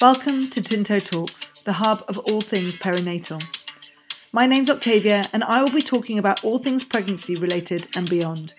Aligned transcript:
Welcome 0.00 0.48
to 0.50 0.62
Tinto 0.62 1.00
Talks, 1.00 1.50
the 1.62 1.72
hub 1.72 2.04
of 2.06 2.18
all 2.18 2.40
things 2.40 2.76
perinatal. 2.76 3.42
My 4.30 4.46
name's 4.46 4.70
Octavia, 4.70 5.24
and 5.32 5.42
I 5.42 5.60
will 5.60 5.72
be 5.72 5.82
talking 5.82 6.20
about 6.20 6.44
all 6.44 6.58
things 6.58 6.84
pregnancy 6.84 7.34
related 7.34 7.88
and 7.96 8.08
beyond. 8.08 8.54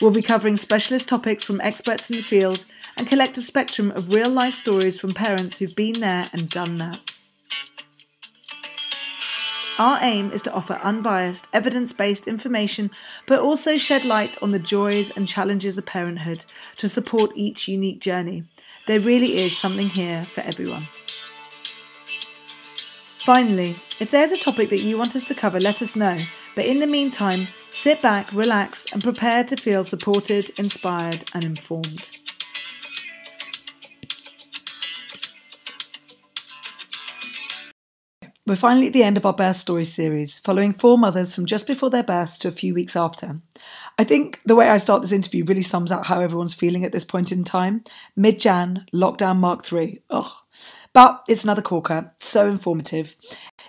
We'll 0.00 0.10
be 0.10 0.22
covering 0.22 0.56
specialist 0.56 1.08
topics 1.08 1.44
from 1.44 1.60
experts 1.60 2.10
in 2.10 2.16
the 2.16 2.22
field 2.22 2.64
and 2.96 3.06
collect 3.06 3.38
a 3.38 3.42
spectrum 3.42 3.92
of 3.92 4.12
real 4.12 4.28
life 4.28 4.54
stories 4.54 4.98
from 4.98 5.14
parents 5.14 5.58
who've 5.58 5.76
been 5.76 6.00
there 6.00 6.28
and 6.32 6.48
done 6.48 6.78
that. 6.78 6.98
Our 9.78 10.00
aim 10.02 10.32
is 10.32 10.42
to 10.42 10.52
offer 10.52 10.80
unbiased, 10.82 11.46
evidence 11.52 11.92
based 11.92 12.26
information, 12.26 12.90
but 13.26 13.38
also 13.38 13.78
shed 13.78 14.04
light 14.04 14.36
on 14.42 14.50
the 14.50 14.58
joys 14.58 15.10
and 15.10 15.28
challenges 15.28 15.78
of 15.78 15.86
parenthood 15.86 16.44
to 16.78 16.88
support 16.88 17.30
each 17.36 17.68
unique 17.68 18.00
journey. 18.00 18.44
There 18.86 19.00
really 19.00 19.38
is 19.38 19.56
something 19.56 19.88
here 19.88 20.24
for 20.24 20.40
everyone. 20.40 20.88
Finally, 23.18 23.76
if 24.00 24.10
there's 24.10 24.32
a 24.32 24.38
topic 24.38 24.70
that 24.70 24.80
you 24.80 24.96
want 24.96 25.14
us 25.14 25.24
to 25.24 25.34
cover, 25.34 25.60
let 25.60 25.82
us 25.82 25.94
know. 25.94 26.16
But 26.56 26.64
in 26.64 26.80
the 26.80 26.86
meantime, 26.86 27.46
sit 27.70 28.02
back, 28.02 28.32
relax, 28.32 28.86
and 28.92 29.02
prepare 29.02 29.44
to 29.44 29.56
feel 29.56 29.84
supported, 29.84 30.50
inspired, 30.58 31.24
and 31.34 31.44
informed. 31.44 32.08
We're 38.46 38.56
finally 38.56 38.88
at 38.88 38.92
the 38.94 39.04
end 39.04 39.16
of 39.16 39.24
our 39.24 39.32
birth 39.32 39.58
stories 39.58 39.94
series, 39.94 40.40
following 40.40 40.72
four 40.72 40.98
mothers 40.98 41.34
from 41.34 41.46
just 41.46 41.68
before 41.68 41.90
their 41.90 42.02
births 42.02 42.36
to 42.38 42.48
a 42.48 42.50
few 42.52 42.74
weeks 42.74 42.96
after. 42.96 43.38
I 44.00 44.04
think 44.04 44.40
the 44.46 44.56
way 44.56 44.70
I 44.70 44.78
start 44.78 45.02
this 45.02 45.12
interview 45.12 45.44
really 45.44 45.60
sums 45.60 45.92
up 45.92 46.06
how 46.06 46.22
everyone's 46.22 46.54
feeling 46.54 46.86
at 46.86 46.92
this 46.92 47.04
point 47.04 47.32
in 47.32 47.44
time. 47.44 47.84
Mid 48.16 48.40
Jan, 48.40 48.86
lockdown 48.94 49.36
mark 49.36 49.62
three. 49.62 50.00
Ugh. 50.08 50.32
But 50.94 51.22
it's 51.28 51.44
another 51.44 51.60
corker, 51.60 52.10
so 52.16 52.48
informative. 52.48 53.14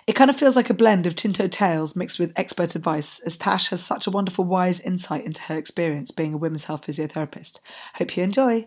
It 0.06 0.14
kind 0.14 0.30
of 0.30 0.36
feels 0.36 0.56
like 0.56 0.70
a 0.70 0.74
blend 0.74 1.06
of 1.06 1.16
Tinto 1.16 1.48
tales 1.48 1.94
mixed 1.94 2.18
with 2.18 2.32
expert 2.34 2.74
advice, 2.74 3.18
as 3.26 3.36
Tash 3.36 3.68
has 3.68 3.84
such 3.84 4.06
a 4.06 4.10
wonderful, 4.10 4.46
wise 4.46 4.80
insight 4.80 5.26
into 5.26 5.42
her 5.42 5.58
experience 5.58 6.10
being 6.10 6.32
a 6.32 6.38
women's 6.38 6.64
health 6.64 6.86
physiotherapist. 6.86 7.58
Hope 7.96 8.16
you 8.16 8.22
enjoy. 8.22 8.66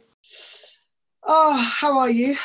Oh, 1.23 1.57
how 1.57 1.97
are 1.97 2.11
you? 2.11 2.37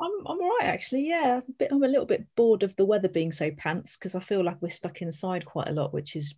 I'm 0.00 0.10
I'm 0.26 0.40
all 0.40 0.56
right 0.58 0.64
actually. 0.64 1.06
Yeah, 1.06 1.38
a 1.38 1.52
bit, 1.56 1.68
I'm 1.70 1.84
a 1.84 1.88
little 1.88 2.04
bit 2.04 2.26
bored 2.34 2.64
of 2.64 2.74
the 2.74 2.84
weather 2.84 3.08
being 3.08 3.30
so 3.30 3.52
pants 3.52 3.96
because 3.96 4.16
I 4.16 4.20
feel 4.20 4.42
like 4.42 4.60
we're 4.60 4.70
stuck 4.70 5.02
inside 5.02 5.44
quite 5.44 5.68
a 5.68 5.72
lot, 5.72 5.94
which 5.94 6.16
is 6.16 6.34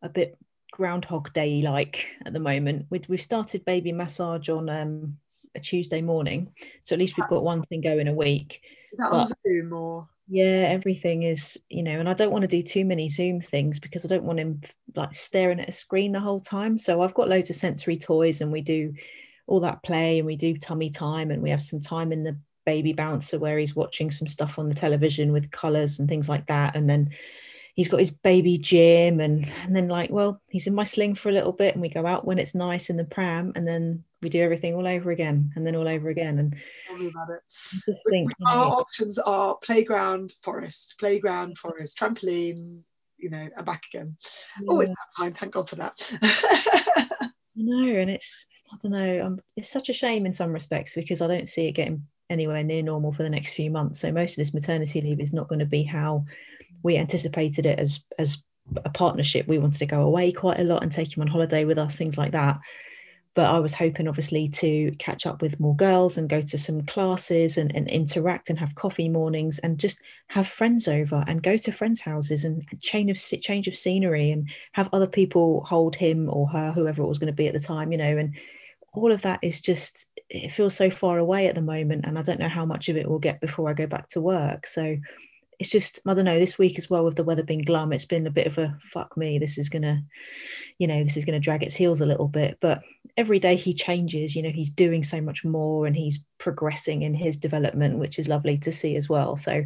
a 0.00 0.08
bit 0.08 0.38
Groundhog 0.74 1.32
Day 1.32 1.62
like 1.62 2.08
at 2.26 2.32
the 2.32 2.40
moment. 2.40 2.86
we 2.90 2.98
have 3.08 3.22
started 3.22 3.64
baby 3.64 3.92
massage 3.92 4.48
on 4.48 4.68
um, 4.68 5.16
a 5.54 5.60
Tuesday 5.60 6.02
morning, 6.02 6.52
so 6.82 6.94
at 6.94 6.98
least 6.98 7.16
we've 7.16 7.28
got 7.28 7.44
one 7.44 7.62
thing 7.66 7.80
going 7.80 8.08
a 8.08 8.12
week. 8.12 8.60
Is 8.92 8.98
that 8.98 9.12
but, 9.12 9.16
on 9.18 9.26
Zoom 9.46 9.72
or? 9.72 10.08
Yeah, 10.26 10.66
everything 10.68 11.22
is 11.22 11.56
you 11.68 11.84
know, 11.84 12.00
and 12.00 12.08
I 12.08 12.14
don't 12.14 12.32
want 12.32 12.42
to 12.42 12.48
do 12.48 12.60
too 12.60 12.84
many 12.84 13.08
Zoom 13.08 13.40
things 13.40 13.78
because 13.78 14.04
I 14.04 14.08
don't 14.08 14.24
want 14.24 14.40
him 14.40 14.62
like 14.96 15.14
staring 15.14 15.60
at 15.60 15.68
a 15.68 15.72
screen 15.72 16.10
the 16.10 16.18
whole 16.18 16.40
time. 16.40 16.76
So 16.76 17.02
I've 17.02 17.14
got 17.14 17.28
loads 17.28 17.50
of 17.50 17.56
sensory 17.56 17.96
toys, 17.96 18.40
and 18.40 18.50
we 18.50 18.60
do 18.60 18.94
all 19.46 19.60
that 19.60 19.84
play, 19.84 20.18
and 20.18 20.26
we 20.26 20.34
do 20.34 20.56
tummy 20.56 20.90
time, 20.90 21.30
and 21.30 21.40
we 21.40 21.50
have 21.50 21.62
some 21.62 21.80
time 21.80 22.10
in 22.10 22.24
the 22.24 22.36
baby 22.66 22.92
bouncer 22.92 23.38
where 23.38 23.58
he's 23.58 23.76
watching 23.76 24.10
some 24.10 24.26
stuff 24.26 24.58
on 24.58 24.68
the 24.68 24.74
television 24.74 25.30
with 25.30 25.52
colors 25.52 26.00
and 26.00 26.08
things 26.08 26.28
like 26.30 26.46
that 26.46 26.74
and 26.74 26.88
then 26.88 27.10
he's 27.74 27.88
got 27.88 28.00
his 28.00 28.12
baby 28.12 28.56
gym 28.56 29.20
and 29.20 29.52
and 29.62 29.76
then 29.76 29.88
like 29.88 30.10
well 30.10 30.40
he's 30.48 30.66
in 30.66 30.74
my 30.74 30.84
sling 30.84 31.14
for 31.14 31.28
a 31.28 31.32
little 31.32 31.52
bit 31.52 31.74
and 31.74 31.82
we 31.82 31.88
go 31.88 32.06
out 32.06 32.24
when 32.24 32.38
it's 32.38 32.54
nice 32.54 32.88
in 32.88 32.96
the 32.96 33.04
pram 33.04 33.52
and 33.54 33.68
then 33.68 34.02
we 34.22 34.28
do 34.30 34.42
everything 34.42 34.74
all 34.74 34.88
over 34.88 35.10
again 35.10 35.52
and 35.54 35.66
then 35.66 35.76
all 35.76 35.88
over 35.88 36.08
again 36.08 36.38
and 36.38 36.56
it 37.86 37.96
think, 38.08 38.30
our 38.46 38.66
options 38.66 39.18
are 39.18 39.56
playground 39.62 40.32
forest 40.42 40.94
playground 40.98 41.58
forest 41.58 41.98
trampoline 41.98 42.80
you 43.18 43.28
know 43.28 43.48
and 43.56 43.66
back 43.66 43.82
again 43.92 44.16
yeah. 44.60 44.66
always 44.68 44.88
that 44.88 44.96
time 45.18 45.32
thank 45.32 45.52
god 45.52 45.68
for 45.68 45.76
that 45.76 45.94
I 47.22 47.28
know 47.56 48.00
and 48.00 48.10
it's 48.10 48.46
I 48.72 48.76
don't 48.82 48.92
know 48.92 49.26
um, 49.26 49.40
it's 49.56 49.70
such 49.70 49.88
a 49.88 49.92
shame 49.92 50.26
in 50.26 50.34
some 50.34 50.52
respects 50.52 50.94
because 50.94 51.20
I 51.20 51.26
don't 51.26 51.48
see 51.48 51.66
it 51.66 51.72
getting 51.72 52.06
anywhere 52.30 52.64
near 52.64 52.82
normal 52.82 53.12
for 53.12 53.22
the 53.22 53.30
next 53.30 53.52
few 53.52 53.70
months. 53.70 54.00
So 54.00 54.10
most 54.10 54.32
of 54.32 54.36
this 54.36 54.54
maternity 54.54 55.00
leave 55.00 55.20
is 55.20 55.32
not 55.32 55.48
going 55.48 55.58
to 55.58 55.66
be 55.66 55.82
how 55.82 56.24
we 56.82 56.96
anticipated 56.96 57.66
it 57.66 57.78
as 57.78 58.02
as 58.18 58.42
a 58.76 58.90
partnership. 58.90 59.46
We 59.46 59.58
wanted 59.58 59.78
to 59.78 59.86
go 59.86 60.02
away 60.02 60.32
quite 60.32 60.58
a 60.58 60.64
lot 60.64 60.82
and 60.82 60.90
take 60.90 61.16
him 61.16 61.20
on 61.22 61.28
holiday 61.28 61.64
with 61.64 61.78
us, 61.78 61.96
things 61.96 62.16
like 62.16 62.32
that. 62.32 62.58
But 63.34 63.52
I 63.52 63.58
was 63.58 63.74
hoping, 63.74 64.06
obviously, 64.06 64.48
to 64.48 64.92
catch 64.98 65.26
up 65.26 65.42
with 65.42 65.58
more 65.58 65.74
girls 65.74 66.16
and 66.16 66.28
go 66.28 66.40
to 66.40 66.56
some 66.56 66.86
classes 66.86 67.58
and, 67.58 67.74
and 67.74 67.88
interact 67.90 68.48
and 68.48 68.58
have 68.60 68.76
coffee 68.76 69.08
mornings 69.08 69.58
and 69.58 69.78
just 69.78 70.00
have 70.28 70.46
friends 70.46 70.86
over 70.86 71.24
and 71.26 71.42
go 71.42 71.56
to 71.56 71.72
friends' 71.72 72.00
houses 72.00 72.44
and 72.44 72.64
change 72.80 73.10
of 73.10 73.42
change 73.42 73.66
of 73.66 73.76
scenery 73.76 74.30
and 74.30 74.48
have 74.72 74.88
other 74.92 75.08
people 75.08 75.64
hold 75.64 75.96
him 75.96 76.30
or 76.30 76.48
her, 76.48 76.72
whoever 76.72 77.02
it 77.02 77.08
was 77.08 77.18
going 77.18 77.26
to 77.26 77.36
be 77.36 77.48
at 77.48 77.54
the 77.54 77.60
time, 77.60 77.90
you 77.90 77.98
know, 77.98 78.16
and 78.16 78.34
all 78.94 79.10
of 79.10 79.22
that 79.22 79.40
is 79.42 79.60
just 79.60 80.06
it 80.30 80.52
feels 80.52 80.74
so 80.74 80.88
far 80.88 81.18
away 81.18 81.48
at 81.48 81.54
the 81.54 81.60
moment 81.60 82.04
and 82.06 82.18
i 82.18 82.22
don't 82.22 82.40
know 82.40 82.48
how 82.48 82.64
much 82.64 82.88
of 82.88 82.96
it 82.96 83.08
will 83.08 83.18
get 83.18 83.40
before 83.40 83.68
i 83.68 83.72
go 83.72 83.86
back 83.86 84.08
to 84.08 84.20
work 84.20 84.66
so 84.66 84.96
it's 85.58 85.70
just 85.70 86.00
i 86.06 86.14
don't 86.14 86.24
know 86.24 86.38
this 86.38 86.58
week 86.58 86.78
as 86.78 86.90
well 86.90 87.04
with 87.04 87.16
the 87.16 87.24
weather 87.24 87.42
being 87.42 87.62
glum 87.62 87.92
it's 87.92 88.04
been 88.04 88.26
a 88.26 88.30
bit 88.30 88.46
of 88.46 88.58
a 88.58 88.76
fuck 88.90 89.16
me 89.16 89.38
this 89.38 89.58
is 89.58 89.68
gonna 89.68 90.02
you 90.78 90.86
know 90.86 91.04
this 91.04 91.16
is 91.16 91.24
gonna 91.24 91.40
drag 91.40 91.62
its 91.62 91.74
heels 91.74 92.00
a 92.00 92.06
little 92.06 92.28
bit. 92.28 92.58
But 92.60 92.82
every 93.16 93.38
day 93.38 93.56
he 93.56 93.74
changes 93.74 94.34
you 94.34 94.42
know 94.42 94.50
he's 94.50 94.70
doing 94.70 95.04
so 95.04 95.20
much 95.20 95.44
more 95.44 95.86
and 95.86 95.94
he's 95.94 96.20
progressing 96.38 97.02
in 97.02 97.14
his 97.14 97.36
development 97.38 97.98
which 97.98 98.18
is 98.18 98.28
lovely 98.28 98.58
to 98.58 98.72
see 98.72 98.96
as 98.96 99.08
well. 99.08 99.36
So 99.36 99.64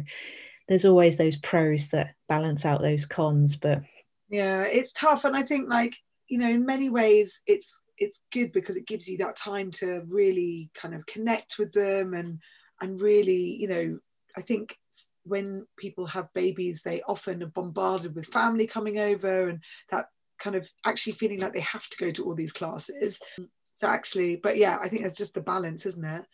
there's 0.67 0.85
always 0.85 1.17
those 1.17 1.37
pros 1.37 1.89
that 1.89 2.13
balance 2.27 2.65
out 2.65 2.81
those 2.81 3.05
cons 3.05 3.55
but 3.55 3.81
yeah 4.29 4.63
it's 4.63 4.93
tough. 4.93 5.25
And 5.25 5.35
i 5.35 5.41
think 5.41 5.69
like 5.69 5.95
you 6.27 6.37
know 6.37 6.49
in 6.49 6.65
many 6.65 6.89
ways 6.89 7.41
it's 7.47 7.79
it's 7.97 8.21
good 8.31 8.51
because 8.53 8.77
it 8.77 8.87
gives 8.87 9.07
you 9.07 9.17
that 9.17 9.35
time 9.35 9.71
to 9.71 10.03
really 10.07 10.69
kind 10.73 10.93
of 10.93 11.05
connect 11.05 11.57
with 11.57 11.73
them 11.73 12.13
and 12.13 12.39
and 12.81 13.01
really 13.01 13.57
you 13.59 13.67
know 13.67 13.99
i 14.37 14.41
think 14.41 14.77
when 15.23 15.65
people 15.77 16.05
have 16.05 16.31
babies 16.33 16.81
they 16.81 17.01
often 17.07 17.43
are 17.43 17.47
bombarded 17.47 18.15
with 18.15 18.25
family 18.27 18.65
coming 18.65 18.99
over 18.99 19.49
and 19.49 19.61
that 19.89 20.07
kind 20.39 20.55
of 20.55 20.67
actually 20.85 21.13
feeling 21.13 21.39
like 21.39 21.53
they 21.53 21.59
have 21.59 21.87
to 21.89 21.97
go 21.97 22.11
to 22.11 22.25
all 22.25 22.35
these 22.35 22.53
classes 22.53 23.19
so 23.75 23.87
actually 23.87 24.35
but 24.37 24.57
yeah 24.57 24.77
i 24.81 24.87
think 24.87 25.03
it's 25.03 25.17
just 25.17 25.33
the 25.33 25.41
balance 25.41 25.85
isn't 25.85 26.05
it 26.05 26.25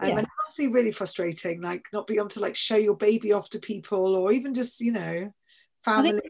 um, 0.00 0.08
yeah. 0.08 0.16
and 0.16 0.26
it 0.26 0.28
must 0.44 0.56
be 0.56 0.66
really 0.66 0.90
frustrating 0.90 1.60
like 1.60 1.82
not 1.92 2.06
being 2.06 2.18
able 2.18 2.28
to 2.28 2.40
like 2.40 2.56
show 2.56 2.76
your 2.76 2.96
baby 2.96 3.32
off 3.32 3.48
to 3.50 3.58
people 3.58 4.16
or 4.16 4.32
even 4.32 4.54
just 4.54 4.80
you 4.80 4.92
know 4.92 5.30
family 5.84 6.20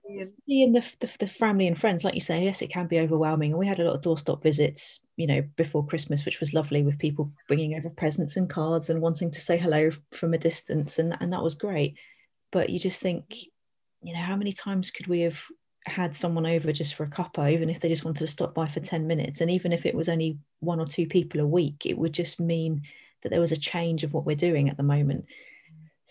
and 0.48 0.74
the, 0.74 0.82
the, 1.00 1.10
the, 1.18 1.28
family 1.28 1.66
and 1.66 1.78
friends 1.78 2.04
like 2.04 2.14
you 2.14 2.20
say 2.20 2.44
yes 2.44 2.62
it 2.62 2.70
can 2.70 2.86
be 2.86 2.98
overwhelming. 2.98 3.50
And 3.50 3.58
we 3.58 3.66
had 3.66 3.78
a 3.78 3.84
lot 3.84 3.94
of 3.94 4.02
doorstop 4.02 4.42
visits 4.42 5.00
you 5.16 5.26
know 5.26 5.42
before 5.56 5.86
christmas 5.86 6.24
which 6.24 6.40
was 6.40 6.54
lovely 6.54 6.82
with 6.82 6.98
people 6.98 7.30
bringing 7.48 7.74
over 7.74 7.91
presents 7.91 8.36
and 8.36 8.48
cards 8.48 8.88
and 8.88 9.02
wanting 9.02 9.30
to 9.30 9.41
say 9.41 9.58
hello 9.58 9.91
from 10.10 10.32
a 10.32 10.38
distance 10.38 10.98
and, 10.98 11.16
and 11.20 11.32
that 11.32 11.42
was 11.42 11.54
great. 11.54 11.96
But 12.50 12.70
you 12.70 12.78
just 12.78 13.00
think 13.00 13.36
you 14.02 14.14
know 14.14 14.22
how 14.22 14.36
many 14.36 14.52
times 14.52 14.91
could 14.91 15.06
we 15.06 15.20
have 15.20 15.41
had 15.84 16.16
someone 16.16 16.46
over 16.46 16.72
just 16.72 16.94
for 16.94 17.04
a 17.04 17.10
cuppa 17.10 17.52
even 17.52 17.68
if 17.68 17.80
they 17.80 17.88
just 17.88 18.04
wanted 18.04 18.20
to 18.20 18.28
stop 18.28 18.54
by 18.54 18.68
for 18.68 18.80
10 18.80 19.06
minutes? 19.06 19.41
And 19.41 19.50
even 19.50 19.72
if 19.72 19.84
it 19.84 19.94
was 19.94 20.08
only 20.08 20.38
one 20.60 20.80
or 20.80 20.86
two 20.86 21.06
people 21.06 21.41
a 21.41 21.46
week 21.46 21.84
it 21.84 21.98
would 21.98 22.12
just 22.12 22.41
mean 22.41 22.82
that 23.22 23.28
there 23.30 23.41
was 23.41 23.52
a 23.52 23.56
change 23.56 24.02
of 24.02 24.12
what 24.12 24.24
we're 24.24 24.34
doing 24.34 24.68
at 24.68 24.76
the 24.76 24.82
moment 24.82 25.26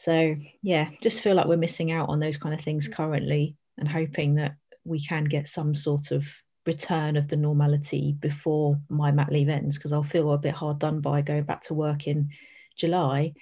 so 0.01 0.33
yeah, 0.63 0.89
just 0.99 1.21
feel 1.21 1.35
like 1.35 1.45
we're 1.45 1.57
missing 1.57 1.91
out 1.91 2.09
on 2.09 2.19
those 2.19 2.37
kind 2.37 2.55
of 2.55 2.61
things 2.61 2.89
mm. 2.89 2.93
currently 2.93 3.55
and 3.77 3.87
hoping 3.87 4.35
that 4.35 4.55
we 4.83 4.99
can 4.99 5.25
get 5.25 5.47
some 5.47 5.75
sort 5.75 6.09
of 6.09 6.27
return 6.65 7.17
of 7.17 7.27
the 7.27 7.37
normality 7.37 8.15
before 8.19 8.79
my 8.89 9.11
mat 9.11 9.31
leave 9.31 9.47
ends 9.47 9.77
because 9.77 9.91
I'll 9.91 10.03
feel 10.03 10.31
a 10.31 10.39
bit 10.39 10.55
hard 10.55 10.79
done 10.79 11.01
by 11.01 11.21
going 11.21 11.43
back 11.43 11.61
to 11.63 11.75
work 11.75 12.07
in 12.07 12.29
July 12.75 13.33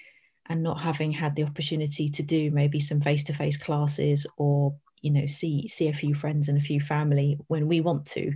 and 0.50 0.62
not 0.62 0.80
having 0.80 1.12
had 1.12 1.34
the 1.34 1.44
opportunity 1.44 2.10
to 2.10 2.22
do 2.22 2.50
maybe 2.50 2.78
some 2.78 3.00
face-to-face 3.00 3.56
classes 3.56 4.26
or 4.36 4.74
you 5.00 5.10
know 5.10 5.26
see 5.26 5.66
see 5.66 5.88
a 5.88 5.94
few 5.94 6.14
friends 6.14 6.48
and 6.48 6.58
a 6.58 6.62
few 6.62 6.80
family 6.80 7.38
when 7.46 7.68
we 7.68 7.80
want 7.80 8.04
to 8.04 8.34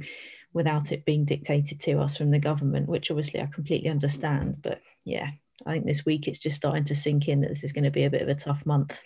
without 0.55 0.93
it 0.93 1.05
being 1.05 1.27
dictated 1.27 1.81
to 1.81 1.99
us 1.99 2.17
from 2.17 2.31
the 2.31 2.39
government 2.39 2.89
which 2.89 3.11
obviously 3.11 3.41
I 3.41 3.47
completely 3.47 3.91
understand 3.91 4.63
but 4.63 4.81
yeah 5.05 5.31
I 5.67 5.73
think 5.73 5.87
this 5.87 6.05
week 6.05 6.27
it's 6.27 6.39
just 6.39 6.57
starting 6.57 6.85
to 6.85 6.97
sink 6.97 7.29
in 7.29 7.41
that 7.41 7.49
this 7.49 7.65
is 7.65 7.73
going 7.73 7.85
to 7.85 7.91
be 7.91 8.05
a 8.05 8.11
bit 8.11 8.23
of 8.23 8.29
a 8.29 8.35
tough 8.35 8.65
month. 8.67 9.01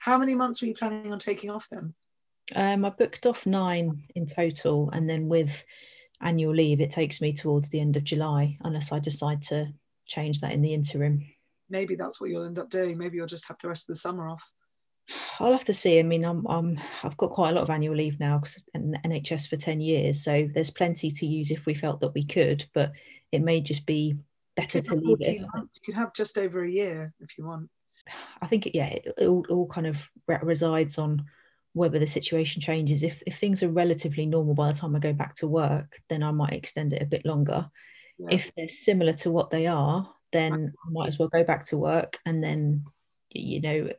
How 0.00 0.18
many 0.18 0.34
months 0.34 0.60
were 0.60 0.68
you 0.68 0.74
planning 0.74 1.12
on 1.12 1.18
taking 1.18 1.50
off 1.50 1.68
then? 1.70 1.94
Um, 2.54 2.84
I 2.84 2.90
booked 2.90 3.26
off 3.26 3.46
nine 3.46 4.04
in 4.14 4.26
total, 4.26 4.90
and 4.90 5.08
then 5.08 5.28
with 5.28 5.64
annual 6.20 6.54
leave, 6.54 6.80
it 6.80 6.90
takes 6.90 7.20
me 7.20 7.32
towards 7.32 7.70
the 7.70 7.80
end 7.80 7.96
of 7.96 8.04
July, 8.04 8.58
unless 8.62 8.92
I 8.92 8.98
decide 8.98 9.42
to 9.44 9.72
change 10.06 10.40
that 10.40 10.52
in 10.52 10.62
the 10.62 10.74
interim. 10.74 11.26
Maybe 11.70 11.94
that's 11.94 12.20
what 12.20 12.28
you'll 12.28 12.44
end 12.44 12.58
up 12.58 12.68
doing. 12.68 12.98
Maybe 12.98 13.16
you'll 13.16 13.26
just 13.26 13.48
have 13.48 13.56
the 13.62 13.68
rest 13.68 13.84
of 13.84 13.94
the 13.94 14.00
summer 14.00 14.28
off. 14.28 14.46
I'll 15.38 15.52
have 15.52 15.64
to 15.64 15.74
see. 15.74 15.98
I 15.98 16.02
mean, 16.02 16.24
I'm, 16.24 16.46
I'm 16.46 16.80
I've 17.02 17.16
got 17.16 17.30
quite 17.30 17.50
a 17.50 17.54
lot 17.54 17.64
of 17.64 17.70
annual 17.70 17.96
leave 17.96 18.20
now 18.20 18.38
because 18.38 18.62
NHS 18.76 19.48
for 19.48 19.56
ten 19.56 19.80
years, 19.80 20.22
so 20.22 20.48
there's 20.54 20.70
plenty 20.70 21.10
to 21.10 21.26
use 21.26 21.50
if 21.50 21.66
we 21.66 21.74
felt 21.74 22.00
that 22.00 22.14
we 22.14 22.24
could. 22.24 22.66
But 22.74 22.92
it 23.32 23.40
may 23.40 23.60
just 23.60 23.84
be 23.86 24.16
better 24.56 24.80
to 24.80 24.94
leave 24.94 25.16
it. 25.20 25.46
months. 25.54 25.78
You 25.80 25.92
could 25.92 25.98
have 25.98 26.14
just 26.14 26.38
over 26.38 26.64
a 26.64 26.70
year 26.70 27.12
if 27.20 27.36
you 27.38 27.46
want. 27.46 27.68
I 28.42 28.46
think 28.46 28.70
yeah, 28.74 28.88
it, 28.88 29.14
it 29.18 29.26
all, 29.26 29.44
all 29.48 29.66
kind 29.66 29.86
of 29.86 30.06
re- 30.28 30.38
resides 30.42 30.98
on 30.98 31.24
whether 31.72 31.98
the 31.98 32.06
situation 32.06 32.60
changes. 32.60 33.02
If 33.02 33.22
if 33.26 33.38
things 33.38 33.62
are 33.62 33.68
relatively 33.68 34.26
normal 34.26 34.54
by 34.54 34.72
the 34.72 34.78
time 34.78 34.94
I 34.94 34.98
go 34.98 35.12
back 35.12 35.34
to 35.36 35.48
work, 35.48 36.00
then 36.08 36.22
I 36.22 36.30
might 36.30 36.52
extend 36.52 36.92
it 36.92 37.02
a 37.02 37.06
bit 37.06 37.24
longer. 37.24 37.68
Yeah. 38.18 38.28
If 38.30 38.52
they're 38.56 38.68
similar 38.68 39.12
to 39.14 39.30
what 39.30 39.50
they 39.50 39.66
are, 39.66 40.08
then 40.32 40.72
I 40.86 40.90
might 40.90 41.08
as 41.08 41.18
well 41.18 41.28
go 41.28 41.44
back 41.44 41.66
to 41.66 41.78
work 41.78 42.18
and 42.26 42.42
then 42.42 42.84
you 43.30 43.60
know 43.60 43.90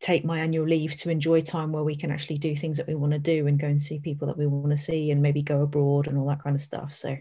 take 0.00 0.24
my 0.24 0.38
annual 0.40 0.66
leave 0.66 0.94
to 0.96 1.08
enjoy 1.08 1.40
time 1.40 1.72
where 1.72 1.82
we 1.82 1.96
can 1.96 2.10
actually 2.10 2.36
do 2.36 2.54
things 2.54 2.76
that 2.76 2.86
we 2.86 2.94
want 2.94 3.12
to 3.12 3.18
do 3.18 3.46
and 3.46 3.58
go 3.58 3.66
and 3.66 3.80
see 3.80 3.98
people 3.98 4.28
that 4.28 4.36
we 4.36 4.46
want 4.46 4.70
to 4.70 4.76
see 4.76 5.10
and 5.10 5.22
maybe 5.22 5.40
go 5.40 5.62
abroad 5.62 6.06
and 6.06 6.18
all 6.18 6.26
that 6.26 6.42
kind 6.42 6.54
of 6.54 6.60
stuff. 6.60 6.94
So 6.94 7.16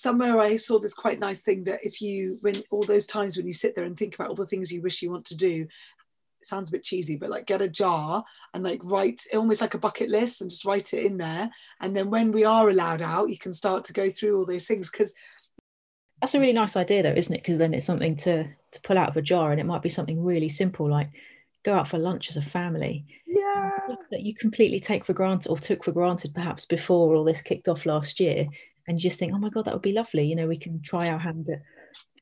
somewhere 0.00 0.38
I 0.38 0.56
saw 0.56 0.78
this 0.78 0.94
quite 0.94 1.18
nice 1.18 1.42
thing 1.42 1.64
that 1.64 1.84
if 1.84 2.00
you, 2.00 2.38
when 2.40 2.54
all 2.70 2.82
those 2.82 3.04
times 3.04 3.36
when 3.36 3.46
you 3.46 3.52
sit 3.52 3.76
there 3.76 3.84
and 3.84 3.96
think 3.96 4.14
about 4.14 4.28
all 4.28 4.34
the 4.34 4.46
things 4.46 4.72
you 4.72 4.80
wish 4.80 5.02
you 5.02 5.10
want 5.10 5.26
to 5.26 5.36
do, 5.36 5.66
it 6.40 6.46
sounds 6.46 6.70
a 6.70 6.72
bit 6.72 6.82
cheesy, 6.82 7.16
but 7.16 7.28
like 7.28 7.44
get 7.46 7.60
a 7.60 7.68
jar 7.68 8.24
and 8.54 8.64
like 8.64 8.80
write 8.82 9.20
almost 9.34 9.60
like 9.60 9.74
a 9.74 9.78
bucket 9.78 10.08
list 10.08 10.40
and 10.40 10.50
just 10.50 10.64
write 10.64 10.94
it 10.94 11.04
in 11.04 11.18
there. 11.18 11.50
And 11.82 11.94
then 11.94 12.08
when 12.08 12.32
we 12.32 12.44
are 12.44 12.70
allowed 12.70 13.02
out, 13.02 13.28
you 13.28 13.36
can 13.36 13.52
start 13.52 13.84
to 13.84 13.92
go 13.92 14.08
through 14.08 14.38
all 14.38 14.46
those 14.46 14.66
things 14.66 14.90
because 14.90 15.12
that's 16.22 16.34
a 16.34 16.40
really 16.40 16.54
nice 16.54 16.76
idea 16.76 17.02
though, 17.02 17.12
isn't 17.12 17.34
it? 17.34 17.42
Because 17.42 17.58
then 17.58 17.74
it's 17.74 17.86
something 17.86 18.16
to 18.18 18.44
to 18.44 18.80
pull 18.82 18.96
out 18.96 19.08
of 19.08 19.16
a 19.18 19.22
jar 19.22 19.50
and 19.50 19.60
it 19.60 19.66
might 19.66 19.82
be 19.82 19.88
something 19.88 20.24
really 20.24 20.48
simple 20.48 20.88
like 20.88 21.10
go 21.62 21.74
out 21.74 21.88
for 21.88 21.98
lunch 21.98 22.30
as 22.30 22.38
a 22.38 22.42
family. 22.42 23.04
yeah, 23.26 23.70
That 24.10 24.22
you 24.22 24.34
completely 24.34 24.80
take 24.80 25.04
for 25.04 25.12
granted 25.12 25.50
or 25.50 25.58
took 25.58 25.84
for 25.84 25.92
granted 25.92 26.32
perhaps 26.34 26.64
before 26.64 27.14
all 27.14 27.24
this 27.24 27.42
kicked 27.42 27.68
off 27.68 27.84
last 27.84 28.18
year. 28.18 28.46
And 28.86 28.96
you 28.96 29.02
just 29.02 29.18
think, 29.18 29.32
oh 29.34 29.38
my 29.38 29.50
God, 29.50 29.64
that 29.64 29.74
would 29.74 29.82
be 29.82 29.92
lovely. 29.92 30.26
You 30.26 30.36
know, 30.36 30.48
we 30.48 30.56
can 30.56 30.82
try 30.82 31.08
our 31.08 31.18
hand 31.18 31.48
at 31.48 31.62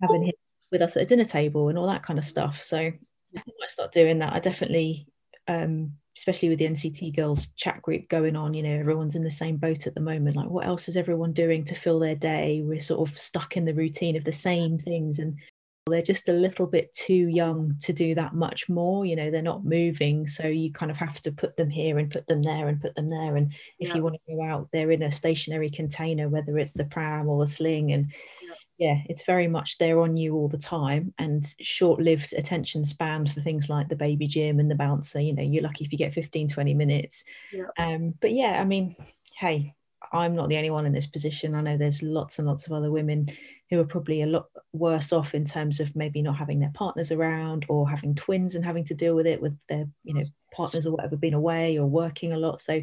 having 0.01 0.25
him 0.25 0.35
with 0.71 0.83
us 0.83 0.97
at 0.97 1.03
a 1.03 1.07
dinner 1.07 1.25
table 1.25 1.69
and 1.69 1.79
all 1.79 1.87
that 1.87 2.03
kind 2.03 2.19
of 2.19 2.25
stuff. 2.25 2.63
So 2.63 2.79
I 2.79 2.93
might 3.35 3.71
start 3.71 3.93
doing 3.93 4.19
that. 4.19 4.33
I 4.33 4.41
definitely, 4.41 5.07
um, 5.47 5.95
especially 6.17 6.49
with 6.49 6.59
the 6.59 6.67
NCT 6.67 7.17
girls 7.17 7.47
chat 7.57 7.81
group 7.83 8.09
going 8.09 8.37
on, 8.37 8.55
you 8.55 8.63
know, 8.63 8.79
everyone's 8.79 9.15
in 9.15 9.25
the 9.25 9.31
same 9.31 9.57
boat 9.57 9.87
at 9.87 9.95
the 9.95 10.01
moment. 10.01 10.37
Like, 10.37 10.49
what 10.49 10.67
else 10.67 10.89
is 10.89 10.97
everyone 10.97 11.33
doing 11.33 11.65
to 11.67 11.75
fill 11.75 11.99
their 11.99 12.17
day? 12.17 12.63
We're 12.65 12.81
sort 12.81 13.09
of 13.09 13.19
stuck 13.19 13.57
in 13.57 13.65
the 13.65 13.75
routine 13.75 14.17
of 14.17 14.25
the 14.25 14.33
same 14.33 14.79
things. 14.79 15.19
And 15.19 15.39
they're 15.89 16.03
just 16.03 16.29
a 16.29 16.33
little 16.33 16.67
bit 16.67 16.93
too 16.95 17.29
young 17.29 17.75
to 17.81 17.93
do 17.93 18.15
that 18.15 18.35
much 18.35 18.69
more 18.69 19.05
you 19.07 19.17
know 19.17 19.31
they're 19.31 19.43
not 19.43 19.65
moving 19.65 20.27
so 20.27 20.47
you 20.47 20.73
kind 20.73 20.91
of 20.91 20.97
have 20.97 21.21
to 21.21 21.33
put 21.33 21.57
them 21.57 21.71
here 21.71 21.99
and 21.99 22.11
put 22.11 22.27
them 22.27 22.43
there 22.43 22.69
and 22.69 22.81
put 22.81 22.95
them 22.95 23.09
there 23.09 23.37
and 23.37 23.53
if 23.79 23.89
Yeah. 23.89 23.97
you 23.97 24.03
want 24.03 24.17
to 24.17 24.35
go 24.35 24.43
out 24.43 24.69
they're 24.73 24.91
in 24.91 25.03
a 25.03 25.11
stationary 25.13 25.71
container 25.71 26.29
whether 26.29 26.57
it's 26.59 26.73
the 26.75 26.85
pram 26.85 27.29
or 27.29 27.45
the 27.45 27.51
sling 27.51 27.93
and 27.93 28.13
Yeah. 28.43 28.55
yeah 28.79 29.03
it's 29.09 29.25
very 29.25 29.49
much 29.49 29.79
they're 29.79 30.01
on 30.01 30.17
you 30.17 30.35
all 30.35 30.49
the 30.49 30.59
time 30.59 31.13
and 31.19 31.55
short-lived 31.61 32.33
attention 32.35 32.85
span 32.85 33.27
for 33.27 33.41
things 33.41 33.69
like 33.69 33.89
the 33.89 33.97
baby 33.97 34.27
gym 34.27 34.61
and 34.61 34.71
the 34.71 34.75
bouncer 34.75 35.21
you 35.21 35.33
know 35.35 35.43
you're 35.43 35.63
lucky 35.63 35.85
if 35.85 35.93
you 35.93 35.99
get 35.99 36.15
15 36.15 36.49
20 36.49 36.75
minutes 36.75 37.25
Yeah. 37.53 37.67
um 37.79 38.15
but 38.21 38.33
yeah 38.33 38.61
i 38.61 38.65
mean 38.65 38.97
hey 39.37 39.75
i'm 40.13 40.35
not 40.37 40.49
the 40.49 40.57
only 40.57 40.71
one 40.71 40.87
in 40.87 40.93
this 40.93 41.07
position 41.07 41.55
i 41.55 41.61
know 41.61 41.77
there's 41.77 42.03
lots 42.03 42.39
and 42.39 42.47
lots 42.47 42.67
of 42.67 42.73
other 42.73 42.91
women 42.91 43.31
who 43.71 43.81
are 43.81 43.85
probably 43.85 44.23
a 44.23 44.27
lot 44.27 44.47
worse 44.73 45.13
off 45.13 45.35
in 45.35 45.45
terms 45.45 45.81
of 45.81 45.95
maybe 45.95 46.23
not 46.23 46.37
having 46.37 46.59
their 46.61 46.73
partners 46.75 47.13
around 47.13 47.67
or 47.69 47.89
having 47.89 48.15
twins 48.15 48.55
and 48.55 48.65
having 48.65 48.85
to 48.85 48.95
deal 48.95 49.15
with 49.15 49.27
it 49.27 49.41
with 49.41 49.57
their 49.69 49.87
you 50.05 50.15
know 50.15 50.25
partners 50.53 50.87
or 50.87 50.93
whatever 50.93 51.17
being 51.17 51.35
away 51.35 51.79
or 51.79 51.87
working 51.87 52.33
a 52.33 52.39
lot. 52.39 52.61
So 52.61 52.81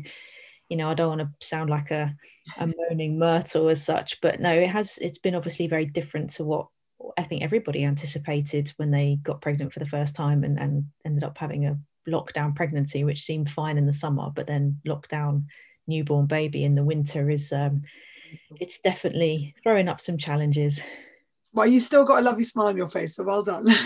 you 0.70 0.78
know 0.78 0.90
i 0.90 0.94
don't 0.94 1.18
want 1.18 1.22
to 1.22 1.48
sound 1.48 1.70
like 1.70 1.92
a, 1.92 2.16
a 2.58 2.68
moaning 2.78 3.20
myrtle 3.20 3.70
as 3.70 3.84
such 3.84 4.20
but 4.22 4.40
no 4.40 4.52
it 4.52 4.70
has 4.70 4.98
it's 5.00 5.18
been 5.18 5.36
obviously 5.36 5.68
very 5.68 5.86
different 5.86 6.30
to 6.32 6.44
what 6.44 6.68
i 7.18 7.24
think 7.24 7.44
everybody 7.44 7.84
anticipated 7.84 8.72
when 8.78 8.92
they 8.92 9.20
got 9.22 9.42
pregnant 9.42 9.72
for 9.72 9.80
the 9.80 9.88
first 9.88 10.16
time 10.16 10.44
and, 10.44 10.60
and 10.60 10.86
ended 11.06 11.24
up 11.24 11.38
having 11.38 11.66
a 11.66 11.78
lockdown 12.08 12.56
pregnancy 12.56 13.04
which 13.04 13.24
seemed 13.24 13.50
fine 13.50 13.78
in 13.78 13.86
the 13.86 13.94
summer 13.94 14.30
but 14.34 14.48
then 14.48 14.80
lockdown 14.88 15.46
newborn 15.88 16.26
baby 16.26 16.64
in 16.64 16.76
the 16.76 16.84
winter 16.84 17.30
is 17.30 17.52
um, 17.52 17.84
it's 18.60 18.80
definitely 18.80 19.56
throwing 19.64 19.88
up 19.88 20.02
some 20.02 20.18
challenges. 20.18 20.82
well, 21.54 21.68
you 21.68 21.80
still 21.80 22.06
got 22.06 22.20
a 22.20 22.22
lovely 22.22 22.44
smile 22.44 22.68
on 22.68 22.78
your 22.78 22.90
face, 22.90 23.16
so 23.16 23.24
well 23.24 23.44
done. 23.44 23.68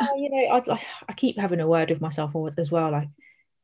Oh, 0.00 0.16
you 0.16 0.30
know, 0.30 0.54
I, 0.54 0.74
I, 0.74 0.82
I 1.08 1.12
keep 1.14 1.38
having 1.38 1.60
a 1.60 1.66
word 1.66 1.90
with 1.90 2.00
myself 2.00 2.34
always 2.34 2.54
as 2.56 2.70
well. 2.70 2.90
Like, 2.90 3.08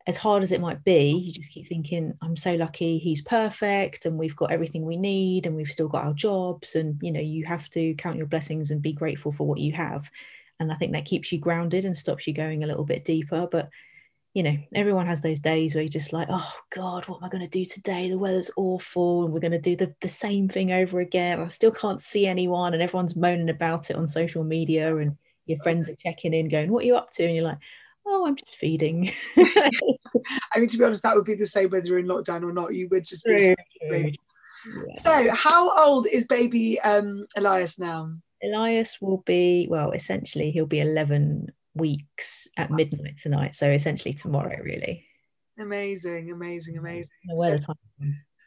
as 0.06 0.16
hard 0.16 0.42
as 0.42 0.52
it 0.52 0.60
might 0.60 0.82
be, 0.84 1.10
you 1.10 1.32
just 1.32 1.50
keep 1.50 1.68
thinking, 1.68 2.14
I'm 2.22 2.36
so 2.36 2.54
lucky 2.54 2.98
he's 2.98 3.22
perfect 3.22 4.06
and 4.06 4.18
we've 4.18 4.34
got 4.34 4.50
everything 4.50 4.84
we 4.84 4.96
need 4.96 5.46
and 5.46 5.54
we've 5.54 5.70
still 5.70 5.88
got 5.88 6.04
our 6.04 6.14
jobs. 6.14 6.74
And, 6.74 6.98
you 7.02 7.12
know, 7.12 7.20
you 7.20 7.44
have 7.44 7.68
to 7.70 7.94
count 7.94 8.16
your 8.16 8.26
blessings 8.26 8.70
and 8.70 8.80
be 8.80 8.92
grateful 8.92 9.32
for 9.32 9.46
what 9.46 9.60
you 9.60 9.72
have. 9.72 10.10
And 10.58 10.72
I 10.72 10.76
think 10.76 10.92
that 10.92 11.04
keeps 11.04 11.30
you 11.30 11.38
grounded 11.38 11.84
and 11.84 11.96
stops 11.96 12.26
you 12.26 12.32
going 12.32 12.64
a 12.64 12.66
little 12.66 12.84
bit 12.84 13.04
deeper. 13.04 13.46
But, 13.50 13.68
you 14.34 14.44
know, 14.44 14.56
everyone 14.74 15.06
has 15.06 15.22
those 15.22 15.40
days 15.40 15.74
where 15.74 15.82
you're 15.82 15.88
just 15.88 16.12
like, 16.12 16.28
oh 16.30 16.52
God, 16.74 17.06
what 17.06 17.18
am 17.18 17.24
I 17.24 17.28
going 17.28 17.42
to 17.42 17.48
do 17.48 17.64
today? 17.64 18.08
The 18.08 18.18
weather's 18.18 18.50
awful 18.56 19.24
and 19.24 19.32
we're 19.32 19.40
going 19.40 19.50
to 19.52 19.58
do 19.60 19.74
the, 19.74 19.92
the 20.02 20.08
same 20.08 20.48
thing 20.48 20.72
over 20.72 21.00
again. 21.00 21.40
I 21.40 21.48
still 21.48 21.72
can't 21.72 22.00
see 22.00 22.26
anyone 22.26 22.72
and 22.72 22.82
everyone's 22.82 23.16
moaning 23.16 23.50
about 23.50 23.90
it 23.90 23.96
on 23.96 24.06
social 24.06 24.44
media 24.44 24.96
and 24.96 25.16
your 25.46 25.58
friends 25.62 25.88
are 25.88 25.96
checking 25.96 26.32
in 26.32 26.48
going, 26.48 26.70
what 26.70 26.84
are 26.84 26.86
you 26.86 26.96
up 26.96 27.10
to? 27.12 27.24
And 27.24 27.34
you're 27.34 27.44
like, 27.44 27.58
oh, 28.06 28.26
I'm 28.28 28.36
just 28.36 28.56
feeding. 28.60 29.12
I 29.36 30.58
mean, 30.58 30.68
to 30.68 30.78
be 30.78 30.84
honest, 30.84 31.02
that 31.02 31.16
would 31.16 31.24
be 31.24 31.34
the 31.34 31.46
same 31.46 31.70
whether 31.70 31.86
you're 31.86 31.98
in 31.98 32.06
lockdown 32.06 32.44
or 32.44 32.52
not. 32.52 32.72
You 32.72 32.88
would 32.88 33.04
just 33.04 33.24
be. 33.24 33.54
Yeah. 34.62 35.00
So, 35.00 35.34
how 35.34 35.74
old 35.86 36.06
is 36.06 36.26
baby 36.26 36.78
um, 36.80 37.24
Elias 37.34 37.78
now? 37.78 38.12
Elias 38.42 38.98
will 39.00 39.22
be, 39.24 39.66
well, 39.70 39.92
essentially, 39.92 40.50
he'll 40.50 40.66
be 40.66 40.80
11 40.80 41.50
weeks 41.74 42.48
at 42.56 42.70
midnight 42.70 43.18
tonight. 43.18 43.54
So 43.54 43.70
essentially 43.70 44.14
tomorrow, 44.14 44.56
really. 44.62 45.06
Amazing, 45.58 46.30
amazing, 46.30 46.78
amazing. 46.78 47.08
I 47.24 47.28
don't 47.28 47.38
where 47.38 47.58
the 47.58 47.64
time 47.64 47.76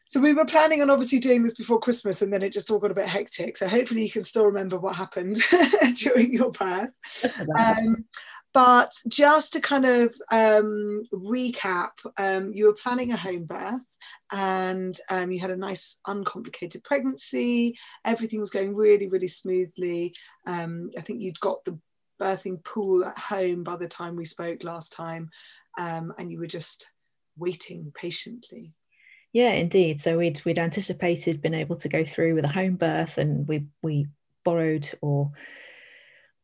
So 0.08 0.20
we 0.20 0.34
were 0.34 0.46
planning 0.46 0.82
on 0.82 0.90
obviously 0.90 1.20
doing 1.20 1.44
this 1.44 1.54
before 1.54 1.80
Christmas, 1.80 2.22
and 2.22 2.34
then 2.34 2.42
it 2.42 2.54
just 2.54 2.72
all 2.72 2.80
got 2.80 2.92
a 2.92 2.96
bit 2.96 3.08
hectic. 3.08 3.58
So 3.58 3.68
hopefully 3.68 4.04
you 4.04 4.12
can 4.12 4.24
still 4.24 4.46
remember 4.46 4.80
what 4.80 4.96
happened 4.96 5.38
during 5.96 6.34
your 6.34 6.52
birth. 6.52 6.90
Um, 7.58 8.06
but 8.54 8.94
just 9.08 9.54
to 9.54 9.62
kind 9.62 9.86
of 9.86 10.16
um, 10.32 11.04
recap, 11.12 11.92
um, 12.18 12.52
you 12.54 12.68
were 12.68 12.74
planning 12.74 13.12
a 13.12 13.18
home 13.18 13.46
birth 13.46 13.82
and 14.32 14.98
um, 15.10 15.32
you 15.32 15.40
had 15.40 15.50
a 15.50 15.58
nice, 15.58 16.00
uncomplicated 16.06 16.84
pregnancy. 16.84 17.76
Everything 18.06 18.40
was 18.40 18.52
going 18.52 18.76
really, 18.76 19.08
really 19.08 19.28
smoothly. 19.28 20.14
Um, 20.46 20.92
I 20.96 21.02
think 21.02 21.22
you'd 21.22 21.40
got 21.40 21.66
the 21.66 21.80
birthing 22.24 22.64
pool 22.64 23.04
at 23.04 23.18
home 23.18 23.64
by 23.64 23.76
the 23.76 23.88
time 23.88 24.16
we 24.16 24.26
spoke 24.26 24.64
last 24.64 24.94
time, 24.94 25.30
um, 25.80 26.14
and 26.18 26.32
you 26.32 26.40
were 26.40 26.48
just 26.48 26.90
waiting 27.38 27.92
patiently. 27.96 28.74
Yeah, 29.34 29.52
indeed. 29.52 30.02
So 30.02 30.18
we'd 30.18 30.44
we'd 30.46 30.60
anticipated 30.60 31.42
being 31.42 31.56
able 31.56 31.76
to 31.78 31.90
go 31.90 32.06
through 32.06 32.36
with 32.36 32.46
a 32.46 32.50
home 32.50 32.76
birth, 32.76 33.18
and 33.18 33.48
we 33.48 33.66
we 33.82 34.08
borrowed 34.46 34.90
or 35.02 35.32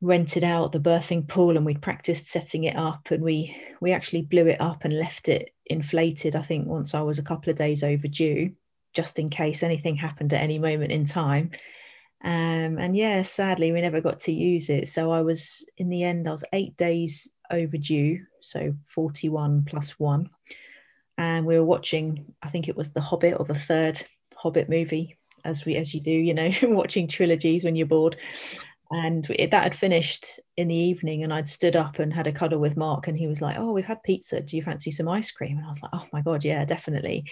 rented 0.01 0.43
out 0.43 0.71
the 0.71 0.79
birthing 0.79 1.27
pool, 1.27 1.55
and 1.55 1.65
we'd 1.65 1.81
practiced 1.81 2.27
setting 2.27 2.63
it 2.63 2.75
up, 2.75 3.11
and 3.11 3.23
we 3.23 3.55
we 3.79 3.91
actually 3.91 4.23
blew 4.23 4.47
it 4.47 4.59
up 4.59 4.85
and 4.85 4.97
left 4.97 5.29
it 5.29 5.53
inflated. 5.67 6.35
I 6.35 6.41
think 6.41 6.67
once 6.67 6.95
I 6.95 7.01
was 7.01 7.19
a 7.19 7.23
couple 7.23 7.51
of 7.51 7.57
days 7.57 7.83
overdue, 7.83 8.53
just 8.93 9.19
in 9.19 9.29
case 9.29 9.61
anything 9.61 9.95
happened 9.95 10.33
at 10.33 10.41
any 10.41 10.57
moment 10.57 10.91
in 10.91 11.05
time. 11.05 11.51
Um, 12.23 12.77
and 12.77 12.97
yeah, 12.97 13.21
sadly, 13.21 13.71
we 13.71 13.81
never 13.81 14.01
got 14.01 14.21
to 14.21 14.33
use 14.33 14.69
it. 14.69 14.89
So 14.89 15.11
I 15.11 15.21
was 15.21 15.65
in 15.77 15.89
the 15.89 16.03
end, 16.03 16.27
I 16.27 16.31
was 16.31 16.43
eight 16.51 16.75
days 16.75 17.29
overdue, 17.49 18.19
so 18.41 18.75
forty 18.87 19.29
one 19.29 19.65
plus 19.65 19.91
one. 19.99 20.29
And 21.17 21.45
we 21.45 21.57
were 21.57 21.65
watching 21.65 22.33
i 22.41 22.49
think 22.49 22.69
it 22.69 22.77
was 22.77 22.91
the 22.91 23.01
hobbit 23.01 23.35
or 23.37 23.45
the 23.45 23.53
third 23.53 24.01
hobbit 24.35 24.69
movie 24.69 25.17
as 25.43 25.65
we 25.65 25.75
as 25.75 25.93
you 25.93 25.99
do 25.99 26.11
you 26.11 26.33
know 26.33 26.49
watching 26.63 27.07
trilogies 27.07 27.63
when 27.63 27.75
you're 27.75 27.87
bored. 27.87 28.17
And 28.91 29.29
it, 29.29 29.51
that 29.51 29.63
had 29.63 29.75
finished 29.75 30.39
in 30.57 30.67
the 30.67 30.75
evening 30.75 31.23
and 31.23 31.31
i'd 31.33 31.47
stood 31.47 31.75
up 31.75 31.99
and 31.99 32.11
had 32.11 32.27
a 32.27 32.31
cuddle 32.31 32.59
with 32.59 32.75
mark 32.75 33.07
and 33.07 33.17
he 33.17 33.27
was 33.27 33.41
like 33.41 33.57
oh 33.57 33.71
we've 33.71 33.85
had 33.85 34.03
pizza. 34.03 34.41
Do 34.41 34.57
you 34.57 34.63
fancy 34.63 34.91
some 34.91 35.07
ice 35.07 35.31
cream? 35.31 35.57
And 35.57 35.65
i 35.65 35.69
was 35.69 35.81
like 35.81 35.91
oh 35.93 36.07
my 36.11 36.21
god 36.21 36.43
yeah 36.43 36.65
definitely. 36.65 37.25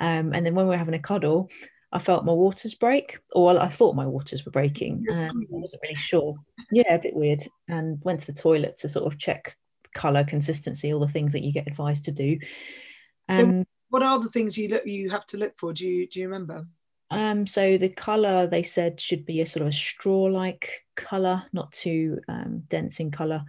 Um, 0.00 0.32
and 0.32 0.44
then 0.44 0.54
when 0.54 0.66
we 0.66 0.70
were 0.70 0.76
having 0.76 0.94
a 0.94 0.98
cuddle 0.98 1.50
i 1.94 1.98
felt 1.98 2.24
my 2.26 2.32
waters 2.32 2.74
break 2.74 3.18
or 3.32 3.58
i 3.58 3.68
thought 3.68 3.96
my 3.96 4.06
waters 4.06 4.44
were 4.44 4.52
breaking 4.52 5.02
i 5.10 5.30
wasn't 5.48 5.82
really 5.82 5.96
sure 5.96 6.34
yeah 6.70 6.94
a 6.94 6.98
bit 6.98 7.14
weird 7.14 7.42
and 7.68 7.98
went 8.04 8.20
to 8.20 8.26
the 8.26 8.40
toilet 8.40 8.76
to 8.76 8.88
sort 8.88 9.10
of 9.10 9.18
check 9.18 9.56
color 9.94 10.24
consistency 10.24 10.92
all 10.92 11.00
the 11.00 11.08
things 11.08 11.32
that 11.32 11.42
you 11.42 11.52
get 11.52 11.66
advised 11.66 12.04
to 12.04 12.12
do 12.12 12.38
and 13.28 13.66
What 13.88 14.02
are 14.02 14.18
the 14.18 14.28
things 14.28 14.58
you 14.58 14.68
look 14.68 14.84
you 14.84 15.10
have 15.10 15.26
to 15.26 15.36
look 15.36 15.54
for? 15.58 15.72
Do 15.72 15.86
you 15.86 16.06
do 16.08 16.20
you 16.20 16.26
remember? 16.26 16.66
Um, 17.10 17.46
so 17.46 17.78
the 17.78 17.90
color 17.90 18.46
they 18.46 18.62
said 18.62 19.00
should 19.00 19.24
be 19.24 19.40
a 19.40 19.46
sort 19.46 19.62
of 19.62 19.68
a 19.68 19.72
straw-like 19.72 20.68
color, 20.96 21.44
not 21.52 21.70
too 21.70 22.18
um, 22.28 22.64
dense 22.68 22.98
in 22.98 23.10
color, 23.10 23.44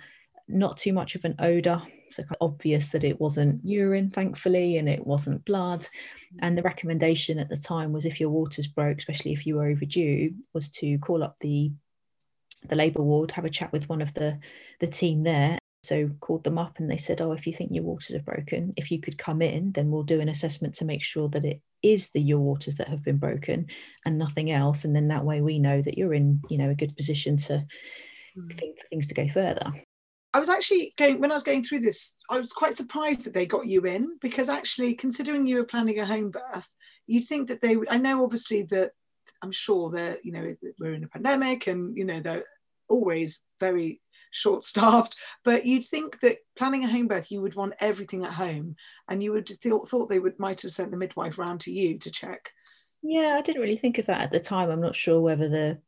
not 0.48 0.78
too 0.78 0.94
much 0.94 1.16
of 1.16 1.26
an 1.26 1.36
odor. 1.40 1.82
Of 2.20 2.26
obvious 2.40 2.90
that 2.90 3.04
it 3.04 3.20
wasn't 3.20 3.66
urine, 3.66 4.10
thankfully, 4.10 4.78
and 4.78 4.88
it 4.88 5.06
wasn't 5.06 5.46
blood. 5.46 5.88
And 6.40 6.58
the 6.58 6.64
recommendation 6.64 7.40
at 7.40 7.50
the 7.50 7.58
time 7.58 7.92
was 7.92 8.06
if 8.06 8.20
your 8.20 8.30
waters 8.30 8.68
broke, 8.68 9.00
especially 9.00 9.34
if 9.34 9.46
you 9.46 9.56
were 9.56 9.68
overdue, 9.68 10.34
was 10.54 10.70
to 10.72 10.98
call 11.00 11.24
up 11.24 11.38
the 11.40 11.72
the 12.68 12.76
labour 12.76 13.04
ward, 13.04 13.32
have 13.32 13.46
a 13.46 13.50
chat 13.50 13.72
with 13.72 13.90
one 13.90 14.02
of 14.02 14.14
the 14.14 14.40
the 14.80 14.88
team 14.88 15.24
there. 15.24 15.58
So 15.84 16.10
called 16.20 16.44
them 16.44 16.58
up 16.58 16.80
and 16.80 16.90
they 16.90 16.98
said, 16.98 17.22
"Oh, 17.22 17.32
if 17.34 17.46
you 17.46 17.54
think 17.54 17.72
your 17.72 17.84
waters 17.84 18.16
are 18.16 18.20
broken, 18.20 18.74
if 18.76 18.90
you 18.90 19.00
could 19.00 19.18
come 19.18 19.42
in, 19.42 19.72
then 19.72 19.92
we'll 19.92 20.04
do 20.04 20.20
an 20.20 20.30
assessment 20.30 20.76
to 20.76 20.86
make 20.86 21.04
sure 21.04 21.30
that 21.30 21.46
it 21.46 21.62
is 21.84 22.10
the 22.10 22.22
your 22.22 22.40
waters 22.40 22.78
that 22.78 22.88
have 22.88 23.04
been 23.04 23.18
broken 23.18 23.68
and 24.04 24.18
nothing 24.18 24.50
else. 24.50 24.84
And 24.84 24.96
then 24.96 25.10
that 25.10 25.26
way 25.26 25.42
we 25.42 25.60
know 25.60 25.82
that 25.82 25.98
you're 25.98 26.16
in, 26.16 26.42
you 26.50 26.58
know, 26.58 26.72
a 26.72 26.76
good 26.76 26.96
position 26.98 27.38
to 27.38 27.68
mm. 28.36 28.58
think 28.58 28.80
for 28.80 28.88
things 28.88 29.08
to 29.08 29.14
go 29.14 29.28
further." 29.32 29.74
I 30.36 30.40
was 30.40 30.50
actually 30.50 30.94
going 30.98 31.22
when 31.22 31.32
I 31.32 31.34
was 31.34 31.44
going 31.44 31.64
through 31.64 31.80
this. 31.80 32.18
I 32.30 32.40
was 32.40 32.52
quite 32.52 32.76
surprised 32.76 33.24
that 33.24 33.34
they 33.34 33.46
got 33.46 33.68
you 33.68 33.86
in 33.86 34.18
because 34.20 34.50
actually, 34.50 34.94
considering 34.94 35.48
you 35.48 35.56
were 35.56 35.64
planning 35.64 36.00
a 36.00 36.06
home 36.06 36.30
birth, 36.30 36.70
you'd 37.08 37.24
think 37.26 37.48
that 37.48 37.62
they 37.62 37.78
would. 37.78 37.88
I 37.90 37.96
know, 37.96 38.22
obviously, 38.22 38.64
that 38.64 38.92
I'm 39.42 39.54
sure 39.54 39.92
that 39.92 40.26
you 40.26 40.34
know 40.34 40.54
we're 40.78 40.94
in 40.94 41.06
a 41.06 41.08
pandemic 41.08 41.68
and 41.68 41.96
you 41.96 42.04
know 42.04 42.20
they're 42.20 42.44
always 42.90 43.40
very 43.62 44.02
short 44.32 44.66
staffed 44.66 45.16
but 45.46 45.66
you'd 45.66 45.86
think 45.86 46.20
that 46.20 46.40
planning 46.58 46.84
a 46.84 46.90
home 46.90 47.08
birth 47.08 47.32
you 47.32 47.42
would 47.42 47.56
want 47.56 47.74
everything 47.80 48.26
at 48.26 48.34
home 48.34 48.76
and 49.10 49.24
you 49.24 49.32
would 49.32 49.48
th- 49.48 49.74
thought 49.88 50.10
they 50.10 50.20
would 50.20 50.38
might 50.38 50.62
have 50.62 50.72
sent 50.72 50.92
the 50.92 50.98
midwife 50.98 51.38
round 51.38 51.62
to 51.62 51.72
you 51.72 51.98
to 51.98 52.12
check 52.12 52.50
yeah 53.02 53.38
i 53.40 53.42
didn't 53.42 53.62
really 53.62 53.78
think 53.78 53.98
of 53.98 54.06
that 54.08 54.22
at 54.22 54.32
the 54.32 54.40
time 54.40 54.70
i'm 54.70 54.82
not 54.82 54.96
sure 54.96 55.22
whether 55.22 55.48
the 55.48 55.80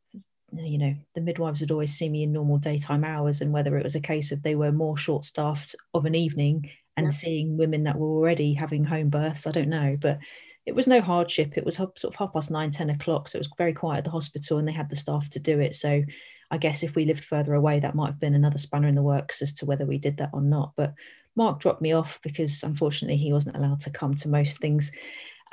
you 0.52 0.78
know 0.78 0.94
the 1.14 1.20
midwives 1.20 1.60
would 1.60 1.70
always 1.70 1.94
see 1.94 2.08
me 2.08 2.22
in 2.22 2.32
normal 2.32 2.58
daytime 2.58 3.04
hours 3.04 3.40
and 3.40 3.52
whether 3.52 3.76
it 3.76 3.84
was 3.84 3.94
a 3.94 4.00
case 4.00 4.32
of 4.32 4.42
they 4.42 4.54
were 4.54 4.72
more 4.72 4.96
short 4.96 5.24
staffed 5.24 5.74
of 5.94 6.06
an 6.06 6.14
evening 6.14 6.70
and 6.96 7.06
yeah. 7.06 7.12
seeing 7.12 7.56
women 7.56 7.84
that 7.84 7.98
were 7.98 8.08
already 8.08 8.54
having 8.54 8.84
home 8.84 9.10
births 9.10 9.46
i 9.46 9.52
don't 9.52 9.68
know 9.68 9.96
but 10.00 10.18
it 10.64 10.74
was 10.74 10.86
no 10.86 11.00
hardship 11.00 11.56
it 11.56 11.64
was 11.64 11.76
sort 11.76 12.04
of 12.04 12.14
half 12.14 12.32
past 12.32 12.50
nine 12.50 12.70
ten 12.70 12.90
o'clock 12.90 13.28
so 13.28 13.36
it 13.36 13.40
was 13.40 13.50
very 13.58 13.74
quiet 13.74 13.98
at 13.98 14.04
the 14.04 14.10
hospital 14.10 14.58
and 14.58 14.66
they 14.66 14.72
had 14.72 14.88
the 14.88 14.96
staff 14.96 15.28
to 15.28 15.38
do 15.38 15.60
it 15.60 15.74
so 15.74 16.02
I 16.50 16.56
guess 16.56 16.82
if 16.82 16.94
we 16.94 17.04
lived 17.04 17.24
further 17.24 17.54
away, 17.54 17.80
that 17.80 17.94
might 17.94 18.06
have 18.06 18.20
been 18.20 18.34
another 18.34 18.58
spanner 18.58 18.88
in 18.88 18.94
the 18.94 19.02
works 19.02 19.42
as 19.42 19.52
to 19.54 19.66
whether 19.66 19.84
we 19.84 19.98
did 19.98 20.16
that 20.16 20.30
or 20.32 20.40
not. 20.40 20.72
But 20.76 20.94
Mark 21.36 21.60
dropped 21.60 21.82
me 21.82 21.92
off 21.92 22.18
because 22.22 22.62
unfortunately 22.62 23.16
he 23.16 23.32
wasn't 23.32 23.56
allowed 23.56 23.82
to 23.82 23.90
come 23.90 24.14
to 24.14 24.28
most 24.28 24.58
things 24.58 24.90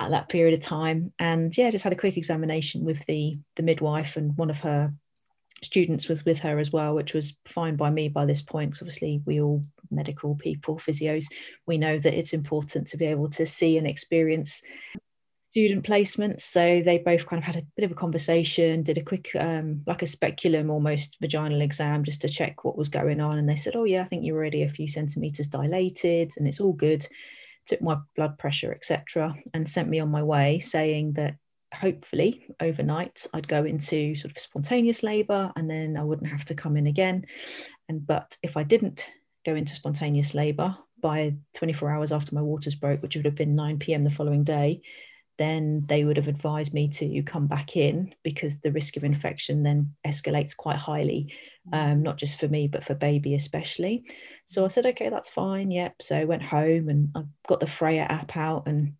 at 0.00 0.10
that 0.10 0.28
period 0.28 0.54
of 0.54 0.60
time. 0.60 1.12
And 1.18 1.56
yeah, 1.56 1.70
just 1.70 1.84
had 1.84 1.92
a 1.92 1.96
quick 1.96 2.16
examination 2.16 2.84
with 2.84 3.04
the 3.06 3.36
the 3.56 3.62
midwife 3.62 4.16
and 4.16 4.36
one 4.36 4.50
of 4.50 4.58
her 4.60 4.92
students 5.62 6.08
was 6.08 6.24
with 6.24 6.38
her 6.40 6.58
as 6.58 6.70
well, 6.70 6.94
which 6.94 7.14
was 7.14 7.36
fine 7.46 7.76
by 7.76 7.90
me 7.90 8.08
by 8.08 8.26
this 8.26 8.42
point. 8.42 8.70
Because 8.70 8.82
obviously 8.82 9.22
we 9.24 9.40
all 9.40 9.62
medical 9.90 10.34
people, 10.34 10.76
physios, 10.76 11.26
we 11.66 11.78
know 11.78 11.98
that 11.98 12.14
it's 12.14 12.32
important 12.32 12.88
to 12.88 12.96
be 12.96 13.06
able 13.06 13.30
to 13.30 13.46
see 13.46 13.78
and 13.78 13.86
experience 13.86 14.62
student 15.56 15.86
placements. 15.86 16.42
So 16.42 16.82
they 16.82 16.98
both 16.98 17.24
kind 17.24 17.42
of 17.42 17.44
had 17.46 17.56
a 17.56 17.66
bit 17.76 17.86
of 17.86 17.90
a 17.90 17.94
conversation, 17.94 18.82
did 18.82 18.98
a 18.98 19.02
quick, 19.02 19.30
um, 19.40 19.82
like 19.86 20.02
a 20.02 20.06
speculum 20.06 20.68
almost 20.68 21.16
vaginal 21.18 21.62
exam 21.62 22.04
just 22.04 22.20
to 22.20 22.28
check 22.28 22.62
what 22.62 22.76
was 22.76 22.90
going 22.90 23.22
on. 23.22 23.38
And 23.38 23.48
they 23.48 23.56
said, 23.56 23.74
Oh, 23.74 23.84
yeah, 23.84 24.02
I 24.02 24.04
think 24.04 24.22
you're 24.22 24.36
already 24.36 24.64
a 24.64 24.68
few 24.68 24.86
centimeters 24.86 25.48
dilated 25.48 26.32
and 26.36 26.46
it's 26.46 26.60
all 26.60 26.74
good. 26.74 27.06
Took 27.66 27.82
my 27.82 27.98
blood 28.14 28.38
pressure, 28.38 28.72
etc., 28.72 29.34
and 29.54 29.68
sent 29.68 29.88
me 29.88 30.00
on 30.00 30.10
my 30.10 30.22
way 30.22 30.60
saying 30.60 31.14
that 31.14 31.36
hopefully 31.74 32.46
overnight 32.60 33.26
I'd 33.34 33.48
go 33.48 33.64
into 33.64 34.14
sort 34.14 34.30
of 34.30 34.38
spontaneous 34.42 35.02
labor 35.02 35.52
and 35.56 35.68
then 35.68 35.96
I 35.96 36.04
wouldn't 36.04 36.30
have 36.30 36.44
to 36.46 36.54
come 36.54 36.76
in 36.76 36.86
again. 36.86 37.26
And 37.88 38.06
but 38.06 38.36
if 38.42 38.56
I 38.56 38.62
didn't 38.62 39.06
go 39.44 39.54
into 39.54 39.74
spontaneous 39.74 40.34
labor 40.34 40.76
by 41.00 41.36
24 41.56 41.90
hours 41.90 42.12
after 42.12 42.34
my 42.34 42.42
waters 42.42 42.74
broke, 42.74 43.02
which 43.02 43.16
would 43.16 43.26
have 43.26 43.34
been 43.34 43.54
9 43.54 43.78
p.m. 43.78 44.04
the 44.04 44.10
following 44.10 44.44
day, 44.44 44.80
then 45.38 45.84
they 45.86 46.04
would 46.04 46.16
have 46.16 46.28
advised 46.28 46.72
me 46.72 46.88
to 46.88 47.22
come 47.22 47.46
back 47.46 47.76
in 47.76 48.14
because 48.22 48.60
the 48.60 48.72
risk 48.72 48.96
of 48.96 49.04
infection 49.04 49.62
then 49.62 49.94
escalates 50.06 50.56
quite 50.56 50.76
highly, 50.76 51.32
um, 51.72 52.02
not 52.02 52.16
just 52.16 52.38
for 52.40 52.48
me, 52.48 52.68
but 52.68 52.84
for 52.84 52.94
baby 52.94 53.34
especially. 53.34 54.04
So 54.46 54.64
I 54.64 54.68
said, 54.68 54.86
okay, 54.86 55.08
that's 55.08 55.30
fine. 55.30 55.70
Yep. 55.70 56.02
So 56.02 56.16
I 56.16 56.24
went 56.24 56.42
home 56.42 56.88
and 56.88 57.10
I 57.14 57.22
got 57.48 57.60
the 57.60 57.66
Freya 57.66 58.02
app 58.02 58.36
out 58.36 58.66
and 58.66 58.94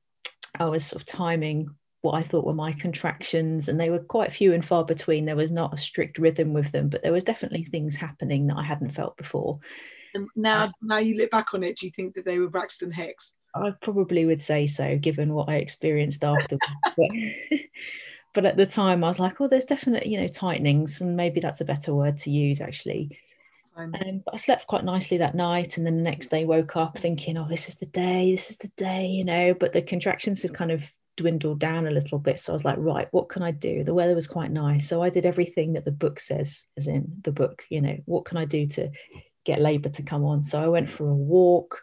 I 0.59 0.67
was 0.67 0.87
sort 0.87 1.03
of 1.03 1.07
timing 1.07 1.71
what 2.07 2.15
I 2.15 2.23
thought 2.23 2.47
were 2.47 2.55
my 2.55 2.73
contractions, 2.73 3.69
and 3.69 3.81
they 3.81 3.91
were 3.91 3.99
quite 3.99 4.33
few 4.33 4.53
and 4.53 4.65
far 4.65 4.85
between. 4.85 5.25
There 5.25 5.35
was 5.35 5.51
not 5.51 5.75
a 5.75 5.79
strict 5.79 6.19
rhythm 6.19 6.53
with 6.53 6.71
them, 6.71 6.89
but 6.89 7.03
there 7.03 7.13
was 7.13 7.25
definitely 7.25 7.65
things 7.65 7.97
happening 7.97 8.47
that 8.47 8.57
I 8.57 8.63
hadn't 8.63 8.95
felt 8.95 9.17
before. 9.17 9.59
And 10.15 10.29
now, 10.37 10.65
uh, 10.65 10.71
now 10.81 10.99
you 10.99 11.17
look 11.17 11.33
back 11.33 11.53
on 11.53 11.65
it, 11.65 11.77
do 11.77 11.87
you 11.87 11.93
think 11.93 12.15
that 12.15 12.25
they 12.25 12.39
were 12.39 12.49
Braxton 12.49 12.93
Hicks? 12.93 13.35
I 13.63 13.73
probably 13.83 14.25
would 14.25 14.43
say 14.43 14.67
so, 14.67 14.99
given 14.99 15.35
what 15.35 15.49
I 15.49 15.57
experienced 15.57 16.25
afterwards. 16.25 16.63
but, 16.97 17.11
but 18.35 18.47
at 18.47 18.57
the 18.57 18.67
time, 18.67 19.05
I 19.05 19.09
was 19.09 19.19
like, 19.19 19.41
"Oh, 19.41 19.49
there's 19.49 19.65
definitely 19.65 20.13
you 20.13 20.21
know 20.21 20.29
tightenings, 20.29 21.01
and 21.01 21.17
maybe 21.17 21.41
that's 21.41 21.61
a 21.61 21.65
better 21.65 21.95
word 21.95 22.19
to 22.19 22.31
use 22.31 22.61
actually." 22.61 23.19
Um, 23.77 24.23
but 24.25 24.35
I 24.35 24.37
slept 24.39 24.67
quite 24.67 24.85
nicely 24.85 25.19
that 25.19 25.35
night, 25.35 25.77
and 25.77 25.87
then 25.87 25.97
the 25.97 26.03
next 26.03 26.29
day 26.29 26.45
woke 26.45 26.77
up 26.77 26.99
thinking, 26.99 27.37
"Oh, 27.37 27.47
this 27.49 27.69
is 27.69 27.77
the 27.77 27.87
day, 27.87 28.33
this 28.33 28.51
is 28.51 28.57
the 28.57 28.71
day," 28.77 29.07
you 29.07 29.25
know. 29.25 29.55
But 29.55 29.73
the 29.73 29.83
contractions 29.83 30.43
had 30.43 30.55
kind 30.55 30.73
of 30.73 30.85
dwindled 31.17 31.59
down 31.59 31.87
a 31.87 31.91
little 31.91 32.19
bit, 32.19 32.41
so 32.41 32.53
I 32.53 32.55
was 32.55 32.65
like, 32.65 32.79
"Right, 32.79 33.09
what 33.13 33.29
can 33.29 33.43
I 33.43 33.51
do?" 33.51 33.85
The 33.85 33.95
weather 33.95 34.15
was 34.15 34.27
quite 34.27 34.51
nice, 34.51 34.89
so 34.89 35.03
I 35.03 35.11
did 35.11 35.27
everything 35.27 35.75
that 35.75 35.85
the 35.85 35.93
book 35.93 36.21
says, 36.21 36.65
as 36.77 36.87
in 36.87 37.21
the 37.23 37.33
book. 37.33 37.65
You 37.69 37.81
know, 37.83 37.99
what 38.07 38.25
can 38.25 38.39
I 38.39 38.45
do 38.45 38.67
to 38.69 38.91
get 39.45 39.61
labour 39.61 39.91
to 39.91 40.03
come 40.03 40.25
on? 40.25 40.43
So 40.43 40.63
I 40.63 40.69
went 40.69 40.91
for 40.91 41.09
a 41.09 41.15
walk. 41.15 41.83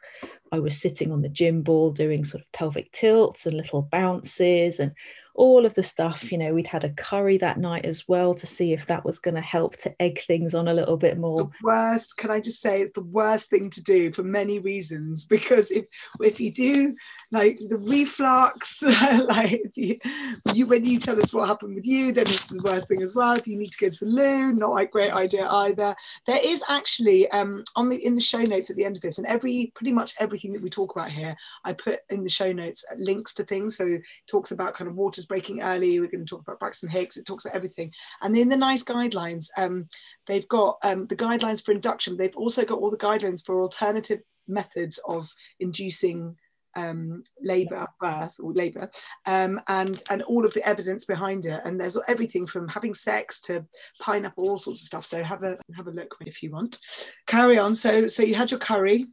I 0.54 0.60
was 0.60 0.80
sitting 0.80 1.12
on 1.12 1.24
the 1.24 1.30
gym 1.30 1.64
ball 1.64 1.90
doing 1.90 2.24
sort 2.26 2.44
of 2.44 2.52
pelvic 2.52 2.92
tilts 2.92 3.48
and 3.48 3.58
little 3.58 3.82
bounces 3.82 4.80
and 4.80 4.92
all 5.34 5.66
of 5.66 5.74
the 5.74 5.82
stuff. 5.82 6.32
You 6.32 6.38
know, 6.38 6.54
we'd 6.54 6.68
had 6.68 6.84
a 6.84 6.94
curry 6.94 7.38
that 7.38 7.58
night 7.58 7.86
as 7.86 8.08
well 8.08 8.36
to 8.36 8.46
see 8.46 8.72
if 8.72 8.86
that 8.86 9.04
was 9.04 9.18
going 9.18 9.34
to 9.34 9.42
help 9.42 9.78
to 9.78 10.00
egg 10.00 10.22
things 10.28 10.54
on 10.54 10.68
a 10.68 10.74
little 10.76 10.96
bit 10.96 11.18
more. 11.18 11.40
The 11.40 11.50
worst, 11.64 12.18
can 12.18 12.30
I 12.30 12.40
just 12.40 12.62
say, 12.62 12.82
it's 12.82 12.92
the 12.94 13.02
worst 13.02 13.50
thing 13.50 13.72
to 13.72 13.82
do 13.82 14.14
for 14.14 14.22
many 14.22 14.60
reasons 14.60 15.26
because 15.26 15.72
if 15.72 15.86
if 16.22 16.40
you 16.40 16.52
do 16.52 16.96
like 17.34 17.60
the 17.68 17.78
reflux, 17.78 18.82
like 18.84 19.64
you, 19.76 20.68
when 20.68 20.86
you 20.86 21.00
tell 21.00 21.20
us 21.20 21.34
what 21.34 21.48
happened 21.48 21.74
with 21.74 21.86
you, 21.86 22.12
then 22.12 22.28
it's 22.28 22.46
the 22.46 22.62
worst 22.62 22.88
thing 22.88 23.02
as 23.02 23.16
well. 23.16 23.34
If 23.34 23.48
you 23.48 23.58
need 23.58 23.72
to 23.72 23.78
go 23.80 23.90
to 23.90 23.98
the 24.00 24.06
loo, 24.06 24.54
not 24.54 24.80
a 24.80 24.86
great 24.86 25.12
idea 25.12 25.50
either. 25.50 25.96
There 26.28 26.40
is 26.44 26.64
actually 26.70 27.28
um, 27.32 27.64
on 27.76 27.90
the 27.90 28.06
in 28.06 28.14
the 28.14 28.22
show 28.22 28.44
notes 28.44 28.70
at 28.70 28.76
the 28.76 28.86
end 28.86 28.96
of 28.96 29.02
this, 29.02 29.18
and 29.18 29.26
every 29.26 29.72
pretty 29.74 29.92
much 29.92 30.14
everything 30.20 30.54
that 30.54 30.62
we 30.62 30.70
talk 30.70 30.96
about 30.96 31.12
here, 31.12 31.36
I 31.66 31.74
put 31.74 32.02
in 32.12 32.24
the 32.24 32.30
show 32.30 32.54
notes 32.54 32.86
links 32.98 33.34
to 33.34 33.44
things. 33.44 33.78
So 33.78 33.86
it 33.86 34.04
talks 34.30 34.52
about 34.52 34.76
kind 34.76 34.88
of 34.88 34.96
waters 34.96 35.26
breaking 35.26 35.64
early. 35.64 36.00
We're 36.00 36.12
going 36.12 36.26
to 36.26 36.30
talk 36.30 36.42
about 36.42 36.60
Braxton 36.60 36.90
Hicks. 36.90 37.18
It 37.18 37.26
talks 37.26 37.46
about 37.46 37.56
everything, 37.56 37.92
and 38.22 38.38
in 38.38 38.48
the 38.48 38.58
NICE 38.58 38.84
guidelines, 38.84 39.48
um, 39.58 39.88
they've 40.28 40.48
got 40.50 40.78
um, 40.84 41.06
the 41.06 41.16
guidelines 41.16 41.66
for 41.66 41.72
induction. 41.72 42.16
They've 42.16 42.38
also 42.38 42.64
got 42.64 42.78
all 42.78 42.92
the 42.92 42.98
guidelines 42.98 43.44
for 43.44 43.60
alternative 43.60 44.22
methods 44.48 45.00
of 45.08 45.28
inducing 45.60 46.36
um, 46.76 47.24
labour, 47.42 47.88
birth 48.00 48.36
or 48.40 48.54
labour, 48.54 48.90
um, 49.26 49.60
and 49.68 50.02
and 50.10 50.24
all 50.24 50.46
of 50.46 50.54
the 50.54 50.68
evidence 50.68 51.06
behind 51.06 51.46
it. 51.46 51.62
And 51.66 51.80
there's 51.80 51.98
everything 52.08 52.46
from 52.46 52.68
having 52.68 52.94
sex 52.94 53.40
to 53.42 53.66
pineapple, 54.00 54.50
all 54.50 54.58
sorts 54.58 54.82
of 54.82 54.86
stuff. 54.86 55.06
So 55.06 55.24
have 55.24 55.44
a 55.44 55.58
have 55.76 55.88
a 55.88 55.92
look 55.92 56.16
if 56.22 56.44
you 56.44 56.52
want. 56.52 56.80
Carry 57.28 57.58
on. 57.58 57.76
So 57.76 58.08
so 58.08 58.24
you 58.24 58.36
had 58.36 58.52
your 58.52 58.60
curry. 58.60 59.08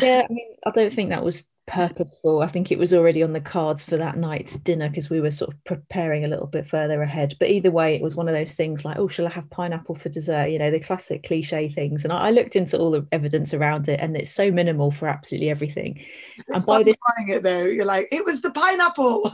Yeah, 0.00 0.22
I 0.28 0.32
mean, 0.32 0.56
I 0.66 0.70
don't 0.70 0.92
think 0.92 1.10
that 1.10 1.24
was 1.24 1.48
purposeful. 1.68 2.40
I 2.40 2.48
think 2.48 2.72
it 2.72 2.78
was 2.78 2.92
already 2.92 3.22
on 3.22 3.32
the 3.32 3.40
cards 3.40 3.82
for 3.82 3.96
that 3.98 4.16
night's 4.16 4.56
dinner 4.56 4.88
because 4.88 5.08
we 5.08 5.20
were 5.20 5.30
sort 5.30 5.54
of 5.54 5.64
preparing 5.64 6.24
a 6.24 6.28
little 6.28 6.46
bit 6.46 6.66
further 6.66 7.00
ahead. 7.02 7.36
But 7.38 7.50
either 7.50 7.70
way, 7.70 7.94
it 7.94 8.02
was 8.02 8.16
one 8.16 8.28
of 8.28 8.34
those 8.34 8.54
things 8.54 8.84
like, 8.84 8.98
oh, 8.98 9.06
shall 9.06 9.26
I 9.26 9.30
have 9.30 9.48
pineapple 9.50 9.94
for 9.94 10.08
dessert? 10.08 10.48
You 10.48 10.58
know, 10.58 10.70
the 10.70 10.80
classic 10.80 11.22
cliche 11.22 11.68
things. 11.68 12.02
And 12.02 12.12
I, 12.12 12.28
I 12.28 12.30
looked 12.30 12.56
into 12.56 12.78
all 12.78 12.90
the 12.90 13.06
evidence 13.12 13.54
around 13.54 13.88
it, 13.88 14.00
and 14.00 14.16
it's 14.16 14.32
so 14.32 14.50
minimal 14.50 14.90
for 14.90 15.08
absolutely 15.08 15.50
everything. 15.50 16.04
It's 16.38 16.48
and 16.48 16.66
by 16.66 16.82
this, 16.82 16.96
buying 17.16 17.28
it 17.28 17.42
though, 17.42 17.64
you're 17.64 17.84
like, 17.84 18.08
it 18.10 18.24
was 18.24 18.40
the 18.40 18.50
pineapple. 18.50 19.30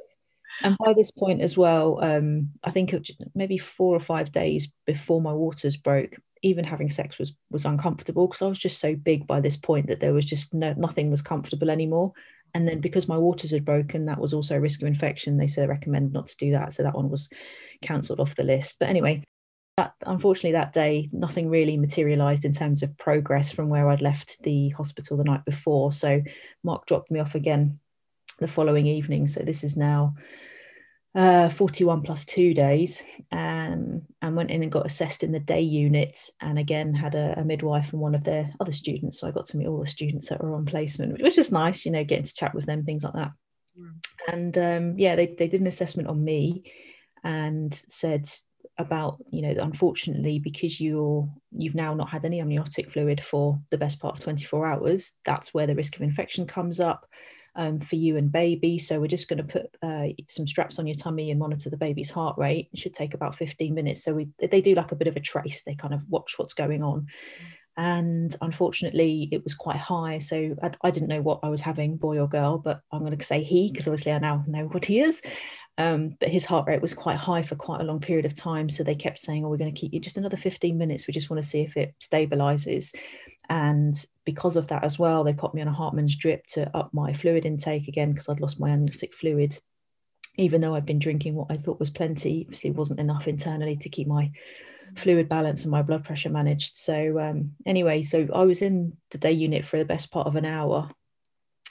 and 0.62 0.76
by 0.84 0.94
this 0.94 1.10
point 1.10 1.42
as 1.42 1.56
well, 1.56 2.02
um, 2.02 2.50
I 2.62 2.70
think 2.70 2.94
maybe 3.34 3.58
four 3.58 3.94
or 3.94 4.00
five 4.00 4.32
days 4.32 4.68
before 4.86 5.20
my 5.20 5.32
waters 5.32 5.76
broke, 5.76 6.16
even 6.44 6.64
having 6.64 6.90
sex 6.90 7.18
was 7.18 7.34
was 7.50 7.64
uncomfortable 7.64 8.28
because 8.28 8.42
I 8.42 8.48
was 8.48 8.58
just 8.58 8.78
so 8.78 8.94
big 8.94 9.26
by 9.26 9.40
this 9.40 9.56
point 9.56 9.88
that 9.88 9.98
there 9.98 10.12
was 10.12 10.26
just 10.26 10.52
no, 10.52 10.74
nothing 10.76 11.10
was 11.10 11.22
comfortable 11.22 11.70
anymore. 11.70 12.12
And 12.52 12.68
then 12.68 12.80
because 12.80 13.08
my 13.08 13.18
waters 13.18 13.50
had 13.50 13.64
broken, 13.64 14.06
that 14.06 14.20
was 14.20 14.32
also 14.32 14.56
a 14.56 14.60
risk 14.60 14.82
of 14.82 14.86
infection. 14.86 15.36
They 15.36 15.48
said 15.48 15.68
recommend 15.68 16.12
not 16.12 16.28
to 16.28 16.36
do 16.36 16.52
that, 16.52 16.74
so 16.74 16.84
that 16.84 16.94
one 16.94 17.10
was 17.10 17.28
cancelled 17.82 18.20
off 18.20 18.36
the 18.36 18.44
list. 18.44 18.76
But 18.78 18.90
anyway, 18.90 19.24
that 19.78 19.94
unfortunately 20.06 20.52
that 20.52 20.74
day 20.74 21.08
nothing 21.12 21.48
really 21.48 21.76
materialized 21.76 22.44
in 22.44 22.52
terms 22.52 22.82
of 22.82 22.96
progress 22.98 23.50
from 23.50 23.70
where 23.70 23.88
I'd 23.88 24.02
left 24.02 24.42
the 24.42 24.68
hospital 24.70 25.16
the 25.16 25.24
night 25.24 25.44
before. 25.46 25.92
So 25.92 26.22
Mark 26.62 26.86
dropped 26.86 27.10
me 27.10 27.20
off 27.20 27.34
again 27.34 27.80
the 28.38 28.48
following 28.48 28.86
evening. 28.86 29.28
So 29.28 29.40
this 29.40 29.64
is 29.64 29.76
now 29.76 30.14
uh, 31.14 31.48
41 31.48 32.02
plus 32.02 32.24
two 32.24 32.54
days 32.54 33.02
um, 33.30 34.02
and 34.20 34.36
went 34.36 34.50
in 34.50 34.62
and 34.64 34.72
got 34.72 34.86
assessed 34.86 35.22
in 35.22 35.30
the 35.30 35.38
day 35.38 35.60
unit 35.60 36.18
and 36.40 36.58
again 36.58 36.92
had 36.92 37.14
a, 37.14 37.38
a, 37.38 37.44
midwife 37.44 37.92
and 37.92 38.02
one 38.02 38.16
of 38.16 38.24
their 38.24 38.52
other 38.58 38.72
students. 38.72 39.20
So 39.20 39.28
i 39.28 39.30
got 39.30 39.46
to 39.46 39.56
meet 39.56 39.68
all 39.68 39.78
the 39.78 39.86
students 39.86 40.28
that 40.28 40.42
were 40.42 40.54
on 40.54 40.64
placement 40.64 41.22
which 41.22 41.36
was 41.36 41.52
nice 41.52 41.84
you 41.84 41.92
know 41.92 42.02
getting 42.02 42.24
to 42.24 42.34
chat 42.34 42.54
with 42.54 42.66
them 42.66 42.84
things 42.84 43.04
like 43.04 43.14
that. 43.14 43.30
Mm. 43.78 43.94
and 44.32 44.58
um, 44.58 44.98
yeah 44.98 45.14
they, 45.14 45.34
they 45.38 45.46
did 45.46 45.60
an 45.60 45.68
assessment 45.68 46.08
on 46.08 46.22
me 46.22 46.62
and 47.22 47.72
said 47.72 48.28
about 48.78 49.18
you 49.30 49.42
know 49.42 49.54
unfortunately 49.62 50.40
because 50.40 50.80
you're 50.80 51.28
you've 51.52 51.76
now 51.76 51.94
not 51.94 52.08
had 52.08 52.24
any 52.24 52.40
amniotic 52.40 52.90
fluid 52.90 53.22
for 53.22 53.60
the 53.70 53.78
best 53.78 54.00
part 54.00 54.16
of 54.16 54.24
24 54.24 54.66
hours 54.66 55.12
that's 55.24 55.54
where 55.54 55.68
the 55.68 55.76
risk 55.76 55.94
of 55.94 56.02
infection 56.02 56.44
comes 56.44 56.80
up 56.80 57.06
um, 57.56 57.80
for 57.80 57.96
you 57.96 58.16
and 58.16 58.32
baby. 58.32 58.78
So 58.78 59.00
we're 59.00 59.06
just 59.06 59.28
going 59.28 59.44
to 59.46 59.52
put 59.52 59.66
uh, 59.82 60.08
some 60.28 60.46
straps 60.46 60.78
on 60.78 60.86
your 60.86 60.94
tummy 60.94 61.30
and 61.30 61.38
monitor 61.38 61.70
the 61.70 61.76
baby's 61.76 62.10
heart 62.10 62.36
rate. 62.38 62.68
It 62.72 62.78
should 62.78 62.94
take 62.94 63.14
about 63.14 63.36
15 63.36 63.74
minutes. 63.74 64.02
So 64.02 64.14
we 64.14 64.28
they 64.38 64.60
do 64.60 64.74
like 64.74 64.92
a 64.92 64.96
bit 64.96 65.08
of 65.08 65.16
a 65.16 65.20
trace. 65.20 65.62
They 65.62 65.74
kind 65.74 65.94
of 65.94 66.00
watch 66.08 66.34
what's 66.36 66.54
going 66.54 66.82
on. 66.82 67.06
And 67.76 68.34
unfortunately 68.40 69.28
it 69.32 69.42
was 69.42 69.54
quite 69.54 69.76
high. 69.76 70.18
So 70.18 70.56
I, 70.62 70.70
I, 70.82 70.90
didn't 70.90 71.08
know 71.08 71.22
what 71.22 71.40
i 71.42 71.48
was 71.48 71.60
having 71.60 71.96
boy 71.96 72.20
or 72.20 72.28
girl 72.28 72.56
but 72.56 72.82
i'm 72.92 73.00
going 73.00 73.18
to 73.18 73.24
say 73.24 73.42
he 73.42 73.68
because 73.68 73.88
obviously 73.88 74.12
i 74.12 74.18
now 74.18 74.44
know 74.46 74.66
what 74.66 74.84
he 74.84 75.00
is. 75.00 75.22
Um, 75.76 76.16
but 76.20 76.28
his 76.28 76.44
heart 76.44 76.68
rate 76.68 76.80
was 76.80 76.94
quite 76.94 77.16
high 77.16 77.42
for 77.42 77.56
quite 77.56 77.80
a 77.80 77.84
long 77.84 77.98
period 77.98 78.26
of 78.26 78.34
time. 78.34 78.70
So 78.70 78.84
they 78.84 78.94
kept 78.94 79.18
saying 79.18 79.44
oh 79.44 79.48
we're 79.48 79.56
going 79.56 79.74
to 79.74 79.80
keep 79.80 79.92
you 79.92 79.98
just 79.98 80.18
another 80.18 80.36
15 80.36 80.78
minutes. 80.78 81.06
We 81.06 81.12
just 81.12 81.30
want 81.30 81.42
to 81.42 81.48
see 81.48 81.62
if 81.62 81.76
it 81.76 81.94
stabilizes 82.00 82.94
and 83.48 84.06
because 84.24 84.56
of 84.56 84.68
that 84.68 84.84
as 84.84 84.98
well 84.98 85.24
they 85.24 85.32
put 85.32 85.54
me 85.54 85.60
on 85.60 85.68
a 85.68 85.72
hartmann's 85.72 86.16
drip 86.16 86.46
to 86.46 86.74
up 86.76 86.92
my 86.92 87.12
fluid 87.12 87.44
intake 87.44 87.88
again 87.88 88.12
because 88.12 88.28
i'd 88.28 88.40
lost 88.40 88.60
my 88.60 88.70
amniotic 88.70 89.12
fluid 89.14 89.58
even 90.36 90.60
though 90.60 90.74
i'd 90.74 90.86
been 90.86 90.98
drinking 90.98 91.34
what 91.34 91.50
i 91.50 91.56
thought 91.56 91.78
was 91.78 91.90
plenty 91.90 92.44
obviously 92.46 92.70
wasn't 92.70 92.98
enough 92.98 93.28
internally 93.28 93.76
to 93.76 93.88
keep 93.88 94.08
my 94.08 94.30
fluid 94.96 95.28
balance 95.28 95.62
and 95.62 95.70
my 95.70 95.82
blood 95.82 96.04
pressure 96.04 96.30
managed. 96.30 96.76
So 96.76 97.18
um, 97.18 97.52
anyway, 97.66 98.02
so 98.02 98.28
I 98.34 98.42
was 98.42 98.62
in 98.62 98.96
the 99.10 99.18
day 99.18 99.32
unit 99.32 99.66
for 99.66 99.78
the 99.78 99.84
best 99.84 100.10
part 100.10 100.26
of 100.26 100.36
an 100.36 100.44
hour, 100.44 100.90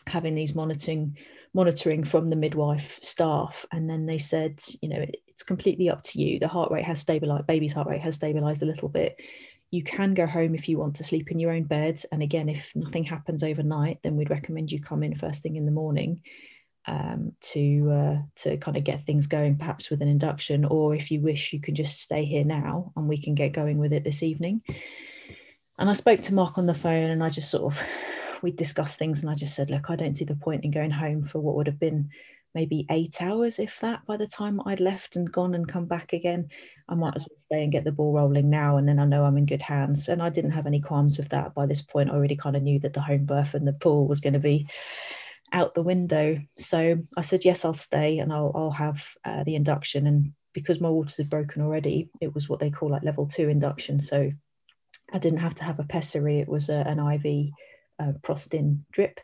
having 0.08 0.36
these 0.36 0.56
monitoring 0.56 1.18
monitoring 1.56 2.04
from 2.04 2.30
the 2.30 2.36
midwife 2.36 2.98
staff, 3.04 3.64
and 3.72 3.88
then 3.88 4.08
they 4.08 4.18
said, 4.18 4.60
you 4.82 4.90
know, 4.90 5.00
it, 5.00 5.18
it's 5.28 5.44
completely 5.44 5.88
up 5.88 6.02
to 6.02 6.20
you. 6.20 6.40
The 6.40 6.48
heart 6.48 6.72
rate 6.72 6.86
has 6.86 7.00
stabilized. 7.00 7.46
Baby's 7.46 7.74
heart 7.74 7.88
rate 7.88 8.02
has 8.02 8.16
stabilized 8.16 8.64
a 8.64 8.66
little 8.68 8.90
bit. 8.90 9.22
You 9.74 9.82
can 9.82 10.14
go 10.14 10.28
home 10.28 10.54
if 10.54 10.70
you 10.70 10.78
want 10.78 10.98
to 10.98 11.04
sleep 11.04 11.32
in 11.32 11.40
your 11.40 11.52
own 11.52 11.64
bed. 11.64 12.00
And 12.12 12.22
again, 12.22 12.48
if 12.48 12.72
nothing 12.76 13.04
happens 13.04 13.44
overnight, 13.44 13.98
then 14.04 14.16
we'd 14.16 14.30
recommend 14.30 14.72
you 14.72 14.80
come 14.80 15.02
in 15.02 15.16
first 15.16 15.42
thing 15.42 15.56
in 15.56 15.66
the 15.66 15.72
morning 15.72 16.22
um, 16.86 17.32
to 17.54 17.90
uh, 17.92 18.18
to 18.44 18.58
kind 18.58 18.78
of 18.78 18.84
get 18.84 19.02
things 19.02 19.26
going, 19.26 19.58
perhaps 19.58 19.90
with 19.90 20.04
an 20.04 20.08
induction, 20.08 20.64
or 20.64 20.94
if 20.94 21.10
you 21.10 21.22
wish, 21.22 21.54
you 21.54 21.60
can 21.60 21.74
just 21.74 22.00
stay 22.00 22.24
here 22.24 22.44
now 22.44 22.92
and 22.96 23.08
we 23.08 23.18
can 23.18 23.34
get 23.34 23.54
going 23.54 23.80
with 23.80 23.94
it 23.94 24.04
this 24.04 24.22
evening. 24.22 24.62
And 25.80 25.90
I 25.90 25.94
spoke 25.94 26.22
to 26.22 26.36
Mark 26.36 26.60
on 26.60 26.68
the 26.68 26.76
phone, 26.76 27.10
and 27.10 27.24
I 27.24 27.32
just 27.32 27.50
sort 27.50 27.74
of 27.74 27.82
we 28.44 28.52
discussed 28.52 29.00
things, 29.00 29.22
and 29.22 29.32
I 29.32 29.34
just 29.34 29.56
said, 29.56 29.72
look, 29.72 29.90
I 29.90 29.96
don't 29.96 30.16
see 30.16 30.26
the 30.26 30.36
point 30.36 30.66
in 30.66 30.70
going 30.70 30.92
home 30.92 31.24
for 31.24 31.40
what 31.40 31.56
would 31.56 31.66
have 31.66 31.80
been 31.80 32.12
maybe 32.56 32.86
eight 32.90 33.22
hours, 33.22 33.60
if 33.60 33.80
that, 33.80 34.06
by 34.06 34.18
the 34.18 34.28
time 34.28 34.62
I'd 34.66 34.80
left 34.80 35.16
and 35.16 35.32
gone 35.32 35.56
and 35.56 35.68
come 35.68 35.86
back 35.86 36.14
again. 36.14 36.50
I 36.88 36.96
might 36.96 37.16
as 37.16 37.26
well 37.30 37.40
stay 37.40 37.64
and 37.64 37.72
get 37.72 37.86
the 37.86 37.92
ball 37.92 38.14
rolling 38.14 38.50
now, 38.50 38.78
and 38.78 38.88
then 38.88 39.00
I 39.00 39.06
know 39.06 39.24
I'm 39.24 39.38
in 39.38 39.46
good 39.46 39.62
hands. 39.62 40.10
And 40.10 40.22
I 40.22 40.30
didn't 40.30 40.52
have 40.52 40.68
any 40.68 40.82
qualms 40.82 41.18
with 41.18 41.30
that 41.30 41.54
by 41.56 41.66
this 41.66 41.82
point. 41.82 42.10
I 42.10 42.14
already 42.14 42.36
kind 42.36 42.56
of 42.56 42.64
knew 42.64 42.80
that 42.80 42.94
the 42.94 43.02
home 43.02 43.26
birth 43.26 43.54
and 43.54 43.68
the 43.68 43.74
pool 43.74 44.08
was 44.08 44.22
going 44.22 44.34
to 44.34 44.40
be 44.40 44.68
out 45.52 45.76
the 45.76 45.84
window. 45.84 46.40
So 46.58 46.98
I 47.16 47.22
said, 47.22 47.46
yes, 47.46 47.64
I'll 47.64 47.74
stay 47.74 48.20
and 48.20 48.34
I'll, 48.34 48.52
I'll 48.56 48.72
have 48.72 49.08
uh, 49.24 49.44
the 49.44 49.56
induction. 49.56 50.08
And 50.08 50.34
because 50.54 50.82
my 50.82 50.90
waters 50.90 51.18
had 51.18 51.30
broken 51.30 51.62
already, 51.62 52.10
it 52.20 52.34
was 52.34 52.50
what 52.50 52.60
they 52.60 52.72
call 52.72 52.90
like 52.90 53.04
level 53.04 53.28
two 53.28 53.50
induction. 53.50 54.00
So 54.00 54.32
I 55.14 55.20
didn't 55.20 55.40
have 55.40 55.56
to 55.56 55.64
have 55.64 55.80
a 55.80 55.84
pessary, 55.84 56.40
it 56.40 56.50
was 56.50 56.70
a, 56.70 56.86
an 56.88 57.00
IV 57.00 57.52
uh, 58.00 58.14
Prostin 58.24 58.86
drip. 58.92 59.20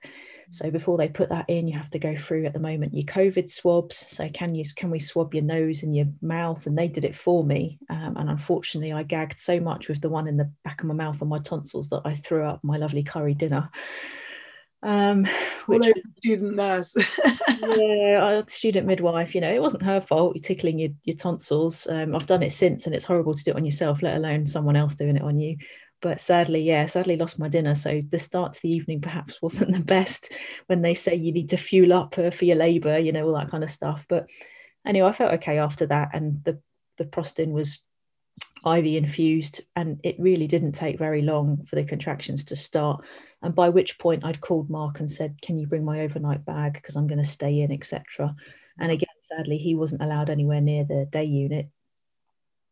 So 0.51 0.71
before 0.71 0.97
they 0.97 1.07
put 1.07 1.29
that 1.29 1.49
in, 1.49 1.67
you 1.67 1.77
have 1.77 1.89
to 1.91 1.99
go 1.99 2.17
through 2.17 2.45
at 2.45 2.53
the 2.53 2.59
moment 2.59 2.93
your 2.93 3.05
COVID 3.05 3.51
swabs. 3.51 3.97
So 3.97 4.29
can 4.29 4.55
you 4.55 4.63
can 4.75 4.89
we 4.89 4.99
swab 4.99 5.33
your 5.33 5.43
nose 5.43 5.83
and 5.83 5.95
your 5.95 6.07
mouth? 6.21 6.65
And 6.65 6.77
they 6.77 6.87
did 6.87 7.05
it 7.05 7.15
for 7.15 7.43
me. 7.43 7.77
Um, 7.89 8.17
and 8.17 8.29
unfortunately, 8.29 8.91
I 8.91 9.03
gagged 9.03 9.39
so 9.39 9.59
much 9.59 9.87
with 9.87 10.01
the 10.01 10.09
one 10.09 10.27
in 10.27 10.37
the 10.37 10.51
back 10.63 10.81
of 10.81 10.87
my 10.87 10.95
mouth 10.95 11.21
and 11.21 11.29
my 11.29 11.39
tonsils 11.39 11.89
that 11.89 12.01
I 12.05 12.15
threw 12.15 12.43
up 12.43 12.63
my 12.63 12.77
lovely 12.77 13.03
curry 13.03 13.33
dinner 13.33 13.69
um 14.81 15.27
which 15.65 15.83
student 16.19 16.55
nurse 16.55 16.95
yeah 17.59 18.41
student 18.47 18.87
midwife 18.87 19.35
you 19.35 19.41
know 19.41 19.53
it 19.53 19.61
wasn't 19.61 19.83
her 19.83 19.99
fault 19.99 20.33
you're 20.35 20.41
tickling 20.41 20.79
your, 20.79 20.89
your 21.03 21.17
tonsils 21.17 21.85
um, 21.87 22.15
i've 22.15 22.25
done 22.25 22.41
it 22.41 22.53
since 22.53 22.85
and 22.85 22.95
it's 22.95 23.03
horrible 23.03 23.35
to 23.35 23.43
do 23.43 23.51
it 23.51 23.57
on 23.57 23.65
yourself 23.65 24.01
let 24.01 24.15
alone 24.15 24.47
someone 24.47 24.77
else 24.77 24.95
doing 24.95 25.17
it 25.17 25.21
on 25.21 25.37
you 25.37 25.57
but 26.01 26.21
sadly 26.21 26.61
yeah 26.61 26.85
sadly 26.85 27.17
lost 27.17 27.39
my 27.39 27.47
dinner 27.47 27.75
so 27.75 28.01
the 28.09 28.19
start 28.19 28.53
to 28.53 28.61
the 28.61 28.71
evening 28.71 29.01
perhaps 29.01 29.37
wasn't 29.41 29.71
the 29.71 29.79
best 29.79 30.31
when 30.67 30.81
they 30.81 30.93
say 30.93 31.15
you 31.15 31.31
need 31.31 31.49
to 31.49 31.57
fuel 31.57 31.93
up 31.93 32.17
uh, 32.17 32.31
for 32.31 32.45
your 32.45 32.55
labor 32.55 32.97
you 32.97 33.11
know 33.11 33.25
all 33.25 33.35
that 33.35 33.51
kind 33.51 33.63
of 33.63 33.69
stuff 33.69 34.05
but 34.09 34.27
anyway 34.85 35.07
i 35.07 35.11
felt 35.11 35.33
okay 35.33 35.57
after 35.57 35.85
that 35.85 36.09
and 36.13 36.43
the 36.43 36.59
the 36.97 37.05
prostin 37.05 37.51
was 37.51 37.79
IV 38.65 38.85
infused, 38.85 39.61
and 39.75 39.99
it 40.03 40.19
really 40.19 40.47
didn't 40.47 40.73
take 40.73 40.99
very 40.99 41.21
long 41.21 41.65
for 41.65 41.75
the 41.75 41.85
contractions 41.85 42.43
to 42.45 42.55
start. 42.55 43.05
And 43.41 43.55
by 43.55 43.69
which 43.69 43.97
point 43.99 44.25
I'd 44.25 44.41
called 44.41 44.69
Mark 44.69 44.99
and 44.99 45.09
said, 45.09 45.41
Can 45.41 45.57
you 45.57 45.67
bring 45.67 45.85
my 45.85 46.01
overnight 46.01 46.45
bag? 46.45 46.73
Because 46.73 46.95
I'm 46.95 47.07
going 47.07 47.23
to 47.23 47.29
stay 47.29 47.61
in, 47.61 47.71
etc. 47.71 48.35
And 48.77 48.91
again, 48.91 49.07
sadly, 49.23 49.57
he 49.57 49.75
wasn't 49.75 50.01
allowed 50.01 50.29
anywhere 50.29 50.61
near 50.61 50.83
the 50.83 51.07
day 51.09 51.23
unit 51.23 51.69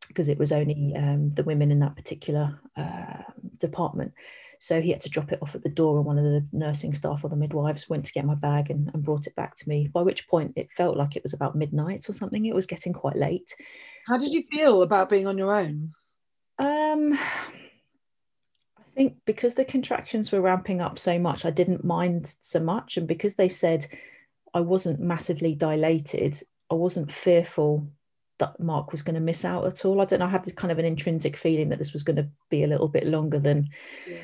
because 0.07 0.27
it 0.27 0.37
was 0.37 0.51
only 0.51 0.93
um, 0.95 1.33
the 1.33 1.43
women 1.43 1.71
in 1.71 1.79
that 1.79 1.95
particular 1.95 2.59
uh, 2.75 3.23
department. 3.57 4.13
So 4.59 4.81
he 4.81 4.89
had 4.89 5.01
to 5.01 5.09
drop 5.09 5.31
it 5.31 5.39
off 5.41 5.53
at 5.55 5.63
the 5.63 5.69
door, 5.69 5.97
and 5.97 6.05
one 6.05 6.17
of 6.17 6.23
the 6.23 6.45
nursing 6.51 6.95
staff 6.95 7.23
or 7.23 7.29
the 7.29 7.35
midwives 7.35 7.87
went 7.87 8.05
to 8.05 8.13
get 8.13 8.25
my 8.25 8.35
bag 8.35 8.71
and, 8.71 8.89
and 8.93 9.03
brought 9.03 9.27
it 9.27 9.35
back 9.35 9.55
to 9.57 9.69
me. 9.69 9.87
By 9.87 10.01
which 10.01 10.27
point 10.27 10.53
it 10.55 10.69
felt 10.75 10.97
like 10.97 11.15
it 11.15 11.23
was 11.23 11.33
about 11.33 11.55
midnight 11.55 12.09
or 12.09 12.13
something. 12.13 12.45
It 12.45 12.55
was 12.55 12.65
getting 12.65 12.93
quite 12.93 13.15
late. 13.15 13.55
How 14.07 14.17
did 14.17 14.33
you 14.33 14.43
feel 14.49 14.81
about 14.81 15.09
being 15.09 15.27
on 15.27 15.37
your 15.37 15.53
own? 15.53 15.93
Um, 16.57 17.13
I 17.13 18.83
think 18.95 19.17
because 19.25 19.53
the 19.53 19.65
contractions 19.65 20.31
were 20.31 20.41
ramping 20.41 20.81
up 20.81 20.97
so 20.97 21.19
much, 21.19 21.45
I 21.45 21.51
didn't 21.51 21.85
mind 21.85 22.35
so 22.41 22.59
much. 22.59 22.97
And 22.97 23.07
because 23.07 23.35
they 23.35 23.49
said 23.49 23.85
I 24.53 24.61
wasn't 24.61 24.99
massively 24.99 25.53
dilated, 25.53 26.41
I 26.71 26.75
wasn't 26.75 27.11
fearful 27.11 27.87
that 28.39 28.59
Mark 28.59 28.91
was 28.91 29.01
going 29.01 29.15
to 29.15 29.21
miss 29.21 29.43
out 29.43 29.65
at 29.65 29.83
all. 29.85 30.01
I 30.01 30.05
don't 30.05 30.19
know. 30.19 30.25
I 30.25 30.29
had 30.29 30.55
kind 30.55 30.71
of 30.71 30.79
an 30.79 30.85
intrinsic 30.85 31.35
feeling 31.35 31.69
that 31.69 31.79
this 31.79 31.93
was 31.93 32.03
going 32.03 32.17
to 32.17 32.27
be 32.49 32.63
a 32.63 32.67
little 32.67 32.87
bit 32.87 33.05
longer 33.05 33.39
than 33.39 33.69
yeah. 34.07 34.17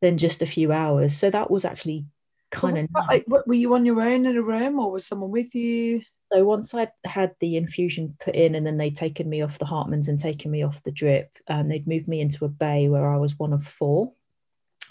than 0.00 0.18
just 0.18 0.42
a 0.42 0.46
few 0.46 0.72
hours. 0.72 1.16
So 1.16 1.30
that 1.30 1.50
was 1.50 1.64
actually 1.64 2.06
kind 2.50 2.78
of. 2.78 2.88
Like, 3.08 3.26
were 3.28 3.54
you 3.54 3.74
on 3.74 3.86
your 3.86 4.00
own 4.00 4.26
in 4.26 4.36
a 4.36 4.42
room, 4.42 4.78
or 4.78 4.90
was 4.90 5.06
someone 5.06 5.30
with 5.30 5.54
you? 5.54 6.02
So 6.32 6.44
once 6.44 6.74
I'd 6.74 6.92
had 7.04 7.34
the 7.40 7.56
infusion 7.56 8.16
put 8.20 8.34
in, 8.36 8.54
and 8.54 8.66
then 8.66 8.76
they'd 8.76 8.96
taken 8.96 9.28
me 9.28 9.42
off 9.42 9.58
the 9.58 9.64
Hartmann's 9.64 10.08
and 10.08 10.18
taken 10.18 10.50
me 10.50 10.62
off 10.62 10.82
the 10.84 10.92
drip, 10.92 11.30
um, 11.48 11.68
they'd 11.68 11.88
moved 11.88 12.08
me 12.08 12.20
into 12.20 12.44
a 12.44 12.48
bay 12.48 12.88
where 12.88 13.08
I 13.08 13.16
was 13.16 13.38
one 13.38 13.52
of 13.52 13.64
four, 13.64 14.12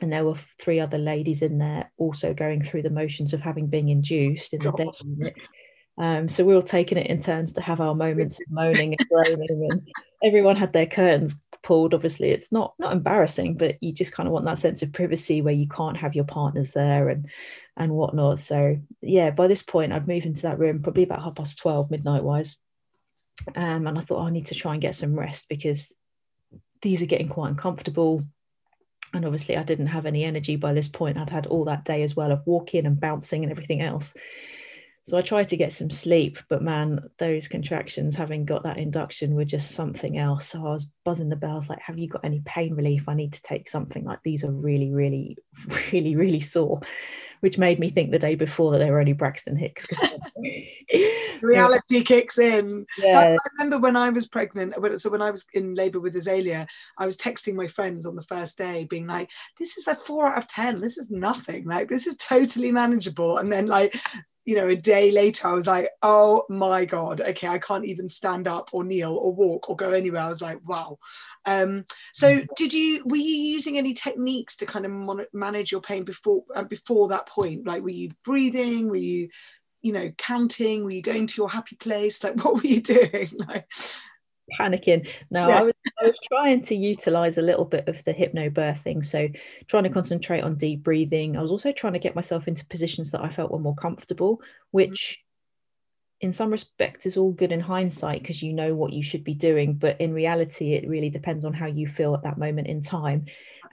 and 0.02 0.12
there 0.12 0.26
were 0.26 0.36
three 0.58 0.80
other 0.80 0.98
ladies 0.98 1.42
in 1.42 1.58
there 1.58 1.92
also 1.98 2.34
going 2.34 2.63
through 2.63 2.84
the 2.84 2.89
motions 2.89 3.34
of 3.34 3.42
having 3.42 3.68
been 3.68 3.88
induced 3.88 4.54
in 4.54 4.62
the 4.62 4.72
day 4.72 4.89
unit. 5.06 5.36
Um, 5.99 6.29
so 6.29 6.45
we 6.45 6.53
were 6.53 6.62
all 6.62 6.63
taking 6.63 6.97
it 6.97 7.07
in 7.07 7.19
turns 7.19 7.51
to 7.53 7.62
have 7.62 7.81
our 7.81 7.93
moments 7.93 8.39
of 8.39 8.49
moaning 8.49 8.95
and 8.97 9.09
groaning, 9.09 9.67
and 9.69 9.88
everyone 10.23 10.55
had 10.55 10.71
their 10.71 10.85
curtains 10.85 11.35
pulled. 11.62 11.93
Obviously, 11.93 12.31
it's 12.31 12.53
not 12.53 12.73
not 12.79 12.93
embarrassing, 12.93 13.57
but 13.57 13.75
you 13.81 13.91
just 13.91 14.13
kind 14.13 14.25
of 14.25 14.31
want 14.31 14.45
that 14.45 14.59
sense 14.59 14.81
of 14.81 14.93
privacy 14.93 15.41
where 15.41 15.53
you 15.53 15.67
can't 15.67 15.97
have 15.97 16.15
your 16.15 16.23
partners 16.23 16.71
there 16.71 17.09
and 17.09 17.27
and 17.75 17.91
whatnot. 17.91 18.39
So 18.39 18.77
yeah, 19.01 19.31
by 19.31 19.47
this 19.47 19.62
point, 19.62 19.91
I'd 19.91 20.07
moved 20.07 20.25
into 20.25 20.43
that 20.43 20.57
room 20.57 20.81
probably 20.81 21.03
about 21.03 21.21
half 21.21 21.35
past 21.35 21.57
twelve, 21.57 21.91
midnight 21.91 22.23
wise, 22.23 22.55
um, 23.55 23.85
and 23.85 23.97
I 23.97 24.01
thought 24.01 24.19
oh, 24.19 24.27
I 24.27 24.31
need 24.31 24.45
to 24.47 24.55
try 24.55 24.73
and 24.73 24.81
get 24.81 24.95
some 24.95 25.19
rest 25.19 25.49
because 25.49 25.93
these 26.81 27.01
are 27.01 27.07
getting 27.07 27.27
quite 27.27 27.49
uncomfortable. 27.49 28.23
And 29.13 29.25
obviously, 29.25 29.57
I 29.57 29.63
didn't 29.63 29.88
have 29.88 30.05
any 30.05 30.23
energy 30.23 30.55
by 30.55 30.71
this 30.71 30.88
point. 30.88 31.17
I'd 31.17 31.29
had 31.29 31.47
all 31.47 31.65
that 31.65 31.83
day 31.83 32.03
as 32.03 32.15
well 32.15 32.31
of 32.31 32.45
walking 32.45 32.85
and 32.85 32.99
bouncing 32.99 33.43
and 33.43 33.51
everything 33.51 33.81
else. 33.81 34.13
So 35.07 35.17
I 35.17 35.21
tried 35.21 35.49
to 35.49 35.57
get 35.57 35.73
some 35.73 35.89
sleep, 35.89 36.38
but 36.49 36.62
man, 36.62 37.09
those 37.17 37.47
contractions, 37.47 38.15
having 38.15 38.45
got 38.45 38.63
that 38.63 38.77
induction, 38.77 39.33
were 39.33 39.45
just 39.45 39.71
something 39.71 40.19
else. 40.19 40.47
So 40.49 40.59
I 40.59 40.71
was 40.71 40.88
buzzing 41.03 41.29
the 41.29 41.35
bells, 41.35 41.67
like, 41.67 41.79
have 41.79 41.97
you 41.97 42.07
got 42.07 42.23
any 42.23 42.41
pain 42.45 42.75
relief? 42.75 43.09
I 43.09 43.15
need 43.15 43.33
to 43.33 43.41
take 43.41 43.69
something. 43.69 44.05
Like 44.05 44.19
these 44.23 44.43
are 44.43 44.51
really, 44.51 44.91
really, 44.91 45.38
really, 45.91 46.15
really 46.15 46.39
sore, 46.39 46.81
which 47.39 47.57
made 47.57 47.79
me 47.79 47.89
think 47.89 48.12
the 48.12 48.19
day 48.19 48.35
before 48.35 48.71
that 48.71 48.77
they 48.77 48.91
were 48.91 48.99
only 48.99 49.13
Braxton 49.13 49.55
Hicks. 49.55 49.88
Because 49.88 50.09
reality 51.41 52.03
kicks 52.03 52.38
in. 52.38 52.85
Yeah. 52.99 53.35
I 53.35 53.38
remember 53.53 53.79
when 53.79 53.95
I 53.95 54.09
was 54.09 54.27
pregnant. 54.27 54.75
So 55.01 55.09
when 55.09 55.21
I 55.21 55.31
was 55.31 55.45
in 55.53 55.73
labour 55.73 55.99
with 55.99 56.15
Azalea, 56.15 56.67
I 56.97 57.05
was 57.05 57.17
texting 57.17 57.55
my 57.55 57.67
friends 57.67 58.05
on 58.05 58.15
the 58.15 58.23
first 58.23 58.57
day, 58.57 58.85
being 58.89 59.07
like, 59.07 59.31
"This 59.57 59.77
is 59.77 59.88
like 59.88 60.01
four 60.01 60.27
out 60.27 60.38
of 60.38 60.47
ten. 60.47 60.81
This 60.81 60.97
is 60.97 61.09
nothing. 61.09 61.65
Like 61.65 61.88
this 61.88 62.07
is 62.07 62.15
totally 62.17 62.71
manageable." 62.71 63.38
And 63.38 63.51
then 63.51 63.67
like 63.67 63.99
you 64.49 64.55
know, 64.55 64.67
a 64.67 64.75
day 64.75 65.12
later, 65.12 65.47
I 65.47 65.53
was 65.53 65.67
like, 65.67 65.91
oh 66.01 66.43
my 66.49 66.83
God, 66.83 67.21
okay, 67.21 67.47
I 67.47 67.59
can't 67.59 67.85
even 67.85 68.09
stand 68.09 68.47
up 68.47 68.71
or 68.73 68.83
kneel 68.83 69.13
or 69.13 69.31
walk 69.31 69.69
or 69.69 69.75
go 69.75 69.91
anywhere. 69.91 70.23
I 70.23 70.29
was 70.29 70.41
like, 70.41 70.57
wow. 70.67 70.97
Um, 71.45 71.85
so 72.13 72.39
mm. 72.39 72.47
did 72.55 72.73
you, 72.73 73.03
were 73.05 73.15
you 73.15 73.35
using 73.35 73.77
any 73.77 73.93
techniques 73.93 74.55
to 74.55 74.65
kind 74.65 74.88
of 74.88 74.91
mon- 74.91 75.27
manage 75.33 75.71
your 75.71 75.81
pain 75.81 76.03
before, 76.03 76.45
uh, 76.55 76.63
before 76.63 77.09
that 77.09 77.27
point? 77.27 77.67
Like, 77.67 77.83
were 77.83 77.89
you 77.89 78.09
breathing? 78.25 78.89
Were 78.89 78.95
you, 78.95 79.29
you 79.83 79.93
know, 79.93 80.09
counting? 80.17 80.83
Were 80.83 80.93
you 80.93 81.03
going 81.03 81.27
to 81.27 81.38
your 81.38 81.51
happy 81.51 81.75
place? 81.75 82.23
Like, 82.23 82.38
what 82.43 82.55
were 82.55 82.67
you 82.67 82.81
doing? 82.81 83.29
like, 83.47 83.67
panicking. 84.59 85.07
No, 85.31 85.47
yeah. 85.47 85.59
I, 85.59 85.62
was, 85.63 85.73
I 86.01 86.07
was 86.07 86.19
trying 86.27 86.62
to 86.63 86.75
utilize 86.75 87.38
a 87.38 87.41
little 87.41 87.65
bit 87.65 87.88
of 87.88 88.03
the 88.05 88.13
hypnobirthing. 88.13 89.05
So, 89.05 89.27
trying 89.67 89.83
to 89.83 89.89
concentrate 89.89 90.41
on 90.41 90.55
deep 90.55 90.83
breathing. 90.83 91.38
I 91.38 91.41
was 91.41 91.51
also 91.51 91.71
trying 91.71 91.93
to 91.93 91.99
get 91.99 92.15
myself 92.15 92.47
into 92.47 92.65
positions 92.65 93.12
that 93.12 93.23
I 93.23 93.29
felt 93.29 93.51
were 93.51 93.59
more 93.59 93.75
comfortable, 93.75 94.41
which 94.71 95.19
in 96.21 96.33
some 96.33 96.51
respects 96.51 97.05
is 97.05 97.15
all 97.15 97.31
good 97.31 97.51
in 97.51 97.62
hindsight 97.62 98.21
because 98.21 98.43
you 98.43 98.51
know 98.51 98.75
what 98.75 98.91
you 98.91 99.03
should 99.03 99.23
be 99.23 99.33
doing. 99.33 99.73
But 99.73 99.99
in 100.01 100.13
reality, 100.13 100.73
it 100.73 100.88
really 100.88 101.09
depends 101.09 101.45
on 101.45 101.53
how 101.53 101.67
you 101.67 101.88
feel 101.88 102.13
at 102.13 102.23
that 102.23 102.38
moment 102.38 102.67
in 102.67 102.81
time. 102.81 103.25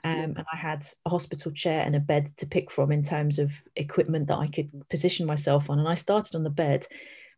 Um, 0.03 0.35
and 0.37 0.45
I 0.53 0.55
had 0.55 0.87
a 1.05 1.09
hospital 1.09 1.51
chair 1.51 1.81
and 1.81 1.95
a 1.95 1.99
bed 1.99 2.31
to 2.37 2.45
pick 2.45 2.71
from 2.71 2.91
in 2.91 3.03
terms 3.03 3.39
of 3.39 3.51
equipment 3.75 4.27
that 4.27 4.37
I 4.37 4.47
could 4.47 4.69
position 4.89 5.25
myself 5.25 5.69
on. 5.69 5.79
And 5.79 5.87
I 5.87 5.95
started 5.95 6.35
on 6.35 6.43
the 6.43 6.49
bed 6.49 6.85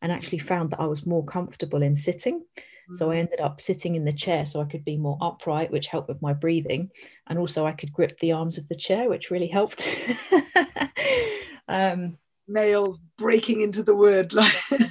and 0.01 0.11
actually 0.11 0.39
found 0.39 0.71
that 0.71 0.79
I 0.79 0.85
was 0.85 1.05
more 1.05 1.25
comfortable 1.25 1.81
in 1.81 1.95
sitting. 1.95 2.43
So 2.93 3.11
I 3.11 3.15
mm. 3.15 3.19
ended 3.19 3.39
up 3.39 3.61
sitting 3.61 3.95
in 3.95 4.05
the 4.05 4.13
chair 4.13 4.45
so 4.45 4.61
I 4.61 4.65
could 4.65 4.83
be 4.83 4.97
more 4.97 5.17
upright, 5.21 5.71
which 5.71 5.87
helped 5.87 6.07
with 6.07 6.21
my 6.21 6.33
breathing. 6.33 6.89
And 7.27 7.37
also 7.37 7.65
I 7.65 7.73
could 7.73 7.93
grip 7.93 8.17
the 8.19 8.31
arms 8.31 8.57
of 8.57 8.67
the 8.67 8.75
chair, 8.75 9.09
which 9.09 9.29
really 9.29 9.47
helped. 9.47 9.87
um, 11.67 12.17
Nails 12.47 13.01
breaking 13.17 13.61
into 13.61 13.83
the 13.83 13.95
word. 13.95 14.33
I 14.37 14.87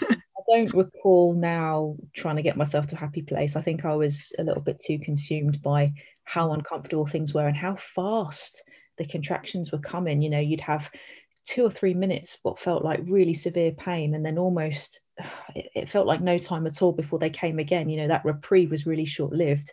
don't 0.49 0.73
recall 0.75 1.35
now 1.35 1.97
trying 2.15 2.37
to 2.37 2.43
get 2.43 2.57
myself 2.57 2.87
to 2.89 2.95
a 2.95 2.99
happy 2.99 3.23
place. 3.23 3.57
I 3.57 3.63
think 3.63 3.85
I 3.85 3.95
was 3.95 4.33
a 4.39 4.45
little 4.45 4.63
bit 4.63 4.81
too 4.85 4.99
consumed 5.01 5.61
by 5.61 5.93
how 6.25 6.53
uncomfortable 6.53 7.07
things 7.07 7.35
were 7.35 7.49
and 7.49 7.57
how 7.57 7.77
fast 7.77 8.63
the 8.99 9.07
contractions 9.07 9.73
were 9.73 9.79
coming. 9.79 10.23
You 10.23 10.31
know, 10.31 10.39
you'd 10.39 10.61
have 10.61 10.91
two 11.49 11.65
or 11.65 11.71
three 11.71 11.95
minutes 11.95 12.39
what 12.43 12.59
felt 12.59 12.85
like 12.85 13.01
really 13.05 13.33
severe 13.33 13.73
pain 13.73 14.15
and 14.15 14.25
then 14.25 14.37
almost 14.37 15.01
it, 15.55 15.71
it, 15.75 15.89
felt 15.89 16.07
like 16.07 16.21
no 16.21 16.37
time 16.37 16.67
at 16.67 16.83
all 16.83 16.93
before 16.93 17.19
they 17.19 17.31
came 17.31 17.59
again 17.59 17.89
you 17.89 17.97
know 17.97 18.09
that 18.09 18.25
reprieve 18.25 18.71
was 18.71 18.87
really 18.87 19.07
short 19.07 19.33
lived 19.33 19.71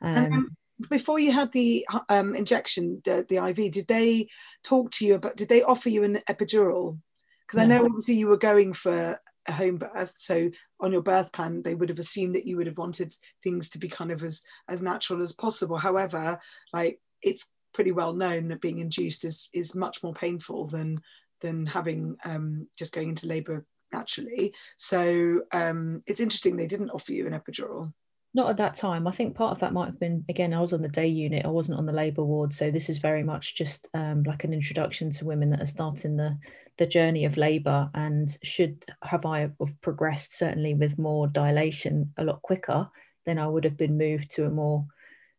um, 0.00 0.56
before 0.90 1.18
you 1.18 1.32
had 1.32 1.50
the 1.52 1.86
um, 2.08 2.34
injection 2.34 3.00
the, 3.04 3.24
the, 3.28 3.36
iv 3.36 3.70
did 3.70 3.86
they 3.86 4.28
talk 4.64 4.90
to 4.90 5.04
you 5.06 5.14
about 5.14 5.36
did 5.36 5.48
they 5.48 5.62
offer 5.62 5.88
you 5.88 6.04
an 6.04 6.18
epidural? 6.28 6.98
Because 7.46 7.58
no. 7.58 7.62
i 7.62 7.78
know 7.78 7.84
obviously 7.84 8.14
you 8.14 8.28
were 8.28 8.36
going 8.36 8.72
for 8.72 9.18
a 9.46 9.52
home 9.52 9.78
birth 9.78 10.12
so 10.16 10.50
on 10.80 10.92
your 10.92 11.00
birth 11.00 11.32
plan 11.32 11.62
they 11.62 11.74
would 11.74 11.88
have 11.88 11.98
assumed 11.98 12.34
that 12.34 12.46
you 12.46 12.56
would 12.56 12.66
have 12.66 12.78
wanted 12.78 13.12
things 13.42 13.68
to 13.70 13.78
be 13.78 13.88
kind 13.88 14.10
of 14.10 14.22
as 14.22 14.42
as 14.68 14.82
natural 14.82 15.22
as 15.22 15.32
possible. 15.32 15.78
However 15.78 16.38
like 16.72 17.00
it's 17.22 17.50
pretty 17.78 17.92
well 17.92 18.12
known 18.12 18.48
that 18.48 18.60
being 18.60 18.80
induced 18.80 19.24
is 19.24 19.48
is 19.52 19.72
much 19.72 20.02
more 20.02 20.12
painful 20.12 20.66
than 20.66 21.00
than 21.42 21.64
having 21.64 22.16
um, 22.24 22.66
just 22.76 22.92
going 22.92 23.10
into 23.10 23.28
labour 23.28 23.64
naturally. 23.92 24.52
So 24.76 25.42
um, 25.52 26.02
it's 26.04 26.18
interesting 26.18 26.56
they 26.56 26.66
didn't 26.66 26.90
offer 26.90 27.12
you 27.12 27.28
an 27.28 27.40
epidural. 27.40 27.92
Not 28.34 28.50
at 28.50 28.56
that 28.56 28.74
time. 28.74 29.06
I 29.06 29.12
think 29.12 29.36
part 29.36 29.52
of 29.52 29.60
that 29.60 29.72
might 29.72 29.86
have 29.86 30.00
been 30.00 30.24
again. 30.28 30.52
I 30.52 30.60
was 30.60 30.72
on 30.72 30.82
the 30.82 30.88
day 30.88 31.06
unit. 31.06 31.46
I 31.46 31.50
wasn't 31.50 31.78
on 31.78 31.86
the 31.86 31.92
labour 31.92 32.24
ward, 32.24 32.52
so 32.52 32.68
this 32.68 32.88
is 32.88 32.98
very 32.98 33.22
much 33.22 33.54
just 33.54 33.88
um, 33.94 34.24
like 34.24 34.42
an 34.42 34.52
introduction 34.52 35.12
to 35.12 35.24
women 35.24 35.50
that 35.50 35.62
are 35.62 35.66
starting 35.66 36.16
the 36.16 36.36
the 36.78 36.86
journey 36.86 37.26
of 37.26 37.36
labour. 37.36 37.90
And 37.94 38.28
should 38.42 38.84
have 39.04 39.24
I 39.24 39.42
have 39.42 39.80
progressed 39.82 40.36
certainly 40.36 40.74
with 40.74 40.98
more 40.98 41.28
dilation 41.28 42.12
a 42.16 42.24
lot 42.24 42.42
quicker, 42.42 42.90
then 43.24 43.38
I 43.38 43.46
would 43.46 43.62
have 43.62 43.76
been 43.76 43.96
moved 43.96 44.32
to 44.32 44.46
a 44.46 44.50
more 44.50 44.84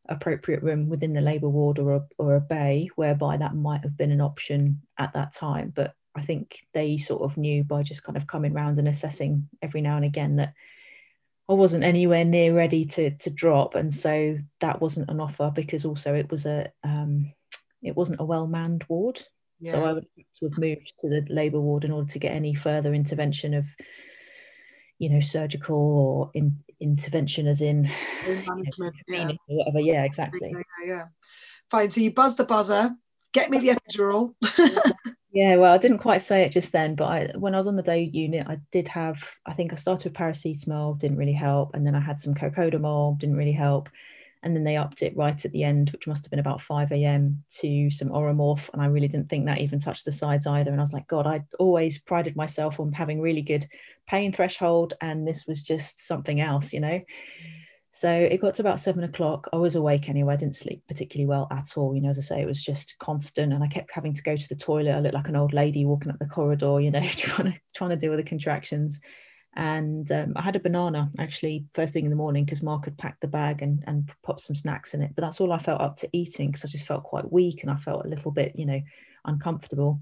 appropriate 0.09 0.63
room 0.63 0.89
within 0.89 1.13
the 1.13 1.21
labour 1.21 1.49
ward 1.49 1.79
or 1.79 1.95
a, 1.95 2.07
or 2.17 2.35
a 2.35 2.41
bay, 2.41 2.89
whereby 2.95 3.37
that 3.37 3.55
might 3.55 3.83
have 3.83 3.95
been 3.95 4.11
an 4.11 4.21
option 4.21 4.81
at 4.97 5.13
that 5.13 5.33
time. 5.33 5.71
But 5.73 5.93
I 6.15 6.21
think 6.21 6.59
they 6.73 6.97
sort 6.97 7.21
of 7.21 7.37
knew 7.37 7.63
by 7.63 7.83
just 7.83 8.03
kind 8.03 8.17
of 8.17 8.27
coming 8.27 8.53
round 8.53 8.79
and 8.79 8.87
assessing 8.87 9.47
every 9.61 9.81
now 9.81 9.95
and 9.95 10.05
again 10.05 10.37
that 10.37 10.53
I 11.47 11.53
wasn't 11.53 11.83
anywhere 11.83 12.25
near 12.25 12.53
ready 12.53 12.85
to 12.85 13.11
to 13.11 13.29
drop, 13.29 13.75
and 13.75 13.93
so 13.93 14.37
that 14.59 14.81
wasn't 14.81 15.09
an 15.09 15.19
offer 15.19 15.51
because 15.53 15.85
also 15.85 16.13
it 16.13 16.29
was 16.29 16.45
a 16.45 16.71
um, 16.83 17.33
it 17.81 17.95
wasn't 17.95 18.19
a 18.19 18.25
well 18.25 18.45
manned 18.45 18.85
ward. 18.87 19.21
Yeah. 19.59 19.71
So 19.71 19.83
I 19.83 19.93
would 19.93 20.05
have 20.43 20.57
moved 20.57 20.93
to 20.99 21.09
the 21.09 21.25
labour 21.27 21.59
ward 21.59 21.83
in 21.83 21.91
order 21.91 22.09
to 22.11 22.19
get 22.19 22.33
any 22.33 22.53
further 22.53 22.93
intervention 22.93 23.53
of 23.53 23.65
you 24.99 25.09
know 25.09 25.21
surgical 25.21 25.75
or 25.75 26.31
in 26.33 26.63
intervention 26.79 27.47
as 27.47 27.61
in 27.61 27.89
management, 28.27 28.95
you 29.07 29.17
know, 29.17 29.31
yeah. 29.31 29.35
whatever. 29.47 29.79
Yeah, 29.79 30.03
exactly. 30.03 30.51
Yeah, 30.53 30.85
yeah, 30.85 31.05
Fine. 31.69 31.89
So 31.89 32.01
you 32.01 32.11
buzz 32.11 32.35
the 32.35 32.45
buzzer. 32.45 32.95
Get 33.31 33.51
me 33.51 33.59
the 33.59 33.75
epidural. 33.75 34.33
yeah, 35.31 35.55
well, 35.57 35.73
I 35.73 35.77
didn't 35.77 35.99
quite 35.99 36.21
say 36.21 36.43
it 36.43 36.51
just 36.51 36.71
then, 36.71 36.95
but 36.95 37.05
I, 37.05 37.31
when 37.37 37.53
I 37.53 37.57
was 37.57 37.67
on 37.67 37.75
the 37.75 37.83
day 37.83 38.09
unit, 38.11 38.47
I 38.47 38.57
did 38.71 38.87
have. 38.87 39.23
I 39.45 39.53
think 39.53 39.71
I 39.71 39.75
started 39.75 40.11
with 40.11 40.19
paracetamol, 40.19 40.97
didn't 40.97 41.17
really 41.17 41.33
help, 41.33 41.75
and 41.75 41.85
then 41.85 41.93
I 41.93 41.99
had 41.99 42.19
some 42.19 42.33
cocodamol, 42.33 43.19
didn't 43.19 43.37
really 43.37 43.51
help, 43.51 43.89
and 44.41 44.55
then 44.55 44.63
they 44.63 44.77
upped 44.77 45.01
it 45.01 45.15
right 45.17 45.43
at 45.43 45.51
the 45.51 45.63
end, 45.63 45.89
which 45.89 46.07
must 46.07 46.23
have 46.23 46.31
been 46.31 46.39
about 46.39 46.61
5 46.61 46.91
a.m. 46.93 47.43
to 47.59 47.91
some 47.91 48.09
Oromorph. 48.09 48.69
And 48.71 48.81
I 48.81 48.85
really 48.85 49.09
didn't 49.09 49.29
think 49.29 49.45
that 49.45 49.59
even 49.59 49.79
touched 49.79 50.05
the 50.05 50.13
sides 50.13 50.47
either. 50.47 50.71
And 50.71 50.79
I 50.79 50.83
was 50.83 50.93
like, 50.93 51.07
God, 51.07 51.27
I 51.27 51.43
always 51.59 51.99
prided 51.99 52.37
myself 52.37 52.79
on 52.79 52.93
having 52.93 53.19
really 53.19 53.41
good 53.41 53.65
pain 54.07 54.31
threshold. 54.31 54.93
And 55.01 55.27
this 55.27 55.45
was 55.45 55.61
just 55.61 56.07
something 56.07 56.39
else, 56.39 56.71
you 56.71 56.79
know? 56.79 57.01
So 57.91 58.09
it 58.09 58.39
got 58.39 58.53
to 58.53 58.61
about 58.61 58.79
seven 58.79 59.03
o'clock. 59.03 59.49
I 59.51 59.57
was 59.57 59.75
awake 59.75 60.07
anyway. 60.07 60.35
I 60.35 60.37
didn't 60.37 60.55
sleep 60.55 60.83
particularly 60.87 61.27
well 61.27 61.47
at 61.51 61.73
all. 61.75 61.93
You 61.93 62.01
know, 62.01 62.09
as 62.09 62.19
I 62.19 62.21
say, 62.21 62.41
it 62.41 62.47
was 62.47 62.63
just 62.63 62.97
constant, 62.99 63.51
and 63.51 63.61
I 63.61 63.67
kept 63.67 63.91
having 63.91 64.13
to 64.13 64.23
go 64.23 64.37
to 64.37 64.47
the 64.47 64.55
toilet. 64.55 64.93
I 64.93 64.99
looked 64.99 65.15
like 65.15 65.27
an 65.27 65.35
old 65.35 65.53
lady 65.53 65.85
walking 65.85 66.11
up 66.11 66.19
the 66.19 66.27
corridor, 66.27 66.79
you 66.79 66.91
know, 66.91 67.05
trying 67.17 67.51
to 67.51 67.59
trying 67.75 67.89
to 67.89 67.97
deal 67.97 68.11
with 68.11 68.19
the 68.19 68.29
contractions 68.29 69.01
and 69.55 70.11
um, 70.11 70.33
I 70.35 70.41
had 70.41 70.55
a 70.55 70.59
banana 70.59 71.09
actually 71.17 71.65
first 71.73 71.93
thing 71.93 72.05
in 72.05 72.11
the 72.11 72.15
morning 72.15 72.45
because 72.45 72.61
Mark 72.61 72.85
had 72.85 72.97
packed 72.97 73.21
the 73.21 73.27
bag 73.27 73.61
and, 73.61 73.83
and 73.87 74.09
popped 74.23 74.41
some 74.41 74.55
snacks 74.55 74.93
in 74.93 75.01
it. 75.01 75.11
But 75.15 75.23
that's 75.23 75.41
all 75.41 75.51
I 75.51 75.57
felt 75.57 75.81
up 75.81 75.95
to 75.97 76.09
eating 76.13 76.47
because 76.47 76.63
I 76.63 76.67
just 76.67 76.85
felt 76.85 77.03
quite 77.03 77.31
weak 77.31 77.61
and 77.61 77.71
I 77.71 77.75
felt 77.75 78.05
a 78.05 78.09
little 78.09 78.31
bit, 78.31 78.53
you 78.55 78.65
know, 78.65 78.81
uncomfortable. 79.25 80.01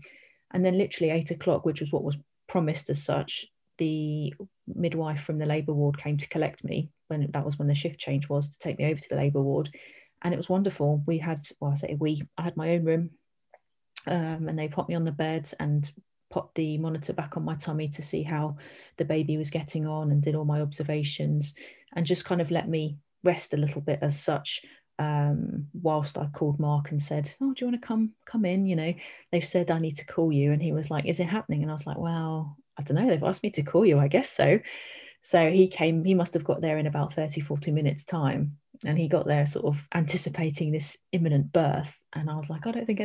And 0.52 0.66
then 0.66 0.78
literally 0.78 1.12
eight 1.12 1.32
o'clock, 1.32 1.66
which 1.66 1.82
was 1.82 1.92
what 1.92 2.04
was 2.04 2.18
promised 2.48 2.90
as 2.90 3.04
such, 3.04 3.46
the 3.78 4.34
midwife 4.68 5.24
from 5.24 5.38
the 5.38 5.46
labour 5.46 5.74
ward 5.74 5.98
came 5.98 6.18
to 6.18 6.30
collect 6.30 6.64
me 6.64 6.90
when 7.08 7.30
that 7.32 7.46
was 7.46 7.58
when 7.58 7.68
the 7.68 7.76
shift 7.76 8.00
change 8.00 8.28
was 8.28 8.50
to 8.50 8.60
take 8.60 8.78
me 8.78 8.86
over 8.86 9.00
to 9.00 9.10
the 9.10 9.16
labour 9.16 9.42
ward. 9.42 9.70
And 10.24 10.34
it 10.34 10.38
was 10.38 10.50
wonderful. 10.50 11.04
We 11.06 11.20
had, 11.20 11.48
well, 11.60 11.72
I 11.72 11.76
say 11.76 11.96
we, 11.98 12.22
I 12.38 12.42
had 12.42 12.58
my 12.58 12.72
own 12.72 12.84
room 12.84 13.12
um, 14.08 14.50
and 14.50 14.60
they 14.60 14.68
put 14.68 14.90
me 14.90 14.96
on 14.96 15.06
the 15.06 15.12
bed 15.12 15.50
and 15.60 15.90
popped 16.38 16.54
the 16.54 16.78
monitor 16.78 17.14
back 17.14 17.36
on 17.36 17.44
my 17.44 17.56
tummy 17.56 17.88
to 17.88 18.04
see 18.04 18.22
how 18.22 18.56
the 18.98 19.06
baby 19.06 19.38
was 19.38 19.50
getting 19.50 19.88
on 19.88 20.12
and 20.12 20.22
did 20.22 20.36
all 20.36 20.46
my 20.46 20.62
observations 20.62 21.56
and 21.96 22.06
just 22.06 22.26
kind 22.26 22.42
of 22.42 22.52
let 22.52 22.70
me 22.70 23.00
rest 23.24 23.56
a 23.56 23.58
little 23.58 23.82
bit 23.82 23.98
as 24.04 24.20
such 24.20 24.62
um, 25.00 25.66
whilst 25.74 26.16
I 26.16 26.28
called 26.28 26.60
Mark 26.60 26.92
and 26.92 27.02
said, 27.02 27.34
"Oh, 27.42 27.54
do 27.54 27.66
you 27.66 27.72
want 27.72 27.82
to 27.82 27.88
come 27.88 28.12
come 28.26 28.46
in?" 28.46 28.68
You 28.68 28.76
know, 28.76 28.94
they've 29.32 29.48
said 29.48 29.72
I 29.72 29.80
need 29.80 29.98
to 29.98 30.06
call 30.06 30.32
you, 30.32 30.52
and 30.52 30.62
he 30.62 30.72
was 30.72 30.92
like, 30.92 31.06
"Is 31.06 31.20
it 31.20 31.26
happening?" 31.26 31.64
And 31.64 31.72
I 31.72 31.74
was 31.74 31.88
like, 31.88 31.98
"Well, 31.98 32.56
I 32.78 32.84
don't 32.84 32.98
know. 32.98 33.08
They've 33.08 33.24
asked 33.24 33.44
me 33.44 33.52
to 33.52 33.64
call 33.64 33.86
you. 33.86 34.00
I 34.00 34.08
guess 34.08 34.30
so." 34.30 34.60
So 35.22 35.52
he 35.52 35.68
came. 35.68 36.04
He 36.04 36.16
must 36.16 36.34
have 36.34 36.44
got 36.44 36.62
there 36.62 36.78
in 36.78 36.88
about 36.88 37.14
30, 37.14 37.42
40 37.42 37.72
minutes 37.72 38.06
time, 38.06 38.58
and 38.86 38.98
he 38.98 39.08
got 39.08 39.28
there 39.28 39.46
sort 39.46 39.66
of 39.66 39.88
anticipating 39.94 40.72
this 40.72 40.98
imminent 41.12 41.52
birth. 41.52 42.00
And 42.14 42.30
I 42.30 42.36
was 42.36 42.50
like, 42.50 42.66
"I 42.66 42.72
don't 42.72 42.88
think 42.88 43.02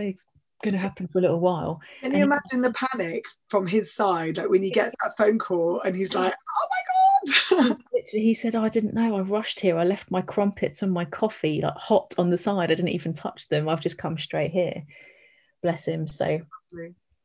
going 0.62 0.75
to 0.75 0.81
happen 0.81 1.09
for 1.09 1.18
a 1.18 1.22
little 1.22 1.40
while. 1.40 1.81
Can 2.03 2.14
you 2.14 2.22
imagine 2.22 2.62
the 2.62 2.72
panic 2.72 3.25
from 3.48 3.66
his 3.66 3.92
side, 3.92 4.38
like 4.38 4.48
when 4.48 4.62
he 4.62 4.70
gets 4.70 4.94
that 5.03 5.16
phone 5.16 5.38
call 5.38 5.81
and 5.81 5.94
he's 5.94 6.14
like, 6.14 6.33
"Oh 6.33 6.68
my 6.70 7.68
god!" 7.68 7.79
Literally, 7.92 8.25
he 8.25 8.35
said, 8.35 8.55
oh, 8.55 8.64
"I 8.64 8.68
didn't 8.68 8.94
know. 8.94 9.16
I 9.16 9.20
rushed 9.20 9.61
here. 9.61 9.79
I 9.79 9.85
left 9.85 10.11
my 10.11 10.22
crumpets 10.22 10.83
and 10.83 10.92
my 10.92 11.05
coffee 11.05 11.61
like 11.61 11.77
hot 11.77 12.14
on 12.18 12.31
the 12.31 12.38
side. 12.38 12.70
I 12.70 12.75
didn't 12.75 12.88
even 12.88 13.14
touch 13.14 13.48
them. 13.48 13.68
I've 13.68 13.81
just 13.81 13.98
come 13.98 14.18
straight 14.18 14.53
here." 14.53 14.85
Bless 15.62 15.87
him. 15.87 16.09
So, 16.09 16.40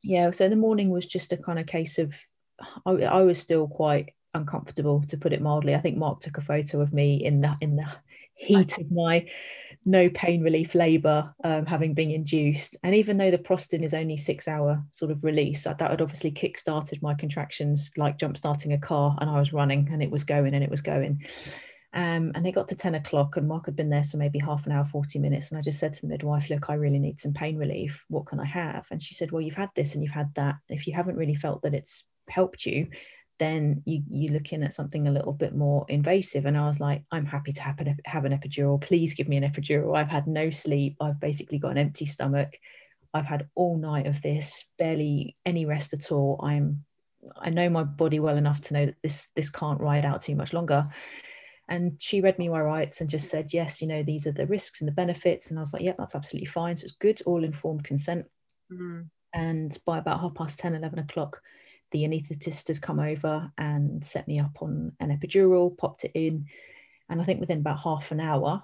yeah. 0.04 0.32
So 0.32 0.48
the 0.48 0.56
morning 0.56 0.90
was 0.92 1.06
just 1.06 1.34
a 1.34 1.38
kind 1.38 1.58
of 1.58 1.66
case 1.66 1.98
of 1.98 2.16
I, 2.86 2.92
I 2.92 3.22
was 3.22 3.40
still 3.40 3.68
quite 3.68 4.14
uncomfortable, 4.34 5.04
to 5.08 5.18
put 5.18 5.34
it 5.34 5.42
mildly. 5.42 5.76
I 5.76 5.80
think 5.80 5.98
Mark 5.98 6.20
took 6.20 6.38
a 6.38 6.42
photo 6.42 6.82
of 6.82 6.94
me 6.94 7.24
in 7.24 7.42
that 7.42 7.58
in 7.62 7.76
the 7.76 7.88
heat 8.36 8.78
of 8.78 8.92
my 8.92 9.26
no 9.88 10.10
pain 10.10 10.44
relief 10.44 10.76
labor 10.76 11.34
um, 11.46 11.66
having 11.66 11.94
been 11.94 12.12
induced. 12.12 12.76
And 12.84 12.94
even 12.94 13.18
though 13.18 13.32
the 13.32 13.38
prostin 13.38 13.84
is 13.84 13.94
only 13.94 14.18
six 14.18 14.46
hour 14.48 14.84
sort 14.92 15.12
of 15.12 15.24
release 15.24 15.64
that 15.64 15.80
had 15.80 16.02
obviously 16.02 16.30
kick 16.30 16.58
started 16.58 17.02
my 17.02 17.14
contractions 17.14 17.90
like 17.96 18.20
jump 18.20 18.38
starting 18.38 18.74
a 18.74 18.78
car 18.78 19.18
and 19.22 19.30
i 19.30 19.40
was 19.40 19.54
running 19.54 19.88
and 19.92 20.04
it 20.04 20.12
was 20.12 20.26
going 20.26 20.54
and 20.54 20.64
it 20.64 20.70
was 20.70 20.82
going. 20.82 21.26
Um, 21.94 22.34
and 22.36 22.46
they 22.46 22.52
got 22.52 22.68
to 22.68 22.76
10 22.76 22.96
o'clock 22.96 23.38
and 23.38 23.48
mark 23.48 23.66
had 23.66 23.78
been 23.78 23.90
there 23.90 24.04
so 24.04 24.18
maybe 24.18 24.40
half 24.40 24.66
an 24.66 24.74
hour 24.74 24.86
40 24.86 25.20
minutes. 25.20 25.50
And 25.50 25.58
i 25.58 25.62
just 25.62 25.80
said 25.80 25.94
to 25.94 26.02
the 26.02 26.08
midwife 26.08 26.50
look 26.50 26.70
i 26.70 26.74
really 26.74 27.00
need 27.00 27.22
some 27.22 27.34
pain 27.34 27.58
relief. 27.58 28.04
What 28.10 28.26
can 28.26 28.42
i 28.42 28.46
have? 28.46 28.88
And 28.92 29.02
she 29.02 29.16
said 29.16 29.32
well 29.32 29.42
you've 29.42 29.56
had 29.56 29.72
this 29.74 29.96
and 29.96 30.04
you've 30.04 30.12
had 30.12 30.36
that. 30.36 30.58
If 30.68 30.86
you 30.86 30.94
haven't 30.94 31.16
really 31.16 31.36
felt 31.36 31.62
that 31.62 31.74
it's 31.74 32.04
helped 32.28 32.66
you 32.66 32.90
then 33.40 33.84
you, 33.86 34.02
you're 34.10 34.34
looking 34.34 34.64
at 34.64 34.74
something 34.74 35.08
a 35.08 35.12
little 35.12 35.34
bit 35.34 35.56
more 35.56 35.86
invasive. 35.90 36.46
And 36.46 36.58
I 36.58 36.66
was 36.66 36.80
like, 36.80 37.04
I'm 37.12 37.26
happy 37.26 37.52
to 37.52 37.62
have 37.62 37.80
an, 37.80 37.98
have 38.06 38.26
an 38.26 38.32
epidural. 38.32 38.82
Please 38.82 39.14
give 39.14 39.28
me 39.28 39.38
an 39.38 39.44
epidural. 39.44 39.98
I've 39.98 40.10
had 40.10 40.28
no 40.28 40.50
sleep. 40.50 40.98
I've 41.00 41.20
basically 41.20 41.60
got 41.60 41.72
an 41.72 41.78
empty 41.78 42.06
stomach. 42.06 42.58
I've 43.14 43.26
had 43.26 43.48
all 43.56 43.78
night 43.78 44.08
of 44.08 44.22
this, 44.22 44.66
barely 44.78 45.36
any 45.46 45.66
rest 45.66 45.94
at 45.94 46.12
all. 46.12 46.40
I'm 46.44 46.84
I 47.40 47.50
know 47.50 47.70
my 47.70 47.84
body 47.84 48.20
well 48.20 48.38
enough 48.38 48.62
to 48.62 48.74
know 48.74 48.86
that 48.86 49.02
this 49.02 49.28
this 49.36 49.50
can't 49.50 49.82
ride 49.82 50.06
out 50.06 50.22
too 50.22 50.36
much 50.36 50.54
longer. 50.54 50.88
And 51.70 52.02
she 52.02 52.22
read 52.22 52.40
me 52.40 52.48
my 52.48 52.62
rights 52.62 53.02
and 53.02 53.10
just 53.10 53.30
said, 53.30 53.52
yes, 53.52 53.82
you 53.82 53.88
know, 53.88 54.02
these 54.02 54.26
are 54.26 54.32
the 54.32 54.48
risks 54.48 54.80
and 54.80 54.88
the 54.88 54.94
benefits. 54.94 55.50
And 55.50 55.60
I 55.60 55.62
was 55.62 55.74
like, 55.74 55.82
yeah, 55.82 55.94
that's 55.98 56.16
absolutely 56.16 56.46
fine. 56.46 56.78
So 56.78 56.86
it's 56.86 56.94
good, 56.94 57.22
all 57.26 57.44
informed 57.44 57.84
consent. 57.84 58.26
Mm. 58.72 59.10
And 59.34 59.78
by 59.86 59.98
about 59.98 60.22
half 60.22 60.34
past 60.34 60.60
10, 60.60 60.76
11 60.76 61.00
o'clock, 61.00 61.42
the 61.92 62.04
anaesthetist 62.04 62.68
has 62.68 62.80
come 62.80 63.00
over 63.00 63.52
and 63.58 64.04
set 64.04 64.28
me 64.28 64.40
up 64.40 64.62
on 64.62 64.92
an 65.00 65.18
epidural, 65.18 65.78
popped 65.78 66.04
it 66.04 66.12
in. 66.14 66.46
And 67.10 67.22
I 67.22 67.24
think 67.24 67.40
within 67.40 67.60
about 67.60 67.80
half 67.80 68.12
an 68.12 68.20
hour, 68.20 68.64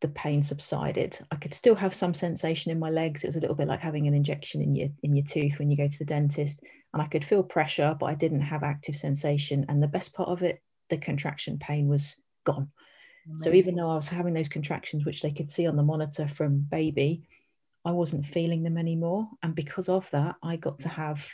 the 0.00 0.08
pain 0.08 0.42
subsided. 0.42 1.18
I 1.30 1.36
could 1.36 1.54
still 1.54 1.74
have 1.74 1.94
some 1.94 2.14
sensation 2.14 2.70
in 2.70 2.78
my 2.78 2.90
legs. 2.90 3.24
It 3.24 3.28
was 3.28 3.36
a 3.36 3.40
little 3.40 3.56
bit 3.56 3.68
like 3.68 3.80
having 3.80 4.06
an 4.06 4.14
injection 4.14 4.60
in 4.60 4.74
your 4.74 4.88
in 5.02 5.16
your 5.16 5.24
tooth 5.24 5.58
when 5.58 5.70
you 5.70 5.76
go 5.76 5.88
to 5.88 5.98
the 5.98 6.04
dentist. 6.04 6.60
And 6.92 7.02
I 7.02 7.06
could 7.06 7.24
feel 7.24 7.42
pressure, 7.42 7.96
but 7.98 8.06
I 8.06 8.14
didn't 8.14 8.42
have 8.42 8.62
active 8.62 8.96
sensation. 8.96 9.66
And 9.68 9.82
the 9.82 9.88
best 9.88 10.14
part 10.14 10.28
of 10.28 10.42
it, 10.42 10.60
the 10.90 10.98
contraction 10.98 11.58
pain 11.58 11.88
was 11.88 12.16
gone. 12.44 12.70
Amazing. 13.26 13.38
So 13.50 13.56
even 13.56 13.74
though 13.74 13.90
I 13.90 13.96
was 13.96 14.08
having 14.08 14.34
those 14.34 14.48
contractions, 14.48 15.04
which 15.04 15.22
they 15.22 15.32
could 15.32 15.50
see 15.50 15.66
on 15.66 15.76
the 15.76 15.82
monitor 15.82 16.28
from 16.28 16.58
baby, 16.58 17.22
I 17.84 17.90
wasn't 17.92 18.26
feeling 18.26 18.62
them 18.62 18.78
anymore. 18.78 19.28
And 19.42 19.54
because 19.54 19.88
of 19.88 20.08
that, 20.10 20.36
I 20.42 20.56
got 20.56 20.80
to 20.80 20.88
have 20.88 21.26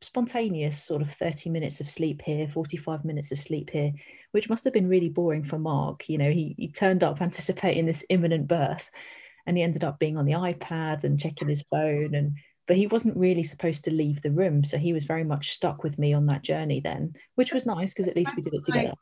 spontaneous 0.00 0.82
sort 0.82 1.02
of 1.02 1.12
30 1.12 1.50
minutes 1.50 1.80
of 1.80 1.90
sleep 1.90 2.22
here 2.22 2.48
45 2.48 3.04
minutes 3.04 3.32
of 3.32 3.40
sleep 3.40 3.70
here 3.70 3.92
which 4.32 4.48
must 4.48 4.64
have 4.64 4.72
been 4.72 4.88
really 4.88 5.10
boring 5.10 5.44
for 5.44 5.58
mark. 5.58 6.08
You 6.08 6.18
know 6.18 6.30
he, 6.30 6.54
he 6.58 6.68
turned 6.68 7.04
up 7.04 7.20
anticipating 7.22 7.86
this 7.86 8.04
imminent 8.08 8.48
birth 8.48 8.90
and 9.46 9.56
he 9.56 9.62
ended 9.62 9.84
up 9.84 9.98
being 9.98 10.16
on 10.16 10.24
the 10.24 10.32
ipad 10.32 11.04
and 11.04 11.20
checking 11.20 11.48
his 11.48 11.64
phone 11.70 12.14
and 12.14 12.36
but 12.68 12.76
he 12.76 12.86
wasn't 12.86 13.16
really 13.16 13.42
supposed 13.42 13.84
to 13.84 13.90
leave 13.90 14.22
the 14.22 14.30
room 14.30 14.64
so 14.64 14.78
he 14.78 14.92
was 14.92 15.04
very 15.04 15.24
much 15.24 15.50
stuck 15.50 15.82
with 15.82 15.98
me 15.98 16.12
on 16.12 16.26
that 16.26 16.42
journey 16.42 16.80
then 16.80 17.12
which 17.34 17.52
was 17.52 17.66
nice 17.66 17.92
because 17.92 18.08
at 18.08 18.16
least 18.16 18.34
we 18.36 18.42
did 18.42 18.54
it 18.54 18.64
together. 18.64 18.92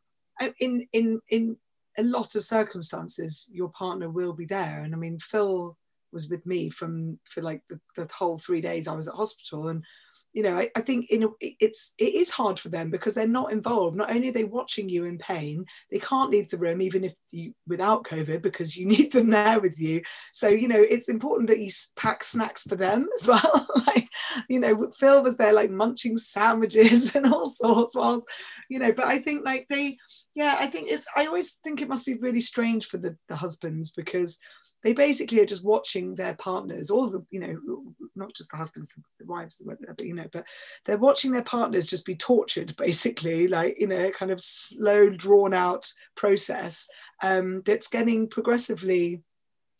In 0.59 0.87
in 0.92 1.20
in 1.29 1.57
a 1.98 2.03
lot 2.03 2.35
of 2.35 2.44
circumstances 2.44 3.48
your 3.53 3.68
partner 3.70 4.09
will 4.09 4.33
be 4.33 4.46
there 4.46 4.83
and 4.85 4.94
i 4.94 4.98
mean 4.98 5.18
phil 5.18 5.76
was 6.12 6.29
with 6.29 6.44
me 6.46 6.70
from 6.70 7.18
for 7.24 7.42
like 7.42 7.62
the, 7.68 7.79
the 7.96 8.09
whole 8.12 8.38
three 8.38 8.61
days 8.61 8.88
i 8.88 8.92
was 8.94 9.09
at 9.09 9.14
hospital 9.14 9.68
and 9.68 9.85
you 10.33 10.43
know, 10.43 10.59
I, 10.59 10.71
I 10.77 10.81
think 10.81 11.11
in 11.11 11.29
it's 11.40 11.93
it 11.99 12.14
is 12.14 12.31
hard 12.31 12.59
for 12.59 12.69
them 12.69 12.90
because 12.90 13.14
they're 13.14 13.27
not 13.27 13.53
involved. 13.53 13.97
Not 13.97 14.14
only 14.14 14.29
are 14.29 14.33
they 14.33 14.45
watching 14.45 14.88
you 14.88 15.05
in 15.05 15.19
pain, 15.19 15.64
they 15.90 15.99
can't 15.99 16.31
leave 16.31 16.49
the 16.49 16.59
room 16.59 16.81
even 16.81 17.05
if 17.05 17.14
you 17.31 17.53
without 17.66 18.05
COVID 18.05 18.40
because 18.43 18.77
you 18.77 18.87
need 18.87 19.12
them 19.12 19.31
there 19.31 19.61
with 19.61 19.79
you. 19.79 20.03
So 20.33 20.49
you 20.49 20.69
know, 20.69 20.81
it's 20.81 21.09
important 21.09 21.49
that 21.49 21.59
you 21.59 21.71
pack 21.97 22.23
snacks 22.23 22.62
for 22.62 22.77
them 22.77 23.09
as 23.21 23.29
well. 23.29 23.66
like 23.87 24.09
you 24.49 24.61
know, 24.61 24.93
Phil 24.99 25.23
was 25.23 25.37
there 25.37 25.53
like 25.53 25.71
munching 25.71 26.16
sandwiches 26.16 27.14
and 27.16 27.33
all 27.33 27.49
sorts. 27.49 27.97
While 27.97 28.23
you 28.69 28.79
know, 28.79 28.93
but 28.93 29.07
I 29.07 29.19
think 29.19 29.45
like 29.45 29.66
they, 29.69 29.97
yeah, 30.35 30.57
I 30.59 30.66
think 30.69 30.90
it's. 30.90 31.07
I 31.16 31.27
always 31.27 31.55
think 31.64 31.83
it 31.83 31.88
must 31.88 32.07
be 32.07 32.14
really 32.14 32.40
strange 32.40 32.87
for 32.87 32.99
the 32.99 33.16
the 33.29 33.37
husbands 33.37 33.90
because 33.90 34.38
they 34.83 34.93
basically 34.93 35.40
are 35.40 35.47
just 35.47 35.64
watching 35.64 36.14
their 36.14 36.35
partners, 36.35 36.90
all 36.90 37.09
the, 37.09 37.25
you 37.31 37.40
know, 37.40 37.95
not 38.14 38.35
just 38.35 38.51
the 38.51 38.57
husbands, 38.57 38.93
the 39.19 39.27
wives, 39.27 39.62
but 39.64 40.01
you 40.01 40.14
know, 40.14 40.27
but 40.33 40.47
they're 40.87 40.99
watching 40.99 41.33
their 41.33 41.45
partners 41.45 41.90
just 41.90 42.07
be 42.07 42.16
tortured, 42.16 42.75
basically, 42.79 43.49
like 43.49 43.79
in 43.79 43.93
a 43.93 44.11
kind 44.11 44.31
of 44.31 44.40
slow, 44.40 45.11
drawn 45.11 45.55
out 45.55 45.90
process 46.16 46.87
um, 47.23 47.62
that's 47.64 47.88
getting 47.88 48.29
progressively 48.29 49.23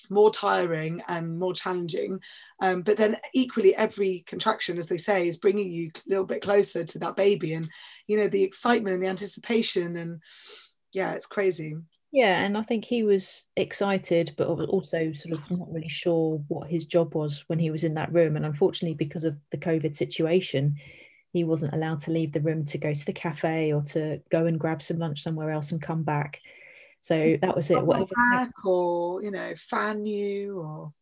more 0.09 0.31
tiring 0.31 1.03
and 1.09 1.39
more 1.39 1.53
challenging. 1.53 2.21
Um, 2.61 2.83
but 2.83 2.97
then 2.97 3.17
equally, 3.35 3.75
every 3.77 4.25
contraction, 4.27 4.79
as 4.79 4.87
they 4.87 4.97
say, 4.97 5.29
is 5.29 5.37
bringing 5.37 5.71
you 5.71 5.91
a 5.95 6.09
little 6.09 6.25
bit 6.25 6.43
closer 6.43 6.85
to 6.85 6.99
that 7.01 7.17
baby, 7.17 7.55
and 7.55 7.69
you 8.07 8.17
know, 8.17 8.29
the 8.29 8.43
excitement 8.43 8.95
and 8.95 9.03
the 9.03 9.09
anticipation, 9.09 9.97
and 9.97 10.21
yeah, 10.93 11.13
it's 11.13 11.27
crazy. 11.27 11.77
Yeah, 12.13 12.41
and 12.41 12.59
I 12.59 12.63
think 12.63 12.85
he 12.85 13.05
was 13.05 13.45
excited, 13.57 14.35
but 14.37 14.49
also 14.49 15.13
sort 15.13 15.39
of 15.39 15.51
not 15.51 15.73
really 15.73 15.89
sure 15.89 16.43
what 16.49 16.69
his 16.69 16.87
job 16.87 17.15
was 17.15 17.45
when 17.47 17.61
he 17.61 17.71
was 17.71 17.85
in 17.85 17.95
that 17.95 18.13
room. 18.13 18.35
And 18.37 18.45
unfortunately, 18.45 18.95
because 18.95 19.25
of 19.25 19.37
the 19.53 19.59
COVID 19.59 19.95
situation, 19.95 20.77
he 21.33 21.45
wasn't 21.45 21.73
allowed 21.73 22.01
to 22.01 22.11
leave 22.11 22.33
the 22.33 22.41
room 22.41 22.65
to 22.67 22.79
go 22.79 22.93
to 22.93 23.07
the 23.07 23.13
cafe 23.13 23.73
or 23.73 23.83
to 23.83 24.21
go 24.29 24.47
and 24.47 24.59
grab 24.59 24.83
some 24.83 24.99
lunch 24.99 25.23
somewhere 25.23 25.53
else 25.53 25.71
and 25.71 25.81
come 25.81 26.03
back. 26.03 26.41
So 27.03 27.37
that 27.41 27.55
was 27.55 27.71
it. 27.71 27.83
Whatever 27.83 28.15
back 28.33 28.65
or 28.65 29.23
you 29.23 29.31
know, 29.31 29.55
fan 29.57 30.05
you 30.05 30.61
or. 30.61 30.93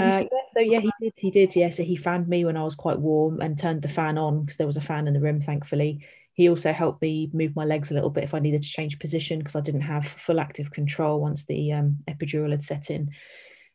Uh, 0.00 0.04
yeah, 0.04 0.38
so 0.54 0.60
yeah, 0.60 0.80
he 0.80 0.90
did. 1.00 1.12
He 1.16 1.30
did. 1.30 1.54
Yeah, 1.54 1.70
so 1.70 1.84
he 1.84 1.96
fanned 1.96 2.26
me 2.26 2.44
when 2.44 2.56
I 2.56 2.64
was 2.64 2.74
quite 2.74 2.98
warm 2.98 3.40
and 3.40 3.58
turned 3.58 3.82
the 3.82 3.88
fan 3.88 4.18
on 4.18 4.40
because 4.40 4.56
there 4.56 4.66
was 4.66 4.78
a 4.78 4.82
fan 4.82 5.06
in 5.06 5.14
the 5.14 5.20
room, 5.20 5.40
thankfully. 5.40 6.04
He 6.34 6.48
also 6.48 6.72
helped 6.72 7.02
me 7.02 7.30
move 7.32 7.54
my 7.54 7.64
legs 7.64 7.90
a 7.90 7.94
little 7.94 8.10
bit 8.10 8.24
if 8.24 8.34
I 8.34 8.38
needed 8.38 8.62
to 8.62 8.68
change 8.68 8.98
position 8.98 9.38
because 9.38 9.56
I 9.56 9.60
didn't 9.60 9.82
have 9.82 10.06
full 10.06 10.40
active 10.40 10.70
control 10.70 11.20
once 11.20 11.44
the 11.44 11.72
um, 11.72 11.98
epidural 12.08 12.50
had 12.50 12.62
set 12.62 12.90
in. 12.90 13.10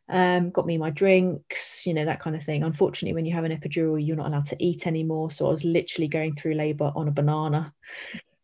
Um, 0.08 0.50
got 0.50 0.66
me 0.66 0.78
my 0.78 0.90
drinks, 0.90 1.86
you 1.86 1.94
know, 1.94 2.04
that 2.06 2.20
kind 2.20 2.34
of 2.34 2.42
thing. 2.42 2.64
Unfortunately, 2.64 3.14
when 3.14 3.26
you 3.26 3.34
have 3.34 3.44
an 3.44 3.56
epidural, 3.56 4.04
you're 4.04 4.16
not 4.16 4.26
allowed 4.26 4.46
to 4.46 4.64
eat 4.64 4.86
anymore. 4.86 5.30
So 5.30 5.46
I 5.46 5.50
was 5.50 5.64
literally 5.64 6.08
going 6.08 6.34
through 6.34 6.54
labor 6.54 6.90
on 6.96 7.08
a 7.08 7.12
banana, 7.12 7.72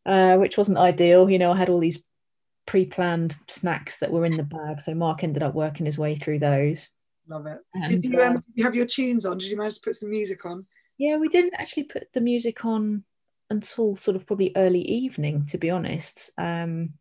uh, 0.06 0.36
which 0.36 0.58
wasn't 0.58 0.78
ideal. 0.78 1.28
You 1.28 1.38
know, 1.38 1.52
I 1.52 1.56
had 1.56 1.70
all 1.70 1.80
these 1.80 2.02
pre 2.66 2.84
planned 2.84 3.36
snacks 3.48 3.98
that 3.98 4.12
were 4.12 4.26
in 4.26 4.36
the 4.36 4.42
bag. 4.42 4.80
So 4.80 4.94
Mark 4.94 5.24
ended 5.24 5.42
up 5.42 5.54
working 5.54 5.86
his 5.86 5.98
way 5.98 6.16
through 6.16 6.38
those. 6.38 6.90
Love 7.28 7.46
it. 7.46 7.58
And, 7.74 8.02
did, 8.02 8.12
you, 8.12 8.20
um, 8.20 8.36
uh, 8.36 8.40
did 8.40 8.52
you 8.54 8.64
have 8.64 8.74
your 8.74 8.86
tunes 8.86 9.24
on? 9.24 9.38
Did 9.38 9.50
you 9.50 9.56
manage 9.56 9.76
to 9.76 9.80
put 9.80 9.96
some 9.96 10.10
music 10.10 10.44
on? 10.44 10.66
Yeah, 10.98 11.16
we 11.16 11.28
didn't 11.28 11.54
actually 11.58 11.84
put 11.84 12.12
the 12.12 12.20
music 12.20 12.64
on 12.64 13.02
until 13.54 13.96
sort 13.96 14.16
of 14.16 14.26
probably 14.26 14.52
early 14.56 14.82
evening, 14.82 15.46
to 15.46 15.58
be 15.58 15.70
honest. 15.70 16.30
Um, 16.36 16.94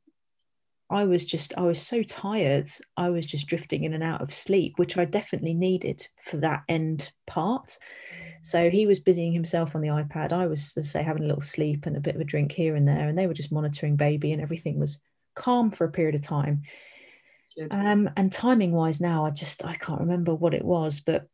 I 0.89 1.05
was 1.05 1.25
just, 1.25 1.53
I 1.57 1.61
was 1.61 1.81
so 1.81 2.03
tired. 2.03 2.69
I 2.95 3.09
was 3.09 3.25
just 3.25 3.47
drifting 3.47 3.83
in 3.83 3.93
and 3.93 4.03
out 4.03 4.21
of 4.21 4.33
sleep, 4.33 4.73
which 4.77 4.97
I 4.97 5.05
definitely 5.05 5.55
needed 5.55 6.07
for 6.23 6.37
that 6.37 6.63
end 6.69 7.11
part. 7.25 7.77
So 8.41 8.69
he 8.69 8.85
was 8.85 8.99
busying 8.99 9.33
himself 9.33 9.75
on 9.75 9.81
the 9.81 9.87
iPad. 9.87 10.33
I 10.33 10.47
was, 10.47 10.73
as 10.77 10.85
I 10.85 10.99
say, 10.99 11.03
having 11.03 11.23
a 11.23 11.27
little 11.27 11.41
sleep 11.41 11.85
and 11.85 11.97
a 11.97 12.01
bit 12.01 12.15
of 12.15 12.21
a 12.21 12.25
drink 12.25 12.51
here 12.51 12.75
and 12.75 12.87
there, 12.87 13.07
and 13.07 13.17
they 13.17 13.25
were 13.25 13.33
just 13.33 13.51
monitoring 13.51 13.95
baby, 13.95 14.33
and 14.33 14.41
everything 14.41 14.79
was 14.79 15.01
calm 15.33 15.71
for 15.71 15.85
a 15.85 15.91
period 15.91 16.15
of 16.15 16.21
time. 16.21 16.61
Um, 17.71 18.09
and 18.17 18.31
timing 18.31 18.71
wise, 18.71 18.99
now 18.99 19.25
I 19.25 19.29
just 19.29 19.63
I 19.65 19.75
can't 19.75 20.01
remember 20.01 20.35
what 20.35 20.53
it 20.53 20.65
was, 20.65 20.99
but 20.99 21.27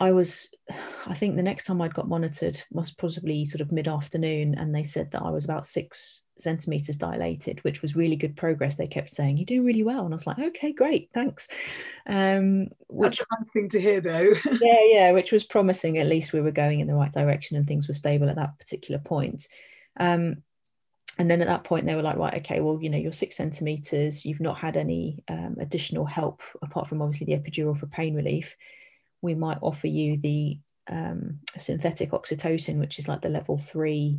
I 0.00 0.12
was, 0.12 0.50
I 1.06 1.14
think 1.14 1.36
the 1.36 1.42
next 1.42 1.64
time 1.64 1.80
I'd 1.80 1.94
got 1.94 2.08
monitored 2.08 2.60
was 2.70 2.90
possibly 2.90 3.44
sort 3.44 3.60
of 3.60 3.72
mid 3.72 3.88
afternoon, 3.88 4.54
and 4.56 4.74
they 4.74 4.84
said 4.84 5.10
that 5.12 5.22
I 5.22 5.30
was 5.30 5.44
about 5.44 5.66
six 5.66 6.22
centimeters 6.38 6.96
dilated, 6.96 7.62
which 7.62 7.80
was 7.80 7.94
really 7.94 8.16
good 8.16 8.36
progress. 8.36 8.76
They 8.76 8.86
kept 8.86 9.10
saying, 9.10 9.36
You're 9.36 9.46
doing 9.46 9.64
really 9.64 9.82
well. 9.82 10.04
And 10.04 10.12
I 10.12 10.16
was 10.16 10.26
like, 10.26 10.38
Okay, 10.38 10.72
great, 10.72 11.10
thanks. 11.14 11.48
Um, 12.06 12.68
which, 12.88 13.18
That's 13.18 13.30
a 13.30 13.52
thing 13.52 13.68
to 13.70 13.80
hear, 13.80 14.00
though. 14.00 14.32
yeah, 14.60 14.84
yeah, 14.86 15.12
which 15.12 15.32
was 15.32 15.44
promising. 15.44 15.98
At 15.98 16.08
least 16.08 16.32
we 16.32 16.40
were 16.40 16.50
going 16.50 16.80
in 16.80 16.86
the 16.86 16.94
right 16.94 17.12
direction 17.12 17.56
and 17.56 17.66
things 17.66 17.88
were 17.88 17.94
stable 17.94 18.28
at 18.28 18.36
that 18.36 18.58
particular 18.58 19.00
point. 19.00 19.48
Um, 19.98 20.42
and 21.16 21.30
then 21.30 21.40
at 21.40 21.46
that 21.46 21.62
point 21.62 21.86
they 21.86 21.94
were 21.94 22.02
like 22.02 22.16
right 22.16 22.34
okay 22.34 22.60
well 22.60 22.82
you 22.82 22.90
know 22.90 22.98
you're 22.98 23.12
six 23.12 23.36
centimeters 23.36 24.24
you've 24.24 24.40
not 24.40 24.58
had 24.58 24.76
any 24.76 25.22
um, 25.28 25.54
additional 25.60 26.04
help 26.04 26.42
apart 26.60 26.88
from 26.88 27.00
obviously 27.00 27.24
the 27.26 27.40
epidural 27.40 27.78
for 27.78 27.86
pain 27.86 28.16
relief 28.16 28.56
we 29.24 29.34
might 29.34 29.58
offer 29.62 29.86
you 29.86 30.18
the 30.18 30.58
um, 30.88 31.40
synthetic 31.58 32.10
oxytocin, 32.10 32.78
which 32.78 32.98
is 32.98 33.08
like 33.08 33.22
the 33.22 33.28
level 33.28 33.58
three 33.58 34.18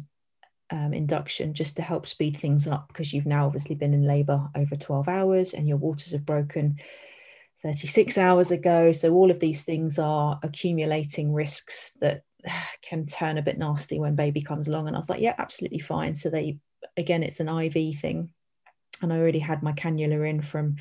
um, 0.71 0.93
induction, 0.93 1.53
just 1.53 1.75
to 1.77 1.83
help 1.83 2.07
speed 2.07 2.37
things 2.37 2.67
up 2.67 2.87
because 2.87 3.13
you've 3.13 3.27
now 3.27 3.45
obviously 3.45 3.75
been 3.75 3.93
in 3.93 4.07
labour 4.07 4.49
over 4.55 4.75
12 4.75 5.07
hours 5.07 5.53
and 5.53 5.67
your 5.67 5.77
waters 5.77 6.11
have 6.11 6.25
broken 6.25 6.79
36 7.61 8.17
hours 8.17 8.49
ago. 8.49 8.91
So 8.91 9.13
all 9.13 9.29
of 9.29 9.39
these 9.39 9.63
things 9.63 9.99
are 9.99 10.39
accumulating 10.41 11.31
risks 11.31 11.95
that 12.01 12.23
can 12.81 13.05
turn 13.05 13.37
a 13.37 13.43
bit 13.43 13.59
nasty 13.59 13.99
when 13.99 14.15
baby 14.15 14.41
comes 14.41 14.67
along. 14.67 14.87
And 14.87 14.95
I 14.95 14.99
was 14.99 15.09
like, 15.09 15.21
yeah, 15.21 15.35
absolutely 15.37 15.79
fine. 15.79 16.15
So 16.15 16.31
they, 16.31 16.57
again, 16.97 17.21
it's 17.21 17.39
an 17.39 17.49
IV 17.49 17.99
thing. 17.99 18.31
And 19.03 19.13
I 19.13 19.17
already 19.17 19.39
had 19.39 19.61
my 19.61 19.73
cannula 19.73 20.27
in 20.27 20.41
from 20.41 20.77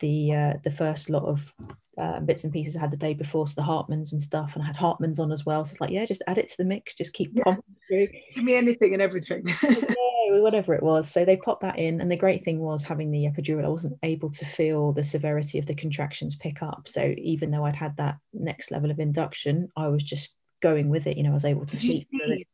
the 0.00 0.32
uh, 0.32 0.52
the 0.64 0.70
first 0.70 1.10
lot 1.10 1.24
of 1.24 1.54
uh, 1.98 2.20
bits 2.20 2.44
and 2.44 2.52
pieces 2.52 2.76
I 2.76 2.80
had 2.80 2.92
the 2.92 2.96
day 2.96 3.14
before, 3.14 3.46
so 3.48 3.54
the 3.56 3.62
Hartmann's 3.62 4.12
and 4.12 4.22
stuff, 4.22 4.54
and 4.54 4.62
I 4.62 4.66
had 4.66 4.76
Hartmann's 4.76 5.18
on 5.18 5.32
as 5.32 5.44
well. 5.44 5.64
So 5.64 5.72
it's 5.72 5.80
like, 5.80 5.90
yeah, 5.90 6.04
just 6.04 6.22
add 6.26 6.38
it 6.38 6.48
to 6.48 6.56
the 6.56 6.64
mix, 6.64 6.94
just 6.94 7.12
keep 7.12 7.32
yeah. 7.34 7.42
pumping 7.44 7.76
through. 7.88 8.08
Give 8.32 8.44
me 8.44 8.56
anything 8.56 8.92
and 8.92 9.02
everything. 9.02 9.44
yeah, 9.62 10.40
whatever 10.40 10.74
it 10.74 10.82
was. 10.82 11.10
So 11.10 11.24
they 11.24 11.36
popped 11.36 11.62
that 11.62 11.78
in, 11.78 12.00
and 12.00 12.10
the 12.10 12.16
great 12.16 12.44
thing 12.44 12.60
was 12.60 12.84
having 12.84 13.10
the 13.10 13.24
epidural, 13.26 13.64
I 13.64 13.68
wasn't 13.68 13.98
able 14.02 14.30
to 14.30 14.44
feel 14.44 14.92
the 14.92 15.04
severity 15.04 15.58
of 15.58 15.66
the 15.66 15.74
contractions 15.74 16.36
pick 16.36 16.62
up. 16.62 16.86
So 16.86 17.14
even 17.18 17.50
though 17.50 17.64
I'd 17.64 17.76
had 17.76 17.96
that 17.96 18.18
next 18.32 18.70
level 18.70 18.90
of 18.90 19.00
induction, 19.00 19.68
I 19.76 19.88
was 19.88 20.04
just 20.04 20.36
going 20.60 20.90
with 20.90 21.06
it. 21.06 21.16
You 21.16 21.24
know, 21.24 21.30
I 21.30 21.34
was 21.34 21.44
able 21.44 21.66
to 21.66 21.76
sleep. 21.76 22.08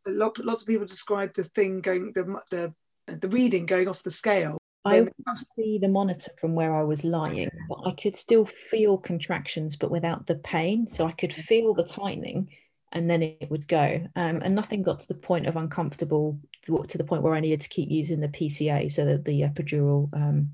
Lots 0.07 0.62
of 0.62 0.66
people 0.66 0.87
describe 0.87 1.35
the 1.35 1.44
thing 1.44 1.80
going 1.80 2.12
the 2.14 2.40
the 2.50 2.74
the 3.07 3.28
reading 3.28 3.66
going 3.66 3.88
off 3.88 4.02
the 4.02 4.11
scale 4.11 4.57
I 4.85 5.01
could 5.01 5.47
see 5.57 5.79
the 5.79 5.88
monitor 5.88 6.33
from 6.40 6.55
where 6.55 6.75
I 6.75 6.83
was 6.83 7.05
lying, 7.05 7.51
but 7.68 7.81
I 7.87 7.92
could 7.92 8.16
still 8.16 8.44
feel 8.44 8.99
contractions, 8.99 9.77
but 9.77 9.90
without 9.90 10.27
the 10.27 10.37
pain. 10.37 10.87
So 10.87 11.07
I 11.07 11.12
could 11.12 11.33
feel 11.33 11.73
the 11.73 11.85
tightening 11.85 12.51
and 12.94 13.11
then 13.11 13.23
it 13.23 13.51
would 13.51 13.66
go. 13.66 14.07
Um, 14.14 14.40
and 14.42 14.55
nothing 14.55 14.83
got 14.83 15.01
to 15.01 15.09
the 15.09 15.14
point 15.14 15.47
of 15.47 15.57
uncomfortable 15.57 16.38
to 16.64 16.97
the 16.97 17.05
point 17.05 17.23
where 17.23 17.35
I 17.35 17.40
needed 17.40 17.61
to 17.62 17.68
keep 17.68 17.90
using 17.90 18.20
the 18.20 18.29
PCA, 18.29 18.90
so 18.90 19.05
that 19.05 19.25
the 19.25 19.42
epidural 19.42 20.09
um, 20.14 20.53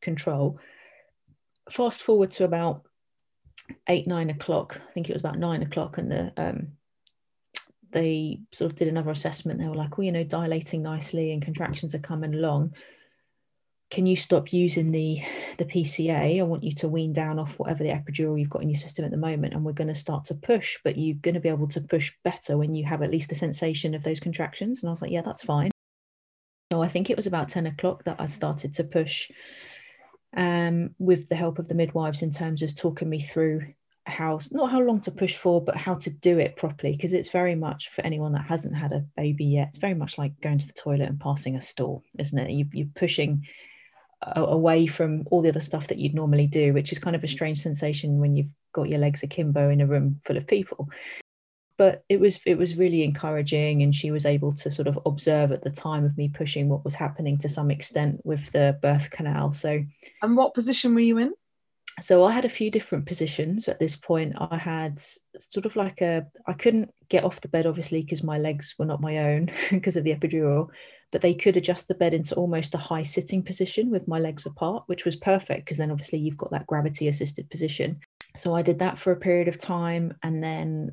control. 0.00 0.58
Fast 1.70 2.02
forward 2.02 2.30
to 2.32 2.44
about 2.44 2.86
eight, 3.88 4.06
nine 4.06 4.30
o'clock. 4.30 4.80
I 4.88 4.92
think 4.92 5.10
it 5.10 5.12
was 5.12 5.20
about 5.20 5.38
nine 5.38 5.62
o'clock, 5.62 5.98
and 5.98 6.10
the 6.10 6.32
um, 6.36 6.68
they 7.90 8.40
sort 8.52 8.70
of 8.70 8.76
did 8.76 8.88
another 8.88 9.10
assessment. 9.10 9.58
They 9.58 9.66
were 9.66 9.74
like, 9.74 9.98
"Well, 9.98 10.04
you 10.04 10.12
know, 10.12 10.24
dilating 10.24 10.82
nicely 10.82 11.32
and 11.32 11.42
contractions 11.42 11.94
are 11.94 12.00
coming 12.00 12.34
along." 12.34 12.74
Can 13.92 14.06
you 14.06 14.16
stop 14.16 14.54
using 14.54 14.90
the 14.90 15.22
the 15.58 15.66
PCA? 15.66 16.40
I 16.40 16.42
want 16.44 16.64
you 16.64 16.72
to 16.76 16.88
wean 16.88 17.12
down 17.12 17.38
off 17.38 17.58
whatever 17.58 17.84
the 17.84 17.90
epidural 17.90 18.40
you've 18.40 18.48
got 18.48 18.62
in 18.62 18.70
your 18.70 18.80
system 18.80 19.04
at 19.04 19.10
the 19.10 19.18
moment, 19.18 19.52
and 19.52 19.62
we're 19.62 19.72
going 19.72 19.92
to 19.92 19.94
start 19.94 20.24
to 20.26 20.34
push. 20.34 20.78
But 20.82 20.96
you're 20.96 21.18
going 21.20 21.34
to 21.34 21.40
be 21.40 21.50
able 21.50 21.68
to 21.68 21.80
push 21.82 22.10
better 22.24 22.56
when 22.56 22.72
you 22.72 22.86
have 22.86 23.02
at 23.02 23.10
least 23.10 23.32
a 23.32 23.34
sensation 23.34 23.94
of 23.94 24.02
those 24.02 24.18
contractions. 24.18 24.82
And 24.82 24.88
I 24.88 24.92
was 24.92 25.02
like, 25.02 25.10
yeah, 25.10 25.20
that's 25.20 25.44
fine. 25.44 25.70
So 26.72 26.80
I 26.80 26.88
think 26.88 27.10
it 27.10 27.18
was 27.18 27.26
about 27.26 27.50
ten 27.50 27.66
o'clock 27.66 28.04
that 28.04 28.16
I 28.18 28.28
started 28.28 28.72
to 28.74 28.84
push, 28.84 29.30
um, 30.34 30.94
with 30.98 31.28
the 31.28 31.36
help 31.36 31.58
of 31.58 31.68
the 31.68 31.74
midwives 31.74 32.22
in 32.22 32.30
terms 32.30 32.62
of 32.62 32.74
talking 32.74 33.10
me 33.10 33.20
through 33.20 33.74
how 34.06 34.40
not 34.52 34.70
how 34.70 34.80
long 34.80 35.02
to 35.02 35.10
push 35.10 35.36
for, 35.36 35.62
but 35.62 35.76
how 35.76 35.96
to 35.96 36.08
do 36.08 36.38
it 36.38 36.56
properly. 36.56 36.92
Because 36.92 37.12
it's 37.12 37.28
very 37.28 37.56
much 37.56 37.90
for 37.90 38.00
anyone 38.06 38.32
that 38.32 38.46
hasn't 38.46 38.74
had 38.74 38.92
a 38.92 39.04
baby 39.18 39.44
yet. 39.44 39.68
It's 39.68 39.78
very 39.78 39.94
much 39.94 40.16
like 40.16 40.40
going 40.40 40.60
to 40.60 40.66
the 40.66 40.72
toilet 40.72 41.10
and 41.10 41.20
passing 41.20 41.56
a 41.56 41.60
stool, 41.60 42.02
isn't 42.18 42.38
it? 42.38 42.50
You, 42.50 42.64
you're 42.72 42.88
pushing 42.94 43.46
away 44.36 44.86
from 44.86 45.24
all 45.30 45.42
the 45.42 45.48
other 45.48 45.60
stuff 45.60 45.88
that 45.88 45.98
you'd 45.98 46.14
normally 46.14 46.46
do, 46.46 46.72
which 46.72 46.92
is 46.92 46.98
kind 46.98 47.16
of 47.16 47.24
a 47.24 47.26
mm. 47.26 47.30
strange 47.30 47.60
sensation 47.60 48.20
when 48.20 48.36
you've 48.36 48.50
got 48.72 48.88
your 48.88 48.98
legs 48.98 49.22
akimbo 49.22 49.68
in 49.68 49.80
a 49.80 49.86
room 49.86 50.20
full 50.24 50.36
of 50.36 50.46
people. 50.46 50.88
But 51.76 52.04
it 52.08 52.20
was 52.20 52.38
it 52.46 52.56
was 52.56 52.76
really 52.76 53.02
encouraging, 53.02 53.82
and 53.82 53.94
she 53.94 54.10
was 54.10 54.26
able 54.26 54.52
to 54.54 54.70
sort 54.70 54.88
of 54.88 54.98
observe 55.06 55.52
at 55.52 55.64
the 55.64 55.70
time 55.70 56.04
of 56.04 56.16
me 56.16 56.28
pushing 56.28 56.68
what 56.68 56.84
was 56.84 56.94
happening 56.94 57.38
to 57.38 57.48
some 57.48 57.70
extent 57.70 58.20
with 58.24 58.52
the 58.52 58.78
birth 58.82 59.10
canal. 59.10 59.52
So, 59.52 59.82
and 60.22 60.36
what 60.36 60.54
position 60.54 60.94
were 60.94 61.00
you 61.00 61.18
in? 61.18 61.32
So 62.00 62.24
I 62.24 62.32
had 62.32 62.44
a 62.44 62.50
few 62.50 62.70
different 62.70 63.06
positions 63.06 63.68
at 63.68 63.78
this 63.78 63.96
point. 63.96 64.34
I 64.38 64.56
had 64.56 65.02
sort 65.38 65.66
of 65.66 65.76
like 65.76 66.00
a 66.00 66.26
I 66.46 66.52
couldn't 66.52 66.90
get 67.08 67.24
off 67.24 67.40
the 67.40 67.48
bed 67.48 67.66
obviously 67.66 68.02
because 68.02 68.22
my 68.22 68.38
legs 68.38 68.74
were 68.78 68.86
not 68.86 69.00
my 69.00 69.18
own 69.18 69.50
because 69.70 69.96
of 69.96 70.04
the 70.04 70.14
epidural 70.14 70.68
but 71.12 71.20
they 71.20 71.34
could 71.34 71.56
adjust 71.56 71.86
the 71.86 71.94
bed 71.94 72.14
into 72.14 72.34
almost 72.34 72.74
a 72.74 72.78
high 72.78 73.02
sitting 73.02 73.42
position 73.42 73.90
with 73.90 74.08
my 74.08 74.18
legs 74.18 74.46
apart, 74.46 74.82
which 74.86 75.04
was 75.04 75.14
perfect 75.14 75.64
because 75.64 75.76
then 75.76 75.90
obviously 75.90 76.18
you've 76.18 76.38
got 76.38 76.50
that 76.50 76.66
gravity 76.66 77.06
assisted 77.06 77.48
position. 77.50 78.00
So 78.34 78.54
I 78.54 78.62
did 78.62 78.78
that 78.78 78.98
for 78.98 79.12
a 79.12 79.16
period 79.16 79.46
of 79.46 79.58
time 79.58 80.14
and 80.22 80.42
then 80.42 80.90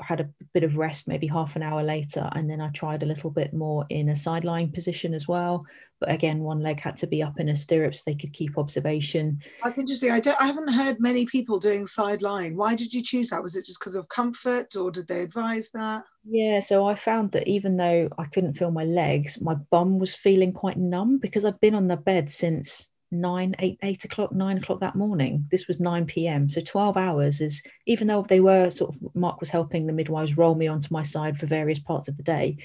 had 0.00 0.20
a 0.20 0.28
bit 0.52 0.64
of 0.64 0.76
rest, 0.76 1.06
maybe 1.06 1.28
half 1.28 1.54
an 1.54 1.62
hour 1.62 1.84
later. 1.84 2.28
And 2.32 2.50
then 2.50 2.60
I 2.60 2.70
tried 2.70 3.04
a 3.04 3.06
little 3.06 3.30
bit 3.30 3.54
more 3.54 3.86
in 3.88 4.08
a 4.08 4.16
side 4.16 4.44
lying 4.44 4.72
position 4.72 5.14
as 5.14 5.28
well. 5.28 5.64
But 6.02 6.10
again, 6.10 6.40
one 6.40 6.62
leg 6.62 6.80
had 6.80 6.96
to 6.96 7.06
be 7.06 7.22
up 7.22 7.38
in 7.38 7.48
a 7.48 7.54
stirrup 7.54 7.94
so 7.94 8.02
they 8.04 8.16
could 8.16 8.32
keep 8.32 8.58
observation. 8.58 9.38
That's 9.62 9.78
interesting. 9.78 10.10
I, 10.10 10.18
don't, 10.18 10.40
I 10.40 10.46
haven't 10.46 10.72
heard 10.72 10.98
many 10.98 11.26
people 11.26 11.60
doing 11.60 11.86
side 11.86 12.22
lying. 12.22 12.56
Why 12.56 12.74
did 12.74 12.92
you 12.92 13.04
choose 13.04 13.30
that? 13.30 13.40
Was 13.40 13.54
it 13.54 13.66
just 13.66 13.78
because 13.78 13.94
of 13.94 14.08
comfort 14.08 14.74
or 14.74 14.90
did 14.90 15.06
they 15.06 15.20
advise 15.20 15.70
that? 15.74 16.02
Yeah, 16.28 16.58
so 16.58 16.88
I 16.88 16.96
found 16.96 17.30
that 17.32 17.46
even 17.46 17.76
though 17.76 18.08
I 18.18 18.24
couldn't 18.24 18.54
feel 18.54 18.72
my 18.72 18.82
legs, 18.82 19.40
my 19.40 19.54
bum 19.54 20.00
was 20.00 20.12
feeling 20.12 20.52
quite 20.52 20.76
numb 20.76 21.18
because 21.18 21.44
I'd 21.44 21.60
been 21.60 21.76
on 21.76 21.86
the 21.86 21.96
bed 21.96 22.32
since 22.32 22.88
nine, 23.12 23.54
eight, 23.60 23.78
eight 23.84 24.04
o'clock, 24.04 24.32
nine 24.32 24.58
o'clock 24.58 24.80
that 24.80 24.96
morning. 24.96 25.46
This 25.52 25.68
was 25.68 25.78
9 25.78 26.06
p.m. 26.06 26.50
So 26.50 26.60
12 26.62 26.96
hours 26.96 27.40
is, 27.40 27.62
even 27.86 28.08
though 28.08 28.26
they 28.28 28.40
were 28.40 28.70
sort 28.70 28.96
of, 28.96 29.14
Mark 29.14 29.38
was 29.38 29.50
helping 29.50 29.86
the 29.86 29.92
midwives 29.92 30.36
roll 30.36 30.56
me 30.56 30.66
onto 30.66 30.88
my 30.90 31.04
side 31.04 31.38
for 31.38 31.46
various 31.46 31.78
parts 31.78 32.08
of 32.08 32.16
the 32.16 32.24
day, 32.24 32.56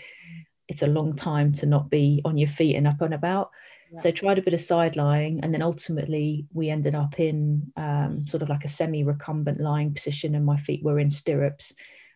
it's 0.68 0.82
a 0.82 0.88
long 0.88 1.16
time 1.16 1.54
to 1.54 1.66
not 1.66 1.90
be 1.90 2.22
on 2.26 2.38
your 2.38 2.50
feet 2.50 2.76
and 2.76 2.88
up 2.88 3.02
and 3.02 3.14
about. 3.14 3.52
Yeah. 3.92 4.00
So 4.00 4.12
tried 4.12 4.38
a 4.38 4.42
bit 4.42 4.54
of 4.54 4.62
side 4.62 4.96
lying, 4.96 5.40
and 5.42 5.54
then 5.54 5.62
ultimately 5.62 6.46
we 6.54 6.70
ended 6.70 6.94
up 6.94 7.20
in 7.20 7.72
um, 7.78 8.28
sort 8.28 8.44
of 8.44 8.50
like 8.50 8.66
a 8.66 8.70
semi-recumbent 8.70 9.62
lying 9.62 9.94
position, 9.94 10.36
and 10.36 10.46
my 10.46 10.58
feet 10.58 10.84
were 10.84 11.00
in 11.00 11.10
stirrups, 11.10 11.74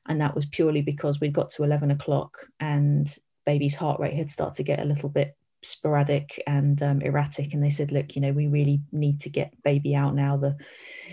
and 0.08 0.20
that 0.22 0.36
was 0.36 0.46
purely 0.46 0.82
because 0.82 1.20
we'd 1.20 1.34
got 1.34 1.50
to 1.52 1.64
11 1.64 1.92
o'clock 1.92 2.48
and 2.60 3.16
baby's 3.46 3.76
heart 3.76 4.00
rate 4.00 4.14
had 4.14 4.32
started 4.32 4.56
to 4.56 4.64
get 4.64 4.80
a 4.80 4.86
little 4.86 5.10
bit 5.10 5.36
sporadic 5.64 6.42
and 6.48 6.82
um, 6.82 7.02
erratic 7.02 7.54
and 7.54 7.64
they 7.64 7.70
said 7.70 7.92
look 7.92 8.16
you 8.16 8.22
know 8.22 8.32
we 8.32 8.48
really 8.48 8.82
need 8.92 9.22
to 9.22 9.30
get 9.30 9.54
baby 9.64 9.96
out 9.96 10.16
now 10.16 10.36
the 10.36 10.56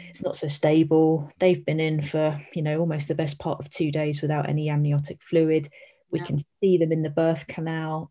it's 0.09 0.22
not 0.22 0.37
so 0.37 0.48
stable 0.48 1.31
they've 1.38 1.66
been 1.66 1.81
in 1.81 2.03
for 2.03 2.40
you 2.55 2.62
know 2.62 2.79
almost 2.81 3.09
the 3.09 3.14
best 3.14 3.38
part 3.38 3.61
of 3.61 3.68
two 3.68 3.92
days 3.92 4.22
without 4.22 4.48
any 4.48 4.70
amniotic 4.70 5.22
fluid 5.22 5.68
we 6.11 6.18
yeah. 6.21 6.25
can 6.25 6.44
see 6.61 6.79
them 6.79 6.92
in 6.92 7.03
the 7.03 7.11
birth 7.11 7.47
canal 7.47 8.11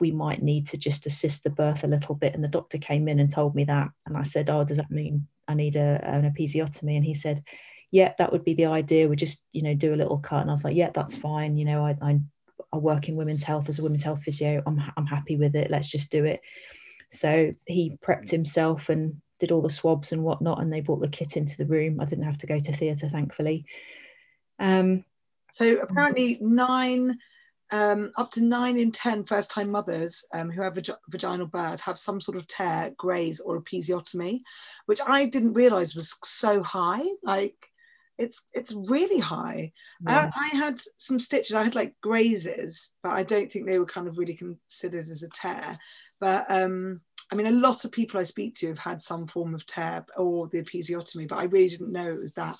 we 0.00 0.10
might 0.10 0.42
need 0.42 0.66
to 0.66 0.76
just 0.76 1.06
assist 1.06 1.44
the 1.44 1.50
birth 1.50 1.84
a 1.84 1.88
little 1.88 2.14
bit 2.14 2.34
and 2.34 2.42
the 2.42 2.48
doctor 2.48 2.78
came 2.78 3.06
in 3.06 3.20
and 3.20 3.30
told 3.30 3.54
me 3.54 3.64
that 3.64 3.88
and 4.06 4.16
i 4.16 4.22
said 4.22 4.50
oh 4.50 4.64
does 4.64 4.78
that 4.78 4.90
mean 4.90 5.26
i 5.46 5.54
need 5.54 5.76
a, 5.76 6.00
an 6.02 6.30
episiotomy 6.30 6.96
and 6.96 7.04
he 7.04 7.14
said 7.14 7.42
yeah 7.90 8.12
that 8.18 8.32
would 8.32 8.44
be 8.44 8.54
the 8.54 8.66
idea 8.66 9.08
we 9.08 9.14
just 9.14 9.42
you 9.52 9.62
know 9.62 9.74
do 9.74 9.94
a 9.94 9.96
little 9.96 10.18
cut 10.18 10.40
and 10.40 10.50
i 10.50 10.52
was 10.52 10.64
like 10.64 10.76
yeah 10.76 10.90
that's 10.92 11.14
fine 11.14 11.56
you 11.56 11.64
know 11.64 11.84
i, 11.84 11.96
I 12.02 12.20
I 12.74 12.78
work 12.78 13.08
in 13.08 13.14
women's 13.14 13.44
health 13.44 13.68
as 13.68 13.78
a 13.78 13.82
women's 13.82 14.02
health 14.02 14.24
physio. 14.24 14.60
I'm, 14.66 14.82
I'm 14.96 15.06
happy 15.06 15.36
with 15.36 15.54
it. 15.54 15.70
Let's 15.70 15.88
just 15.88 16.10
do 16.10 16.24
it. 16.24 16.40
So 17.10 17.52
he 17.66 17.96
prepped 18.04 18.30
himself 18.30 18.88
and 18.88 19.20
did 19.38 19.52
all 19.52 19.62
the 19.62 19.70
swabs 19.70 20.10
and 20.10 20.24
whatnot, 20.24 20.60
and 20.60 20.72
they 20.72 20.80
brought 20.80 21.00
the 21.00 21.08
kit 21.08 21.36
into 21.36 21.56
the 21.56 21.66
room. 21.66 22.00
I 22.00 22.04
didn't 22.04 22.24
have 22.24 22.38
to 22.38 22.48
go 22.48 22.58
to 22.58 22.72
theatre, 22.72 23.08
thankfully. 23.08 23.66
Um, 24.58 25.04
so 25.52 25.76
apparently, 25.76 26.38
nine, 26.40 27.18
um, 27.70 28.12
up 28.16 28.30
to 28.32 28.42
nine 28.42 28.78
in 28.78 28.92
10 28.92 29.24
first 29.24 29.50
time 29.50 29.70
mothers 29.70 30.24
um, 30.32 30.50
who 30.50 30.62
have 30.62 30.74
vag- 30.74 30.96
vaginal 31.08 31.46
birth 31.46 31.80
have 31.80 31.98
some 31.98 32.20
sort 32.20 32.36
of 32.36 32.46
tear, 32.46 32.92
graze, 32.96 33.40
or 33.40 33.60
episiotomy, 33.60 34.42
which 34.86 35.00
I 35.06 35.26
didn't 35.26 35.54
realize 35.54 35.94
was 35.94 36.16
so 36.24 36.62
high. 36.62 37.02
Like, 37.22 37.56
it's 38.16 38.44
it's 38.54 38.72
really 38.72 39.18
high. 39.18 39.72
Yeah. 40.06 40.30
I, 40.34 40.46
I, 40.46 40.56
had 40.56 40.78
some 40.98 41.18
stitches. 41.18 41.54
I 41.54 41.64
had 41.64 41.74
like 41.74 41.94
grazes, 42.00 42.92
but 43.02 43.10
I 43.10 43.24
don't 43.24 43.50
think 43.50 43.66
they 43.66 43.78
were 43.78 43.86
kind 43.86 44.06
of 44.06 44.18
really 44.18 44.34
considered 44.34 45.08
as 45.08 45.24
a 45.24 45.28
tear. 45.30 45.78
But 46.20 46.46
um, 46.48 47.00
I 47.32 47.34
mean, 47.34 47.46
a 47.46 47.50
lot 47.50 47.84
of 47.84 47.92
people 47.92 48.20
I 48.20 48.24
speak 48.24 48.54
to 48.56 48.68
have 48.68 48.78
had 48.78 49.02
some 49.02 49.26
form 49.26 49.54
of 49.54 49.66
tear 49.66 50.06
or 50.16 50.48
the 50.48 50.62
episiotomy, 50.62 51.28
but 51.28 51.38
I 51.38 51.44
really 51.44 51.68
didn't 51.68 51.92
know 51.92 52.08
it 52.08 52.20
was 52.20 52.34
that 52.34 52.56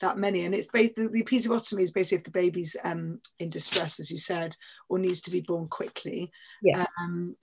that 0.00 0.18
many. 0.18 0.44
And 0.44 0.54
it's 0.54 0.68
basically 0.68 1.08
the 1.08 1.22
episiotomy 1.22 1.82
is 1.82 1.92
basically 1.92 2.18
if 2.18 2.24
the 2.24 2.30
baby's 2.30 2.76
um, 2.84 3.20
in 3.38 3.50
distress, 3.50 4.00
as 4.00 4.10
you 4.10 4.18
said, 4.18 4.56
or 4.88 4.98
needs 4.98 5.20
to 5.22 5.30
be 5.30 5.40
born 5.40 5.68
quickly. 5.68 6.30
Yeah. 6.62 6.86
Um, 7.00 7.36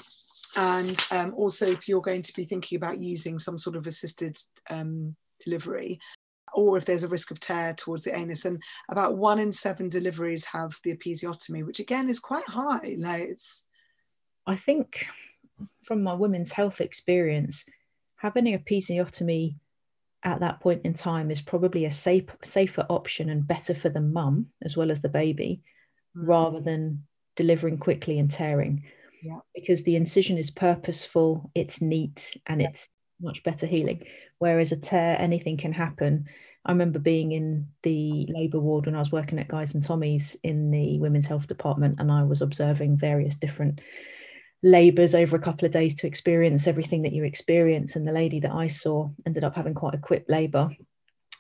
and 0.56 1.00
um, 1.12 1.34
also 1.36 1.68
if 1.68 1.88
you're 1.88 2.02
going 2.02 2.24
to 2.24 2.34
be 2.34 2.44
thinking 2.44 2.76
about 2.76 3.02
using 3.02 3.38
some 3.40 3.58
sort 3.58 3.76
of 3.76 3.86
assisted 3.86 4.38
um, 4.70 5.16
delivery 5.44 6.00
or 6.54 6.78
if 6.78 6.86
there's 6.86 7.04
a 7.04 7.08
risk 7.08 7.32
of 7.32 7.40
tear 7.40 7.74
towards 7.74 8.04
the 8.04 8.16
anus. 8.16 8.46
And 8.46 8.62
about 8.90 9.18
one 9.18 9.40
in 9.40 9.52
seven 9.52 9.90
deliveries 9.90 10.46
have 10.46 10.76
the 10.84 10.96
episiotomy, 10.96 11.66
which 11.66 11.80
again 11.80 12.10
is 12.10 12.20
quite 12.20 12.46
high. 12.46 12.96
Like 12.98 13.24
it's. 13.24 13.64
I 14.48 14.56
think 14.56 15.06
from 15.84 16.02
my 16.02 16.14
women's 16.14 16.52
health 16.52 16.82
experience, 16.82 17.66
having 18.16 18.48
an 18.48 18.58
episiotomy 18.58 19.56
at 20.24 20.42
that 20.42 20.60
point 20.60 20.82
in 20.84 20.94
time 20.94 21.32
is 21.32 21.42
probably 21.42 21.86
a 21.86 21.92
safe, 21.92 22.26
safer 22.44 22.86
option 22.90 23.30
and 23.30 23.48
better 23.48 23.74
for 23.74 23.90
the 23.90 24.02
mum 24.02 24.48
as 24.62 24.76
well 24.76 24.92
as 24.92 25.02
the 25.02 25.10
baby, 25.10 25.62
mm. 26.16 26.28
rather 26.28 26.60
than 26.60 27.06
delivering 27.36 27.78
quickly 27.78 28.20
and 28.20 28.30
tearing. 28.30 28.84
Yeah. 29.24 29.40
Because 29.56 29.84
the 29.84 29.96
incision 29.96 30.38
is 30.38 30.50
purposeful, 30.50 31.52
it's 31.56 31.82
neat, 31.82 32.38
and 32.48 32.62
yeah. 32.62 32.70
it's 32.70 32.90
much 33.22 33.44
better 33.44 33.66
healing. 33.66 34.04
Whereas 34.38 34.72
a 34.72 34.78
tear, 34.78 35.18
anything 35.20 35.58
can 35.58 35.74
happen. 35.74 36.26
I 36.66 36.72
remember 36.72 37.00
being 37.00 37.32
in 37.32 37.70
the 37.84 38.28
labour 38.30 38.60
ward 38.60 38.86
when 38.86 38.96
I 38.96 39.00
was 39.00 39.12
working 39.12 39.40
at 39.40 39.48
Guy's 39.48 39.74
and 39.74 39.84
Tommy's 39.84 40.38
in 40.44 40.72
the 40.72 41.00
women's 41.00 41.26
health 41.26 41.48
department, 41.48 41.96
and 42.00 42.12
I 42.12 42.24
was 42.24 42.42
observing 42.42 42.98
various 42.98 43.36
different 43.36 43.80
labours 44.62 45.16
over 45.16 45.36
a 45.36 45.42
couple 45.42 45.66
of 45.66 45.72
days 45.72 45.96
to 45.96 46.08
experience 46.08 46.68
everything 46.68 47.04
that 47.04 47.14
you 47.14 47.24
experience. 47.24 47.96
And 47.96 48.08
the 48.08 48.12
lady 48.12 48.40
that 48.42 48.52
I 48.52 48.68
saw 48.68 49.10
ended 49.26 49.44
up 49.44 49.56
having 49.56 49.74
quite 49.74 49.96
a 49.96 50.00
quick 50.00 50.26
labour, 50.28 50.70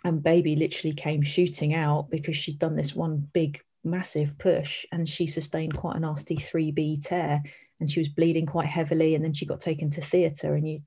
and 0.04 0.24
baby 0.24 0.56
literally 0.56 0.94
came 0.94 1.22
shooting 1.22 1.74
out 1.74 2.10
because 2.10 2.38
she'd 2.38 2.60
done 2.60 2.76
this 2.76 2.96
one 2.96 3.28
big, 3.34 3.62
massive 3.84 4.38
push, 4.38 4.86
and 4.92 5.08
she 5.08 5.28
sustained 5.28 5.76
quite 5.76 5.98
a 5.98 6.00
nasty 6.00 6.38
3B 6.38 7.04
tear, 7.04 7.42
and 7.80 7.92
she 7.92 8.00
was 8.00 8.10
bleeding 8.10 8.46
quite 8.46 8.68
heavily, 8.68 9.16
and 9.16 9.24
then 9.24 9.34
she 9.34 9.46
got 9.46 9.60
taken 9.60 9.90
to 9.92 10.02
theatre, 10.02 10.56
and 10.56 10.68
you 10.68 10.82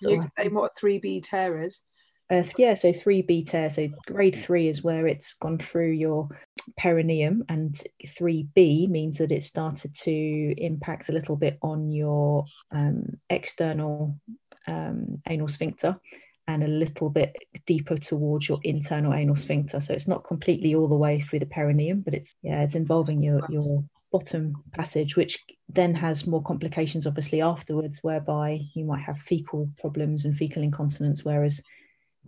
so 0.00 0.10
you 0.10 0.22
explain 0.22 0.54
what 0.54 0.76
3B 0.76 1.28
tear 1.28 1.60
is? 1.60 1.82
Uh, 2.30 2.42
yeah, 2.56 2.74
so 2.74 2.92
3B 2.92 3.48
tear. 3.48 3.70
So 3.70 3.88
grade 4.06 4.36
three 4.36 4.68
is 4.68 4.84
where 4.84 5.06
it's 5.06 5.34
gone 5.34 5.58
through 5.58 5.92
your 5.92 6.28
perineum, 6.76 7.44
and 7.48 7.80
3B 8.04 8.88
means 8.88 9.18
that 9.18 9.32
it 9.32 9.44
started 9.44 9.94
to 9.94 10.54
impact 10.56 11.08
a 11.08 11.12
little 11.12 11.36
bit 11.36 11.58
on 11.62 11.90
your 11.90 12.44
um, 12.70 13.18
external 13.30 14.18
um, 14.66 15.22
anal 15.28 15.48
sphincter. 15.48 15.98
and 16.46 16.64
a 16.64 16.68
little 16.68 17.10
bit 17.10 17.36
deeper 17.66 17.96
towards 17.96 18.48
your 18.48 18.58
internal 18.62 19.12
anal 19.12 19.36
sphincter. 19.36 19.80
So 19.80 19.92
it's 19.92 20.08
not 20.08 20.24
completely 20.24 20.74
all 20.74 20.88
the 20.88 20.94
way 20.94 21.20
through 21.20 21.40
the 21.40 21.46
perineum, 21.46 22.00
but 22.00 22.14
it's 22.14 22.34
yeah, 22.42 22.62
it's 22.62 22.74
involving 22.74 23.22
your 23.22 23.40
your 23.50 23.84
bottom 24.10 24.54
passage, 24.72 25.16
which 25.16 25.38
then 25.68 25.94
has 25.94 26.26
more 26.26 26.42
complications 26.42 27.06
obviously 27.06 27.42
afterwards, 27.42 27.98
whereby 28.02 28.60
you 28.74 28.84
might 28.84 29.02
have 29.02 29.18
fecal 29.18 29.68
problems 29.78 30.24
and 30.24 30.36
fecal 30.36 30.62
incontinence, 30.62 31.24
whereas 31.24 31.60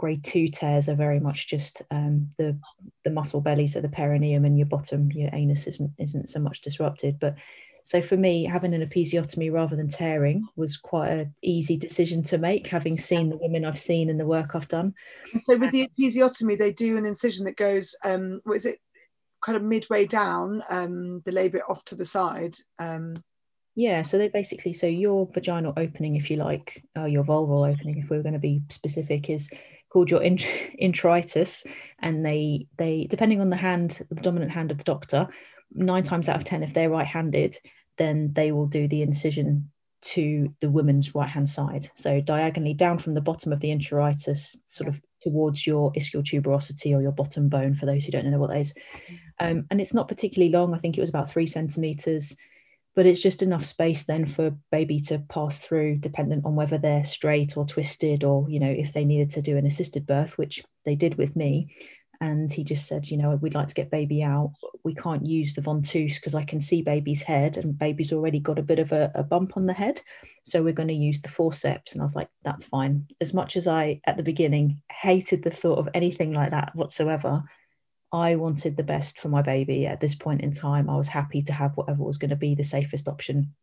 grade 0.00 0.24
two 0.24 0.48
tears 0.48 0.88
are 0.88 0.94
very 0.94 1.20
much 1.20 1.46
just 1.46 1.82
um, 1.90 2.30
the 2.38 2.58
the 3.04 3.10
muscle 3.10 3.42
belly, 3.42 3.66
so 3.66 3.82
the 3.82 3.88
perineum 3.88 4.46
and 4.46 4.56
your 4.56 4.66
bottom, 4.66 5.12
your 5.12 5.28
anus 5.34 5.66
isn't 5.66 5.92
isn't 5.98 6.30
so 6.30 6.40
much 6.40 6.62
disrupted. 6.62 7.20
But 7.20 7.34
so 7.84 8.00
for 8.00 8.16
me, 8.16 8.44
having 8.44 8.72
an 8.72 8.86
episiotomy 8.86 9.52
rather 9.52 9.76
than 9.76 9.90
tearing 9.90 10.46
was 10.56 10.78
quite 10.78 11.10
an 11.10 11.34
easy 11.42 11.76
decision 11.76 12.22
to 12.24 12.38
make, 12.38 12.66
having 12.66 12.96
seen 12.96 13.28
the 13.28 13.36
women 13.36 13.66
I've 13.66 13.78
seen 13.78 14.08
and 14.08 14.18
the 14.18 14.26
work 14.26 14.54
I've 14.54 14.68
done. 14.68 14.94
so 15.40 15.58
with 15.58 15.70
the 15.70 15.88
episiotomy, 15.88 16.56
they 16.56 16.72
do 16.72 16.96
an 16.96 17.04
incision 17.04 17.44
that 17.44 17.56
goes, 17.56 17.94
um, 18.04 18.40
what 18.44 18.56
is 18.56 18.66
it, 18.66 18.78
kind 19.44 19.56
of 19.56 19.62
midway 19.62 20.06
down 20.06 20.62
um, 20.70 21.20
the 21.26 21.32
labia 21.32 21.62
off 21.68 21.84
to 21.86 21.94
the 21.94 22.04
side. 22.04 22.54
Um, 22.78 23.14
yeah, 23.74 24.02
so 24.02 24.18
they 24.18 24.28
basically, 24.28 24.72
so 24.72 24.86
your 24.86 25.26
vaginal 25.32 25.72
opening, 25.76 26.16
if 26.16 26.30
you 26.30 26.36
like, 26.36 26.84
uh, 26.96 27.06
your 27.06 27.24
vulval 27.24 27.70
opening, 27.70 27.98
if 27.98 28.10
we 28.10 28.18
are 28.18 28.22
going 28.22 28.34
to 28.34 28.38
be 28.38 28.62
specific, 28.68 29.30
is 29.30 29.50
called 29.90 30.10
your 30.10 30.22
int- 30.22 30.46
introitus, 30.82 31.66
and 31.98 32.24
they 32.24 32.66
they 32.78 33.06
depending 33.08 33.40
on 33.40 33.50
the 33.50 33.56
hand, 33.56 34.04
the 34.10 34.22
dominant 34.22 34.50
hand 34.50 34.70
of 34.70 34.78
the 34.78 34.84
doctor, 34.84 35.28
nine 35.72 36.02
times 36.02 36.28
out 36.28 36.36
of 36.36 36.44
ten, 36.44 36.62
if 36.62 36.72
they're 36.74 36.90
right-handed, 36.90 37.56
then 37.98 38.32
they 38.32 38.52
will 38.52 38.66
do 38.66 38.88
the 38.88 39.02
incision 39.02 39.70
to 40.02 40.54
the 40.60 40.70
woman's 40.70 41.14
right 41.14 41.28
hand 41.28 41.50
side. 41.50 41.90
So 41.94 42.20
diagonally 42.20 42.74
down 42.74 42.98
from 42.98 43.14
the 43.14 43.20
bottom 43.20 43.52
of 43.52 43.60
the 43.60 43.70
introitus, 43.70 44.56
sort 44.68 44.88
of 44.88 45.00
towards 45.20 45.66
your 45.66 45.92
ischial 45.92 46.22
tuberosity 46.22 46.96
or 46.96 47.02
your 47.02 47.12
bottom 47.12 47.48
bone, 47.48 47.74
for 47.74 47.84
those 47.84 48.04
who 48.04 48.12
don't 48.12 48.24
know 48.30 48.38
what 48.38 48.50
that 48.50 48.60
is. 48.60 48.74
Um, 49.38 49.66
and 49.70 49.80
it's 49.80 49.92
not 49.92 50.08
particularly 50.08 50.52
long. 50.52 50.74
I 50.74 50.78
think 50.78 50.96
it 50.96 51.02
was 51.02 51.10
about 51.10 51.30
three 51.30 51.46
centimeters, 51.46 52.36
but 52.94 53.06
it's 53.06 53.22
just 53.22 53.42
enough 53.42 53.64
space 53.64 54.04
then 54.04 54.26
for 54.26 54.56
baby 54.70 55.00
to 55.00 55.18
pass 55.28 55.60
through, 55.60 55.96
dependent 55.98 56.44
on 56.44 56.56
whether 56.56 56.78
they're 56.78 57.04
straight 57.04 57.56
or 57.56 57.64
twisted, 57.64 58.24
or 58.24 58.48
you 58.48 58.60
know 58.60 58.70
if 58.70 58.92
they 58.92 59.04
needed 59.04 59.30
to 59.32 59.42
do 59.42 59.56
an 59.56 59.66
assisted 59.66 60.06
birth, 60.06 60.38
which 60.38 60.62
they 60.84 60.94
did 60.94 61.16
with 61.16 61.36
me 61.36 61.74
and 62.22 62.52
he 62.52 62.64
just 62.64 62.86
said, 62.86 63.10
you 63.10 63.16
know, 63.16 63.34
we'd 63.36 63.54
like 63.54 63.68
to 63.68 63.74
get 63.74 63.90
baby 63.90 64.22
out. 64.22 64.52
We 64.84 64.94
can't 64.94 65.24
use 65.24 65.54
the 65.54 65.62
ventouse 65.62 66.16
because 66.16 66.34
I 66.34 66.44
can 66.44 66.60
see 66.60 66.82
baby's 66.82 67.22
head 67.22 67.56
and 67.56 67.78
baby's 67.78 68.12
already 68.12 68.40
got 68.40 68.58
a 68.58 68.62
bit 68.62 68.78
of 68.78 68.92
a, 68.92 69.10
a 69.14 69.22
bump 69.22 69.56
on 69.56 69.64
the 69.64 69.72
head. 69.72 70.02
So 70.42 70.62
we're 70.62 70.74
going 70.74 70.88
to 70.88 70.94
use 70.94 71.22
the 71.22 71.30
forceps. 71.30 71.92
And 71.92 72.02
I 72.02 72.04
was 72.04 72.14
like, 72.14 72.28
that's 72.44 72.66
fine. 72.66 73.06
As 73.22 73.32
much 73.32 73.56
as 73.56 73.66
I, 73.66 74.02
at 74.04 74.18
the 74.18 74.22
beginning, 74.22 74.82
hated 74.92 75.42
the 75.42 75.50
thought 75.50 75.78
of 75.78 75.88
anything 75.94 76.34
like 76.34 76.50
that 76.50 76.76
whatsoever, 76.76 77.42
I 78.12 78.36
wanted 78.36 78.76
the 78.76 78.82
best 78.82 79.18
for 79.18 79.28
my 79.28 79.42
baby 79.42 79.86
at 79.86 80.00
this 80.00 80.14
point 80.14 80.40
in 80.40 80.52
time. 80.52 80.90
I 80.90 80.96
was 80.96 81.08
happy 81.08 81.42
to 81.42 81.52
have 81.52 81.76
whatever 81.76 82.02
was 82.02 82.18
going 82.18 82.30
to 82.30 82.36
be 82.36 82.54
the 82.54 82.64
safest 82.64 83.08
option 83.08 83.54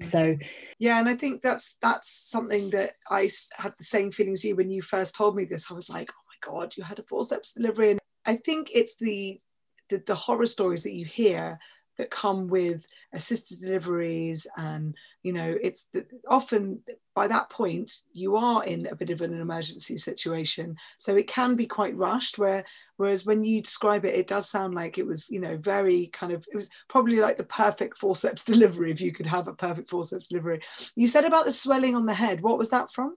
mm. 0.00 0.04
so 0.04 0.36
yeah 0.78 0.98
and 0.98 1.08
i 1.08 1.14
think 1.14 1.42
that's 1.42 1.76
that's 1.82 2.08
something 2.08 2.70
that 2.70 2.92
i 3.10 3.30
had 3.56 3.74
the 3.78 3.84
same 3.84 4.10
feelings 4.10 4.42
you 4.42 4.56
when 4.56 4.70
you 4.70 4.80
first 4.80 5.14
told 5.14 5.36
me 5.36 5.44
this 5.44 5.70
i 5.70 5.74
was 5.74 5.90
like 5.90 6.10
oh 6.10 6.22
my 6.28 6.32
God, 6.42 6.76
you 6.76 6.82
had 6.82 6.98
a 6.98 7.02
forceps 7.04 7.54
delivery. 7.54 7.92
And 7.92 8.00
I 8.26 8.36
think 8.36 8.68
it's 8.74 8.96
the, 8.96 9.40
the, 9.88 10.02
the 10.06 10.14
horror 10.14 10.46
stories 10.46 10.82
that 10.82 10.92
you 10.92 11.06
hear 11.06 11.58
that 11.98 12.10
come 12.10 12.48
with 12.48 12.86
assisted 13.12 13.60
deliveries 13.60 14.46
and 14.56 14.96
you 15.22 15.32
know 15.32 15.56
it's 15.62 15.86
the, 15.92 16.06
often 16.28 16.80
by 17.14 17.26
that 17.26 17.50
point 17.50 17.92
you 18.12 18.36
are 18.36 18.64
in 18.64 18.86
a 18.86 18.96
bit 18.96 19.10
of 19.10 19.20
an 19.20 19.38
emergency 19.38 19.98
situation. 19.98 20.76
So 20.96 21.14
it 21.16 21.26
can 21.26 21.54
be 21.54 21.66
quite 21.66 21.96
rushed 21.96 22.38
where 22.38 22.64
whereas 22.96 23.26
when 23.26 23.44
you 23.44 23.62
describe 23.62 24.04
it 24.04 24.14
it 24.14 24.26
does 24.26 24.48
sound 24.48 24.74
like 24.74 24.98
it 24.98 25.06
was 25.06 25.28
you 25.28 25.40
know 25.40 25.56
very 25.58 26.06
kind 26.08 26.32
of 26.32 26.46
it 26.50 26.54
was 26.54 26.68
probably 26.88 27.16
like 27.16 27.36
the 27.36 27.44
perfect 27.44 27.98
forceps 27.98 28.44
delivery 28.52 28.90
if 28.90 29.00
you 29.00 29.12
could 29.12 29.26
have 29.26 29.48
a 29.48 29.54
perfect 29.54 29.90
forceps 29.90 30.28
delivery. 30.28 30.60
You 30.96 31.08
said 31.08 31.24
about 31.24 31.44
the 31.44 31.52
swelling 31.52 31.94
on 31.94 32.06
the 32.06 32.14
head. 32.14 32.40
What 32.40 32.58
was 32.58 32.70
that 32.70 32.90
from 32.92 33.16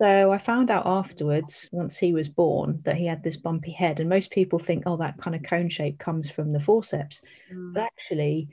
so 0.00 0.32
I 0.32 0.38
found 0.38 0.70
out 0.70 0.86
afterwards, 0.86 1.68
once 1.72 1.98
he 1.98 2.14
was 2.14 2.26
born, 2.26 2.80
that 2.84 2.96
he 2.96 3.04
had 3.04 3.22
this 3.22 3.36
bumpy 3.36 3.70
head. 3.70 4.00
And 4.00 4.08
most 4.08 4.30
people 4.30 4.58
think, 4.58 4.84
oh, 4.86 4.96
that 4.96 5.18
kind 5.18 5.36
of 5.36 5.42
cone 5.42 5.68
shape 5.68 5.98
comes 5.98 6.30
from 6.30 6.52
the 6.54 6.60
forceps. 6.60 7.20
Mm. 7.52 7.74
But 7.74 7.82
actually, 7.82 8.48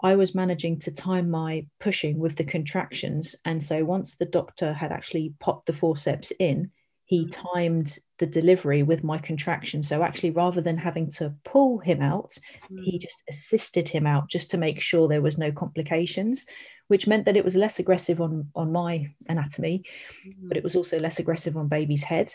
I 0.00 0.14
was 0.14 0.32
managing 0.32 0.78
to 0.80 0.92
time 0.92 1.28
my 1.28 1.66
pushing 1.80 2.20
with 2.20 2.36
the 2.36 2.44
contractions. 2.44 3.34
And 3.44 3.64
so 3.64 3.84
once 3.84 4.14
the 4.14 4.26
doctor 4.26 4.72
had 4.72 4.92
actually 4.92 5.34
popped 5.40 5.66
the 5.66 5.72
forceps 5.72 6.32
in, 6.38 6.70
he 7.04 7.26
mm. 7.26 7.36
timed 7.52 7.98
the 8.18 8.26
delivery 8.26 8.82
with 8.82 9.04
my 9.04 9.18
contraction. 9.18 9.82
So 9.82 10.02
actually, 10.02 10.30
rather 10.30 10.60
than 10.60 10.78
having 10.78 11.10
to 11.12 11.34
pull 11.44 11.78
him 11.78 12.00
out, 12.00 12.36
mm. 12.70 12.82
he 12.82 12.98
just 12.98 13.22
assisted 13.28 13.88
him 13.88 14.06
out 14.06 14.28
just 14.28 14.50
to 14.52 14.56
make 14.56 14.80
sure 14.80 15.06
there 15.06 15.22
was 15.22 15.38
no 15.38 15.52
complications 15.52 16.46
which 16.88 17.08
meant 17.08 17.24
that 17.24 17.36
it 17.36 17.44
was 17.44 17.56
less 17.56 17.80
aggressive 17.80 18.20
on 18.20 18.48
on 18.54 18.70
my 18.70 19.12
anatomy, 19.28 19.82
mm. 20.24 20.34
but 20.48 20.56
it 20.56 20.62
was 20.62 20.76
also 20.76 21.00
less 21.00 21.18
aggressive 21.18 21.56
on 21.56 21.68
baby's 21.68 22.04
head. 22.04 22.32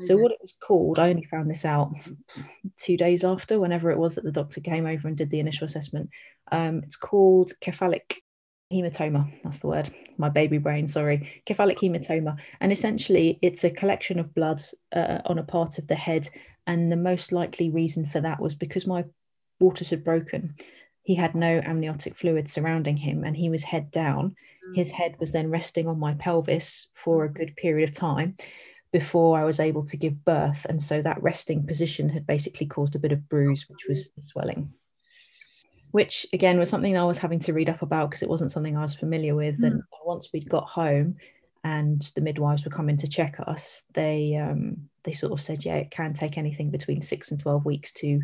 So 0.00 0.16
what 0.16 0.32
it 0.32 0.38
was 0.40 0.54
called, 0.58 0.98
I 0.98 1.10
only 1.10 1.24
found 1.24 1.50
this 1.50 1.66
out 1.66 1.92
two 2.78 2.96
days 2.96 3.24
after, 3.24 3.60
whenever 3.60 3.90
it 3.90 3.98
was 3.98 4.14
that 4.14 4.24
the 4.24 4.32
doctor 4.32 4.60
came 4.60 4.86
over 4.86 5.06
and 5.06 5.16
did 5.16 5.30
the 5.30 5.40
initial 5.40 5.66
assessment. 5.66 6.08
Um, 6.50 6.78
it's 6.78 6.96
called 6.96 7.52
cephalic 7.62 8.22
hematoma. 8.72 9.32
That's 9.44 9.60
the 9.60 9.68
word. 9.68 9.90
My 10.18 10.28
baby 10.28 10.58
brain, 10.58 10.88
sorry. 10.88 11.42
Cephalic 11.46 11.78
hematoma, 11.78 12.36
and 12.60 12.72
essentially 12.72 13.38
it's 13.42 13.64
a 13.64 13.70
collection 13.70 14.18
of 14.18 14.34
blood 14.34 14.62
uh, 14.92 15.18
on 15.26 15.38
a 15.38 15.44
part 15.44 15.78
of 15.78 15.86
the 15.86 15.94
head. 15.94 16.28
And 16.66 16.90
the 16.90 16.96
most 16.96 17.32
likely 17.32 17.70
reason 17.70 18.06
for 18.06 18.20
that 18.20 18.40
was 18.40 18.54
because 18.54 18.86
my 18.86 19.04
waters 19.60 19.90
had 19.90 20.04
broken 20.04 20.54
he 21.02 21.14
had 21.14 21.34
no 21.34 21.60
amniotic 21.64 22.16
fluid 22.16 22.48
surrounding 22.48 22.96
him 22.96 23.24
and 23.24 23.36
he 23.36 23.50
was 23.50 23.64
head 23.64 23.90
down. 23.90 24.36
His 24.74 24.90
mm. 24.90 24.94
head 24.94 25.16
was 25.18 25.32
then 25.32 25.50
resting 25.50 25.88
on 25.88 25.98
my 25.98 26.14
pelvis 26.14 26.88
for 26.94 27.24
a 27.24 27.32
good 27.32 27.56
period 27.56 27.88
of 27.88 27.94
time 27.96 28.36
before 28.92 29.38
I 29.38 29.44
was 29.44 29.58
able 29.58 29.84
to 29.86 29.96
give 29.96 30.24
birth. 30.24 30.64
And 30.68 30.82
so 30.82 31.02
that 31.02 31.22
resting 31.22 31.66
position 31.66 32.08
had 32.08 32.26
basically 32.26 32.66
caused 32.66 32.94
a 32.94 33.00
bit 33.00 33.12
of 33.12 33.28
bruise, 33.28 33.68
which 33.68 33.86
was 33.88 34.12
the 34.12 34.22
swelling. 34.22 34.72
Which 35.92 36.26
again 36.32 36.58
was 36.58 36.68
something 36.68 36.96
I 36.96 37.04
was 37.04 37.18
having 37.18 37.38
to 37.40 37.52
read 37.52 37.70
up 37.70 37.82
about 37.82 38.10
because 38.10 38.22
it 38.22 38.28
wasn't 38.28 38.52
something 38.52 38.76
I 38.76 38.82
was 38.82 38.94
familiar 38.94 39.34
with. 39.34 39.60
Mm. 39.60 39.66
And 39.66 39.82
once 40.04 40.28
we'd 40.32 40.48
got 40.48 40.68
home 40.68 41.16
and 41.64 42.02
the 42.14 42.20
midwives 42.20 42.64
were 42.64 42.70
coming 42.70 42.96
to 42.98 43.08
check 43.08 43.36
us, 43.46 43.84
they 43.94 44.36
um, 44.36 44.88
they 45.04 45.12
sort 45.12 45.32
of 45.32 45.40
said, 45.40 45.64
yeah, 45.64 45.76
it 45.76 45.90
can 45.90 46.14
take 46.14 46.36
anything 46.38 46.70
between 46.70 47.02
six 47.02 47.30
and 47.30 47.40
twelve 47.40 47.64
weeks 47.64 47.92
to 47.94 48.20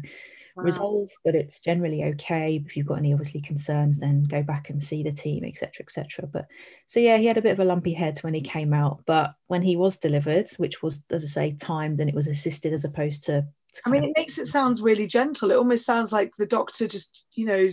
wow. 0.58 0.64
resolve, 0.64 1.10
but 1.24 1.34
it's 1.34 1.60
generally 1.60 2.04
okay. 2.04 2.62
If 2.64 2.76
you've 2.76 2.86
got 2.86 2.98
any 2.98 3.12
obviously 3.12 3.40
concerns, 3.40 3.98
then 3.98 4.24
go 4.24 4.42
back 4.42 4.70
and 4.70 4.82
see 4.82 5.02
the 5.02 5.12
team, 5.12 5.44
etc., 5.44 5.70
etc. 5.80 6.26
But 6.26 6.46
so 6.86 7.00
yeah, 7.00 7.16
he 7.16 7.26
had 7.26 7.38
a 7.38 7.42
bit 7.42 7.52
of 7.52 7.60
a 7.60 7.64
lumpy 7.64 7.92
head 7.92 8.18
when 8.20 8.34
he 8.34 8.40
came 8.40 8.72
out, 8.72 9.02
but 9.06 9.34
when 9.46 9.62
he 9.62 9.76
was 9.76 9.96
delivered, 9.96 10.50
which 10.56 10.82
was 10.82 11.02
as 11.10 11.24
I 11.24 11.28
say 11.28 11.52
timed 11.52 12.00
and 12.00 12.08
it 12.08 12.16
was 12.16 12.26
assisted 12.26 12.72
as 12.72 12.84
opposed 12.84 13.24
to. 13.24 13.46
I 13.84 13.90
mean, 13.90 14.04
it 14.04 14.12
makes 14.16 14.38
it 14.38 14.46
sounds 14.46 14.82
really 14.82 15.06
gentle. 15.06 15.50
It 15.50 15.56
almost 15.56 15.84
sounds 15.84 16.12
like 16.12 16.32
the 16.36 16.46
doctor 16.46 16.86
just 16.86 17.24
you 17.34 17.46
know 17.46 17.70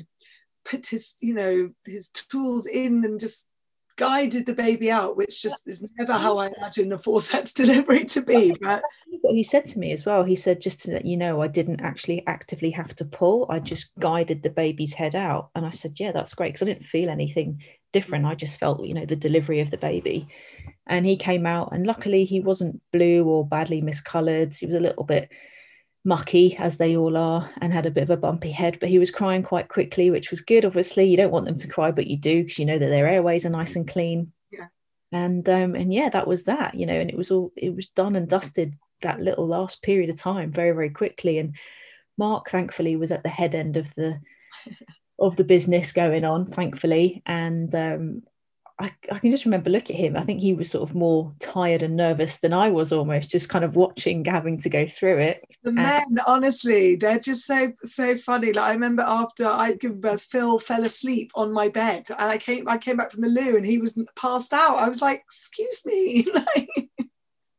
put 0.63 0.87
his 0.87 1.15
you 1.21 1.33
know 1.33 1.69
his 1.85 2.09
tools 2.09 2.65
in 2.65 3.05
and 3.05 3.19
just 3.19 3.49
guided 3.97 4.45
the 4.45 4.53
baby 4.53 4.91
out, 4.91 5.15
which 5.15 5.41
just 5.41 5.67
is 5.67 5.85
never 5.97 6.13
how 6.13 6.37
I 6.37 6.49
imagine 6.57 6.91
a 6.91 6.97
forceps 6.97 7.53
delivery 7.53 8.05
to 8.05 8.21
be. 8.21 8.55
But 8.61 8.83
what 9.21 9.35
he 9.35 9.43
said 9.43 9.65
to 9.67 9.79
me 9.79 9.91
as 9.91 10.05
well, 10.05 10.23
he 10.23 10.35
said, 10.35 10.61
just 10.61 10.81
to 10.81 10.91
let 10.91 11.05
you 11.05 11.17
know, 11.17 11.41
I 11.41 11.47
didn't 11.47 11.81
actually 11.81 12.25
actively 12.27 12.71
have 12.71 12.95
to 12.97 13.05
pull. 13.05 13.45
I 13.49 13.59
just 13.59 13.97
guided 13.99 14.43
the 14.43 14.49
baby's 14.49 14.93
head 14.93 15.15
out. 15.15 15.49
And 15.55 15.65
I 15.65 15.69
said, 15.69 15.99
yeah, 15.99 16.11
that's 16.11 16.33
great. 16.33 16.53
Because 16.53 16.67
I 16.67 16.73
didn't 16.73 16.85
feel 16.85 17.09
anything 17.09 17.61
different. 17.93 18.25
I 18.25 18.35
just 18.35 18.59
felt, 18.59 18.85
you 18.85 18.93
know, 18.93 19.05
the 19.05 19.15
delivery 19.15 19.61
of 19.61 19.71
the 19.71 19.77
baby. 19.77 20.27
And 20.87 21.05
he 21.05 21.17
came 21.17 21.45
out, 21.47 21.69
and 21.71 21.87
luckily 21.87 22.25
he 22.25 22.39
wasn't 22.39 22.81
blue 22.91 23.23
or 23.23 23.47
badly 23.47 23.81
miscolored. 23.81 24.55
He 24.55 24.67
was 24.67 24.75
a 24.75 24.79
little 24.79 25.03
bit 25.03 25.29
mucky 26.05 26.55
as 26.57 26.77
they 26.77 26.95
all 26.95 27.17
are 27.17 27.49
and 27.61 27.73
had 27.73 27.87
a 27.87 27.91
bit 27.91 28.03
of 28.03 28.11
a 28.11 28.17
bumpy 28.17 28.51
head 28.51 28.77
but 28.79 28.89
he 28.89 28.99
was 28.99 29.09
crying 29.09 29.41
quite 29.41 29.67
quickly 29.67 30.11
which 30.11 30.29
was 30.29 30.39
good 30.39 30.63
obviously. 30.63 31.05
You 31.05 31.17
don't 31.17 31.31
want 31.31 31.45
them 31.45 31.57
to 31.57 31.67
cry 31.67 31.91
but 31.91 32.07
you 32.07 32.15
do 32.15 32.43
because 32.43 32.59
you 32.59 32.65
know 32.65 32.77
that 32.77 32.89
their 32.89 33.07
airways 33.07 33.45
are 33.45 33.49
nice 33.49 33.75
and 33.75 33.87
clean. 33.87 34.31
Yeah. 34.51 34.67
And 35.11 35.47
um 35.49 35.73
and 35.73 35.91
yeah 35.91 36.09
that 36.09 36.27
was 36.27 36.43
that 36.43 36.75
you 36.75 36.85
know 36.85 36.93
and 36.93 37.09
it 37.09 37.17
was 37.17 37.31
all 37.31 37.51
it 37.57 37.75
was 37.75 37.87
done 37.87 38.15
and 38.15 38.29
dusted 38.29 38.75
that 39.01 39.19
little 39.19 39.47
last 39.47 39.81
period 39.81 40.09
of 40.11 40.17
time 40.17 40.51
very 40.51 40.71
very 40.71 40.91
quickly. 40.91 41.39
And 41.39 41.55
mark 42.17 42.51
thankfully 42.51 42.95
was 42.95 43.11
at 43.11 43.23
the 43.23 43.29
head 43.29 43.55
end 43.55 43.75
of 43.75 43.93
the 43.95 44.21
of 45.19 45.35
the 45.37 45.43
business 45.43 45.91
going 45.91 46.23
on 46.23 46.45
thankfully. 46.45 47.23
And 47.25 47.73
um 47.73 48.21
I, 48.77 48.91
I, 49.09 49.19
can 49.19 49.31
just 49.31 49.45
remember 49.45 49.69
look 49.69 49.89
at 49.89 49.95
him. 49.95 50.17
I 50.17 50.23
think 50.23 50.41
he 50.41 50.53
was 50.53 50.69
sort 50.69 50.89
of 50.89 50.95
more 50.95 51.33
tired 51.39 51.81
and 51.81 51.95
nervous 51.95 52.39
than 52.39 52.51
I 52.51 52.69
was 52.69 52.91
almost 52.91 53.29
just 53.29 53.47
kind 53.47 53.63
of 53.63 53.77
watching 53.77 54.25
having 54.25 54.59
to 54.61 54.69
go 54.69 54.85
through 54.85 55.19
it. 55.19 55.45
The 55.63 55.69
and 55.69 55.75
men, 55.75 56.19
honestly, 56.27 56.97
they're 56.97 57.19
just 57.19 57.45
so 57.45 57.71
so 57.83 58.17
funny. 58.17 58.51
Like 58.51 58.65
I 58.65 58.73
remember 58.73 59.03
after 59.03 59.47
I'd 59.47 59.79
given 59.79 60.01
birth, 60.01 60.23
Phil 60.23 60.59
fell 60.59 60.83
asleep 60.83 61.31
on 61.35 61.53
my 61.53 61.69
bed 61.69 62.05
and 62.09 62.29
I 62.29 62.37
came 62.37 62.67
I 62.67 62.77
came 62.77 62.97
back 62.97 63.11
from 63.11 63.21
the 63.21 63.29
loo 63.29 63.55
and 63.55 63.65
he 63.65 63.77
was 63.77 63.97
passed 64.17 64.51
out. 64.51 64.77
I 64.77 64.89
was 64.89 65.01
like, 65.01 65.19
excuse 65.19 65.81
me. 65.85 66.27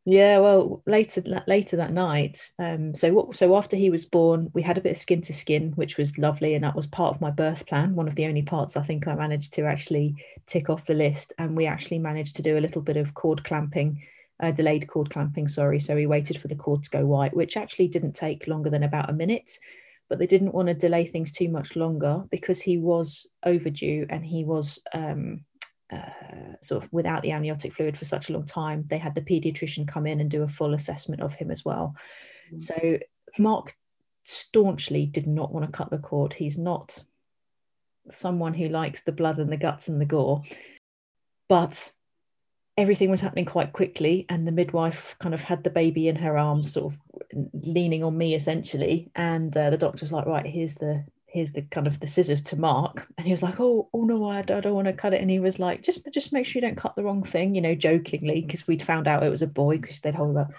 Yeah, 0.08 0.38
well, 0.38 0.84
later 0.86 1.20
later 1.48 1.76
that 1.78 1.92
night. 1.92 2.52
Um, 2.60 2.94
so 2.94 3.12
what? 3.12 3.34
So 3.34 3.56
after 3.56 3.76
he 3.76 3.90
was 3.90 4.04
born, 4.04 4.52
we 4.54 4.62
had 4.62 4.78
a 4.78 4.80
bit 4.80 4.92
of 4.92 4.98
skin 4.98 5.20
to 5.22 5.34
skin, 5.34 5.72
which 5.72 5.96
was 5.98 6.16
lovely, 6.16 6.54
and 6.54 6.62
that 6.62 6.76
was 6.76 6.86
part 6.86 7.12
of 7.12 7.20
my 7.20 7.32
birth 7.32 7.66
plan. 7.66 7.96
One 7.96 8.06
of 8.06 8.14
the 8.14 8.26
only 8.26 8.42
parts 8.42 8.76
I 8.76 8.84
think 8.84 9.08
I 9.08 9.16
managed 9.16 9.52
to 9.54 9.64
actually 9.64 10.14
tick 10.46 10.70
off 10.70 10.86
the 10.86 10.94
list, 10.94 11.32
and 11.38 11.56
we 11.56 11.66
actually 11.66 11.98
managed 11.98 12.36
to 12.36 12.42
do 12.42 12.56
a 12.56 12.60
little 12.60 12.82
bit 12.82 12.96
of 12.96 13.14
cord 13.14 13.42
clamping, 13.42 14.00
uh, 14.38 14.52
delayed 14.52 14.86
cord 14.86 15.10
clamping. 15.10 15.48
Sorry, 15.48 15.80
so 15.80 15.96
we 15.96 16.06
waited 16.06 16.38
for 16.38 16.46
the 16.46 16.54
cord 16.54 16.84
to 16.84 16.90
go 16.90 17.04
white, 17.04 17.34
which 17.34 17.56
actually 17.56 17.88
didn't 17.88 18.12
take 18.12 18.46
longer 18.46 18.70
than 18.70 18.84
about 18.84 19.10
a 19.10 19.12
minute. 19.12 19.58
But 20.08 20.20
they 20.20 20.28
didn't 20.28 20.54
want 20.54 20.68
to 20.68 20.74
delay 20.74 21.06
things 21.06 21.32
too 21.32 21.48
much 21.48 21.74
longer 21.74 22.22
because 22.30 22.60
he 22.60 22.78
was 22.78 23.26
overdue 23.42 24.06
and 24.08 24.24
he 24.24 24.44
was 24.44 24.78
um, 24.94 25.40
uh, 25.92 26.56
sort 26.62 26.82
of 26.82 26.92
without 26.92 27.22
the 27.22 27.32
amniotic 27.32 27.72
fluid 27.72 27.96
for 27.96 28.04
such 28.04 28.28
a 28.28 28.32
long 28.32 28.44
time, 28.44 28.84
they 28.88 28.98
had 28.98 29.14
the 29.14 29.22
pediatrician 29.22 29.86
come 29.86 30.06
in 30.06 30.20
and 30.20 30.30
do 30.30 30.42
a 30.42 30.48
full 30.48 30.74
assessment 30.74 31.22
of 31.22 31.34
him 31.34 31.50
as 31.50 31.64
well. 31.64 31.94
Mm. 32.52 32.60
So 32.60 32.98
Mark 33.38 33.76
staunchly 34.24 35.06
did 35.06 35.26
not 35.26 35.52
want 35.52 35.64
to 35.66 35.76
cut 35.76 35.90
the 35.90 35.98
cord. 35.98 36.32
He's 36.32 36.58
not 36.58 37.02
someone 38.10 38.54
who 38.54 38.68
likes 38.68 39.02
the 39.02 39.12
blood 39.12 39.38
and 39.38 39.50
the 39.50 39.56
guts 39.56 39.88
and 39.88 40.00
the 40.00 40.06
gore, 40.06 40.42
but 41.48 41.92
everything 42.76 43.10
was 43.10 43.20
happening 43.20 43.46
quite 43.46 43.72
quickly 43.72 44.26
and 44.28 44.46
the 44.46 44.52
midwife 44.52 45.16
kind 45.18 45.34
of 45.34 45.40
had 45.40 45.64
the 45.64 45.70
baby 45.70 46.08
in 46.08 46.16
her 46.16 46.36
arms 46.36 46.72
sort 46.72 46.92
of 46.92 46.98
leaning 47.54 48.04
on 48.04 48.16
me 48.16 48.34
essentially 48.34 49.10
and 49.14 49.56
uh, 49.56 49.70
the 49.70 49.78
doctor 49.78 50.04
was 50.04 50.12
like 50.12 50.26
right 50.26 50.46
here's 50.46 50.74
the 50.74 51.02
here's 51.26 51.52
the 51.52 51.62
kind 51.62 51.86
of 51.86 52.00
the 52.00 52.06
scissors 52.06 52.42
to 52.42 52.56
mark 52.56 53.06
and 53.18 53.26
he 53.26 53.32
was 53.32 53.42
like 53.42 53.58
oh 53.60 53.88
oh 53.92 54.04
no 54.04 54.24
I, 54.24 54.38
I 54.38 54.42
don't 54.42 54.74
want 54.74 54.86
to 54.86 54.92
cut 54.92 55.12
it 55.12 55.20
and 55.20 55.30
he 55.30 55.40
was 55.40 55.58
like 55.58 55.82
just 55.82 56.00
just 56.12 56.32
make 56.32 56.46
sure 56.46 56.60
you 56.60 56.66
don't 56.66 56.76
cut 56.76 56.94
the 56.96 57.02
wrong 57.02 57.22
thing 57.22 57.54
you 57.54 57.60
know 57.60 57.74
jokingly 57.74 58.40
because 58.42 58.66
we'd 58.66 58.82
found 58.82 59.08
out 59.08 59.22
it 59.22 59.30
was 59.30 59.42
a 59.42 59.46
boy 59.46 59.78
because 59.78 60.00
they'd 60.00 60.14
hold 60.14 60.36
up 60.36 60.50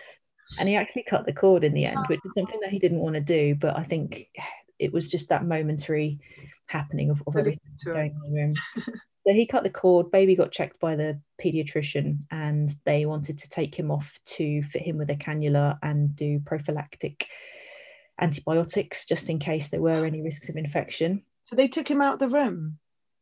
and 0.59 0.70
he 0.70 0.76
actually 0.76 1.05
cut 1.09 1.26
the 1.26 1.34
cord 1.34 1.63
in 1.63 1.74
the 1.74 1.86
end 1.86 1.97
which 2.07 2.20
is 2.24 2.32
something 2.38 2.59
that 2.61 2.70
he 2.70 2.80
didn't 2.80 2.99
want 2.99 3.15
to 3.15 3.22
do 3.22 3.55
but 3.55 3.78
i 3.78 3.84
think 3.84 4.30
it 4.80 4.93
was 4.93 5.09
just 5.09 5.30
that 5.30 5.45
momentary 5.45 6.20
happening 6.68 7.09
of, 7.09 7.24
of 7.26 7.36
everything 7.36 7.59
going 7.86 8.15
on 8.15 8.26
in 8.26 8.34
the 8.34 8.41
room. 8.41 8.53
So 9.26 9.34
he 9.34 9.45
cut 9.45 9.63
the 9.63 9.70
cord 9.70 10.09
baby 10.09 10.36
got 10.36 10.53
checked 10.53 10.80
by 10.80 10.95
the 10.95 11.20
pediatrician 11.43 12.20
and 12.32 12.74
they 12.86 13.05
wanted 13.05 13.39
to 13.39 13.49
take 13.49 13.76
him 13.76 13.91
off 13.91 14.18
to 14.26 14.63
fit 14.63 14.84
him 14.84 14.97
with 14.97 15.09
a 15.09 15.15
cannula 15.15 15.78
and 15.84 16.15
do 16.15 16.39
prophylactic 16.39 17.28
antibiotics 18.20 19.05
just 19.05 19.30
in 19.30 19.39
case 19.39 19.70
there 19.70 19.82
were 19.82 20.05
any 20.05 20.22
risks 20.22 20.49
of 20.49 20.57
infection. 20.57 21.24
So 21.43 21.55
they 21.55 21.68
took 21.68 21.89
him 21.89 22.01
out 22.01 22.15
of 22.15 22.20
the 22.20 22.38
room? 22.38 22.80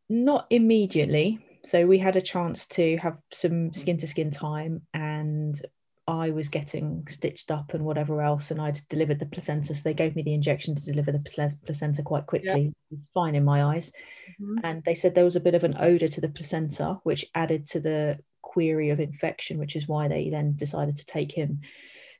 Not 0.10 0.48
immediately. 0.50 1.40
So 1.64 1.86
we 1.86 1.98
had 1.98 2.16
a 2.16 2.22
chance 2.22 2.66
to 2.68 2.98
have 2.98 3.18
some 3.34 3.74
skin 3.74 3.98
to 4.00 4.08
skin 4.08 4.32
time 4.32 4.84
and 4.94 5.60
I 6.08 6.30
was 6.30 6.50
getting 6.50 7.08
stitched 7.10 7.50
up 7.50 7.74
and 7.74 7.84
whatever 7.84 8.22
else, 8.22 8.52
and 8.52 8.62
I'd 8.62 8.80
delivered 8.90 9.20
the 9.20 9.26
placenta. 9.26 9.74
So 9.74 9.82
they 9.84 9.96
gave 9.96 10.16
me 10.16 10.22
the 10.22 10.36
injection 10.36 10.76
to 10.76 10.86
deliver 10.86 11.12
the 11.12 11.52
placenta 11.66 12.04
quite 12.04 12.28
quickly. 12.28 12.74
Yeah. 12.92 12.98
Fine 13.14 13.34
in 13.34 13.44
my 13.44 13.64
eyes. 13.64 13.92
Mm-hmm. 14.40 14.60
And 14.64 14.84
they 14.84 14.94
said 14.94 15.16
there 15.16 15.24
was 15.24 15.36
a 15.36 15.42
bit 15.42 15.56
of 15.56 15.64
an 15.64 15.76
odor 15.80 16.08
to 16.08 16.22
the 16.22 16.30
placenta, 16.30 17.00
which 17.04 17.26
added 17.34 17.66
to 17.70 17.80
the 17.80 18.20
query 18.44 18.92
of 18.92 19.00
infection, 19.00 19.58
which 19.58 19.76
is 19.76 19.88
why 19.88 20.08
they 20.08 20.30
then 20.30 20.56
decided 20.56 20.98
to 20.98 21.06
take 21.06 21.32
him 21.32 21.62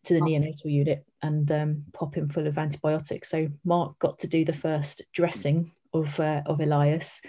to 0.06 0.14
the 0.14 0.22
neonatal 0.22 0.66
unit 0.66 1.06
and 1.22 1.52
um, 1.52 1.84
pop 1.94 2.16
him 2.16 2.30
full 2.30 2.48
of 2.48 2.58
antibiotics. 2.58 3.30
So 3.30 3.50
Mark 3.64 3.98
got 4.00 4.20
to 4.20 4.28
do 4.28 4.46
the 4.46 4.54
first 4.54 5.04
dressing 5.14 5.72
of 5.94 6.20
uh, 6.20 6.42
of 6.46 6.60
Elias. 6.60 7.22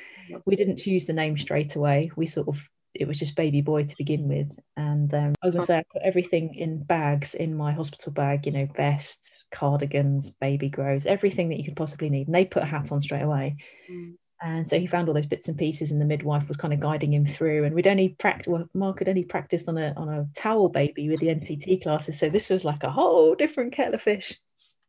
We 0.45 0.57
didn't 0.57 0.79
choose 0.79 1.07
the 1.07 1.12
name 1.12 1.39
straight 1.39 1.77
away. 1.77 2.11
We 2.16 2.27
sort 2.27 2.49
of 2.49 2.68
it 2.99 3.07
was 3.07 3.18
just 3.18 3.37
baby 3.37 3.61
boy 3.61 3.85
to 3.85 3.97
begin 3.97 4.29
with. 4.29 4.51
And 4.77 5.12
um, 5.14 5.35
as 5.43 5.57
I 5.57 5.64
say, 5.64 5.79
I 5.79 5.85
put 5.93 6.03
everything 6.03 6.55
in 6.55 6.83
bags 6.83 7.35
in 7.35 7.55
my 7.55 7.72
hospital 7.72 8.12
bag. 8.12 8.47
You 8.47 8.53
know, 8.53 8.68
vests, 8.74 9.45
cardigans, 9.53 10.31
baby 10.31 10.68
grows, 10.68 11.07
everything 11.07 11.51
that 11.51 11.59
you 11.59 11.64
could 11.64 11.77
possibly 11.77 12.11
need. 12.11 12.29
And 12.29 12.35
they 12.35 12.45
put 12.45 12.62
a 12.62 12.66
hat 12.66 12.93
on 12.93 13.01
straight 13.01 13.22
away. 13.22 13.57
Mm. 13.91 14.14
And 14.43 14.68
so 14.68 14.78
he 14.78 14.87
found 14.87 15.09
all 15.09 15.14
those 15.14 15.26
bits 15.26 15.49
and 15.49 15.57
pieces, 15.57 15.91
and 15.91 16.01
the 16.01 16.05
midwife 16.05 16.47
was 16.47 16.59
kind 16.59 16.74
of 16.74 16.80
guiding 16.80 17.12
him 17.14 17.26
through. 17.26 17.64
And 17.64 17.74
we'd 17.74 17.87
only 17.87 18.11
practiced, 18.11 18.49
well, 18.49 18.68
Mark 18.74 18.99
had 18.99 19.09
only 19.09 19.24
practiced 19.24 19.68
on 19.68 19.78
a 19.78 19.95
on 19.97 20.09
a 20.09 20.28
towel 20.34 20.68
baby 20.68 21.09
with 21.09 21.20
the 21.20 21.28
NCT 21.28 21.82
classes, 21.82 22.18
so 22.18 22.28
this 22.28 22.51
was 22.51 22.64
like 22.64 22.82
a 22.82 22.91
whole 22.91 23.34
different 23.34 23.72
kettle 23.72 23.95
of 23.95 24.03
fish. 24.03 24.39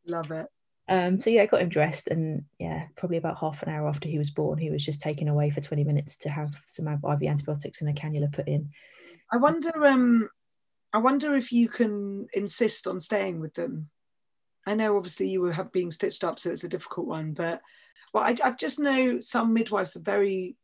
Love 0.06 0.32
it. 0.32 0.48
Um, 0.90 1.20
so 1.20 1.30
yeah, 1.30 1.44
I 1.44 1.46
got 1.48 1.62
him 1.62 1.70
dressed, 1.70 2.08
and 2.10 2.44
yeah, 2.60 2.88
probably 2.98 3.18
about 3.18 3.40
half 3.40 3.64
an 3.64 3.70
hour 3.70 3.88
after 3.88 4.10
he 4.10 4.18
was 4.18 4.30
born, 4.30 4.58
he 4.58 4.70
was 4.70 4.84
just 4.84 5.02
taken 5.02 5.30
away 5.30 5.50
for 5.50 5.62
twenty 5.62 5.86
minutes 5.86 6.18
to 6.18 6.30
have 6.30 6.52
some 6.70 6.88
IV 6.88 7.24
antibiotics 7.24 7.82
and 7.82 7.90
a 7.90 7.94
cannula 7.94 8.32
put 8.32 8.48
in. 8.48 8.72
I 9.32 9.38
wonder, 9.38 9.86
um, 9.86 10.30
I 10.92 10.98
wonder 11.00 11.36
if 11.36 11.52
you 11.52 11.70
can 11.70 12.28
insist 12.34 12.88
on 12.88 13.00
staying 13.00 13.40
with 13.40 13.54
them. 13.54 13.90
I 14.66 14.76
know, 14.76 14.98
obviously, 14.98 15.30
you 15.30 15.42
were 15.42 15.54
have 15.54 15.72
being 15.72 15.92
stitched 15.92 16.26
up, 16.26 16.40
so 16.40 16.52
it's 16.52 16.66
a 16.66 16.70
difficult 16.70 17.08
one, 17.08 17.34
but 17.34 17.62
well, 18.14 18.24
I, 18.24 18.36
I 18.44 18.52
just 18.52 18.80
know 18.80 19.20
some 19.20 19.54
midwives 19.54 19.96
are 19.96 20.02
very 20.02 20.56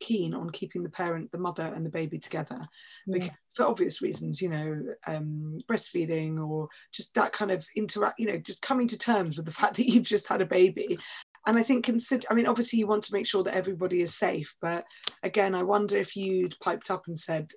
keen 0.00 0.34
on 0.34 0.50
keeping 0.50 0.82
the 0.82 0.90
parent, 0.90 1.30
the 1.32 1.38
mother, 1.38 1.72
and 1.74 1.84
the 1.84 1.90
baby 1.90 2.18
together, 2.18 2.68
because, 3.08 3.30
for 3.54 3.66
obvious 3.66 4.02
reasons, 4.02 4.42
you 4.42 4.48
know, 4.48 4.82
um, 5.06 5.60
breastfeeding 5.68 6.38
or 6.46 6.68
just 6.92 7.14
that 7.14 7.32
kind 7.32 7.50
of 7.50 7.66
interact, 7.76 8.18
you 8.18 8.26
know, 8.26 8.38
just 8.38 8.62
coming 8.62 8.86
to 8.88 8.98
terms 8.98 9.36
with 9.36 9.46
the 9.46 9.52
fact 9.52 9.76
that 9.76 9.86
you've 9.88 10.04
just 10.04 10.28
had 10.28 10.42
a 10.42 10.46
baby. 10.46 10.98
And 11.46 11.56
I 11.56 11.62
think 11.62 11.84
consider, 11.84 12.26
I 12.30 12.34
mean, 12.34 12.46
obviously 12.46 12.78
you 12.78 12.86
want 12.86 13.04
to 13.04 13.12
make 13.12 13.26
sure 13.26 13.44
that 13.44 13.54
everybody 13.54 14.02
is 14.02 14.14
safe, 14.14 14.54
but 14.60 14.84
again, 15.22 15.54
I 15.54 15.62
wonder 15.62 15.96
if 15.96 16.16
you'd 16.16 16.58
piped 16.60 16.90
up 16.90 17.06
and 17.06 17.18
said, 17.18 17.52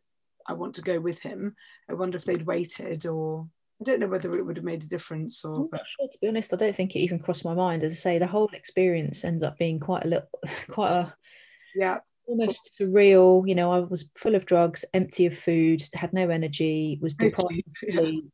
"I 0.48 0.54
want 0.54 0.76
to 0.76 0.82
go 0.82 1.00
with 1.00 1.20
him." 1.20 1.56
I 1.90 1.94
wonder 1.94 2.18
if 2.18 2.26
they'd 2.26 2.46
waited 2.46 3.06
or 3.08 3.48
I 3.82 3.86
don't 3.86 4.00
know 4.00 4.08
whether 4.08 4.36
it 4.36 4.46
would 4.46 4.58
have 4.58 4.66
made 4.66 4.84
a 4.84 4.88
difference 4.88 5.46
or. 5.46 5.70
Sure, 5.72 6.10
to 6.12 6.20
be 6.22 6.28
honest. 6.28 6.54
I 6.54 6.58
don't 6.58 6.76
think 6.76 6.96
it 6.96 7.00
even 7.00 7.20
crossed 7.20 7.46
my 7.46 7.54
mind. 7.54 7.84
As 7.84 7.94
I 7.94 7.96
say, 7.96 8.20
the 8.20 8.28
whole 8.28 8.50
experience 8.54 9.24
ends 9.24 9.42
up 9.42 9.58
being 9.58 9.80
quite 9.80 10.06
a 10.06 10.10
little, 10.10 10.30
quite 10.70 10.92
a, 10.92 11.14
yeah, 11.76 12.00
almost 12.28 12.78
surreal. 12.80 13.48
You 13.48 13.56
know, 13.56 13.72
I 13.72 13.80
was 13.80 14.10
full 14.16 14.36
of 14.36 14.46
drugs, 14.46 14.84
empty 14.94 15.26
of 15.26 15.38
food, 15.38 15.84
had 15.94 16.14
no 16.14 16.30
energy, 16.30 17.00
was 17.02 17.14
deprived 17.16 17.68
of 17.68 17.78
sleep. 17.78 18.26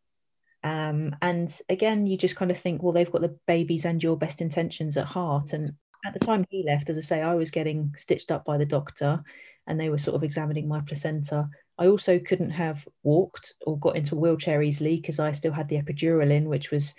Um, 0.63 1.15
and 1.21 1.55
again, 1.69 2.07
you 2.07 2.17
just 2.17 2.35
kind 2.35 2.49
of 2.49 2.57
think, 2.57 2.81
well, 2.81 2.91
they've 2.91 3.11
got 3.11 3.21
the 3.21 3.37
babies 3.45 3.85
and 3.85 4.01
your 4.01 4.17
best 4.17 4.41
intentions 4.41 4.97
at 4.97 5.05
heart. 5.05 5.53
And 5.53 5.73
at 6.03 6.13
the 6.13 6.25
time 6.25 6.43
he 6.49 6.63
left, 6.65 6.89
as 6.89 6.97
I 6.97 7.01
say, 7.01 7.21
I 7.21 7.35
was 7.35 7.51
getting 7.51 7.93
stitched 7.95 8.31
up 8.31 8.45
by 8.45 8.57
the 8.57 8.65
doctor, 8.65 9.21
and 9.67 9.79
they 9.79 9.89
were 9.89 9.99
sort 9.99 10.15
of 10.15 10.23
examining 10.23 10.67
my 10.67 10.81
placenta 10.81 11.49
I 11.77 11.87
also 11.87 12.19
couldn't 12.19 12.51
have 12.51 12.87
walked 13.03 13.53
or 13.65 13.77
got 13.77 13.95
into 13.95 14.15
a 14.15 14.19
wheelchair 14.19 14.61
easily 14.61 14.97
because 14.97 15.19
I 15.19 15.31
still 15.33 15.51
had 15.51 15.67
the 15.67 15.81
epidural 15.81 16.31
in, 16.31 16.47
which 16.47 16.71
was 16.71 16.93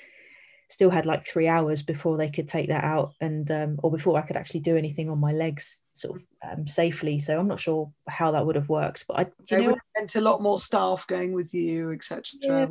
still 0.68 0.90
had 0.90 1.06
like 1.06 1.24
three 1.24 1.46
hours 1.46 1.82
before 1.82 2.16
they 2.16 2.28
could 2.28 2.48
take 2.48 2.68
that 2.68 2.84
out 2.84 3.14
and 3.20 3.50
um, 3.50 3.78
or 3.82 3.90
before 3.90 4.18
I 4.18 4.22
could 4.22 4.36
actually 4.36 4.60
do 4.60 4.76
anything 4.76 5.08
on 5.08 5.18
my 5.18 5.32
legs 5.32 5.84
sort 5.94 6.20
of 6.20 6.58
um, 6.58 6.66
safely. 6.66 7.20
So 7.20 7.38
I'm 7.38 7.48
not 7.48 7.60
sure 7.60 7.90
how 8.08 8.32
that 8.32 8.44
would 8.44 8.56
have 8.56 8.68
worked, 8.68 9.06
but 9.06 9.18
I 9.18 9.24
do 9.46 9.56
you 9.56 9.68
know 9.68 9.76
meant 9.96 10.16
a 10.16 10.20
lot 10.20 10.42
more 10.42 10.58
staff 10.58 11.06
going 11.06 11.32
with 11.32 11.54
you, 11.54 11.92
etc. 11.92 12.22
Yeah, 12.42 12.66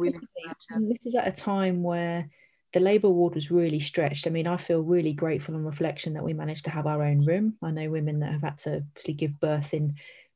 this 0.89 1.05
is 1.05 1.15
at 1.15 1.27
a 1.27 1.31
time 1.31 1.83
where 1.83 2.29
the 2.73 2.79
labour 2.81 3.09
ward 3.09 3.35
was 3.35 3.51
really 3.51 3.79
stretched. 3.79 4.27
I 4.27 4.29
mean, 4.29 4.47
I 4.47 4.57
feel 4.57 4.81
really 4.81 5.13
grateful 5.13 5.55
on 5.55 5.63
reflection 5.63 6.13
that 6.13 6.23
we 6.23 6.33
managed 6.33 6.65
to 6.65 6.71
have 6.71 6.87
our 6.87 7.01
own 7.01 7.25
room. 7.25 7.55
I 7.63 7.71
know 7.71 7.89
women 7.89 8.19
that 8.19 8.33
have 8.33 8.41
had 8.41 8.57
to 8.59 8.77
obviously 8.77 9.13
give 9.13 9.39
birth 9.39 9.73
in 9.73 9.95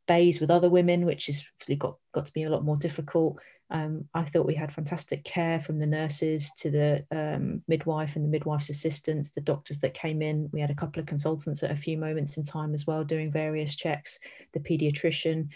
bays 0.09 0.41
with 0.41 0.49
other 0.49 0.69
women, 0.69 1.05
which 1.05 1.27
has 1.27 1.43
got, 1.77 1.97
got 2.13 2.25
to 2.25 2.33
be 2.33 2.43
a 2.43 2.49
lot 2.49 2.65
more 2.65 2.77
difficult. 2.77 3.37
Um, 3.69 4.05
I 4.15 4.23
thought 4.23 4.47
we 4.47 4.55
had 4.55 4.73
fantastic 4.73 5.23
care 5.23 5.59
from 5.59 5.77
the 5.77 5.85
nurses 5.85 6.51
to 6.57 6.71
the 6.71 7.05
um, 7.11 7.61
midwife 7.67 8.15
and 8.15 8.25
the 8.25 8.29
midwife's 8.29 8.71
assistants, 8.71 9.29
the 9.29 9.41
doctors 9.41 9.79
that 9.81 9.93
came 9.93 10.23
in. 10.23 10.49
We 10.51 10.59
had 10.59 10.71
a 10.71 10.75
couple 10.75 10.99
of 10.99 11.05
consultants 11.05 11.61
at 11.61 11.69
a 11.69 11.75
few 11.75 11.95
moments 11.95 12.37
in 12.37 12.43
time 12.43 12.73
as 12.73 12.87
well, 12.87 13.03
doing 13.03 13.31
various 13.31 13.75
checks, 13.75 14.19
the 14.53 14.59
pediatrician, 14.59 15.49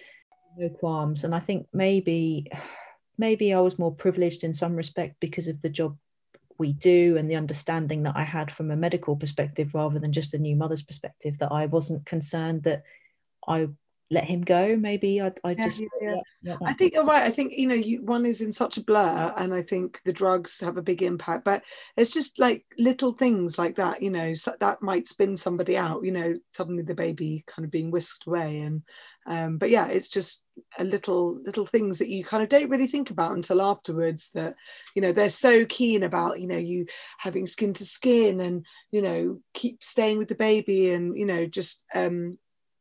no 0.56 0.70
qualms. 0.70 1.24
And 1.24 1.34
I 1.34 1.40
think 1.40 1.66
maybe, 1.74 2.52
maybe 3.18 3.52
I 3.52 3.60
was 3.60 3.80
more 3.80 3.96
privileged 3.96 4.44
in 4.44 4.54
some 4.54 4.76
respect 4.76 5.16
because 5.20 5.48
of 5.48 5.60
the 5.62 5.70
job 5.70 5.98
we 6.60 6.74
do 6.74 7.18
and 7.18 7.30
the 7.30 7.38
understanding 7.38 8.04
that 8.04 8.16
I 8.16 8.24
had 8.24 8.52
from 8.52 8.70
a 8.70 8.76
medical 8.76 9.16
perspective 9.16 9.72
rather 9.74 9.98
than 9.98 10.14
just 10.14 10.36
a 10.36 10.38
new 10.38 10.56
mother's 10.56 10.84
perspective 10.84 11.40
that 11.40 11.52
I 11.52 11.66
wasn't 11.66 12.06
concerned 12.06 12.62
that 12.64 12.84
I 13.48 13.70
let 14.12 14.26
him 14.26 14.42
go 14.42 14.76
maybe? 14.76 15.22
I, 15.22 15.32
I 15.44 15.52
yeah, 15.52 15.64
just 15.64 15.82
yeah, 16.02 16.16
yeah. 16.42 16.58
i 16.64 16.74
think 16.74 16.94
you're 16.94 17.06
right. 17.06 17.24
I 17.24 17.30
think 17.30 17.54
you 17.54 17.68
know 17.68 17.76
you, 17.76 18.04
one 18.04 18.26
is 18.26 18.42
in 18.42 18.52
such 18.52 18.78
a 18.78 18.84
blur 18.84 19.34
and 19.38 19.54
i 19.54 19.62
think 19.62 20.02
the 20.06 20.14
drugs 20.14 20.60
have 20.60 20.78
a 20.78 20.82
big 20.82 21.02
impact 21.02 21.46
but 21.46 21.64
it's 21.98 22.12
just 22.12 22.40
like 22.40 22.66
little 22.78 23.14
things 23.14 23.58
like 23.58 23.76
that 23.78 24.02
you 24.02 24.10
know 24.10 24.34
so 24.34 24.54
that 24.60 24.82
might 24.82 25.08
spin 25.08 25.38
somebody 25.38 25.78
out 25.78 26.04
you 26.04 26.12
know 26.12 26.34
suddenly 26.52 26.84
the 26.84 26.96
baby 26.96 27.44
kind 27.48 27.66
of 27.66 27.72
being 27.72 27.92
whisked 27.92 28.28
away 28.28 28.60
and 28.60 28.84
um, 29.26 29.58
but 29.58 29.70
yeah 29.70 29.88
it's 29.88 30.10
just 30.10 30.44
a 30.78 30.84
little 30.84 31.42
little 31.44 31.66
things 31.66 31.98
that 32.00 32.10
you 32.10 32.24
kind 32.26 32.44
of 32.44 32.50
don't 32.50 32.70
really 32.70 32.88
think 32.88 33.10
about 33.10 33.32
until 33.32 33.62
afterwards 33.62 34.30
that 34.34 34.56
you 34.96 35.02
know 35.02 35.12
they're 35.12 35.30
so 35.30 35.66
keen 35.66 36.04
about 36.04 36.42
you 36.42 36.48
know 36.48 36.58
you 36.58 36.86
having 37.18 37.46
skin 37.46 37.74
to 37.74 37.86
skin 37.86 38.42
and 38.42 38.66
you 38.92 39.02
know 39.02 39.40
keep 39.54 39.82
staying 39.82 40.18
with 40.18 40.28
the 40.28 40.36
baby 40.36 40.92
and 40.92 41.18
you 41.18 41.26
know 41.26 41.46
just 41.46 41.84
um 41.96 42.38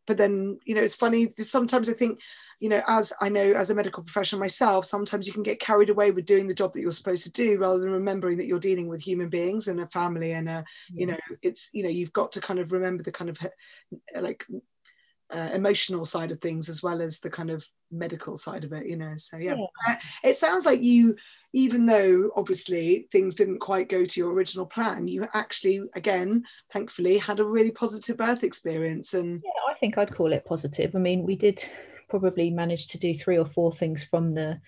but 0.06 0.16
then 0.16 0.58
you 0.64 0.74
know 0.74 0.82
it's 0.82 0.94
funny 0.94 1.32
sometimes 1.38 1.88
i 1.88 1.92
think 1.92 2.20
you 2.60 2.68
know 2.68 2.82
as 2.86 3.12
i 3.20 3.28
know 3.28 3.52
as 3.52 3.70
a 3.70 3.74
medical 3.74 4.02
professional 4.02 4.40
myself 4.40 4.84
sometimes 4.84 5.26
you 5.26 5.32
can 5.32 5.42
get 5.42 5.60
carried 5.60 5.90
away 5.90 6.10
with 6.10 6.26
doing 6.26 6.46
the 6.46 6.54
job 6.54 6.72
that 6.72 6.80
you're 6.80 6.92
supposed 6.92 7.24
to 7.24 7.30
do 7.30 7.58
rather 7.58 7.80
than 7.80 7.90
remembering 7.90 8.36
that 8.38 8.46
you're 8.46 8.58
dealing 8.58 8.88
with 8.88 9.00
human 9.00 9.28
beings 9.28 9.68
and 9.68 9.80
a 9.80 9.86
family 9.88 10.32
and 10.32 10.48
a 10.48 10.64
you 10.92 11.06
know 11.06 11.16
it's 11.42 11.68
you 11.72 11.82
know 11.82 11.88
you've 11.88 12.12
got 12.12 12.32
to 12.32 12.40
kind 12.40 12.60
of 12.60 12.72
remember 12.72 13.02
the 13.02 13.12
kind 13.12 13.30
of 13.30 13.38
like 14.20 14.46
uh, 15.32 15.50
emotional 15.52 16.04
side 16.04 16.30
of 16.30 16.40
things 16.40 16.68
as 16.68 16.82
well 16.82 17.00
as 17.00 17.20
the 17.20 17.30
kind 17.30 17.50
of 17.50 17.64
medical 17.90 18.36
side 18.36 18.64
of 18.64 18.72
it 18.72 18.86
you 18.86 18.96
know 18.96 19.14
so 19.16 19.36
yeah, 19.36 19.54
yeah. 19.86 19.96
it 20.24 20.36
sounds 20.36 20.64
like 20.66 20.82
you 20.82 21.14
even 21.52 21.86
though 21.86 22.30
obviously 22.36 23.08
things 23.12 23.34
didn't 23.34 23.58
quite 23.58 23.88
go 23.88 24.04
to 24.04 24.20
your 24.20 24.32
original 24.32 24.66
plan 24.66 25.06
you 25.08 25.26
actually 25.34 25.82
again 25.94 26.42
thankfully 26.72 27.18
had 27.18 27.40
a 27.40 27.44
really 27.44 27.70
positive 27.70 28.16
birth 28.16 28.44
experience 28.44 29.14
and 29.14 29.42
yeah 29.44 29.72
i 29.72 29.74
think 29.78 29.98
i'd 29.98 30.14
call 30.14 30.32
it 30.32 30.44
positive. 30.44 30.94
I 30.94 30.98
mean 30.98 31.22
we 31.22 31.36
did 31.36 31.62
probably 32.08 32.50
manage 32.50 32.88
to 32.88 32.98
do 32.98 33.14
three 33.14 33.38
or 33.38 33.46
four 33.46 33.72
things 33.72 34.04
from 34.04 34.32
the 34.32 34.60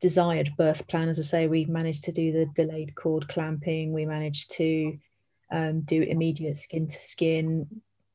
desired 0.00 0.50
birth 0.58 0.86
plan. 0.86 1.08
As 1.08 1.18
i 1.18 1.22
say 1.22 1.48
we 1.48 1.64
managed 1.64 2.04
to 2.04 2.12
do 2.12 2.30
the 2.30 2.46
delayed 2.54 2.94
cord 2.94 3.26
clamping. 3.28 3.92
We 3.92 4.04
managed 4.04 4.50
to 4.56 4.98
um, 5.50 5.80
do 5.80 6.02
immediate 6.02 6.58
skin 6.58 6.88
to 6.88 7.00
skin 7.00 7.66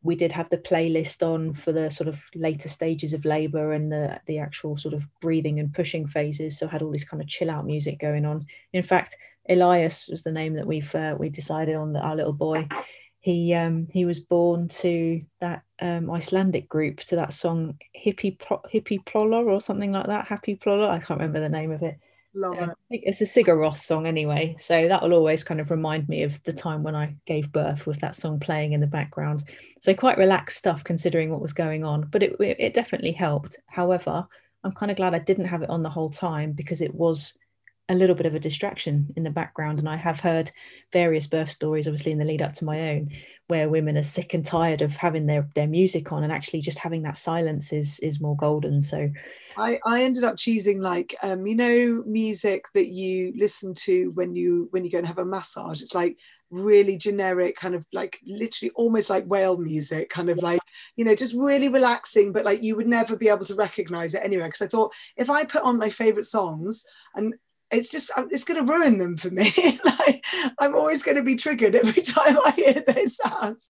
we 0.02 0.16
did 0.16 0.32
have 0.32 0.50
the 0.50 0.58
playlist 0.58 1.22
on 1.22 1.54
for 1.54 1.72
the 1.72 1.90
sort 1.90 2.08
of 2.08 2.22
later 2.34 2.70
stages 2.70 3.14
of 3.14 3.26
labor 3.26 3.74
and 3.74 3.92
the 3.92 4.20
the 4.26 4.38
actual 4.40 4.78
sort 4.78 4.94
of 4.94 5.04
breathing 5.22 5.60
and 5.60 5.74
pushing 5.74 6.08
phases 6.08 6.58
so 6.58 6.68
had 6.68 6.82
all 6.82 6.92
this 6.92 7.04
kind 7.04 7.22
of 7.22 7.28
chill 7.28 7.50
out 7.50 7.66
music 7.66 8.00
going 8.00 8.26
on. 8.26 8.46
In 8.74 8.84
fact 8.84 9.16
elias 9.50 10.08
was 10.08 10.24
the 10.24 10.32
name 10.32 10.54
that 10.54 10.68
we've 10.68 10.94
uh, 10.96 11.16
we 11.20 11.30
decided 11.30 11.76
on 11.76 11.94
that 11.94 12.04
our 12.04 12.16
little 12.16 12.34
boy 12.34 12.68
he 13.20 13.54
um 13.54 13.88
he 13.92 14.06
was 14.06 14.20
born 14.20 14.68
to 14.68 15.20
that 15.42 15.64
um 15.82 16.10
icelandic 16.10 16.70
group 16.70 17.00
to 17.00 17.16
that 17.16 17.34
song 17.34 17.78
hippie 17.96 18.38
hippie 18.74 19.04
ploller 19.04 19.46
or 19.46 19.60
something 19.60 19.92
like 19.92 20.08
that 20.08 20.28
happy 20.28 20.56
ploller 20.56 20.90
i 20.90 21.00
can't 21.00 21.20
remember 21.20 21.40
the 21.40 21.50
name 21.50 21.72
of 21.72 21.82
it 21.82 21.98
Love 22.34 22.60
it. 22.60 22.70
It's 22.92 23.22
a 23.22 23.26
Sigur 23.26 23.58
Rós 23.58 23.78
song 23.78 24.06
anyway, 24.06 24.56
so 24.60 24.88
that 24.88 25.02
will 25.02 25.14
always 25.14 25.44
kind 25.44 25.60
of 25.60 25.72
remind 25.72 26.08
me 26.08 26.24
of 26.24 26.42
the 26.44 26.54
time 26.54 26.84
when 26.84 26.96
I 26.96 27.16
gave 27.26 27.52
birth 27.52 27.88
with 27.88 28.00
that 28.02 28.16
song 28.16 28.40
playing 28.40 28.74
in 28.74 28.82
the 28.82 28.88
background. 28.88 29.46
So 29.82 29.96
quite 29.96 30.18
relaxed 30.18 30.58
stuff 30.58 30.84
considering 30.84 31.32
what 31.32 31.42
was 31.42 31.54
going 31.54 31.84
on, 31.84 32.08
but 32.12 32.22
it 32.22 32.36
it 32.40 32.74
definitely 32.76 33.14
helped. 33.14 33.58
However, 33.66 34.28
I'm 34.64 34.74
kind 34.74 34.92
of 34.92 34.98
glad 34.98 35.16
I 35.16 35.20
didn't 35.20 35.46
have 35.46 35.64
it 35.64 35.70
on 35.70 35.82
the 35.82 35.90
whole 35.90 36.12
time 36.12 36.52
because 36.52 36.82
it 36.82 36.94
was 36.94 37.36
a 37.90 37.96
little 37.96 38.16
bit 38.16 38.28
of 38.28 38.36
a 38.36 38.40
distraction 38.40 39.12
in 39.16 39.24
the 39.24 39.30
background. 39.32 39.80
And 39.80 39.90
I 39.90 39.96
have 39.96 40.20
heard 40.20 40.52
various 40.94 41.26
birth 41.26 41.50
stories, 41.50 41.88
obviously 41.88 42.12
in 42.12 42.20
the 42.20 42.26
lead 42.26 42.42
up 42.42 42.54
to 42.54 42.66
my 42.66 42.92
own, 42.92 43.10
where 43.48 43.68
women 43.68 43.98
are 43.98 44.04
sick 44.04 44.36
and 44.36 44.46
tired 44.46 44.82
of 44.82 44.96
having 44.96 45.26
their 45.26 45.50
their 45.56 45.68
music 45.68 46.12
on, 46.12 46.24
and 46.24 46.32
actually 46.32 46.62
just 46.62 46.78
having 46.78 47.02
that 47.02 47.18
silence 47.18 47.74
is 47.74 48.00
is 48.00 48.22
more 48.22 48.38
golden. 48.38 48.84
So, 48.84 49.10
I 49.58 49.80
I 49.86 50.04
ended 50.04 50.24
up 50.24 50.38
choosing 50.38 50.82
like 50.82 51.16
um, 51.24 51.48
you 51.48 51.56
know 51.56 52.04
music 52.06 52.66
that 52.76 52.90
you 52.90 53.34
listen 53.36 53.74
to 53.86 54.12
when 54.12 54.36
you 54.36 54.68
when 54.72 54.86
you 54.86 54.92
go 54.92 55.00
and 55.00 55.08
have 55.08 55.18
a 55.18 55.26
massage. 55.26 55.82
It's 55.82 55.96
like 55.96 56.16
really 56.52 56.98
generic 56.98 57.56
kind 57.56 57.76
of 57.76 57.86
like 57.94 58.20
literally 58.26 58.72
almost 58.76 59.10
like 59.10 59.24
whale 59.26 59.58
music 59.58 60.10
kind 60.10 60.32
of 60.32 60.42
like 60.42 60.60
you 60.96 61.06
know 61.06 61.14
just 61.14 61.36
really 61.36 61.70
relaxing 61.70 62.32
but 62.32 62.44
like 62.44 62.64
you 62.64 62.76
would 62.76 62.88
never 62.88 63.16
be 63.16 63.30
able 63.30 63.46
to 63.46 63.54
recognize 63.54 64.16
it 64.16 64.24
anyway 64.24 64.46
because 64.46 64.64
i 64.64 64.68
thought 64.68 64.92
if 65.16 65.30
i 65.30 65.44
put 65.44 65.62
on 65.62 65.78
my 65.78 65.92
favorite 65.92 66.26
songs 66.26 66.84
and 67.14 67.36
it's 67.72 67.92
just 67.92 68.12
uh, 68.18 68.26
it's 68.32 68.44
going 68.44 68.64
to 68.64 68.72
ruin 68.72 68.98
them 68.98 69.18
for 69.18 69.30
me 69.30 69.50
like 69.86 70.24
i'm 70.60 70.76
always 70.76 71.04
going 71.04 71.18
to 71.18 71.24
be 71.24 71.36
triggered 71.36 71.76
every 71.76 72.02
time 72.02 72.38
i 72.46 72.52
hear 72.52 72.84
those 72.88 73.16
sounds 73.16 73.70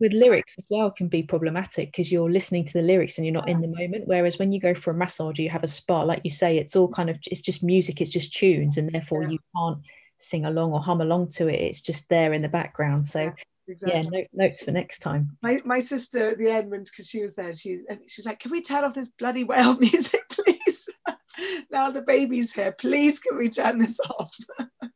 with 0.00 0.12
lyrics 0.12 0.54
as 0.58 0.64
well 0.70 0.90
can 0.90 1.08
be 1.08 1.22
problematic 1.22 1.88
because 1.88 2.10
you're 2.10 2.30
listening 2.30 2.64
to 2.64 2.72
the 2.72 2.82
lyrics 2.82 3.16
and 3.16 3.26
you're 3.26 3.34
not 3.34 3.48
in 3.48 3.60
the 3.60 3.68
ah. 3.68 3.80
moment 3.80 4.06
whereas 4.06 4.38
when 4.38 4.52
you 4.52 4.60
go 4.60 4.74
for 4.74 4.90
a 4.90 4.94
massage 4.94 5.38
or 5.38 5.42
you 5.42 5.50
have 5.50 5.64
a 5.64 5.68
spa 5.68 6.02
like 6.02 6.20
you 6.24 6.30
say 6.30 6.58
it's 6.58 6.74
all 6.74 6.88
kind 6.88 7.10
of 7.10 7.16
it's 7.30 7.40
just 7.40 7.62
music 7.62 8.00
it's 8.00 8.10
just 8.10 8.32
tunes 8.32 8.76
and 8.76 8.90
therefore 8.92 9.22
yeah. 9.22 9.30
you 9.30 9.38
can't 9.56 9.78
sing 10.18 10.46
along 10.46 10.72
or 10.72 10.80
hum 10.80 11.00
along 11.00 11.28
to 11.28 11.48
it 11.48 11.60
it's 11.60 11.82
just 11.82 12.08
there 12.08 12.32
in 12.32 12.42
the 12.42 12.48
background 12.48 13.06
so 13.06 13.22
yeah. 13.22 13.32
Exactly. 13.66 13.98
Yeah, 13.98 14.08
note, 14.10 14.26
notes 14.34 14.62
for 14.62 14.72
next 14.72 14.98
time. 14.98 15.38
My, 15.42 15.58
my 15.64 15.80
sister 15.80 16.26
at 16.26 16.36
the 16.38 16.50
end, 16.50 16.70
because 16.70 17.08
she 17.08 17.22
was 17.22 17.34
there, 17.34 17.54
she 17.54 17.80
she 18.06 18.20
was 18.20 18.26
like, 18.26 18.38
"Can 18.38 18.50
we 18.50 18.60
turn 18.60 18.84
off 18.84 18.92
this 18.92 19.08
bloody 19.08 19.42
whale 19.42 19.74
music, 19.78 20.28
please?" 20.28 20.33
Now 21.74 21.90
the 21.90 22.02
baby's 22.02 22.52
here. 22.52 22.72
Please, 22.72 23.18
can 23.18 23.36
we 23.36 23.50
turn 23.50 23.78
this 23.78 24.00
off? 24.10 24.34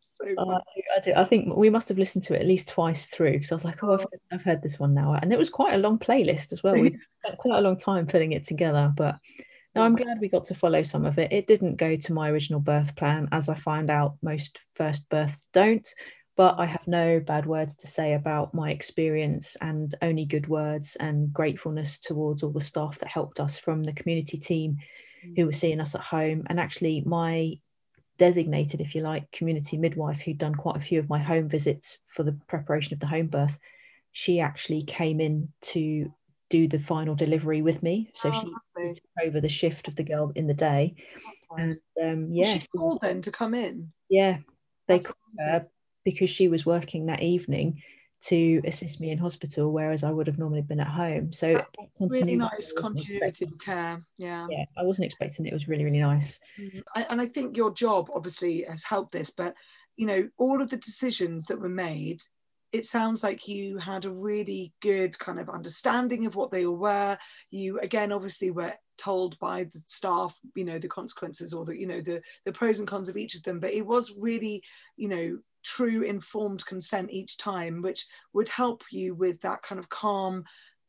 so 0.01 0.27
oh, 0.39 0.53
I, 0.53 0.59
do, 0.59 0.83
I, 0.97 1.01
do, 1.01 1.13
I 1.15 1.25
think 1.25 1.55
we 1.55 1.69
must 1.69 1.89
have 1.89 1.99
listened 1.99 2.25
to 2.25 2.35
it 2.35 2.41
at 2.41 2.47
least 2.47 2.69
twice 2.69 3.07
through 3.07 3.33
because 3.33 3.53
I 3.53 3.57
was 3.57 3.65
like, 3.65 3.83
oh, 3.85 3.95
I've, 3.95 4.07
oh. 4.07 4.19
I've, 4.33 4.43
heard 4.43 4.63
this 4.63 4.79
one 4.79 4.95
now, 4.95 5.15
and 5.15 5.33
it 5.33 5.39
was 5.39 5.51
quite 5.51 5.75
a 5.75 5.79
long 5.79 5.99
playlist 5.99 6.53
as 6.53 6.63
well. 6.63 6.75
We 6.75 6.97
spent 7.25 7.39
quite 7.39 7.59
a 7.59 7.63
long 7.63 7.77
time 7.77 8.07
putting 8.07 8.33
it 8.33 8.47
together, 8.47 8.93
but 8.97 9.19
no, 9.75 9.83
I'm 9.83 9.95
oh. 9.95 9.97
glad 9.97 10.21
we 10.21 10.29
got 10.29 10.45
to 10.47 10.55
follow 10.55 10.83
some 10.83 11.05
of 11.05 11.19
it. 11.19 11.33
It 11.33 11.47
didn't 11.47 11.77
go 11.77 11.97
to 11.97 12.13
my 12.13 12.31
original 12.31 12.61
birth 12.61 12.97
plan, 12.97 13.29
as 13.33 13.49
I 13.49 13.55
find 13.55 13.91
out 13.91 14.17
most 14.23 14.59
first 14.75 15.09
births 15.11 15.47
don't. 15.53 15.87
But 16.37 16.61
I 16.61 16.67
have 16.67 16.87
no 16.87 17.19
bad 17.19 17.47
words 17.47 17.75
to 17.79 17.89
say 17.89 18.15
about 18.15 18.55
my 18.55 18.71
experience 18.71 19.57
and 19.61 19.93
only 20.03 20.25
good 20.25 20.47
words 20.47 20.95
and 20.95 21.33
gratefulness 21.33 21.99
towards 21.99 22.45
all 22.45 22.53
the 22.53 22.61
staff 22.61 22.97
that 23.01 23.09
helped 23.09 23.41
us 23.41 23.59
from 23.59 23.83
the 23.83 23.93
community 23.93 24.39
team 24.39 24.77
who 25.37 25.47
were 25.47 25.53
seeing 25.53 25.81
us 25.81 25.95
at 25.95 26.01
home. 26.01 26.45
And 26.47 26.59
actually, 26.61 27.03
my 27.07 27.59
designated, 28.19 28.81
if 28.81 28.95
you 28.95 29.03
like, 29.03 29.31
community 29.31 29.77
midwife 29.77 30.21
who'd 30.21 30.39
done 30.39 30.55
quite 30.55 30.77
a 30.77 30.81
few 30.81 30.99
of 30.99 31.09
my 31.09 31.19
home 31.19 31.49
visits 31.49 31.99
for 32.09 32.23
the 32.23 32.39
preparation 32.49 32.95
of 32.95 33.01
the 33.01 33.07
home 33.07 33.29
birth, 33.29 33.59
she 34.13 34.41
actually 34.41 34.83
came 34.83 35.21
in 35.21 35.49
to 35.61 36.13
do 36.51 36.67
the 36.67 36.79
final 36.79 37.15
delivery 37.15 37.63
with 37.63 37.83
me. 37.83 38.11
So 38.15 38.31
oh, 38.33 38.41
she 38.41 38.95
took 38.95 39.27
over 39.27 39.41
the 39.41 39.49
shift 39.49 39.87
of 39.87 39.97
the 39.97 40.03
girl 40.03 40.33
in 40.35 40.47
the 40.47 40.55
day. 40.55 40.97
And 41.57 41.75
um, 42.03 42.33
yeah. 42.33 42.59
She 42.59 42.67
called 42.77 43.01
then 43.03 43.23
to 43.23 43.31
come 43.31 43.55
in? 43.55 43.93
Yeah. 44.09 44.39
They 44.87 44.97
That's 44.99 45.07
called 45.07 45.17
her 45.39 45.67
because 46.05 46.31
she 46.31 46.49
was 46.49 46.65
working 46.65 47.07
that 47.07 47.23
evening 47.23 47.83
to 48.21 48.61
assist 48.65 49.01
me 49.01 49.11
in 49.11 49.19
hospital, 49.19 49.73
whereas 49.73 50.03
I 50.03 50.11
would 50.11 50.27
have 50.27 50.39
normally 50.39 50.63
been 50.63 50.81
at 50.81 50.89
home. 50.89 51.33
So 51.33 51.63
really 52.01 52.37
nice 52.37 52.73
continuity 52.73 53.45
of 53.45 53.59
care. 53.59 54.03
Yeah. 54.19 54.47
Yeah, 54.51 54.65
I 54.77 54.83
wasn't 54.83 55.07
expecting 55.07 55.47
it. 55.47 55.51
It 55.51 55.55
was 55.55 55.69
really, 55.69 55.85
really 55.85 56.01
nice. 56.01 56.41
Mm-hmm. 56.59 57.03
and 57.11 57.21
I 57.21 57.27
think 57.27 57.57
your 57.57 57.73
job 57.73 58.11
obviously 58.15 58.63
has 58.63 58.83
helped 58.83 59.13
this, 59.13 59.31
but 59.31 59.55
you 59.97 60.07
know, 60.07 60.29
all 60.39 60.61
of 60.63 60.71
the 60.71 60.77
decisions 60.77 61.47
that 61.47 61.61
were 61.61 61.69
made, 61.69 62.23
it 62.73 62.87
sounds 62.87 63.23
like 63.23 63.49
you 63.49 63.79
had 63.79 64.05
a 64.05 64.11
really 64.11 64.73
good 64.81 65.19
kind 65.19 65.41
of 65.41 65.49
understanding 65.49 66.27
of 66.27 66.37
what 66.37 66.51
they 66.51 66.67
all 66.67 66.77
were. 66.77 67.19
You 67.51 67.79
again 67.81 68.13
obviously 68.13 68.51
were 68.51 68.75
told 68.99 69.39
by 69.39 69.65
the 69.65 69.81
staff 69.87 70.37
you 70.57 70.65
know 70.65 70.77
the 70.79 70.89
consequences 70.89 71.55
or 71.55 71.65
the 71.65 71.79
you 71.79 71.87
know 71.87 72.01
the 72.01 72.21
the 72.45 72.53
pros 72.53 72.81
and 72.81 72.89
cons 72.89 73.09
of 73.09 73.17
each 73.17 73.37
of 73.37 73.43
them 73.45 73.61
but 73.61 73.73
it 73.73 73.87
was 73.87 74.17
really 74.19 74.61
you 74.97 75.09
know 75.09 75.39
true 75.69 76.03
informed 76.03 76.65
consent 76.65 77.11
each 77.11 77.37
time, 77.37 77.83
which 77.83 78.07
would 78.33 78.49
help 78.49 78.83
you 78.91 79.15
with 79.15 79.41
that 79.43 79.63
kind 79.63 79.79
of 79.79 79.89
calm 79.89 80.45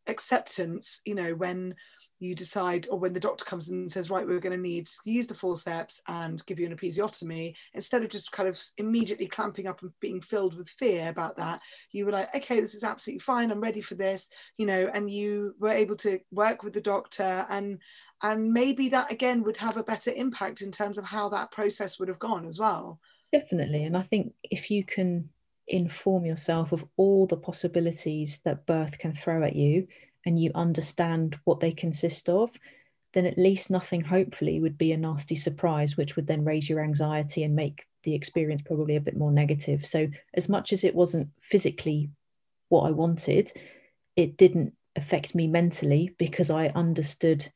acceptance, 0.08 1.02
you 1.06 1.16
know, 1.16 1.36
when 1.36 1.76
you 2.20 2.36
decide 2.36 2.88
or 2.92 3.00
when 3.00 3.14
the 3.14 3.20
doctor 3.20 3.46
comes 3.46 3.70
in 3.70 3.78
and 3.78 3.92
says 3.92 4.10
right 4.10 4.28
we're 4.28 4.40
going 4.40 4.56
to 4.56 4.62
need 4.62 4.86
to 4.86 4.94
use 5.06 5.26
the 5.26 5.34
forceps 5.34 6.02
and 6.08 6.46
give 6.46 6.60
you 6.60 6.66
an 6.66 6.76
episiotomy 6.76 7.56
instead 7.74 8.04
of 8.04 8.10
just 8.10 8.32
kind 8.32 8.50
of 8.50 8.62
immediately 8.78 9.26
clamping 9.26 9.68
up 9.68 9.82
and 9.82 9.92
being 10.02 10.20
filled 10.20 10.56
with 10.58 10.70
fear 10.70 11.10
about 11.10 11.38
that 11.38 11.62
you 11.94 12.06
were 12.06 12.12
like 12.12 12.34
okay 12.36 12.60
this 12.60 12.74
is 12.74 12.84
absolutely 12.84 13.20
fine 13.20 13.52
i'm 13.52 13.62
ready 13.62 13.80
for 13.80 13.96
this 13.96 14.28
you 14.58 14.66
know 14.66 14.90
and 14.94 15.10
you 15.10 15.56
were 15.60 15.70
able 15.70 15.96
to 15.96 16.20
work 16.32 16.62
with 16.62 16.74
the 16.74 16.82
doctor 16.82 17.46
and 17.50 17.80
and 18.22 18.52
maybe 18.52 18.90
that 18.90 19.10
again 19.12 19.42
would 19.44 19.58
have 19.58 19.78
a 19.78 19.84
better 19.84 20.12
impact 20.12 20.62
in 20.62 20.72
terms 20.72 20.98
of 20.98 21.06
how 21.06 21.30
that 21.30 21.52
process 21.52 22.00
would 22.00 22.10
have 22.10 22.20
gone 22.20 22.46
as 22.46 22.60
well 22.60 23.00
Definitely. 23.32 23.84
And 23.84 23.96
I 23.96 24.02
think 24.02 24.34
if 24.44 24.72
you 24.72 24.84
can 24.84 25.30
inform 25.68 26.26
yourself 26.26 26.72
of 26.72 26.84
all 26.98 27.28
the 27.28 27.38
possibilities 27.38 28.40
that 28.44 28.66
birth 28.66 28.98
can 28.98 29.14
throw 29.14 29.44
at 29.44 29.56
you 29.56 29.88
and 30.26 30.42
you 30.42 30.52
understand 30.56 31.38
what 31.44 31.60
they 31.60 31.72
consist 31.72 32.28
of, 32.28 32.52
then 33.14 33.26
at 33.26 33.38
least 33.38 33.72
nothing, 33.72 34.02
hopefully, 34.02 34.60
would 34.60 34.78
be 34.78 34.92
a 34.92 34.98
nasty 34.98 35.36
surprise, 35.36 35.98
which 35.98 36.16
would 36.16 36.28
then 36.28 36.46
raise 36.46 36.70
your 36.70 36.84
anxiety 36.84 37.44
and 37.44 37.56
make 37.56 37.86
the 38.04 38.14
experience 38.14 38.62
probably 38.64 38.96
a 38.96 39.02
bit 39.02 39.18
more 39.18 39.32
negative. 39.32 39.86
So, 39.86 40.08
as 40.36 40.48
much 40.48 40.74
as 40.74 40.84
it 40.84 40.94
wasn't 40.94 41.30
physically 41.42 42.12
what 42.70 42.82
I 42.82 42.92
wanted, 42.92 43.52
it 44.16 44.38
didn't 44.38 44.74
affect 44.96 45.34
me 45.34 45.48
mentally 45.48 46.14
because 46.20 46.52
I 46.52 46.68
understood 46.70 47.52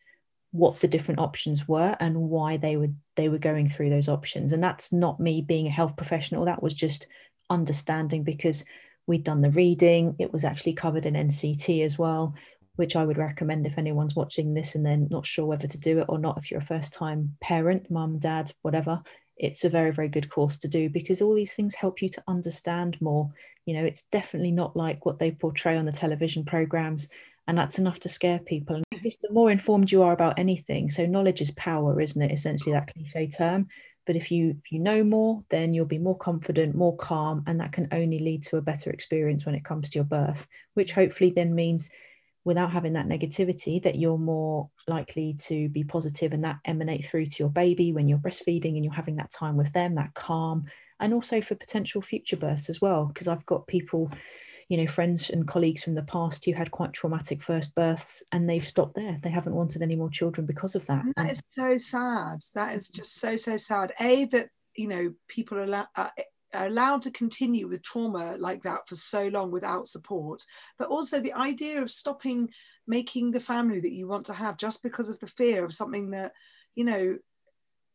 what 0.54 0.80
the 0.80 0.88
different 0.88 1.20
options 1.20 1.68
were 1.68 1.98
and 2.00 2.16
why 2.16 2.56
they 2.56 2.78
were 2.78 2.90
they 3.16 3.28
were 3.28 3.38
going 3.38 3.68
through 3.68 3.90
those 3.90 4.08
options. 4.08 4.54
And 4.54 4.64
that's 4.64 4.94
not 4.94 5.20
me 5.20 5.42
being 5.42 5.68
a 5.68 5.72
health 5.72 5.98
professional. 5.98 6.46
That 6.46 6.64
was 6.64 6.74
just 6.74 7.08
understanding 7.50 8.24
because 8.24 8.64
we'd 9.06 9.26
done 9.26 9.42
the 9.42 9.52
reading. 9.52 10.16
It 10.20 10.32
was 10.32 10.46
actually 10.46 10.74
covered 10.74 11.06
in 11.06 11.16
nct 11.16 11.84
as 11.84 11.98
well 11.98 12.34
which 12.76 12.96
i 12.96 13.06
would 13.06 13.20
recommend 13.20 13.68
if 13.68 13.78
anyone's 13.78 14.16
watching 14.16 14.56
this 14.56 14.74
and 14.74 14.84
they're 14.84 14.98
not 14.98 15.28
sure 15.28 15.46
whether 15.46 15.68
to 15.68 15.80
do 15.80 16.00
it 16.00 16.06
or 16.10 16.18
not 16.18 16.40
if 16.40 16.50
you're 16.50 16.60
a 16.60 16.66
first 16.66 16.92
time 16.92 17.36
parent 17.40 17.92
mum 17.92 18.18
dad 18.18 18.52
whatever 18.64 19.00
it's 19.38 19.64
a 19.64 19.70
very 19.70 19.92
very 19.92 20.08
good 20.08 20.30
course 20.30 20.58
to 20.58 20.68
do 20.68 20.90
because 20.90 21.22
all 21.22 21.34
these 21.34 21.54
things 21.54 21.76
help 21.76 22.02
you 22.02 22.10
to 22.10 22.24
understand 22.28 23.00
more. 23.02 23.30
You 23.66 23.76
know 23.76 23.86
it's 23.86 24.04
definitely 24.04 24.52
not 24.52 24.76
like 24.76 25.06
what 25.06 25.20
they 25.20 25.32
portray 25.32 25.78
on 25.78 25.86
the 25.86 25.92
television 25.92 26.44
programs 26.46 27.10
and 27.48 27.58
that's 27.58 27.80
enough 27.80 28.00
to 28.00 28.10
scare 28.10 28.40
people 28.40 28.83
just 29.04 29.22
the 29.22 29.32
more 29.32 29.52
informed 29.52 29.92
you 29.92 30.02
are 30.02 30.14
about 30.14 30.40
anything. 30.40 30.90
So 30.90 31.06
knowledge 31.06 31.42
is 31.42 31.52
power 31.52 32.00
isn't 32.00 32.22
it? 32.22 32.32
Essentially 32.32 32.74
that 32.74 32.92
cliche 32.94 33.28
term. 33.28 33.68
But 34.06 34.16
if 34.16 34.32
you 34.32 34.58
if 34.64 34.72
you 34.72 34.80
know 34.80 35.04
more 35.04 35.44
then 35.50 35.74
you'll 35.74 35.86
be 35.86 35.98
more 36.00 36.18
confident 36.18 36.76
more 36.76 36.96
calm 36.98 37.44
and 37.48 37.60
that 37.60 37.72
can 37.72 37.88
only 37.92 38.20
lead 38.20 38.44
to 38.44 38.58
a 38.58 38.62
better 38.62 38.90
experience 38.90 39.46
when 39.46 39.56
it 39.56 39.64
comes 39.64 39.90
to 39.90 40.00
your 40.00 40.06
birth 40.06 40.46
which 40.74 40.92
hopefully 40.92 41.32
then 41.34 41.56
means 41.56 41.90
without 42.46 42.72
having 42.72 42.94
that 42.94 43.08
negativity 43.08 43.82
that 43.82 43.96
you're 43.96 44.18
more 44.18 44.70
likely 44.88 45.36
to 45.40 45.70
be 45.70 45.84
positive 45.84 46.34
and 46.34 46.44
that 46.44 46.60
emanate 46.66 47.06
through 47.06 47.26
to 47.26 47.38
your 47.40 47.50
baby 47.50 47.94
when 47.94 48.08
you're 48.08 48.18
breastfeeding 48.18 48.76
and 48.76 48.84
you're 48.84 48.94
having 48.94 49.16
that 49.16 49.32
time 49.32 49.56
with 49.56 49.72
them 49.72 49.96
that 49.96 50.14
calm 50.14 50.66
and 51.00 51.14
also 51.14 51.42
for 51.42 51.56
potential 51.56 52.02
future 52.02 52.38
births 52.38 52.70
as 52.70 52.82
well. 52.82 53.06
Because 53.06 53.28
i've 53.28 53.46
got 53.46 53.68
people 53.68 54.12
you 54.70 54.78
know 54.78 54.88
friends 54.88 55.30
and 55.30 55.48
colleagues 55.48 55.84
from 55.84 55.96
the 55.96 56.04
past 56.04 56.46
who 56.46 56.54
had 56.54 56.72
quite 56.72 56.94
traumatic 56.94 57.42
first 57.42 57.76
births 57.76 58.24
and 58.32 58.50
they've 58.50 58.68
stopped 58.68 58.96
there. 58.96 59.20
They 59.22 59.30
haven't 59.30 59.56
wanted 59.56 59.82
any 59.82 59.96
more 59.96 60.10
children 60.10 60.46
because 60.46 60.76
of 60.76 60.86
that. 60.88 61.04
That 61.16 61.32
is 61.32 61.42
so 61.50 61.78
sad. 61.78 62.40
That 62.56 62.76
is 62.76 62.90
just 62.90 63.20
so 63.20 63.36
so 63.36 63.58
sad. 63.58 63.94
A 64.00 64.26
that 64.26 64.50
you 64.76 64.88
know 64.88 65.14
people 65.28 65.60
are, 65.60 65.88
are, 65.96 66.12
are 66.54 66.68
allowed 66.68 67.02
to 67.04 67.12
continue 67.12 67.68
with 67.68 67.84
trauma 67.84 68.36
like 68.38 68.64
that 68.64 68.88
for 68.88 68.96
so 68.96 69.28
long 69.28 69.52
without 69.52 69.88
support 69.88 70.44
but 70.78 70.88
also 70.88 71.20
the 71.20 71.34
idea 71.34 71.82
of 71.82 71.92
stopping 71.92 72.50
making 72.88 73.32
the 73.32 73.40
family 73.40 73.80
that 73.80 73.94
you 73.94 74.08
want 74.08 74.26
to 74.26 74.34
have 74.34 74.58
just 74.58 74.84
because 74.84 75.10
of 75.10 75.20
the 75.20 75.28
fear 75.28 75.64
of 75.64 75.74
something 75.74 76.12
that 76.12 76.32
you 76.76 76.84
know 76.84 77.18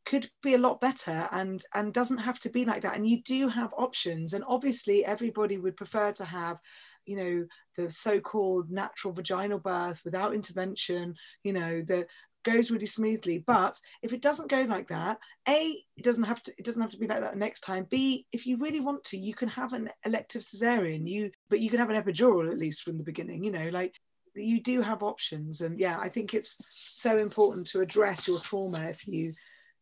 could 0.09 0.31
be 0.43 0.55
a 0.55 0.59
lot 0.59 0.81
better 0.81 1.29
and 1.33 1.63
and 1.75 1.93
doesn't 1.93 2.19
have 2.19 2.41
to 2.41 2.49
be 2.49 2.65
like 2.65 2.83
that. 2.83 2.97
And 2.97 3.07
you 3.07 3.23
do 3.23 3.49
have 3.49 3.75
options. 3.77 4.33
And 4.33 4.43
obviously 4.49 5.05
everybody 5.05 5.59
would 5.59 5.77
prefer 5.77 6.13
to 6.13 6.25
have 6.25 6.59
you 7.05 7.17
know 7.17 7.47
the 7.77 7.91
so-called 7.91 8.71
natural 8.71 9.15
vaginal 9.15 9.59
birth 9.59 10.03
without 10.05 10.35
intervention 10.35 11.15
you 11.43 11.55
know 11.55 11.81
that 11.83 12.07
goes 12.45 12.71
really 12.71 12.87
smoothly. 12.87 13.39
But 13.39 13.79
if 14.03 14.13
it 14.15 14.23
doesn't 14.23 14.51
go 14.51 14.63
like 14.63 14.89
that 14.89 15.19
a 15.47 15.85
it 15.97 16.05
doesn't 16.05 16.25
have 16.25 16.43
to 16.45 16.55
it 16.57 16.65
doesn't 16.65 16.83
have 16.83 16.93
to 16.93 16.99
be 16.99 17.07
like 17.07 17.21
that 17.21 17.37
next 17.37 17.61
time. 17.61 17.87
B 17.91 18.27
if 18.33 18.47
you 18.47 18.57
really 18.57 18.81
want 18.81 19.05
to 19.05 19.19
you 19.19 19.35
can 19.35 19.49
have 19.49 19.75
an 19.75 19.91
elective 20.07 20.43
cesarean. 20.43 21.07
You 21.07 21.31
but 21.51 21.61
you 21.61 21.69
can 21.69 21.81
have 21.81 21.91
an 21.91 22.03
epidural 22.03 22.51
at 22.51 22.59
least 22.59 22.83
from 22.83 22.97
the 22.97 23.05
beginning 23.05 23.45
you 23.45 23.53
know 23.53 23.69
like 23.69 23.95
you 24.35 24.63
do 24.63 24.81
have 24.81 25.03
options. 25.03 25.61
And 25.61 25.79
yeah 25.79 25.99
i 25.99 26.09
think 26.09 26.33
it's 26.33 26.57
so 26.75 27.19
important 27.19 27.67
to 27.69 27.81
address 27.81 28.27
your 28.27 28.41
trauma 28.41 28.85
if 28.89 29.07
you 29.07 29.35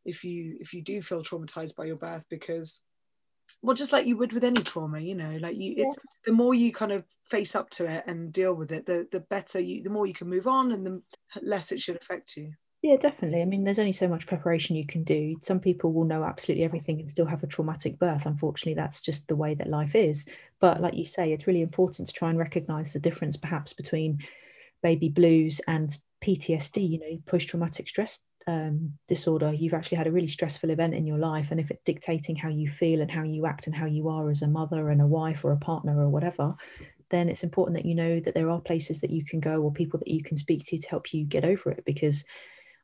if 0.06 0.24
you 0.24 0.56
if 0.60 0.72
you 0.72 0.82
do 0.82 1.02
feel 1.02 1.22
traumatized 1.22 1.76
by 1.76 1.84
your 1.84 1.96
birth 1.96 2.24
because 2.30 2.80
well 3.62 3.74
just 3.74 3.92
like 3.92 4.06
you 4.06 4.16
would 4.16 4.32
with 4.32 4.44
any 4.44 4.62
trauma 4.62 5.00
you 5.00 5.14
know 5.14 5.36
like 5.40 5.56
you 5.56 5.74
it's 5.76 5.96
the 6.24 6.32
more 6.32 6.54
you 6.54 6.72
kind 6.72 6.92
of 6.92 7.04
face 7.30 7.54
up 7.54 7.70
to 7.70 7.84
it 7.86 8.04
and 8.06 8.32
deal 8.32 8.54
with 8.54 8.72
it 8.72 8.86
the 8.86 9.06
the 9.12 9.20
better 9.20 9.60
you 9.60 9.82
the 9.82 9.90
more 9.90 10.06
you 10.06 10.14
can 10.14 10.28
move 10.28 10.46
on 10.46 10.72
and 10.72 10.86
the 10.86 11.02
less 11.42 11.72
it 11.72 11.80
should 11.80 11.96
affect 11.96 12.36
you. 12.36 12.52
Yeah 12.82 12.96
definitely. 12.96 13.42
I 13.42 13.46
mean 13.46 13.64
there's 13.64 13.78
only 13.78 13.92
so 13.92 14.08
much 14.08 14.26
preparation 14.26 14.76
you 14.76 14.86
can 14.86 15.02
do. 15.02 15.36
Some 15.40 15.60
people 15.60 15.92
will 15.92 16.04
know 16.04 16.24
absolutely 16.24 16.64
everything 16.64 17.00
and 17.00 17.10
still 17.10 17.26
have 17.26 17.42
a 17.42 17.48
traumatic 17.48 17.98
birth. 17.98 18.26
Unfortunately 18.26 18.74
that's 18.74 19.00
just 19.00 19.26
the 19.28 19.36
way 19.36 19.54
that 19.54 19.68
life 19.68 19.94
is. 19.94 20.26
But 20.60 20.80
like 20.80 20.94
you 20.94 21.04
say 21.04 21.32
it's 21.32 21.46
really 21.46 21.62
important 21.62 22.08
to 22.08 22.14
try 22.14 22.30
and 22.30 22.38
recognize 22.38 22.92
the 22.92 23.00
difference 23.00 23.36
perhaps 23.36 23.72
between 23.72 24.20
baby 24.82 25.08
blues 25.08 25.60
and 25.66 25.98
ptsd 26.24 26.88
you 26.88 26.98
know 26.98 27.18
post 27.26 27.48
traumatic 27.48 27.88
stress 27.88 28.20
um, 28.46 28.92
disorder, 29.08 29.52
you've 29.52 29.74
actually 29.74 29.98
had 29.98 30.06
a 30.06 30.12
really 30.12 30.28
stressful 30.28 30.70
event 30.70 30.94
in 30.94 31.06
your 31.06 31.18
life, 31.18 31.48
and 31.50 31.60
if 31.60 31.70
it's 31.70 31.82
dictating 31.84 32.36
how 32.36 32.48
you 32.48 32.70
feel 32.70 33.00
and 33.00 33.10
how 33.10 33.22
you 33.22 33.46
act 33.46 33.66
and 33.66 33.74
how 33.74 33.86
you 33.86 34.08
are 34.08 34.30
as 34.30 34.42
a 34.42 34.48
mother 34.48 34.90
and 34.90 35.00
a 35.00 35.06
wife 35.06 35.44
or 35.44 35.52
a 35.52 35.58
partner 35.58 35.98
or 35.98 36.08
whatever, 36.08 36.54
then 37.10 37.28
it's 37.28 37.42
important 37.42 37.76
that 37.76 37.86
you 37.86 37.94
know 37.94 38.20
that 38.20 38.34
there 38.34 38.50
are 38.50 38.60
places 38.60 39.00
that 39.00 39.10
you 39.10 39.24
can 39.24 39.40
go 39.40 39.60
or 39.62 39.72
people 39.72 39.98
that 39.98 40.08
you 40.08 40.22
can 40.22 40.36
speak 40.36 40.64
to 40.64 40.78
to 40.78 40.88
help 40.88 41.12
you 41.12 41.24
get 41.24 41.44
over 41.44 41.70
it. 41.70 41.84
Because 41.84 42.24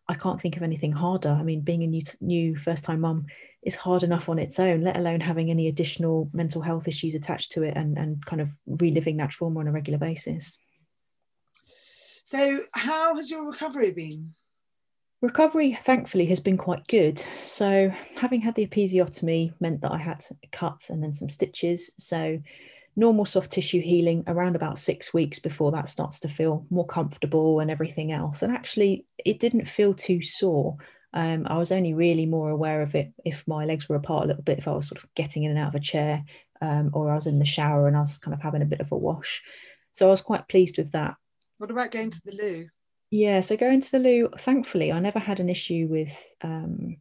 I 0.08 0.14
can't 0.14 0.40
think 0.40 0.56
of 0.56 0.62
anything 0.62 0.92
harder. 0.92 1.30
I 1.30 1.42
mean, 1.42 1.60
being 1.60 1.82
a 1.82 1.86
new 1.86 2.02
new 2.20 2.56
first 2.56 2.84
time 2.84 3.00
mum 3.00 3.26
is 3.62 3.76
hard 3.76 4.02
enough 4.02 4.28
on 4.28 4.38
its 4.38 4.58
own, 4.58 4.82
let 4.82 4.96
alone 4.96 5.20
having 5.20 5.50
any 5.50 5.68
additional 5.68 6.28
mental 6.32 6.60
health 6.60 6.88
issues 6.88 7.14
attached 7.14 7.52
to 7.52 7.62
it 7.62 7.76
and 7.76 7.96
and 7.96 8.24
kind 8.26 8.42
of 8.42 8.50
reliving 8.66 9.16
that 9.18 9.30
trauma 9.30 9.60
on 9.60 9.68
a 9.68 9.72
regular 9.72 9.98
basis. 9.98 10.58
So, 12.24 12.62
how 12.72 13.14
has 13.16 13.30
your 13.30 13.46
recovery 13.46 13.92
been? 13.92 14.34
Recovery, 15.22 15.78
thankfully, 15.84 16.26
has 16.26 16.40
been 16.40 16.56
quite 16.56 16.84
good. 16.88 17.24
So, 17.38 17.92
having 18.16 18.40
had 18.40 18.56
the 18.56 18.66
episiotomy 18.66 19.54
meant 19.60 19.80
that 19.82 19.92
I 19.92 19.98
had 19.98 20.26
cuts 20.50 20.90
and 20.90 21.00
then 21.00 21.14
some 21.14 21.28
stitches. 21.28 21.92
So, 21.96 22.40
normal 22.96 23.24
soft 23.24 23.52
tissue 23.52 23.80
healing 23.80 24.24
around 24.26 24.56
about 24.56 24.80
six 24.80 25.14
weeks 25.14 25.38
before 25.38 25.70
that 25.70 25.88
starts 25.88 26.18
to 26.20 26.28
feel 26.28 26.66
more 26.70 26.86
comfortable 26.86 27.60
and 27.60 27.70
everything 27.70 28.10
else. 28.10 28.42
And 28.42 28.52
actually, 28.52 29.06
it 29.24 29.38
didn't 29.38 29.68
feel 29.68 29.94
too 29.94 30.22
sore. 30.22 30.78
Um, 31.14 31.46
I 31.48 31.56
was 31.56 31.70
only 31.70 31.94
really 31.94 32.26
more 32.26 32.50
aware 32.50 32.82
of 32.82 32.96
it 32.96 33.12
if 33.24 33.44
my 33.46 33.64
legs 33.64 33.88
were 33.88 33.94
apart 33.94 34.24
a 34.24 34.26
little 34.26 34.42
bit, 34.42 34.58
if 34.58 34.66
I 34.66 34.72
was 34.72 34.88
sort 34.88 35.04
of 35.04 35.14
getting 35.14 35.44
in 35.44 35.52
and 35.52 35.58
out 35.60 35.68
of 35.68 35.76
a 35.76 35.80
chair, 35.80 36.24
um, 36.60 36.90
or 36.94 37.12
I 37.12 37.14
was 37.14 37.28
in 37.28 37.38
the 37.38 37.44
shower 37.44 37.86
and 37.86 37.96
I 37.96 38.00
was 38.00 38.18
kind 38.18 38.34
of 38.34 38.40
having 38.40 38.62
a 38.62 38.66
bit 38.66 38.80
of 38.80 38.90
a 38.90 38.98
wash. 38.98 39.40
So, 39.92 40.08
I 40.08 40.10
was 40.10 40.20
quite 40.20 40.48
pleased 40.48 40.78
with 40.78 40.90
that. 40.92 41.14
What 41.58 41.70
about 41.70 41.92
going 41.92 42.10
to 42.10 42.20
the 42.24 42.32
loo? 42.32 42.68
Yeah, 43.12 43.42
so 43.42 43.58
going 43.58 43.82
to 43.82 43.92
the 43.92 43.98
loo, 43.98 44.30
thankfully, 44.38 44.90
I 44.90 44.98
never 44.98 45.18
had 45.18 45.38
an 45.38 45.50
issue 45.50 45.86
with 45.90 46.18
um, 46.40 46.96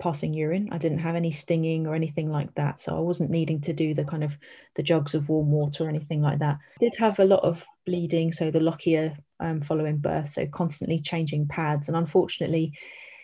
passing 0.00 0.32
urine. 0.32 0.68
I 0.70 0.78
didn't 0.78 1.00
have 1.00 1.16
any 1.16 1.32
stinging 1.32 1.84
or 1.84 1.96
anything 1.96 2.30
like 2.30 2.54
that, 2.54 2.80
so 2.80 2.96
I 2.96 3.00
wasn't 3.00 3.30
needing 3.30 3.60
to 3.62 3.72
do 3.72 3.92
the 3.92 4.04
kind 4.04 4.22
of 4.22 4.38
the 4.76 4.84
jugs 4.84 5.16
of 5.16 5.28
warm 5.28 5.50
water 5.50 5.84
or 5.84 5.88
anything 5.88 6.22
like 6.22 6.38
that. 6.38 6.58
I 6.58 6.78
did 6.78 6.94
have 6.98 7.18
a 7.18 7.24
lot 7.24 7.42
of 7.42 7.66
bleeding, 7.86 8.30
so 8.32 8.52
the 8.52 8.60
lochia 8.60 9.16
um, 9.40 9.58
following 9.58 9.96
birth, 9.96 10.28
so 10.28 10.46
constantly 10.46 11.00
changing 11.00 11.48
pads, 11.48 11.88
and 11.88 11.96
unfortunately, 11.96 12.78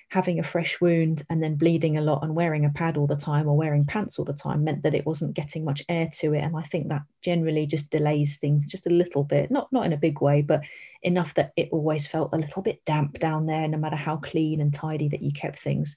having 0.09 0.39
a 0.39 0.45
fresh 0.45 0.81
wound 0.81 1.25
and 1.29 1.43
then 1.43 1.57
bleeding 1.57 1.97
a 1.97 2.01
lot 2.01 2.23
and 2.23 2.35
wearing 2.35 2.65
a 2.65 2.71
pad 2.71 2.97
all 2.97 3.07
the 3.07 3.17
time 3.17 3.49
or 3.49 3.57
wearing 3.57 3.85
pants 3.85 4.19
all 4.19 4.25
the 4.25 4.33
time 4.33 4.63
meant 4.65 4.83
that 4.83 4.95
it 4.95 5.05
wasn't 5.07 5.35
getting 5.35 5.65
much 5.65 5.83
air 5.89 6.09
to 6.13 6.33
it. 6.35 6.41
And 6.41 6.57
i 6.57 6.63
think 6.63 6.89
that 6.89 7.03
generally 7.23 7.67
just 7.67 7.91
delays 7.91 8.39
things 8.39 8.65
just 8.65 8.87
a 8.87 8.91
little 8.91 9.25
bit 9.25 9.51
not 9.51 9.73
not 9.73 9.87
in 9.87 9.93
a 9.93 9.99
big 9.99 10.21
way 10.21 10.43
but 10.43 10.63
enough 11.03 11.35
that 11.35 11.53
it 11.57 11.69
always 11.73 12.07
felt 12.07 12.33
a 12.33 12.39
little 12.39 12.63
bit 12.63 12.85
damp 12.85 13.19
down 13.19 13.47
there 13.47 13.67
no 13.69 13.79
matter 13.79 13.97
how 13.97 14.17
clean 14.17 14.61
and 14.61 14.73
tidy 14.73 15.09
that 15.09 15.23
you 15.23 15.33
kept 15.33 15.59
things. 15.59 15.97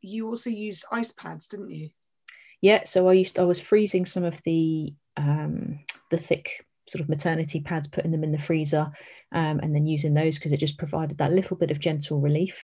You 0.00 0.28
also 0.28 0.50
used 0.50 0.84
ice 0.90 1.12
pads 1.12 1.48
didn't 1.48 1.70
you? 1.70 1.90
Yeah 2.60 2.82
so 2.84 3.08
i 3.08 3.12
used 3.12 3.38
i 3.38 3.44
was 3.44 3.60
freezing 3.60 4.06
some 4.06 4.24
of 4.24 4.40
the 4.44 4.94
um 5.16 5.80
the 6.10 6.18
thick 6.18 6.64
sort 6.90 7.00
of 7.00 7.08
maternity 7.08 7.60
pads 7.60 7.86
putting 7.86 8.10
them 8.10 8.24
in 8.24 8.32
the 8.32 8.38
freezer 8.38 8.90
um, 9.32 9.60
and 9.60 9.72
then 9.74 9.86
using 9.86 10.12
those 10.12 10.36
because 10.36 10.50
it 10.50 10.56
just 10.56 10.76
provided 10.76 11.18
that 11.18 11.32
little 11.32 11.56
bit 11.56 11.70
of 11.70 11.78
gentle 11.78 12.18
relief 12.18 12.64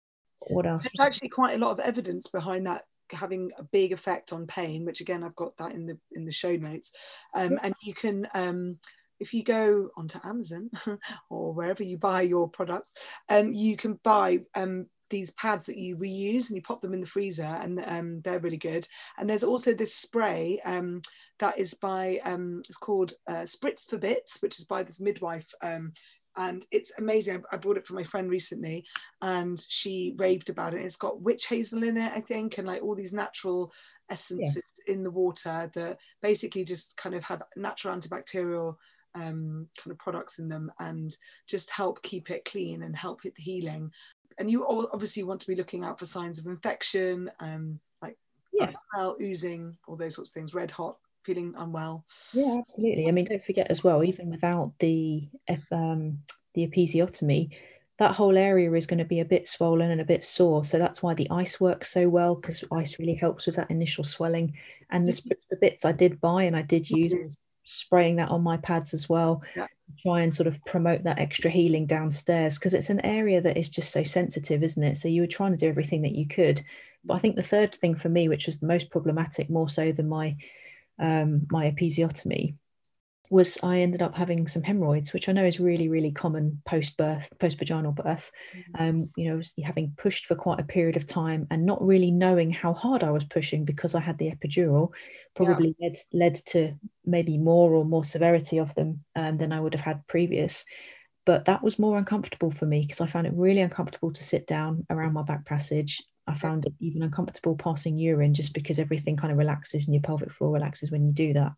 what 0.48 0.66
else? 0.66 0.84
There's 0.84 1.06
actually 1.06 1.28
quite 1.28 1.54
a 1.54 1.58
lot 1.58 1.72
of 1.72 1.80
evidence 1.80 2.28
behind 2.28 2.66
that 2.66 2.82
having 3.10 3.52
a 3.56 3.62
big 3.62 3.92
effect 3.92 4.32
on 4.32 4.46
pain, 4.46 4.84
which 4.84 5.00
again 5.00 5.22
I've 5.22 5.36
got 5.36 5.56
that 5.58 5.72
in 5.72 5.86
the 5.86 5.98
in 6.12 6.24
the 6.24 6.32
show 6.32 6.56
notes. 6.56 6.92
Um, 7.34 7.58
and 7.62 7.74
you 7.82 7.94
can 7.94 8.26
um, 8.34 8.78
if 9.20 9.32
you 9.32 9.42
go 9.42 9.90
onto 9.96 10.18
Amazon 10.24 10.70
or 11.30 11.52
wherever 11.52 11.82
you 11.82 11.98
buy 11.98 12.22
your 12.22 12.48
products, 12.48 12.94
um, 13.28 13.52
you 13.52 13.76
can 13.76 13.98
buy 14.02 14.40
um, 14.54 14.86
these 15.10 15.30
pads 15.32 15.66
that 15.66 15.78
you 15.78 15.96
reuse 15.96 16.48
and 16.48 16.56
you 16.56 16.62
pop 16.62 16.80
them 16.82 16.92
in 16.92 17.00
the 17.00 17.06
freezer 17.06 17.44
and 17.44 17.82
um, 17.86 18.20
they're 18.22 18.40
really 18.40 18.56
good. 18.56 18.86
And 19.18 19.28
there's 19.28 19.44
also 19.44 19.72
this 19.72 19.94
spray 19.94 20.60
um, 20.64 21.00
that 21.38 21.58
is 21.58 21.74
by, 21.74 22.20
um, 22.24 22.62
it's 22.68 22.78
called 22.78 23.14
uh, 23.28 23.44
Spritz 23.44 23.88
for 23.88 23.98
Bits, 23.98 24.42
which 24.42 24.58
is 24.58 24.64
by 24.64 24.82
this 24.82 25.00
midwife 25.00 25.52
um, 25.62 25.92
and 26.36 26.66
it's 26.70 26.92
amazing. 26.98 27.42
I, 27.50 27.56
bought 27.56 27.76
it 27.76 27.86
for 27.86 27.94
my 27.94 28.02
friend 28.02 28.30
recently, 28.30 28.84
and 29.22 29.64
she 29.68 30.14
raved 30.16 30.50
about 30.50 30.74
it. 30.74 30.84
It's 30.84 30.96
got 30.96 31.20
witch 31.20 31.46
hazel 31.46 31.82
in 31.82 31.96
it, 31.96 32.12
I 32.14 32.20
think, 32.20 32.58
and 32.58 32.66
like 32.66 32.82
all 32.82 32.94
these 32.94 33.12
natural 33.12 33.72
essences 34.10 34.62
yeah. 34.86 34.94
in 34.94 35.02
the 35.02 35.10
water 35.10 35.70
that 35.74 35.98
basically 36.20 36.64
just 36.64 36.96
kind 36.96 37.14
of 37.14 37.24
have 37.24 37.42
natural 37.56 37.96
antibacterial 37.96 38.76
um, 39.14 39.68
kind 39.78 39.92
of 39.92 39.98
products 39.98 40.38
in 40.38 40.48
them, 40.48 40.70
and 40.78 41.16
just 41.46 41.70
help 41.70 42.02
keep 42.02 42.30
it 42.30 42.44
clean 42.44 42.82
and 42.82 42.94
help 42.94 43.24
it 43.24 43.34
healing. 43.36 43.90
And 44.38 44.50
you 44.50 44.66
obviously 44.92 45.22
want 45.22 45.40
to 45.40 45.46
be 45.46 45.56
looking 45.56 45.84
out 45.84 45.98
for 45.98 46.04
signs 46.04 46.38
of 46.38 46.46
infection, 46.46 47.30
um, 47.40 47.80
like 48.02 48.18
yeah. 48.52 48.70
smell, 48.92 49.16
oozing, 49.20 49.78
all 49.88 49.96
those 49.96 50.14
sorts 50.14 50.30
of 50.30 50.34
things, 50.34 50.52
red 50.52 50.70
hot 50.70 50.98
feeling 51.26 51.54
unwell. 51.58 52.04
Yeah, 52.32 52.58
absolutely. 52.58 53.08
I 53.08 53.10
mean, 53.10 53.24
don't 53.24 53.44
forget 53.44 53.66
as 53.68 53.84
well, 53.84 54.04
even 54.04 54.30
without 54.30 54.72
the 54.78 55.28
um, 55.70 56.20
the 56.54 56.66
episiotomy, 56.66 57.50
that 57.98 58.14
whole 58.14 58.36
area 58.36 58.72
is 58.72 58.86
going 58.86 58.98
to 58.98 59.04
be 59.04 59.20
a 59.20 59.24
bit 59.24 59.48
swollen 59.48 59.90
and 59.90 60.00
a 60.00 60.04
bit 60.04 60.22
sore. 60.22 60.64
So 60.64 60.78
that's 60.78 61.02
why 61.02 61.14
the 61.14 61.30
ice 61.30 61.60
works 61.60 61.90
so 61.90 62.08
well 62.08 62.34
because 62.34 62.62
ice 62.70 62.98
really 62.98 63.14
helps 63.14 63.46
with 63.46 63.56
that 63.56 63.70
initial 63.70 64.04
swelling. 64.04 64.54
And 64.90 65.06
the 65.06 65.12
spritz 65.12 65.48
for 65.48 65.56
bits 65.56 65.84
I 65.84 65.92
did 65.92 66.20
buy 66.20 66.44
and 66.44 66.56
I 66.56 66.62
did 66.62 66.90
use 66.90 67.14
mm-hmm. 67.14 67.26
spraying 67.64 68.16
that 68.16 68.30
on 68.30 68.42
my 68.42 68.58
pads 68.58 68.92
as 68.92 69.08
well. 69.08 69.42
Yeah. 69.56 69.66
Try 70.02 70.20
and 70.20 70.34
sort 70.34 70.46
of 70.46 70.62
promote 70.66 71.04
that 71.04 71.18
extra 71.18 71.50
healing 71.50 71.86
downstairs 71.86 72.58
because 72.58 72.74
it's 72.74 72.90
an 72.90 73.04
area 73.04 73.40
that 73.40 73.56
is 73.56 73.70
just 73.70 73.92
so 73.92 74.04
sensitive, 74.04 74.62
isn't 74.62 74.82
it? 74.82 74.98
So 74.98 75.08
you 75.08 75.22
were 75.22 75.26
trying 75.26 75.52
to 75.52 75.56
do 75.56 75.68
everything 75.68 76.02
that 76.02 76.14
you 76.14 76.26
could. 76.26 76.62
But 77.04 77.14
I 77.14 77.18
think 77.18 77.36
the 77.36 77.42
third 77.42 77.76
thing 77.80 77.94
for 77.94 78.08
me, 78.08 78.28
which 78.28 78.46
was 78.46 78.58
the 78.58 78.66
most 78.66 78.90
problematic, 78.90 79.48
more 79.48 79.70
so 79.70 79.92
than 79.92 80.08
my 80.08 80.36
um, 80.98 81.46
my 81.50 81.70
episiotomy 81.70 82.56
was 83.30 83.58
I 83.62 83.78
ended 83.80 84.02
up 84.02 84.16
having 84.16 84.46
some 84.46 84.62
hemorrhoids, 84.62 85.12
which 85.12 85.28
I 85.28 85.32
know 85.32 85.44
is 85.44 85.58
really, 85.58 85.88
really 85.88 86.12
common 86.12 86.62
post 86.64 86.96
birth, 86.96 87.28
post 87.38 87.58
vaginal 87.58 87.92
birth. 87.92 88.30
Mm-hmm. 88.54 88.82
Um, 88.82 89.10
you 89.16 89.30
know, 89.30 89.40
having 89.64 89.94
pushed 89.96 90.26
for 90.26 90.34
quite 90.34 90.60
a 90.60 90.64
period 90.64 90.96
of 90.96 91.06
time 91.06 91.46
and 91.50 91.66
not 91.66 91.84
really 91.84 92.10
knowing 92.10 92.50
how 92.50 92.72
hard 92.72 93.02
I 93.02 93.10
was 93.10 93.24
pushing 93.24 93.64
because 93.64 93.94
I 93.94 94.00
had 94.00 94.18
the 94.18 94.30
epidural, 94.30 94.92
probably 95.34 95.74
yeah. 95.78 95.88
led 95.88 95.96
led 96.12 96.34
to 96.46 96.74
maybe 97.04 97.38
more 97.38 97.72
or 97.72 97.84
more 97.84 98.04
severity 98.04 98.58
of 98.58 98.74
them 98.74 99.04
um, 99.14 99.36
than 99.36 99.52
I 99.52 99.60
would 99.60 99.74
have 99.74 99.84
had 99.84 100.06
previous. 100.06 100.64
But 101.24 101.46
that 101.46 101.62
was 101.62 101.78
more 101.78 101.98
uncomfortable 101.98 102.52
for 102.52 102.66
me 102.66 102.82
because 102.82 103.00
I 103.00 103.08
found 103.08 103.26
it 103.26 103.32
really 103.34 103.60
uncomfortable 103.60 104.12
to 104.12 104.24
sit 104.24 104.46
down 104.46 104.86
around 104.90 105.14
my 105.14 105.22
back 105.22 105.44
passage. 105.44 106.02
I 106.26 106.34
found 106.34 106.66
it 106.66 106.74
even 106.80 107.02
uncomfortable 107.02 107.56
passing 107.56 107.96
urine 107.96 108.34
just 108.34 108.52
because 108.52 108.78
everything 108.78 109.16
kind 109.16 109.32
of 109.32 109.38
relaxes 109.38 109.86
and 109.86 109.94
your 109.94 110.02
pelvic 110.02 110.32
floor 110.32 110.52
relaxes 110.52 110.90
when 110.90 111.06
you 111.06 111.12
do 111.12 111.32
that. 111.34 111.52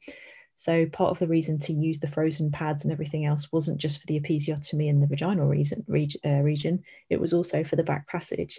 So 0.56 0.86
part 0.86 1.12
of 1.12 1.20
the 1.20 1.28
reason 1.28 1.58
to 1.60 1.72
use 1.72 2.00
the 2.00 2.08
frozen 2.08 2.50
pads 2.50 2.82
and 2.84 2.92
everything 2.92 3.24
else 3.24 3.52
wasn't 3.52 3.78
just 3.78 4.00
for 4.00 4.06
the 4.06 4.18
episiotomy 4.18 4.90
and 4.90 5.00
the 5.00 5.06
vaginal 5.06 5.46
reason, 5.46 5.86
uh, 6.26 6.42
region, 6.42 6.82
it 7.08 7.20
was 7.20 7.32
also 7.32 7.62
for 7.62 7.76
the 7.76 7.84
back 7.84 8.08
passage. 8.08 8.58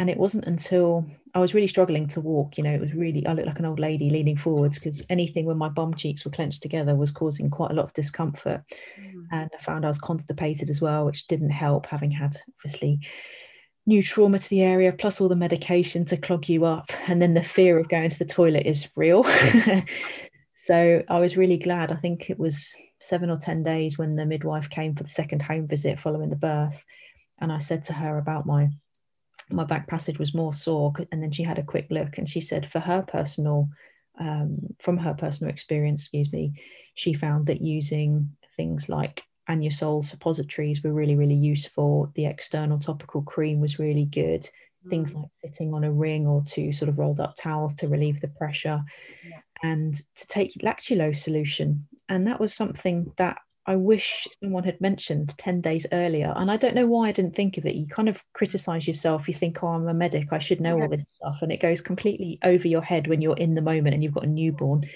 And 0.00 0.10
it 0.10 0.18
wasn't 0.18 0.46
until 0.46 1.06
I 1.32 1.38
was 1.38 1.54
really 1.54 1.68
struggling 1.68 2.08
to 2.08 2.20
walk, 2.20 2.58
you 2.58 2.64
know, 2.64 2.72
it 2.72 2.80
was 2.80 2.92
really, 2.92 3.24
I 3.24 3.32
looked 3.32 3.46
like 3.46 3.60
an 3.60 3.66
old 3.66 3.78
lady 3.78 4.10
leaning 4.10 4.36
forwards 4.36 4.78
because 4.78 5.02
anything 5.08 5.46
when 5.46 5.56
my 5.56 5.68
bum 5.68 5.94
cheeks 5.94 6.24
were 6.24 6.32
clenched 6.32 6.60
together 6.60 6.96
was 6.96 7.12
causing 7.12 7.50
quite 7.50 7.70
a 7.70 7.74
lot 7.74 7.84
of 7.84 7.94
discomfort. 7.94 8.62
Mm. 9.00 9.26
And 9.30 9.50
I 9.56 9.62
found 9.62 9.84
I 9.84 9.88
was 9.88 10.00
constipated 10.00 10.68
as 10.68 10.80
well, 10.80 11.06
which 11.06 11.28
didn't 11.28 11.50
help, 11.50 11.86
having 11.86 12.10
had 12.10 12.36
obviously 12.58 12.98
new 13.86 14.02
trauma 14.02 14.38
to 14.38 14.50
the 14.50 14.62
area, 14.62 14.92
plus 14.92 15.20
all 15.20 15.28
the 15.28 15.36
medication 15.36 16.04
to 16.06 16.16
clog 16.16 16.48
you 16.48 16.64
up. 16.64 16.90
And 17.06 17.22
then 17.22 17.34
the 17.34 17.42
fear 17.42 17.78
of 17.78 17.88
going 17.88 18.10
to 18.10 18.18
the 18.18 18.24
toilet 18.24 18.66
is 18.66 18.88
real. 18.96 19.24
So 20.66 21.04
I 21.08 21.20
was 21.20 21.36
really 21.36 21.58
glad. 21.58 21.92
I 21.92 21.94
think 21.96 22.28
it 22.28 22.40
was 22.40 22.74
seven 22.98 23.30
or 23.30 23.36
10 23.36 23.62
days 23.62 23.98
when 23.98 24.16
the 24.16 24.26
midwife 24.26 24.68
came 24.68 24.96
for 24.96 25.04
the 25.04 25.10
second 25.10 25.42
home 25.42 25.68
visit 25.68 26.00
following 26.00 26.28
the 26.28 26.34
birth. 26.34 26.84
And 27.38 27.52
I 27.52 27.58
said 27.58 27.84
to 27.84 27.92
her 27.92 28.18
about 28.18 28.46
my 28.46 28.70
my 29.48 29.62
back 29.62 29.86
passage 29.86 30.18
was 30.18 30.34
more 30.34 30.52
sore 30.52 30.92
and 31.12 31.22
then 31.22 31.30
she 31.30 31.44
had 31.44 31.58
a 31.58 31.62
quick 31.62 31.86
look 31.88 32.18
and 32.18 32.28
she 32.28 32.40
said 32.40 32.66
for 32.66 32.80
her 32.80 33.02
personal 33.02 33.68
um, 34.18 34.58
from 34.80 34.96
her 34.96 35.14
personal 35.14 35.52
experience 35.52 36.02
excuse 36.02 36.32
me 36.32 36.54
she 36.96 37.14
found 37.14 37.46
that 37.46 37.60
using 37.60 38.36
things 38.56 38.88
like 38.88 39.22
Anusol 39.48 40.04
suppositories 40.04 40.82
were 40.82 40.92
really 40.92 41.16
really 41.16 41.34
useful 41.34 42.10
the 42.14 42.26
external 42.26 42.78
topical 42.78 43.22
cream 43.22 43.60
was 43.60 43.78
really 43.78 44.04
good 44.04 44.48
things 44.88 45.12
mm. 45.12 45.22
like 45.22 45.30
sitting 45.44 45.74
on 45.74 45.84
a 45.84 45.90
ring 45.90 46.26
or 46.26 46.44
two 46.44 46.72
sort 46.72 46.88
of 46.88 46.98
rolled 46.98 47.20
up 47.20 47.34
towels 47.36 47.74
to 47.74 47.88
relieve 47.88 48.20
the 48.20 48.28
pressure 48.28 48.82
yeah 49.24 49.40
and 49.62 49.94
to 50.16 50.28
take 50.28 50.52
lactulose 50.62 51.18
solution. 51.18 51.86
And 52.08 52.26
that 52.26 52.40
was 52.40 52.54
something 52.54 53.12
that 53.16 53.38
I 53.66 53.76
wish 53.76 54.28
someone 54.40 54.64
had 54.64 54.80
mentioned 54.80 55.36
10 55.38 55.60
days 55.60 55.86
earlier. 55.90 56.32
And 56.36 56.50
I 56.50 56.56
don't 56.56 56.74
know 56.74 56.86
why 56.86 57.08
I 57.08 57.12
didn't 57.12 57.34
think 57.34 57.58
of 57.58 57.66
it. 57.66 57.74
You 57.74 57.86
kind 57.86 58.08
of 58.08 58.22
criticize 58.32 58.86
yourself. 58.86 59.26
You 59.26 59.34
think, 59.34 59.62
oh, 59.62 59.68
I'm 59.68 59.88
a 59.88 59.94
medic. 59.94 60.32
I 60.32 60.38
should 60.38 60.60
know 60.60 60.76
yeah. 60.76 60.82
all 60.84 60.88
this 60.88 61.04
stuff. 61.16 61.42
And 61.42 61.50
it 61.50 61.60
goes 61.60 61.80
completely 61.80 62.38
over 62.44 62.68
your 62.68 62.82
head 62.82 63.08
when 63.08 63.20
you're 63.20 63.36
in 63.36 63.54
the 63.54 63.62
moment 63.62 63.94
and 63.94 64.04
you've 64.04 64.14
got 64.14 64.24
a 64.24 64.28
newborn. 64.28 64.88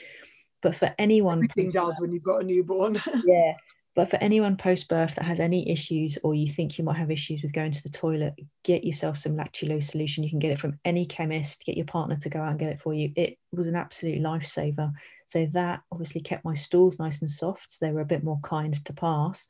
But 0.63 0.77
for 0.77 0.95
anyone, 0.99 1.39
everything 1.39 1.71
does 1.71 1.97
when 1.99 2.13
you've 2.13 2.23
got 2.23 2.43
a 2.43 2.45
newborn. 2.45 2.97
yeah. 3.25 3.55
But 3.97 4.09
for 4.09 4.17
anyone 4.19 4.57
post 4.57 4.89
birth 4.89 5.17
that 5.17 5.25
has 5.25 5.41
any 5.41 5.69
issues 5.69 6.17
or 6.23 6.35
you 6.35 6.53
think 6.53 6.79
you 6.79 6.85
might 6.85 6.97
have 6.97 7.11
issues 7.11 7.43
with 7.43 7.53
going 7.53 7.73
to 7.73 7.83
the 7.83 7.89
toilet, 7.89 8.35
get 8.63 8.85
yourself 8.85 9.19
some 9.19 9.37
lactulose 9.37 9.85
solution. 9.85 10.23
You 10.23 10.31
can 10.31 10.39
get 10.39 10.53
it 10.53 10.61
from 10.61 10.79
any 10.85 11.07
chemist, 11.07 11.65
get 11.65 11.77
your 11.77 11.87
partner 11.87 12.17
to 12.19 12.29
go 12.29 12.41
out 12.41 12.51
and 12.51 12.59
get 12.59 12.71
it 12.71 12.81
for 12.81 12.95
you. 12.95 13.13
It 13.17 13.37
was 13.53 13.67
an 13.67 13.75
absolute 13.75 14.23
lifesaver. 14.23 14.93
So 15.27 15.47
that 15.53 15.83
obviously 15.91 16.21
kept 16.21 16.45
my 16.45 16.55
stools 16.55 16.99
nice 16.99 17.21
and 17.21 17.31
soft. 17.31 17.73
So 17.73 17.85
they 17.85 17.93
were 17.93 18.01
a 18.01 18.07
bit 18.07 18.23
more 18.23 18.39
kind 18.43 18.83
to 18.85 18.93
pass. 18.93 19.49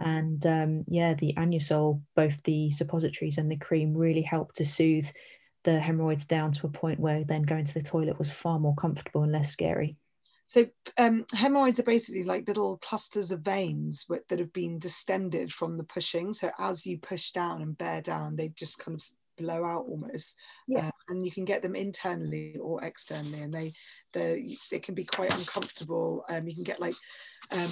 Mm. 0.00 0.06
And 0.06 0.46
um, 0.46 0.84
yeah, 0.86 1.14
the 1.14 1.34
Anusol, 1.36 2.00
both 2.14 2.40
the 2.44 2.70
suppositories 2.70 3.38
and 3.38 3.50
the 3.50 3.56
cream, 3.56 3.96
really 3.96 4.22
helped 4.22 4.56
to 4.56 4.66
soothe 4.66 5.08
the 5.64 5.78
hemorrhoids 5.78 6.26
down 6.26 6.52
to 6.52 6.66
a 6.66 6.70
point 6.70 7.00
where 7.00 7.24
then 7.24 7.42
going 7.42 7.64
to 7.64 7.74
the 7.74 7.82
toilet 7.82 8.18
was 8.18 8.30
far 8.30 8.58
more 8.58 8.74
comfortable 8.74 9.24
and 9.24 9.32
less 9.32 9.50
scary. 9.50 9.96
So 10.50 10.66
um, 10.98 11.26
hemorrhoids 11.32 11.78
are 11.78 11.84
basically 11.84 12.24
like 12.24 12.48
little 12.48 12.78
clusters 12.78 13.30
of 13.30 13.42
veins 13.42 14.04
that 14.08 14.40
have 14.40 14.52
been 14.52 14.80
distended 14.80 15.52
from 15.52 15.76
the 15.76 15.84
pushing. 15.84 16.32
So 16.32 16.50
as 16.58 16.84
you 16.84 16.98
push 16.98 17.30
down 17.30 17.62
and 17.62 17.78
bear 17.78 18.02
down, 18.02 18.34
they 18.34 18.48
just 18.48 18.80
kind 18.80 18.96
of 18.96 19.06
blow 19.40 19.64
out 19.64 19.86
almost 19.88 20.36
yeah. 20.68 20.86
Uh, 20.86 20.90
and 21.08 21.24
you 21.24 21.32
can 21.32 21.44
get 21.44 21.62
them 21.62 21.74
internally 21.74 22.56
or 22.60 22.82
externally 22.84 23.40
and 23.40 23.52
they 23.52 23.72
they 24.12 24.56
it 24.70 24.82
can 24.82 24.94
be 24.94 25.04
quite 25.04 25.32
uncomfortable 25.36 26.24
um, 26.28 26.46
you 26.46 26.54
can 26.54 26.64
get 26.64 26.80
like 26.80 26.94
um, 27.52 27.70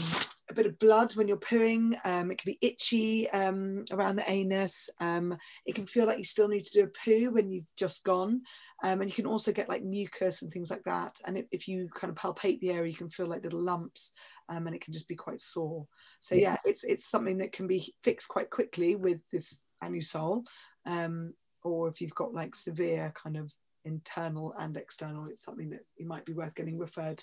a 0.51 0.55
bit 0.55 0.67
of 0.67 0.79
blood 0.79 1.15
when 1.15 1.29
you're 1.29 1.37
pooing 1.37 1.95
um, 2.05 2.31
it 2.31 2.39
can 2.39 2.53
be 2.53 2.59
itchy 2.61 3.29
um, 3.31 3.85
around 3.91 4.17
the 4.17 4.31
anus 4.31 4.89
um, 5.01 5.37
it 5.67 5.75
can 5.75 5.87
feel 5.87 6.07
like 6.07 6.19
you 6.19 6.25
still 6.25 6.49
need 6.49 6.65
to 6.65 6.73
do 6.73 6.85
a 6.85 7.05
poo 7.05 7.31
when 7.31 7.51
you've 7.51 7.71
just 7.77 8.05
gone 8.05 8.43
um, 8.83 9.01
and 9.01 9.11
you 9.11 9.15
can 9.15 9.27
also 9.27 9.53
get 9.53 9.69
like 9.69 9.85
mucus 9.85 10.43
and 10.43 10.53
things 10.53 10.71
like 10.71 10.83
that 10.85 11.17
and 11.27 11.37
if, 11.37 11.47
if 11.53 11.69
you 11.69 11.89
kind 11.95 12.11
of 12.11 12.17
palpate 12.17 12.61
the 12.61 12.71
area 12.71 12.91
you 12.91 12.97
can 12.97 13.11
feel 13.11 13.27
like 13.27 13.45
little 13.45 13.63
lumps 13.63 14.13
um, 14.49 14.67
and 14.67 14.75
it 14.75 14.81
can 14.81 14.93
just 14.93 15.09
be 15.09 15.17
quite 15.17 15.41
sore 15.41 15.87
so 16.21 16.35
yeah. 16.35 16.53
yeah 16.53 16.57
it's 16.65 16.85
it's 16.85 17.09
something 17.09 17.39
that 17.39 17.53
can 17.53 17.67
be 17.67 17.95
fixed 18.03 18.29
quite 18.29 18.51
quickly 18.51 18.97
with 18.97 19.21
this 19.31 19.63
anusol 19.85 20.45
um, 20.87 21.35
or 21.69 21.89
if 21.89 22.01
you've 22.01 22.15
got 22.15 22.35
like 22.35 22.55
severe 22.55 23.13
kind 23.15 23.37
of 23.37 23.53
internal 23.85 24.55
and 24.59 24.77
external, 24.77 25.27
it's 25.27 25.45
something 25.45 25.71
that 25.71 25.85
you 25.97 26.07
might 26.07 26.25
be 26.25 26.33
worth 26.33 26.55
getting 26.55 26.79
referred 26.79 27.23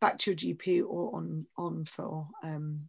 back 0.00 0.18
to 0.18 0.30
your 0.30 0.36
GP 0.36 0.84
or 0.86 1.16
on 1.16 1.46
on 1.56 1.84
for 1.84 2.26
um, 2.42 2.80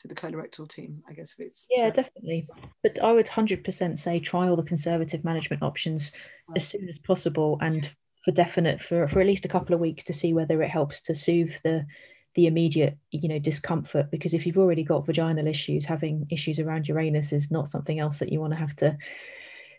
to 0.00 0.08
the 0.08 0.14
colorectal 0.14 0.68
team, 0.68 1.02
I 1.08 1.12
guess 1.12 1.34
if 1.38 1.46
it's 1.46 1.66
yeah, 1.70 1.90
definitely. 1.90 2.48
But 2.82 3.02
I 3.02 3.12
would 3.12 3.28
hundred 3.28 3.64
percent 3.64 3.98
say 3.98 4.20
try 4.20 4.48
all 4.48 4.56
the 4.56 4.62
conservative 4.62 5.24
management 5.24 5.62
options 5.62 6.12
right. 6.48 6.56
as 6.56 6.68
soon 6.68 6.88
as 6.88 6.98
possible 6.98 7.58
and 7.60 7.88
for 8.24 8.32
definite 8.32 8.80
for, 8.80 9.08
for 9.08 9.20
at 9.20 9.26
least 9.26 9.44
a 9.44 9.48
couple 9.48 9.74
of 9.74 9.80
weeks 9.80 10.04
to 10.04 10.12
see 10.12 10.32
whether 10.32 10.62
it 10.62 10.70
helps 10.70 11.00
to 11.02 11.14
soothe 11.14 11.54
the 11.64 11.86
the 12.34 12.46
immediate 12.46 12.96
you 13.10 13.28
know 13.28 13.38
discomfort 13.38 14.10
because 14.10 14.32
if 14.32 14.46
you've 14.46 14.58
already 14.58 14.82
got 14.82 15.04
vaginal 15.04 15.46
issues 15.46 15.84
having 15.84 16.26
issues 16.30 16.58
around 16.58 16.88
your 16.88 16.98
anus 16.98 17.32
is 17.32 17.50
not 17.50 17.68
something 17.68 17.98
else 17.98 18.18
that 18.18 18.32
you 18.32 18.40
want 18.40 18.52
to 18.52 18.58
have 18.58 18.74
to 18.74 18.96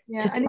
yeah 0.06 0.30
and 0.34 0.46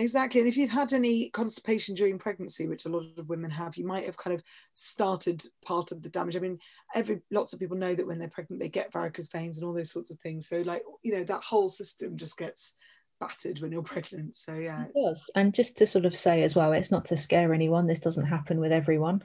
exactly 0.00 0.40
and 0.40 0.48
if 0.48 0.56
you've 0.56 0.70
had 0.70 0.92
any 0.92 1.30
constipation 1.30 1.94
during 1.94 2.18
pregnancy 2.18 2.66
which 2.66 2.86
a 2.86 2.88
lot 2.88 3.04
of 3.16 3.28
women 3.28 3.50
have 3.50 3.76
you 3.76 3.86
might 3.86 4.04
have 4.04 4.16
kind 4.16 4.34
of 4.34 4.42
started 4.72 5.42
part 5.64 5.92
of 5.92 6.02
the 6.02 6.08
damage. 6.08 6.36
I 6.36 6.40
mean 6.40 6.58
every 6.94 7.20
lots 7.30 7.52
of 7.52 7.58
people 7.58 7.76
know 7.76 7.94
that 7.94 8.06
when 8.06 8.18
they're 8.18 8.28
pregnant 8.28 8.60
they 8.60 8.68
get 8.68 8.92
varicose 8.92 9.28
veins 9.28 9.58
and 9.58 9.66
all 9.66 9.72
those 9.72 9.90
sorts 9.90 10.10
of 10.10 10.18
things. 10.20 10.48
So 10.48 10.62
like 10.62 10.82
you 11.02 11.12
know 11.12 11.24
that 11.24 11.42
whole 11.42 11.68
system 11.68 12.16
just 12.16 12.36
gets 12.38 12.72
battered 13.20 13.60
when 13.60 13.72
you're 13.72 13.82
pregnant. 13.94 14.34
So 14.34 14.54
yeah 14.54 14.84
it 14.84 14.92
does. 14.94 15.30
and 15.34 15.54
just 15.54 15.76
to 15.78 15.86
sort 15.86 16.04
of 16.04 16.16
say 16.16 16.42
as 16.42 16.54
well 16.54 16.72
it's 16.72 16.90
not 16.90 17.04
to 17.06 17.16
scare 17.16 17.52
anyone 17.52 17.86
this 17.86 18.00
doesn't 18.00 18.26
happen 18.26 18.60
with 18.60 18.72
everyone. 18.72 19.22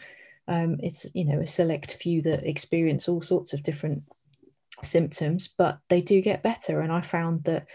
Um, 0.47 0.77
it's 0.83 1.07
you 1.13 1.25
know 1.25 1.39
a 1.39 1.47
select 1.47 1.95
few 1.95 2.21
that 2.23 2.45
experience 2.45 3.09
all 3.09 3.21
sorts 3.21 3.53
of 3.53 3.63
different 3.63 4.03
symptoms 4.83 5.47
but 5.47 5.79
they 5.89 6.01
do 6.01 6.21
get 6.21 6.43
better 6.43 6.81
and 6.81 6.91
i 6.91 6.99
found 6.99 7.43
that 7.45 7.65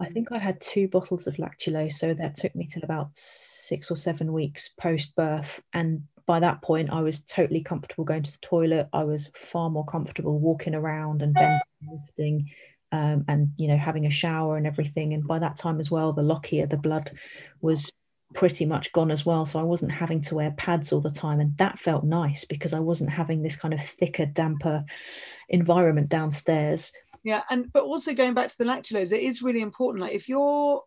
I 0.00 0.08
mm. 0.08 0.14
think 0.14 0.30
I 0.30 0.38
had 0.38 0.60
two 0.60 0.88
bottles 0.88 1.26
of 1.26 1.36
lactulose, 1.36 1.94
so 1.94 2.14
that 2.14 2.36
took 2.36 2.54
me 2.54 2.68
till 2.70 2.84
about 2.84 3.10
six 3.14 3.90
or 3.90 3.96
seven 3.96 4.32
weeks 4.32 4.70
post 4.78 5.16
birth. 5.16 5.60
And 5.72 6.02
by 6.26 6.38
that 6.40 6.62
point, 6.62 6.90
I 6.90 7.00
was 7.00 7.20
totally 7.24 7.62
comfortable 7.62 8.04
going 8.04 8.22
to 8.22 8.32
the 8.32 8.38
toilet. 8.38 8.88
I 8.92 9.04
was 9.04 9.30
far 9.34 9.70
more 9.70 9.84
comfortable 9.84 10.38
walking 10.38 10.74
around 10.74 11.22
and 11.22 11.34
bending, 11.34 11.60
lifting, 11.90 12.50
um, 12.92 13.24
and 13.26 13.52
you 13.56 13.66
know 13.66 13.76
having 13.76 14.06
a 14.06 14.10
shower 14.10 14.56
and 14.56 14.66
everything. 14.66 15.14
And 15.14 15.26
by 15.26 15.40
that 15.40 15.56
time 15.56 15.80
as 15.80 15.90
well, 15.90 16.12
the 16.12 16.22
lochia, 16.22 16.68
the 16.70 16.76
blood, 16.76 17.10
was 17.60 17.90
pretty 18.34 18.64
much 18.64 18.92
gone 18.92 19.10
as 19.10 19.26
well. 19.26 19.44
So 19.44 19.58
I 19.58 19.64
wasn't 19.64 19.92
having 19.92 20.22
to 20.22 20.36
wear 20.36 20.52
pads 20.52 20.92
all 20.92 21.00
the 21.00 21.10
time, 21.10 21.40
and 21.40 21.56
that 21.58 21.80
felt 21.80 22.04
nice 22.04 22.44
because 22.44 22.72
I 22.72 22.80
wasn't 22.80 23.10
having 23.10 23.42
this 23.42 23.56
kind 23.56 23.74
of 23.74 23.84
thicker, 23.84 24.26
damper 24.26 24.84
environment 25.48 26.08
downstairs 26.08 26.92
yeah 27.24 27.42
and 27.50 27.72
but 27.72 27.84
also 27.84 28.14
going 28.14 28.34
back 28.34 28.48
to 28.48 28.58
the 28.58 28.64
lactulose 28.64 29.12
it 29.12 29.22
is 29.22 29.42
really 29.42 29.60
important. 29.60 30.02
Like 30.02 30.12
if 30.12 30.28
you're 30.28 30.82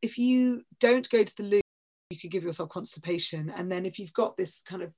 if 0.00 0.18
you 0.18 0.62
don't 0.80 1.08
go 1.08 1.22
to 1.22 1.36
the 1.36 1.42
loo 1.44 1.60
you 2.12 2.18
could 2.18 2.30
give 2.30 2.44
yourself 2.44 2.68
constipation. 2.68 3.50
And 3.56 3.72
then 3.72 3.86
if 3.86 3.98
you've 3.98 4.12
got 4.12 4.36
this 4.36 4.62
kind 4.62 4.82
of 4.82 4.92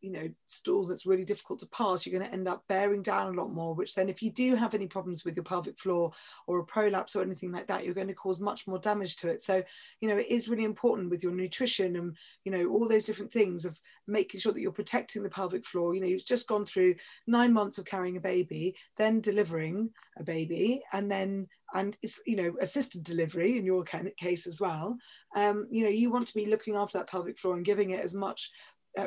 you 0.00 0.10
know 0.10 0.28
stool 0.46 0.86
that's 0.86 1.06
really 1.06 1.24
difficult 1.24 1.58
to 1.58 1.66
pass 1.68 2.04
you're 2.06 2.18
going 2.18 2.28
to 2.28 2.34
end 2.34 2.48
up 2.48 2.64
bearing 2.68 3.02
down 3.02 3.34
a 3.34 3.40
lot 3.40 3.52
more 3.52 3.74
which 3.74 3.94
then 3.94 4.08
if 4.08 4.22
you 4.22 4.30
do 4.30 4.54
have 4.54 4.74
any 4.74 4.86
problems 4.86 5.24
with 5.24 5.36
your 5.36 5.44
pelvic 5.44 5.78
floor 5.78 6.10
or 6.46 6.58
a 6.58 6.64
prolapse 6.64 7.14
or 7.14 7.22
anything 7.22 7.52
like 7.52 7.66
that 7.66 7.84
you're 7.84 7.94
going 7.94 8.06
to 8.06 8.14
cause 8.14 8.40
much 8.40 8.66
more 8.66 8.78
damage 8.78 9.16
to 9.16 9.28
it. 9.28 9.42
So 9.42 9.62
you 10.00 10.08
know 10.08 10.16
it 10.16 10.28
is 10.28 10.48
really 10.48 10.64
important 10.64 11.10
with 11.10 11.22
your 11.22 11.32
nutrition 11.32 11.96
and 11.96 12.16
you 12.44 12.52
know 12.52 12.68
all 12.68 12.88
those 12.88 13.04
different 13.04 13.32
things 13.32 13.64
of 13.64 13.80
making 14.06 14.40
sure 14.40 14.52
that 14.52 14.60
you're 14.60 14.72
protecting 14.72 15.22
the 15.22 15.30
pelvic 15.30 15.64
floor. 15.64 15.94
You 15.94 16.00
know 16.00 16.06
you've 16.06 16.24
just 16.24 16.48
gone 16.48 16.66
through 16.66 16.94
nine 17.26 17.52
months 17.52 17.78
of 17.78 17.84
carrying 17.84 18.16
a 18.16 18.20
baby 18.20 18.76
then 18.96 19.20
delivering 19.20 19.90
a 20.18 20.24
baby 20.24 20.82
and 20.92 21.10
then 21.10 21.46
and 21.72 21.96
it's 22.02 22.20
you 22.26 22.36
know 22.36 22.54
assisted 22.60 23.02
delivery 23.02 23.56
in 23.56 23.64
your 23.64 23.84
case 23.84 24.46
as 24.46 24.60
well. 24.60 24.96
Um, 25.36 25.66
you 25.70 25.84
know 25.84 25.90
you 25.90 26.10
want 26.10 26.26
to 26.28 26.34
be 26.34 26.46
looking 26.46 26.76
after 26.76 26.98
that 26.98 27.08
pelvic 27.08 27.38
floor 27.38 27.56
and 27.56 27.64
giving 27.64 27.90
it 27.90 28.00
as 28.00 28.14
much 28.14 28.50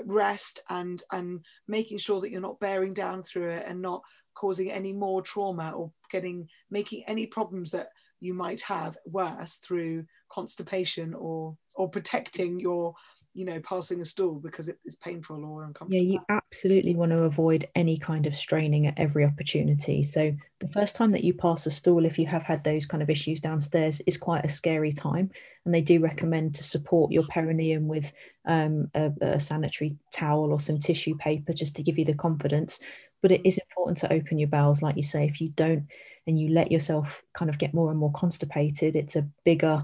rest 0.05 0.59
and 0.69 1.01
and 1.11 1.41
making 1.67 1.97
sure 1.97 2.21
that 2.21 2.31
you're 2.31 2.41
not 2.41 2.59
bearing 2.59 2.93
down 2.93 3.23
through 3.23 3.49
it 3.49 3.65
and 3.67 3.81
not 3.81 4.01
causing 4.35 4.71
any 4.71 4.93
more 4.93 5.21
trauma 5.21 5.71
or 5.71 5.91
getting 6.11 6.47
making 6.71 7.03
any 7.07 7.25
problems 7.25 7.71
that 7.71 7.89
you 8.19 8.33
might 8.33 8.61
have 8.61 8.97
worse 9.05 9.55
through 9.55 10.05
constipation 10.31 11.13
or 11.13 11.57
or 11.75 11.89
protecting 11.89 12.59
your 12.59 12.93
you 13.33 13.45
know 13.45 13.59
passing 13.61 13.99
a 14.01 14.05
stool 14.05 14.35
because 14.35 14.67
it 14.67 14.77
is 14.85 14.95
painful 14.95 15.43
or 15.43 15.63
uncomfortable. 15.63 15.95
yeah 15.95 16.13
you 16.13 16.19
absolutely 16.29 16.95
want 16.95 17.11
to 17.11 17.23
avoid 17.23 17.67
any 17.75 17.97
kind 17.97 18.27
of 18.27 18.35
straining 18.35 18.85
at 18.87 18.97
every 18.97 19.25
opportunity. 19.25 20.03
So 20.03 20.35
the 20.59 20.67
first 20.69 20.95
time 20.95 21.11
that 21.11 21.23
you 21.23 21.33
pass 21.33 21.65
a 21.65 21.71
stool 21.71 22.05
if 22.05 22.19
you 22.19 22.27
have 22.27 22.43
had 22.43 22.63
those 22.63 22.85
kind 22.85 23.01
of 23.01 23.09
issues 23.09 23.41
downstairs 23.41 24.01
is 24.05 24.17
quite 24.17 24.45
a 24.45 24.49
scary 24.49 24.91
time. 24.91 25.31
And 25.65 25.73
they 25.73 25.81
do 25.81 25.99
recommend 25.99 26.55
to 26.55 26.63
support 26.63 27.11
your 27.11 27.23
perineum 27.23 27.87
with 27.87 28.11
um, 28.45 28.91
a, 28.93 29.11
a 29.21 29.39
sanitary 29.39 29.97
towel 30.11 30.51
or 30.51 30.59
some 30.59 30.79
tissue 30.79 31.15
paper 31.15 31.53
just 31.53 31.75
to 31.77 31.83
give 31.83 31.97
you 31.97 32.05
the 32.05 32.13
confidence. 32.13 32.79
But 33.21 33.31
it 33.31 33.41
is 33.45 33.57
important 33.57 33.97
to 33.99 34.13
open 34.13 34.37
your 34.37 34.49
bowels 34.49 34.81
like 34.81 34.97
you 34.97 35.03
say. 35.03 35.25
If 35.25 35.41
you 35.41 35.49
don't 35.49 35.87
and 36.27 36.39
you 36.39 36.49
let 36.49 36.71
yourself 36.71 37.23
kind 37.33 37.49
of 37.49 37.57
get 37.57 37.73
more 37.73 37.89
and 37.89 37.99
more 37.99 38.11
constipated 38.13 38.95
it's 38.95 39.17
a 39.17 39.27
bigger 39.43 39.83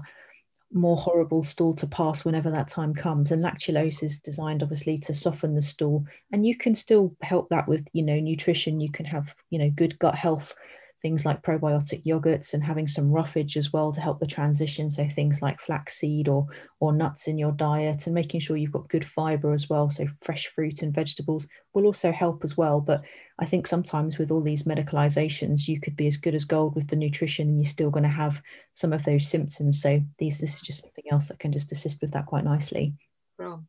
more 0.72 0.96
horrible 0.96 1.42
stool 1.42 1.74
to 1.74 1.86
pass 1.86 2.24
whenever 2.24 2.50
that 2.50 2.68
time 2.68 2.94
comes. 2.94 3.30
And 3.30 3.42
lactulose 3.42 4.02
is 4.02 4.20
designed 4.20 4.62
obviously 4.62 4.98
to 4.98 5.14
soften 5.14 5.54
the 5.54 5.62
stool. 5.62 6.04
And 6.32 6.46
you 6.46 6.56
can 6.56 6.74
still 6.74 7.14
help 7.22 7.48
that 7.50 7.68
with 7.68 7.86
you 7.92 8.02
know 8.02 8.20
nutrition. 8.20 8.80
You 8.80 8.90
can 8.90 9.06
have 9.06 9.34
you 9.50 9.58
know 9.58 9.70
good 9.70 9.98
gut 9.98 10.14
health 10.14 10.54
things 11.02 11.24
like 11.24 11.42
probiotic 11.42 12.04
yogurts 12.04 12.52
and 12.52 12.62
having 12.62 12.86
some 12.86 13.10
roughage 13.10 13.56
as 13.56 13.72
well 13.72 13.92
to 13.92 14.00
help 14.00 14.20
the 14.20 14.26
transition. 14.26 14.90
So 14.90 15.08
things 15.08 15.40
like 15.40 15.60
flaxseed 15.60 16.28
or 16.28 16.46
or 16.78 16.92
nuts 16.92 17.26
in 17.26 17.38
your 17.38 17.52
diet 17.52 18.06
and 18.06 18.14
making 18.14 18.40
sure 18.40 18.56
you've 18.56 18.72
got 18.72 18.88
good 18.88 19.04
fiber 19.04 19.52
as 19.52 19.68
well. 19.68 19.90
So 19.90 20.06
fresh 20.20 20.46
fruit 20.48 20.82
and 20.82 20.94
vegetables 20.94 21.48
will 21.72 21.86
also 21.86 22.12
help 22.12 22.44
as 22.44 22.56
well. 22.56 22.80
But 22.80 23.02
I 23.38 23.46
think 23.46 23.66
sometimes 23.66 24.18
with 24.18 24.30
all 24.30 24.42
these 24.42 24.64
medicalizations, 24.64 25.66
you 25.66 25.80
could 25.80 25.96
be 25.96 26.06
as 26.06 26.18
good 26.18 26.34
as 26.34 26.44
gold 26.44 26.74
with 26.74 26.88
the 26.88 26.96
nutrition 26.96 27.48
and 27.48 27.58
you're 27.58 27.70
still 27.70 27.90
going 27.90 28.02
to 28.04 28.08
have 28.08 28.42
some 28.74 28.92
of 28.92 29.04
those 29.04 29.28
symptoms. 29.28 29.80
So 29.80 30.02
these 30.18 30.38
this 30.38 30.54
is 30.54 30.60
just 30.60 30.82
something 30.82 31.04
else 31.10 31.28
that 31.28 31.38
can 31.38 31.52
just 31.52 31.72
assist 31.72 32.00
with 32.00 32.12
that 32.12 32.26
quite 32.26 32.44
nicely. 32.44 32.94
Well. 33.38 33.64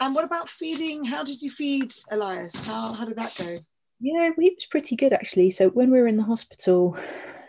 And 0.00 0.14
what 0.14 0.24
about 0.24 0.48
feeding? 0.48 1.04
How 1.04 1.22
did 1.22 1.40
you 1.40 1.48
feed 1.50 1.92
Elias? 2.10 2.64
How 2.64 2.92
how 2.92 3.04
did 3.04 3.16
that 3.16 3.34
go? 3.36 3.58
Yeah, 4.04 4.32
he 4.38 4.50
was 4.54 4.66
pretty 4.66 4.96
good 4.96 5.14
actually. 5.14 5.48
So 5.48 5.70
when 5.70 5.90
we 5.90 5.98
were 5.98 6.06
in 6.06 6.18
the 6.18 6.22
hospital, 6.24 6.94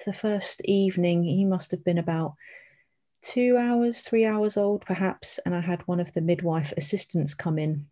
the 0.05 0.13
first 0.13 0.61
evening, 0.63 1.25
he 1.25 1.43
must 1.43 1.71
have 1.71 1.83
been 1.83 1.97
about 1.97 2.35
two 3.21 3.57
hours, 3.57 4.03
three 4.03 4.25
hours 4.25 4.55
old, 4.55 4.85
perhaps. 4.85 5.37
And 5.45 5.53
I 5.53 5.59
had 5.59 5.85
one 5.85 5.99
of 5.99 6.13
the 6.13 6.21
midwife 6.21 6.71
assistants 6.77 7.33
come 7.33 7.59
in. 7.59 7.87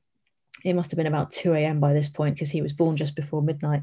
It 0.64 0.76
must 0.76 0.92
have 0.92 0.98
been 0.98 1.08
about 1.08 1.32
2 1.32 1.54
a.m. 1.54 1.82
by 1.82 1.92
this 1.92 2.08
point 2.08 2.36
because 2.36 2.52
he 2.52 2.62
was 2.62 2.72
born 2.72 2.96
just 2.96 3.18
before 3.18 3.42
midnight. 3.42 3.82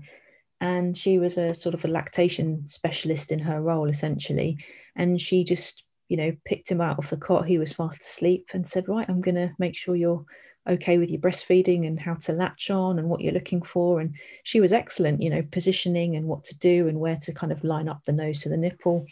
And 0.63 0.97
she 0.97 1.19
was 1.19 1.37
a 1.37 1.53
sort 1.53 1.75
of 1.75 1.85
a 1.85 1.89
lactation 1.89 2.67
specialist 2.67 3.33
in 3.33 3.41
her 3.41 3.61
role, 3.61 3.91
essentially. 3.91 4.65
And 4.97 5.21
she 5.21 5.45
just, 5.45 5.85
you 6.09 6.17
know, 6.17 6.33
picked 6.47 6.71
him 6.71 6.81
out 6.81 6.97
of 6.99 7.11
the 7.11 7.19
cot. 7.19 7.47
He 7.47 7.59
was 7.59 7.75
fast 7.75 8.01
asleep 8.01 8.49
and 8.55 8.67
said, 8.67 8.89
Right, 8.89 9.09
I'm 9.11 9.21
going 9.21 9.35
to 9.35 9.53
make 9.59 9.77
sure 9.77 9.95
you're 9.95 10.25
okay 10.69 10.99
with 10.99 11.11
your 11.11 11.21
breastfeeding 11.21 11.87
and 11.87 11.99
how 11.99 12.15
to 12.15 12.33
latch 12.33 12.71
on 12.71 12.99
and 12.99 13.09
what 13.09 13.21
you're 13.21 13.33
looking 13.33 13.63
for. 13.63 14.01
And 14.01 14.15
she 14.45 14.61
was 14.61 14.73
excellent, 14.73 15.23
you 15.23 15.31
know, 15.31 15.43
positioning 15.51 16.17
and 16.17 16.27
what 16.27 16.45
to 16.45 16.59
do 16.59 16.89
and 16.89 17.01
where 17.01 17.17
to 17.17 17.33
kind 17.33 17.53
of 17.53 17.65
line 17.65 17.89
up 17.89 18.05
the 18.05 18.13
nose 18.13 18.41
to 18.41 18.49
the 18.49 18.57
nipple. 18.57 19.07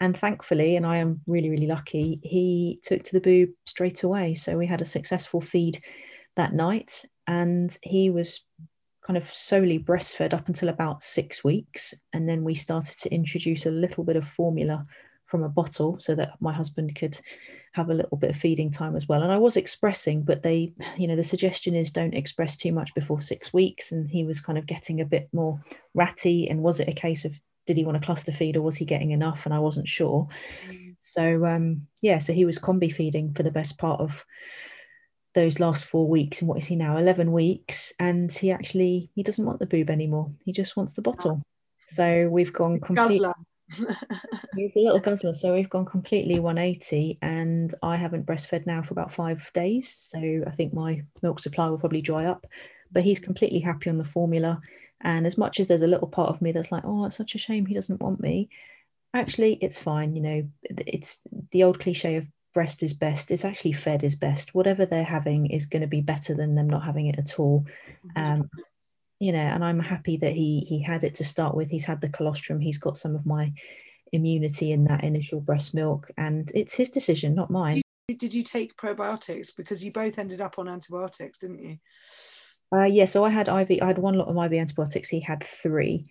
And 0.00 0.16
thankfully, 0.16 0.76
and 0.76 0.86
I 0.86 0.96
am 0.96 1.20
really, 1.26 1.50
really 1.50 1.66
lucky, 1.66 2.20
he 2.22 2.80
took 2.82 3.02
to 3.04 3.12
the 3.12 3.20
boob 3.20 3.50
straight 3.66 4.02
away. 4.02 4.34
So 4.34 4.56
we 4.56 4.66
had 4.66 4.80
a 4.80 4.86
successful 4.86 5.40
feed 5.40 5.78
that 6.36 6.54
night 6.54 7.04
and 7.26 7.76
he 7.82 8.10
was 8.10 8.44
kind 9.02 9.16
of 9.16 9.30
solely 9.32 9.78
breastfed 9.78 10.32
up 10.32 10.48
until 10.48 10.68
about 10.68 11.02
six 11.02 11.42
weeks. 11.42 11.94
And 12.12 12.28
then 12.28 12.44
we 12.44 12.54
started 12.54 12.98
to 13.00 13.12
introduce 13.12 13.66
a 13.66 13.70
little 13.70 14.04
bit 14.04 14.16
of 14.16 14.28
formula 14.28 14.86
from 15.30 15.44
a 15.44 15.48
bottle 15.48 15.98
so 16.00 16.14
that 16.16 16.32
my 16.40 16.52
husband 16.52 16.96
could 16.96 17.18
have 17.72 17.88
a 17.88 17.94
little 17.94 18.16
bit 18.16 18.30
of 18.30 18.36
feeding 18.36 18.70
time 18.70 18.96
as 18.96 19.08
well. 19.08 19.22
And 19.22 19.30
I 19.30 19.38
was 19.38 19.56
expressing, 19.56 20.22
but 20.22 20.42
they, 20.42 20.72
you 20.98 21.06
know, 21.06 21.14
the 21.14 21.22
suggestion 21.22 21.74
is 21.74 21.92
don't 21.92 22.14
express 22.14 22.56
too 22.56 22.72
much 22.72 22.92
before 22.94 23.20
six 23.20 23.52
weeks. 23.52 23.92
And 23.92 24.10
he 24.10 24.24
was 24.24 24.40
kind 24.40 24.58
of 24.58 24.66
getting 24.66 25.00
a 25.00 25.04
bit 25.04 25.28
more 25.32 25.60
ratty. 25.94 26.48
And 26.50 26.62
was 26.62 26.80
it 26.80 26.88
a 26.88 26.92
case 26.92 27.24
of 27.24 27.32
did 27.66 27.76
he 27.76 27.84
want 27.84 27.96
a 27.96 28.00
cluster 28.00 28.32
feed 28.32 28.56
or 28.56 28.62
was 28.62 28.76
he 28.76 28.84
getting 28.84 29.12
enough? 29.12 29.46
And 29.46 29.54
I 29.54 29.60
wasn't 29.60 29.86
sure. 29.86 30.26
Mm. 30.68 30.96
So 31.00 31.46
um, 31.46 31.86
yeah, 32.02 32.18
so 32.18 32.32
he 32.32 32.44
was 32.44 32.58
combi 32.58 32.92
feeding 32.92 33.32
for 33.32 33.44
the 33.44 33.52
best 33.52 33.78
part 33.78 34.00
of 34.00 34.24
those 35.34 35.60
last 35.60 35.84
four 35.84 36.08
weeks. 36.08 36.40
And 36.40 36.48
what 36.48 36.58
is 36.58 36.66
he 36.66 36.74
now? 36.74 36.96
Eleven 36.96 37.30
weeks. 37.30 37.92
And 38.00 38.32
he 38.32 38.50
actually 38.50 39.10
he 39.14 39.22
doesn't 39.22 39.46
want 39.46 39.60
the 39.60 39.66
boob 39.66 39.90
anymore. 39.90 40.32
He 40.44 40.50
just 40.50 40.76
wants 40.76 40.94
the 40.94 41.02
bottle. 41.02 41.42
So 41.90 42.28
we've 42.28 42.52
gone 42.52 42.78
completely. 42.78 43.28
He's 44.56 44.76
a 44.76 44.80
little 44.80 45.00
guzzler, 45.00 45.34
so 45.34 45.54
we've 45.54 45.70
gone 45.70 45.86
completely 45.86 46.38
180, 46.38 47.18
and 47.22 47.74
I 47.82 47.96
haven't 47.96 48.26
breastfed 48.26 48.66
now 48.66 48.82
for 48.82 48.92
about 48.94 49.12
five 49.12 49.50
days. 49.54 49.96
So 50.00 50.18
I 50.46 50.50
think 50.50 50.72
my 50.72 51.02
milk 51.22 51.40
supply 51.40 51.68
will 51.68 51.78
probably 51.78 52.02
dry 52.02 52.26
up. 52.26 52.46
But 52.92 53.04
he's 53.04 53.20
completely 53.20 53.60
happy 53.60 53.88
on 53.88 53.98
the 53.98 54.04
formula. 54.04 54.60
And 55.00 55.26
as 55.26 55.38
much 55.38 55.60
as 55.60 55.68
there's 55.68 55.82
a 55.82 55.86
little 55.86 56.08
part 56.08 56.30
of 56.30 56.42
me 56.42 56.52
that's 56.52 56.72
like, 56.72 56.84
oh, 56.84 57.04
it's 57.04 57.16
such 57.16 57.34
a 57.34 57.38
shame 57.38 57.66
he 57.66 57.74
doesn't 57.74 58.00
want 58.00 58.20
me, 58.20 58.48
actually, 59.14 59.54
it's 59.54 59.78
fine. 59.78 60.14
You 60.14 60.22
know, 60.22 60.48
it's 60.62 61.20
the 61.52 61.62
old 61.62 61.78
cliche 61.78 62.16
of 62.16 62.28
breast 62.52 62.82
is 62.82 62.92
best. 62.92 63.30
It's 63.30 63.44
actually 63.44 63.72
fed 63.72 64.04
is 64.04 64.16
best. 64.16 64.54
Whatever 64.54 64.86
they're 64.86 65.04
having 65.04 65.46
is 65.46 65.66
going 65.66 65.82
to 65.82 65.88
be 65.88 66.00
better 66.00 66.34
than 66.34 66.54
them 66.54 66.68
not 66.68 66.84
having 66.84 67.06
it 67.06 67.18
at 67.18 67.38
all. 67.38 67.64
Mm-hmm. 68.16 68.40
Um, 68.42 68.50
you 69.20 69.32
know, 69.32 69.38
and 69.38 69.62
I'm 69.62 69.78
happy 69.78 70.16
that 70.16 70.32
he 70.32 70.64
he 70.66 70.82
had 70.82 71.04
it 71.04 71.14
to 71.16 71.24
start 71.24 71.54
with. 71.54 71.70
He's 71.70 71.84
had 71.84 72.00
the 72.00 72.08
colostrum. 72.08 72.58
He's 72.58 72.78
got 72.78 72.98
some 72.98 73.14
of 73.14 73.26
my 73.26 73.52
immunity 74.12 74.72
in 74.72 74.84
that 74.84 75.04
initial 75.04 75.40
breast 75.40 75.74
milk, 75.74 76.10
and 76.16 76.50
it's 76.54 76.74
his 76.74 76.88
decision, 76.88 77.34
not 77.34 77.50
mine. 77.50 77.82
Did 78.08 78.34
you 78.34 78.42
take 78.42 78.76
probiotics 78.76 79.54
because 79.54 79.84
you 79.84 79.92
both 79.92 80.18
ended 80.18 80.40
up 80.40 80.58
on 80.58 80.68
antibiotics, 80.68 81.38
didn't 81.38 81.62
you? 81.62 81.76
Uh, 82.74 82.84
yeah, 82.84 83.04
so 83.04 83.24
I 83.24 83.28
had 83.28 83.48
IV. 83.48 83.82
I 83.82 83.86
had 83.86 83.98
one 83.98 84.14
lot 84.14 84.28
of 84.28 84.36
IV 84.36 84.58
antibiotics. 84.58 85.10
He 85.10 85.20
had 85.20 85.44
three. 85.44 86.04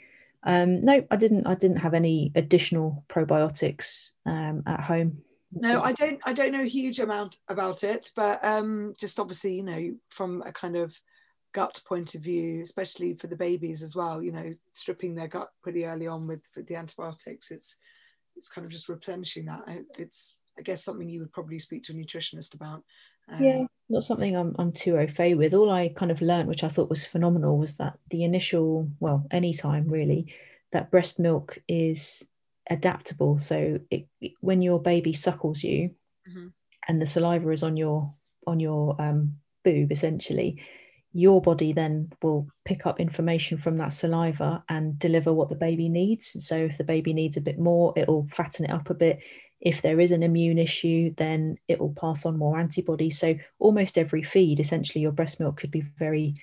Um, 0.43 0.81
no, 0.85 1.03
I 1.09 1.15
didn't. 1.15 1.47
I 1.47 1.55
didn't 1.55 1.77
have 1.77 1.95
any 1.95 2.31
additional 2.35 3.03
probiotics 3.09 4.11
um, 4.27 4.63
at 4.67 4.81
home. 4.81 5.23
No, 5.51 5.81
I 5.81 5.93
don't. 5.93 6.19
I 6.25 6.33
don't 6.33 6.51
know 6.51 6.61
a 6.61 6.65
huge 6.65 6.99
amount 6.99 7.37
about 7.47 7.83
it, 7.83 8.11
but 8.15 8.43
um, 8.45 8.93
just 8.99 9.19
obviously, 9.19 9.55
you 9.55 9.63
know, 9.63 9.95
from 10.09 10.43
a 10.45 10.51
kind 10.51 10.75
of 10.75 10.95
gut 11.53 11.81
point 11.87 12.15
of 12.15 12.21
view, 12.21 12.61
especially 12.61 13.13
for 13.15 13.27
the 13.27 13.35
babies 13.35 13.81
as 13.81 13.95
well, 13.95 14.21
you 14.21 14.31
know, 14.31 14.51
stripping 14.71 15.15
their 15.15 15.27
gut 15.27 15.49
pretty 15.61 15.85
early 15.85 16.07
on 16.07 16.27
with, 16.27 16.43
with 16.55 16.67
the 16.67 16.75
antibiotics, 16.75 17.51
it's 17.51 17.77
it's 18.35 18.49
kind 18.49 18.65
of 18.65 18.71
just 18.71 18.89
replenishing 18.89 19.45
that. 19.45 19.63
It's 19.97 20.37
I 20.57 20.61
guess 20.61 20.83
something 20.83 21.09
you 21.09 21.19
would 21.21 21.33
probably 21.33 21.59
speak 21.59 21.83
to 21.83 21.93
a 21.93 21.95
nutritionist 21.95 22.53
about. 22.53 22.83
Um, 23.31 23.43
yeah, 23.43 23.63
not 23.89 24.03
something 24.03 24.35
I'm 24.35 24.55
I'm 24.59 24.71
too 24.71 24.97
au 24.97 25.07
fait 25.07 25.35
with. 25.35 25.53
All 25.53 25.71
I 25.71 25.89
kind 25.89 26.11
of 26.11 26.21
learned, 26.21 26.47
which 26.47 26.63
I 26.63 26.69
thought 26.69 26.89
was 26.89 27.05
phenomenal, 27.05 27.57
was 27.57 27.77
that 27.77 27.97
the 28.09 28.23
initial, 28.23 28.89
well, 28.99 29.25
any 29.31 29.53
time 29.53 29.87
really, 29.87 30.33
that 30.71 30.91
breast 30.91 31.19
milk 31.19 31.57
is 31.67 32.23
adaptable. 32.69 33.39
So 33.39 33.79
it, 33.89 34.07
when 34.41 34.61
your 34.61 34.81
baby 34.81 35.13
suckles 35.13 35.63
you, 35.63 35.91
mm-hmm. 36.29 36.47
and 36.87 37.01
the 37.01 37.05
saliva 37.05 37.49
is 37.51 37.63
on 37.63 37.77
your 37.77 38.13
on 38.47 38.59
your 38.59 38.99
um, 39.01 39.37
boob, 39.63 39.91
essentially, 39.91 40.61
your 41.11 41.41
body 41.41 41.73
then 41.73 42.11
will 42.21 42.47
pick 42.65 42.85
up 42.85 42.99
information 42.99 43.57
from 43.57 43.77
that 43.77 43.93
saliva 43.93 44.63
and 44.69 44.99
deliver 44.99 45.33
what 45.33 45.49
the 45.49 45.55
baby 45.55 45.89
needs. 45.89 46.35
So 46.45 46.55
if 46.55 46.77
the 46.77 46.83
baby 46.83 47.13
needs 47.13 47.35
a 47.35 47.41
bit 47.41 47.57
more, 47.57 47.93
it'll 47.95 48.27
fatten 48.31 48.65
it 48.65 48.71
up 48.71 48.89
a 48.89 48.93
bit. 48.93 49.19
If 49.59 49.81
there 49.81 49.99
is 49.99 50.11
an 50.11 50.23
immune 50.23 50.59
issue, 50.59 51.13
then 51.17 51.57
it 51.67 51.79
will 51.79 51.93
pass 51.99 52.25
on 52.25 52.37
more 52.37 52.59
antibodies. 52.59 53.19
So 53.19 53.35
almost 53.57 53.97
every 53.97 54.23
feed, 54.23 54.59
essentially, 54.59 55.01
your 55.01 55.11
breast 55.11 55.39
milk 55.39 55.57
could 55.57 55.71
be 55.71 55.81
very, 55.81 56.35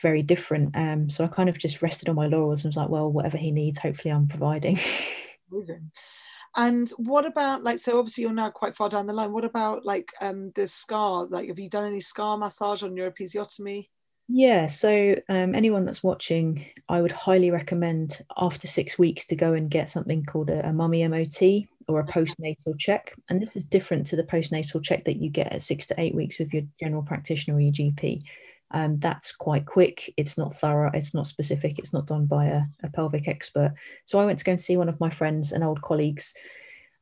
very 0.00 0.22
different. 0.22 0.74
Um, 0.76 1.10
so 1.10 1.22
I 1.24 1.28
kind 1.28 1.48
of 1.48 1.58
just 1.58 1.82
rested 1.82 2.08
on 2.08 2.16
my 2.16 2.26
laurels 2.26 2.64
and 2.64 2.70
was 2.70 2.76
like, 2.76 2.88
well, 2.88 3.12
whatever 3.12 3.36
he 3.36 3.50
needs, 3.50 3.78
hopefully 3.78 4.12
I'm 4.12 4.28
providing. 4.28 4.80
Amazing. 5.52 5.92
And 6.56 6.90
what 6.96 7.26
about 7.26 7.62
like 7.62 7.80
so 7.80 7.98
obviously 7.98 8.22
you're 8.22 8.32
now 8.32 8.48
quite 8.48 8.74
far 8.74 8.88
down 8.88 9.06
the 9.06 9.12
line. 9.12 9.30
What 9.30 9.44
about 9.44 9.84
like 9.84 10.10
um 10.22 10.52
the 10.54 10.66
scar? 10.66 11.26
Like 11.26 11.48
have 11.48 11.58
you 11.58 11.68
done 11.68 11.84
any 11.84 12.00
scar 12.00 12.38
massage 12.38 12.82
on 12.82 12.96
your 12.96 13.10
episiotomy? 13.10 13.88
Yeah, 14.28 14.66
so 14.66 15.14
um, 15.28 15.54
anyone 15.54 15.84
that's 15.84 16.02
watching, 16.02 16.66
I 16.88 17.00
would 17.00 17.12
highly 17.12 17.50
recommend 17.50 18.24
after 18.36 18.66
six 18.66 18.98
weeks 18.98 19.24
to 19.26 19.36
go 19.36 19.52
and 19.52 19.70
get 19.70 19.88
something 19.88 20.24
called 20.24 20.50
a, 20.50 20.68
a 20.68 20.72
mummy 20.72 21.06
MOT 21.06 21.68
or 21.88 22.00
a 22.00 22.04
postnatal 22.06 22.76
check. 22.76 23.14
And 23.28 23.40
this 23.40 23.54
is 23.54 23.62
different 23.64 24.06
to 24.08 24.16
the 24.16 24.24
postnatal 24.24 24.82
check 24.82 25.04
that 25.04 25.18
you 25.18 25.30
get 25.30 25.52
at 25.52 25.62
six 25.62 25.86
to 25.86 25.94
eight 26.00 26.14
weeks 26.14 26.40
with 26.40 26.52
your 26.52 26.64
general 26.80 27.02
practitioner 27.04 27.56
or 27.56 27.60
your 27.60 27.72
GP. 27.72 28.20
Um, 28.72 28.98
that's 28.98 29.30
quite 29.30 29.64
quick. 29.64 30.12
It's 30.16 30.36
not 30.36 30.56
thorough. 30.56 30.90
It's 30.92 31.14
not 31.14 31.28
specific. 31.28 31.78
It's 31.78 31.92
not 31.92 32.08
done 32.08 32.26
by 32.26 32.46
a, 32.46 32.62
a 32.82 32.90
pelvic 32.90 33.28
expert. 33.28 33.74
So 34.06 34.18
I 34.18 34.24
went 34.24 34.40
to 34.40 34.44
go 34.44 34.50
and 34.52 34.60
see 34.60 34.76
one 34.76 34.88
of 34.88 34.98
my 34.98 35.08
friends 35.08 35.52
and 35.52 35.62
old 35.62 35.82
colleagues 35.82 36.34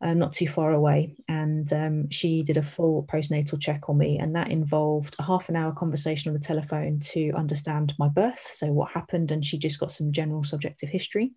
uh, 0.02 0.14
not 0.14 0.32
too 0.32 0.48
far 0.48 0.72
away. 0.72 1.16
And 1.28 1.72
um, 1.72 2.10
she 2.10 2.42
did 2.42 2.56
a 2.56 2.62
full 2.62 3.06
postnatal 3.10 3.60
check 3.60 3.88
on 3.88 3.98
me, 3.98 4.18
and 4.18 4.34
that 4.36 4.50
involved 4.50 5.16
a 5.18 5.22
half 5.22 5.48
an 5.48 5.56
hour 5.56 5.72
conversation 5.72 6.28
on 6.28 6.34
the 6.34 6.44
telephone 6.44 7.00
to 7.00 7.32
understand 7.36 7.94
my 7.98 8.08
birth, 8.08 8.48
so 8.52 8.72
what 8.72 8.90
happened, 8.90 9.30
and 9.30 9.44
she 9.44 9.58
just 9.58 9.78
got 9.78 9.90
some 9.90 10.12
general 10.12 10.44
subjective 10.44 10.88
history. 10.88 11.32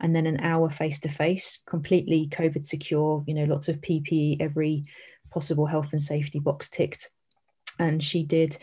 And 0.00 0.14
then 0.14 0.26
an 0.26 0.40
hour 0.40 0.70
face 0.70 0.98
to 1.00 1.08
face, 1.08 1.60
completely 1.66 2.28
COVID 2.30 2.64
secure, 2.64 3.24
you 3.26 3.34
know, 3.34 3.44
lots 3.44 3.68
of 3.68 3.80
PPE, 3.80 4.38
every 4.40 4.82
possible 5.30 5.66
health 5.66 5.88
and 5.92 6.02
safety 6.02 6.40
box 6.40 6.68
ticked. 6.68 7.10
And 7.78 8.02
she 8.02 8.24
did 8.24 8.56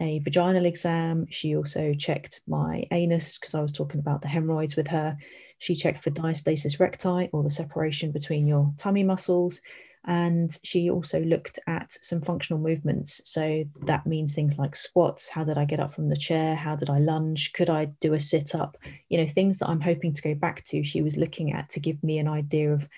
a 0.00 0.20
vaginal 0.20 0.64
exam. 0.64 1.26
She 1.30 1.56
also 1.56 1.94
checked 1.94 2.40
my 2.46 2.84
anus 2.90 3.38
because 3.38 3.54
I 3.54 3.60
was 3.60 3.72
talking 3.72 4.00
about 4.00 4.22
the 4.22 4.28
hemorrhoids 4.28 4.76
with 4.76 4.88
her. 4.88 5.16
She 5.58 5.74
checked 5.74 6.02
for 6.02 6.10
diastasis 6.10 6.78
recti 6.80 7.28
or 7.32 7.42
the 7.42 7.50
separation 7.50 8.12
between 8.12 8.46
your 8.46 8.72
tummy 8.78 9.02
muscles. 9.02 9.60
And 10.04 10.56
she 10.62 10.88
also 10.88 11.20
looked 11.20 11.58
at 11.66 11.92
some 12.00 12.22
functional 12.22 12.60
movements. 12.60 13.20
So 13.24 13.64
that 13.84 14.06
means 14.06 14.32
things 14.32 14.56
like 14.56 14.74
squats. 14.74 15.28
How 15.28 15.44
did 15.44 15.58
I 15.58 15.64
get 15.64 15.80
up 15.80 15.92
from 15.92 16.08
the 16.08 16.16
chair? 16.16 16.54
How 16.54 16.76
did 16.76 16.88
I 16.88 16.98
lunge? 16.98 17.52
Could 17.52 17.68
I 17.68 17.86
do 18.00 18.14
a 18.14 18.20
sit 18.20 18.54
up? 18.54 18.78
You 19.08 19.18
know, 19.18 19.26
things 19.26 19.58
that 19.58 19.68
I'm 19.68 19.80
hoping 19.80 20.14
to 20.14 20.22
go 20.22 20.34
back 20.34 20.64
to. 20.66 20.82
She 20.82 21.02
was 21.02 21.16
looking 21.16 21.52
at 21.52 21.68
to 21.70 21.80
give 21.80 22.02
me 22.02 22.18
an 22.18 22.28
idea 22.28 22.72
of 22.72 22.88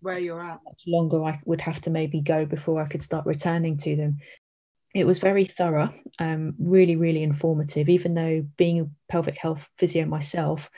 where 0.00 0.18
you're 0.18 0.40
at. 0.40 0.60
Much 0.64 0.82
longer 0.86 1.22
I 1.24 1.40
would 1.44 1.60
have 1.60 1.80
to 1.82 1.90
maybe 1.90 2.20
go 2.20 2.46
before 2.46 2.80
I 2.80 2.86
could 2.86 3.02
start 3.02 3.26
returning 3.26 3.76
to 3.78 3.96
them. 3.96 4.18
It 4.94 5.06
was 5.06 5.18
very 5.18 5.44
thorough, 5.44 5.92
um, 6.18 6.54
really, 6.58 6.96
really 6.96 7.22
informative. 7.22 7.88
Even 7.88 8.14
though 8.14 8.46
being 8.56 8.80
a 8.80 9.12
pelvic 9.12 9.36
health 9.36 9.68
physio 9.76 10.06
myself, 10.06 10.70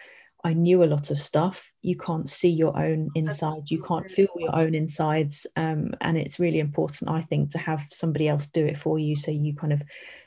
I 0.45 0.53
knew 0.53 0.85
a 0.85 0.87
lot 0.87 1.11
of 1.11 1.21
stuff. 1.21 1.73
You 1.83 1.97
can't 1.97 2.29
see 2.29 2.51
your 2.51 2.79
own 2.79 3.11
inside, 3.15 3.65
you 3.67 3.83
can't 3.83 4.11
feel 4.11 4.29
your 4.37 4.55
own 4.55 4.75
insides. 4.75 5.47
Um, 5.57 5.95
and 6.01 6.17
it's 6.17 6.39
really 6.39 6.61
important, 6.61 7.11
I 7.11 7.23
think, 7.23 7.51
to 7.53 7.59
have 7.59 7.87
somebody 7.93 8.29
else 8.29 8.47
do 8.47 8.65
it 8.65 8.79
for 8.79 8.99
you 8.99 9.17
so 9.17 9.31
you 9.31 9.55
kind 9.55 9.73
of 9.73 9.83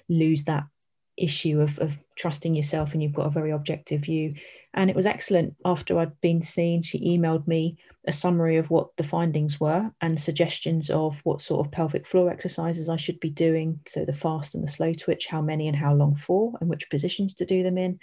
lose 0.09 0.43
that 0.45 0.65
issue 1.17 1.61
of, 1.61 1.77
of 1.79 1.97
trusting 2.17 2.55
yourself 2.55 2.93
and 2.93 3.01
you've 3.01 3.13
got 3.13 3.27
a 3.27 3.31
very 3.31 3.51
objective 3.51 4.01
view. 4.01 4.33
And 4.73 4.89
it 4.89 4.95
was 4.95 5.05
excellent 5.05 5.55
after 5.65 5.97
I'd 5.97 6.19
been 6.21 6.41
seen. 6.41 6.81
She 6.81 7.17
emailed 7.17 7.47
me 7.47 7.77
a 8.07 8.13
summary 8.13 8.57
of 8.57 8.69
what 8.69 8.95
the 8.97 9.03
findings 9.03 9.59
were 9.59 9.91
and 10.01 10.19
suggestions 10.19 10.89
of 10.89 11.19
what 11.23 11.41
sort 11.41 11.65
of 11.65 11.71
pelvic 11.71 12.07
floor 12.07 12.29
exercises 12.29 12.89
I 12.89 12.95
should 12.95 13.19
be 13.19 13.29
doing. 13.29 13.79
So 13.87 14.05
the 14.05 14.13
fast 14.13 14.55
and 14.55 14.63
the 14.63 14.71
slow 14.71 14.93
twitch, 14.93 15.27
how 15.27 15.41
many 15.41 15.67
and 15.67 15.75
how 15.75 15.93
long 15.93 16.15
for, 16.15 16.53
and 16.59 16.69
which 16.69 16.89
positions 16.89 17.33
to 17.35 17.45
do 17.45 17.63
them 17.63 17.77
in 17.77 17.99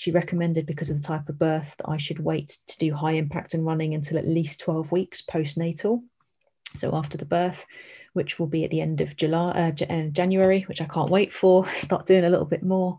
she 0.00 0.12
recommended 0.12 0.64
because 0.64 0.88
of 0.88 0.96
the 0.96 1.06
type 1.06 1.28
of 1.28 1.38
birth 1.38 1.74
that 1.76 1.86
I 1.86 1.98
should 1.98 2.20
wait 2.20 2.56
to 2.68 2.78
do 2.78 2.94
high 2.94 3.12
impact 3.12 3.52
and 3.52 3.66
running 3.66 3.92
until 3.92 4.16
at 4.16 4.26
least 4.26 4.60
12 4.60 4.90
weeks 4.90 5.20
postnatal. 5.20 6.02
So 6.74 6.94
after 6.94 7.18
the 7.18 7.26
birth, 7.26 7.66
which 8.14 8.38
will 8.38 8.46
be 8.46 8.64
at 8.64 8.70
the 8.70 8.80
end 8.80 9.02
of 9.02 9.14
July, 9.14 9.50
uh, 9.50 9.84
uh 9.92 10.02
January, 10.04 10.62
which 10.62 10.80
I 10.80 10.86
can't 10.86 11.10
wait 11.10 11.34
for, 11.34 11.68
start 11.74 12.06
doing 12.06 12.24
a 12.24 12.30
little 12.30 12.46
bit 12.46 12.62
more. 12.62 12.96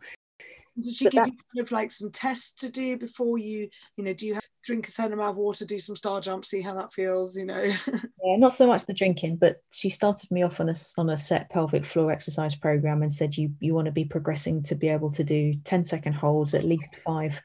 Did 0.80 0.94
she 0.94 1.06
but 1.06 1.14
give 1.14 1.24
that, 1.24 1.28
you 1.32 1.38
kind 1.56 1.66
of 1.66 1.72
like 1.72 1.92
some 1.92 2.12
tests 2.12 2.54
to 2.62 2.70
do 2.70 2.98
before 2.98 3.38
you, 3.38 3.70
you 3.98 4.04
know, 4.04 4.14
do 4.14 4.26
you 4.26 4.36
have 4.36 4.44
drink 4.64 4.88
a 4.88 4.92
certain 4.92 5.14
amount 5.14 5.32
of 5.32 5.38
water, 5.38 5.66
do 5.66 5.80
some 5.80 5.96
star 5.96 6.22
jumps, 6.22 6.50
see 6.50 6.62
how 6.62 6.74
that 6.76 6.94
feels, 6.94 7.36
you 7.36 7.46
know? 7.46 7.62
yeah, 7.88 8.38
not 8.38 8.54
so 8.54 8.68
much 8.68 8.86
the 8.86 8.94
drinking, 8.94 9.36
but 9.38 9.58
she 9.74 9.90
started 9.90 10.30
me 10.32 10.44
off 10.44 10.60
on 10.60 10.70
a 10.70 10.76
on 10.98 11.10
a 11.10 11.18
set 11.18 11.50
pelvic 11.50 11.86
floor 11.86 12.12
exercise 12.12 12.56
program 12.56 13.02
and 13.02 13.14
said 13.14 13.36
you 13.36 13.52
you 13.60 13.74
want 13.74 13.86
to 13.86 13.92
be 13.92 14.06
progressing 14.06 14.64
to 14.64 14.76
be 14.76 14.88
able 14.88 15.12
to 15.12 15.24
do 15.24 15.54
10 15.64 15.86
second 15.86 16.14
holds 16.14 16.54
at 16.54 16.66
least 16.66 16.96
five 17.04 17.42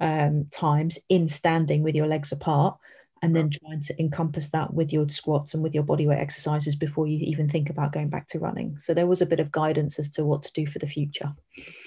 um, 0.00 0.46
times 0.50 0.98
in 1.08 1.28
standing 1.28 1.82
with 1.82 1.94
your 1.94 2.06
legs 2.06 2.32
apart 2.32 2.76
and 3.22 3.34
then 3.34 3.50
trying 3.50 3.82
to 3.82 3.98
encompass 4.00 4.50
that 4.50 4.72
with 4.74 4.92
your 4.92 5.08
squats 5.08 5.54
and 5.54 5.62
with 5.62 5.74
your 5.74 5.84
bodyweight 5.84 6.20
exercises 6.20 6.76
before 6.76 7.06
you 7.06 7.18
even 7.20 7.48
think 7.48 7.70
about 7.70 7.92
going 7.92 8.10
back 8.10 8.26
to 8.28 8.38
running. 8.38 8.78
So 8.78 8.92
there 8.92 9.06
was 9.06 9.22
a 9.22 9.26
bit 9.26 9.40
of 9.40 9.50
guidance 9.50 9.98
as 9.98 10.10
to 10.12 10.24
what 10.24 10.42
to 10.42 10.52
do 10.52 10.66
for 10.66 10.78
the 10.78 10.86
future. 10.86 11.32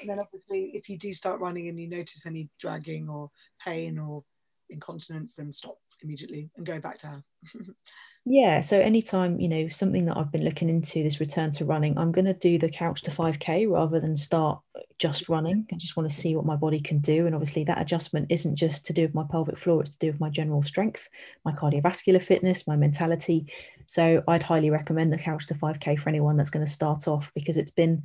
And 0.01 0.09
then 0.09 0.19
obviously 0.19 0.71
if 0.73 0.89
you 0.89 0.97
do 0.97 1.13
start 1.13 1.39
running 1.39 1.67
and 1.67 1.79
you 1.79 1.87
notice 1.87 2.25
any 2.25 2.49
dragging 2.59 3.09
or 3.09 3.29
pain 3.63 3.99
or 3.99 4.23
incontinence, 4.69 5.35
then 5.35 5.51
stop 5.51 5.77
immediately 6.01 6.49
and 6.57 6.65
go 6.65 6.79
back 6.79 6.97
to 6.99 7.07
her. 7.07 7.23
yeah. 8.31 8.61
So 8.61 8.79
anytime, 8.79 9.39
you 9.39 9.47
know, 9.49 9.69
something 9.69 10.05
that 10.05 10.15
I've 10.15 10.31
been 10.31 10.43
looking 10.43 10.69
into 10.69 11.01
this 11.01 11.19
return 11.19 11.49
to 11.53 11.65
running, 11.65 11.97
I'm 11.97 12.11
going 12.11 12.25
to 12.25 12.35
do 12.35 12.59
the 12.59 12.69
couch 12.69 13.01
to 13.01 13.11
5K 13.11 13.67
rather 13.67 13.99
than 13.99 14.15
start 14.15 14.59
uh, 14.75 14.81
just 14.99 15.29
running. 15.29 15.65
I 15.73 15.77
just 15.77 15.97
want 15.97 16.07
to 16.07 16.15
see 16.15 16.35
what 16.35 16.45
my 16.45 16.55
body 16.55 16.79
can 16.79 16.99
do. 16.99 17.25
And 17.25 17.33
obviously, 17.33 17.63
that 17.63 17.81
adjustment 17.81 18.27
isn't 18.29 18.55
just 18.55 18.85
to 18.85 18.93
do 18.93 19.01
with 19.01 19.15
my 19.15 19.23
pelvic 19.31 19.57
floor, 19.57 19.81
it's 19.81 19.93
to 19.93 19.97
do 19.97 20.07
with 20.11 20.19
my 20.19 20.29
general 20.29 20.61
strength, 20.61 21.09
my 21.43 21.53
cardiovascular 21.53 22.21
fitness, 22.21 22.67
my 22.67 22.75
mentality. 22.75 23.51
So 23.87 24.21
I'd 24.27 24.43
highly 24.43 24.69
recommend 24.69 25.11
the 25.11 25.17
couch 25.17 25.47
to 25.47 25.55
5K 25.55 25.99
for 25.99 26.09
anyone 26.09 26.37
that's 26.37 26.51
going 26.51 26.63
to 26.63 26.71
start 26.71 27.07
off 27.07 27.31
because 27.33 27.57
it's 27.57 27.71
been 27.71 28.03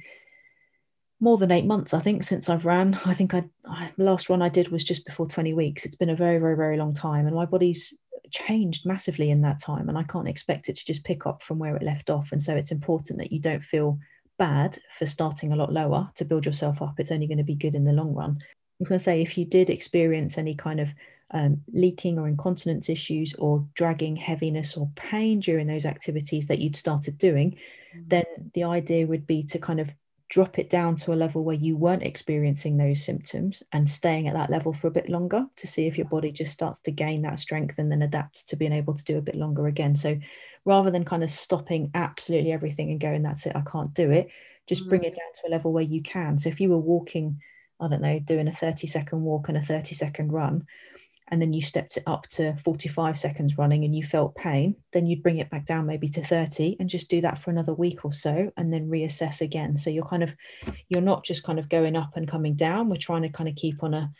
more 1.20 1.36
than 1.36 1.50
eight 1.50 1.66
months, 1.66 1.92
I 1.92 2.00
think, 2.00 2.24
since 2.24 2.48
I've 2.48 2.64
ran. 2.64 2.98
I 3.04 3.14
think 3.14 3.34
I, 3.34 3.44
I 3.66 3.92
last 3.98 4.28
run 4.30 4.42
I 4.42 4.48
did 4.48 4.68
was 4.68 4.84
just 4.84 5.04
before 5.04 5.26
20 5.26 5.52
weeks. 5.54 5.84
It's 5.84 5.96
been 5.96 6.10
a 6.10 6.16
very, 6.16 6.38
very, 6.38 6.56
very 6.56 6.76
long 6.76 6.94
time, 6.94 7.26
and 7.26 7.36
my 7.36 7.44
body's 7.44 7.94
changed 8.34 8.84
massively 8.84 9.30
in 9.30 9.42
that 9.42 9.62
time, 9.62 9.88
and 9.88 9.96
I 9.96 10.02
can't 10.02 10.28
expect 10.28 10.68
it 10.68 10.76
to 10.76 10.84
just 10.84 11.04
pick 11.04 11.26
up 11.26 11.42
from 11.42 11.58
where 11.58 11.76
it 11.76 11.82
left 11.82 12.10
off. 12.10 12.32
And 12.32 12.42
so 12.42 12.56
it's 12.56 12.72
important 12.72 13.18
that 13.18 13.32
you 13.32 13.40
don't 13.40 13.64
feel 13.64 13.98
bad 14.38 14.78
for 14.98 15.06
starting 15.06 15.52
a 15.52 15.56
lot 15.56 15.72
lower 15.72 16.10
to 16.16 16.24
build 16.24 16.44
yourself 16.44 16.82
up. 16.82 16.98
It's 16.98 17.12
only 17.12 17.28
going 17.28 17.38
to 17.38 17.44
be 17.44 17.54
good 17.54 17.74
in 17.74 17.84
the 17.84 17.92
long 17.92 18.12
run. 18.12 18.38
I 18.40 18.44
was 18.80 18.88
going 18.88 18.98
to 18.98 19.04
say, 19.04 19.22
if 19.22 19.38
you 19.38 19.44
did 19.44 19.70
experience 19.70 20.36
any 20.36 20.54
kind 20.54 20.80
of 20.80 20.88
um, 21.30 21.62
leaking 21.72 22.18
or 22.18 22.26
incontinence 22.26 22.88
issues 22.88 23.34
or 23.34 23.66
dragging 23.74 24.16
heaviness 24.16 24.76
or 24.76 24.90
pain 24.96 25.40
during 25.40 25.66
those 25.66 25.84
activities 25.84 26.48
that 26.48 26.58
you'd 26.58 26.76
started 26.76 27.18
doing, 27.18 27.52
mm-hmm. 27.96 28.08
then 28.08 28.24
the 28.54 28.64
idea 28.64 29.06
would 29.06 29.26
be 29.26 29.44
to 29.44 29.58
kind 29.58 29.80
of 29.80 29.94
drop 30.34 30.58
it 30.58 30.68
down 30.68 30.96
to 30.96 31.12
a 31.12 31.14
level 31.14 31.44
where 31.44 31.54
you 31.54 31.76
weren't 31.76 32.02
experiencing 32.02 32.76
those 32.76 33.04
symptoms 33.04 33.62
and 33.70 33.88
staying 33.88 34.26
at 34.26 34.34
that 34.34 34.50
level 34.50 34.72
for 34.72 34.88
a 34.88 34.90
bit 34.90 35.08
longer 35.08 35.46
to 35.54 35.68
see 35.68 35.86
if 35.86 35.96
your 35.96 36.08
body 36.08 36.32
just 36.32 36.50
starts 36.50 36.80
to 36.80 36.90
gain 36.90 37.22
that 37.22 37.38
strength 37.38 37.78
and 37.78 37.88
then 37.88 38.02
adapts 38.02 38.42
to 38.42 38.56
being 38.56 38.72
able 38.72 38.92
to 38.94 39.04
do 39.04 39.16
a 39.16 39.22
bit 39.22 39.36
longer 39.36 39.68
again. 39.68 39.94
So 39.94 40.18
rather 40.64 40.90
than 40.90 41.04
kind 41.04 41.22
of 41.22 41.30
stopping 41.30 41.92
absolutely 41.94 42.50
everything 42.50 42.90
and 42.90 42.98
going, 42.98 43.22
that's 43.22 43.46
it, 43.46 43.54
I 43.54 43.60
can't 43.60 43.94
do 43.94 44.10
it, 44.10 44.26
just 44.66 44.88
bring 44.88 45.04
it 45.04 45.12
mm. 45.12 45.18
down 45.18 45.32
to 45.36 45.46
a 45.46 45.52
level 45.52 45.72
where 45.72 45.84
you 45.84 46.02
can. 46.02 46.40
So 46.40 46.48
if 46.48 46.60
you 46.60 46.68
were 46.68 46.78
walking, 46.78 47.40
I 47.78 47.86
don't 47.86 48.02
know, 48.02 48.18
doing 48.18 48.48
a 48.48 48.52
30 48.52 48.88
second 48.88 49.22
walk 49.22 49.48
and 49.48 49.56
a 49.56 49.62
30 49.62 49.94
second 49.94 50.32
run, 50.32 50.66
and 51.28 51.40
then 51.40 51.52
you 51.52 51.62
stepped 51.62 51.96
it 51.96 52.02
up 52.06 52.26
to 52.28 52.54
45 52.64 53.18
seconds 53.18 53.56
running 53.56 53.84
and 53.84 53.96
you 53.96 54.04
felt 54.04 54.34
pain, 54.34 54.76
then 54.92 55.06
you'd 55.06 55.22
bring 55.22 55.38
it 55.38 55.50
back 55.50 55.64
down 55.64 55.86
maybe 55.86 56.08
to 56.08 56.22
30 56.22 56.76
and 56.78 56.88
just 56.88 57.08
do 57.08 57.20
that 57.22 57.38
for 57.38 57.50
another 57.50 57.72
week 57.72 58.04
or 58.04 58.12
so 58.12 58.52
and 58.56 58.72
then 58.72 58.90
reassess 58.90 59.40
again. 59.40 59.76
So 59.76 59.90
you're 59.90 60.04
kind 60.04 60.22
of 60.22 60.34
you're 60.88 61.00
not 61.00 61.24
just 61.24 61.42
kind 61.42 61.58
of 61.58 61.68
going 61.68 61.96
up 61.96 62.16
and 62.16 62.28
coming 62.28 62.54
down. 62.54 62.88
We're 62.88 62.96
trying 62.96 63.22
to 63.22 63.30
kind 63.30 63.48
of 63.48 63.56
keep 63.56 63.82
on 63.82 63.94
a 63.94 64.12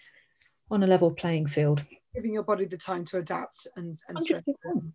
on 0.71 0.83
a 0.83 0.87
level 0.87 1.11
playing 1.11 1.47
field. 1.47 1.85
Giving 2.15 2.33
your 2.33 2.45
body 2.45 2.65
the 2.65 2.79
time 2.79 3.05
to 3.07 3.19
adapt 3.19 3.67
and, 3.77 3.99
and 4.09 4.19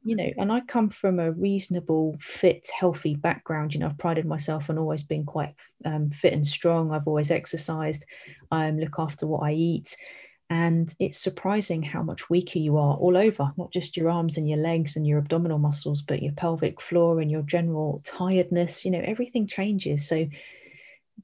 You 0.06 0.16
know, 0.16 0.30
and 0.38 0.54
I 0.54 0.62
come 0.62 0.90
from 0.90 1.20
a 1.20 1.34
reasonable, 1.34 2.16
fit, 2.22 2.70
healthy 2.74 3.16
background. 3.16 3.74
You 3.74 3.82
know, 3.82 3.88
I've 3.88 3.98
prided 3.98 4.26
myself 4.26 4.70
on 4.70 4.78
always 4.78 5.04
being 5.04 5.26
quite 5.26 5.54
um, 5.84 6.12
fit 6.12 6.32
and 6.32 6.48
strong. 6.48 6.94
I've 6.94 7.08
always 7.08 7.30
exercised. 7.30 8.06
I 8.52 8.70
um, 8.70 8.80
look 8.80 8.96
after 8.98 9.28
what 9.28 9.44
I 9.44 9.52
eat 9.52 9.98
and 10.50 10.94
it's 11.00 11.20
surprising 11.20 11.84
how 11.84 12.02
much 12.02 12.30
weaker 12.30 12.58
you 12.58 12.78
are 12.78 12.96
all 12.96 13.16
over, 13.16 13.54
not 13.56 13.72
just 13.72 13.96
your 13.96 14.10
arms 14.10 14.36
and 14.36 14.50
your 14.50 14.58
legs 14.58 14.96
and 14.96 15.06
your 15.06 15.20
abdominal 15.20 15.60
muscles, 15.60 16.02
but 16.02 16.24
your 16.24 16.34
pelvic 16.34 16.82
floor 16.82 17.22
and 17.22 17.30
your 17.30 17.44
general 17.44 18.02
tiredness. 18.04 18.84
You 18.84 18.92
know, 18.92 19.02
everything 19.04 19.46
changes. 19.46 20.08
So 20.08 20.28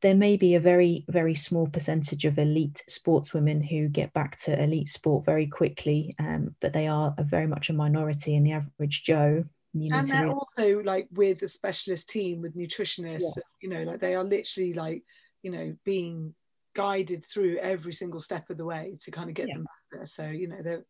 there 0.01 0.13
may 0.13 0.37
be 0.37 0.53
a 0.53 0.59
very, 0.59 1.05
very 1.09 1.33
small 1.33 1.67
percentage 1.67 2.25
of 2.25 2.37
elite 2.37 2.83
sportswomen 2.87 3.67
who 3.67 3.87
get 3.87 4.13
back 4.13 4.37
to 4.41 4.61
elite 4.61 4.89
sport 4.89 5.25
very 5.25 5.47
quickly, 5.47 6.13
um, 6.19 6.55
but 6.61 6.73
they 6.73 6.87
are 6.87 7.15
a 7.17 7.23
very 7.23 7.47
much 7.47 7.69
a 7.71 7.73
minority 7.73 8.35
in 8.35 8.43
the 8.43 8.51
average 8.51 9.03
Joe. 9.03 9.43
and 9.73 10.07
they're 10.07 10.29
also 10.29 10.81
like 10.83 11.07
with 11.11 11.41
a 11.41 11.47
specialist 11.47 12.09
team 12.09 12.41
with 12.41 12.55
nutritionists, 12.55 13.37
yeah. 13.37 13.43
you 13.61 13.69
know, 13.69 13.83
like 13.83 13.99
they 13.99 14.13
are 14.13 14.23
literally 14.23 14.73
like, 14.73 15.03
you 15.41 15.49
know, 15.49 15.75
being 15.83 16.35
guided 16.75 17.25
through 17.25 17.57
every 17.57 17.93
single 17.93 18.19
step 18.19 18.49
of 18.49 18.57
the 18.57 18.65
way 18.65 18.97
to 19.01 19.11
kind 19.11 19.29
of 19.29 19.35
get 19.35 19.47
yeah. 19.47 19.55
them 19.55 19.63
back 19.63 19.83
there. 19.91 20.05
So 20.05 20.27
you 20.27 20.47
know, 20.47 20.61
they're 20.61 20.85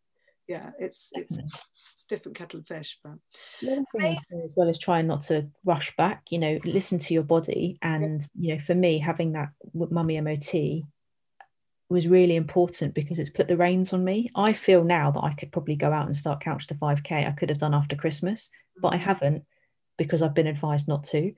yeah, 0.48 0.72
it's 0.80 1.12
it's 1.14 1.38
it's 1.38 2.06
different 2.08 2.38
kettle 2.38 2.60
of 2.60 2.68
fish. 2.68 3.00
But 3.04 3.14
the 3.62 3.86
as 4.44 4.54
well 4.56 4.70
as 4.70 4.78
trying 4.78 5.08
not 5.08 5.22
to 5.24 5.48
rush 5.64 5.96
back. 5.96 6.24
You 6.30 6.40
know, 6.40 6.60
listen 6.64 7.00
to 7.00 7.14
your 7.14 7.24
body, 7.24 7.78
and 7.82 8.22
yeah. 8.36 8.52
you 8.52 8.56
know, 8.56 8.64
for 8.64 8.76
me, 8.76 9.00
having 9.00 9.34
that 9.34 9.50
mummy 9.74 10.20
MOT 10.22 10.84
was 11.90 12.08
really 12.08 12.36
important 12.36 12.94
because 12.94 13.20
it's 13.20 13.30
put 13.30 13.48
the 13.48 13.58
reins 13.58 13.94
on 13.94 14.04
me. 14.04 14.30
I 14.36 14.54
feel 14.54 14.84
now 14.84 15.12
that 15.12 15.24
I 15.24 15.34
could 15.34 15.52
probably 15.52 15.76
go 15.76 15.92
out 15.92 16.08
and 16.08 16.18
start 16.18 16.42
couch 16.42 16.68
to 16.68 16.76
5k. 16.76 17.28
I 17.28 17.32
could 17.32 17.50
have 17.50 17.60
done 17.60 17.76
after 17.76 17.96
Christmas, 17.96 18.50
but 18.82 18.94
I 18.94 18.98
mm. 18.98 19.02
haven't 19.02 19.44
because 19.98 20.22
I've 20.22 20.34
been 20.34 20.48
advised 20.48 20.88
not 20.88 21.06
to. 21.06 21.34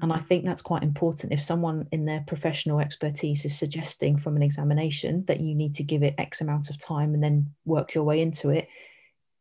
And 0.00 0.12
I 0.12 0.18
mm. 0.18 0.22
think 0.22 0.44
that's 0.44 0.62
quite 0.62 0.82
important. 0.82 1.32
If 1.32 1.42
someone 1.42 1.86
in 1.92 2.06
their 2.06 2.24
professional 2.26 2.80
expertise 2.80 3.44
is 3.44 3.58
suggesting 3.58 4.18
from 4.18 4.34
an 4.34 4.42
examination 4.42 5.24
that 5.26 5.40
you 5.40 5.54
need 5.54 5.74
to 5.76 5.82
give 5.84 6.02
it 6.02 6.14
X 6.16 6.40
amount 6.40 6.70
of 6.70 6.78
time 6.78 7.12
and 7.12 7.22
then 7.22 7.54
work 7.66 7.94
your 7.94 8.04
way 8.04 8.20
into 8.20 8.48
it, 8.48 8.68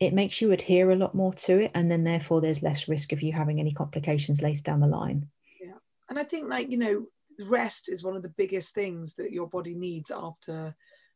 it 0.03 0.13
makes 0.13 0.41
you 0.41 0.51
adhere 0.51 0.91
a 0.91 0.95
lot 0.95 1.15
more 1.15 1.33
to 1.33 1.59
it 1.59 1.71
and 1.75 1.89
then 1.89 2.03
therefore 2.03 2.41
there's 2.41 2.63
less 2.63 2.87
risk 2.87 3.13
of 3.13 3.21
you 3.21 3.31
having 3.31 3.59
any 3.59 3.71
complications 3.71 4.41
later 4.41 4.61
down 4.61 4.79
the 4.79 4.87
line 4.87 5.27
yeah 5.61 5.77
and 6.09 6.19
i 6.19 6.23
think 6.23 6.49
like 6.49 6.69
you 6.69 6.77
know 6.77 7.05
rest 7.49 7.89
is 7.89 8.03
one 8.03 8.15
of 8.15 8.21
the 8.23 8.33
biggest 8.37 8.73
things 8.73 9.15
that 9.15 9.31
your 9.31 9.47
body 9.47 9.73
needs 9.73 10.11
after 10.11 10.75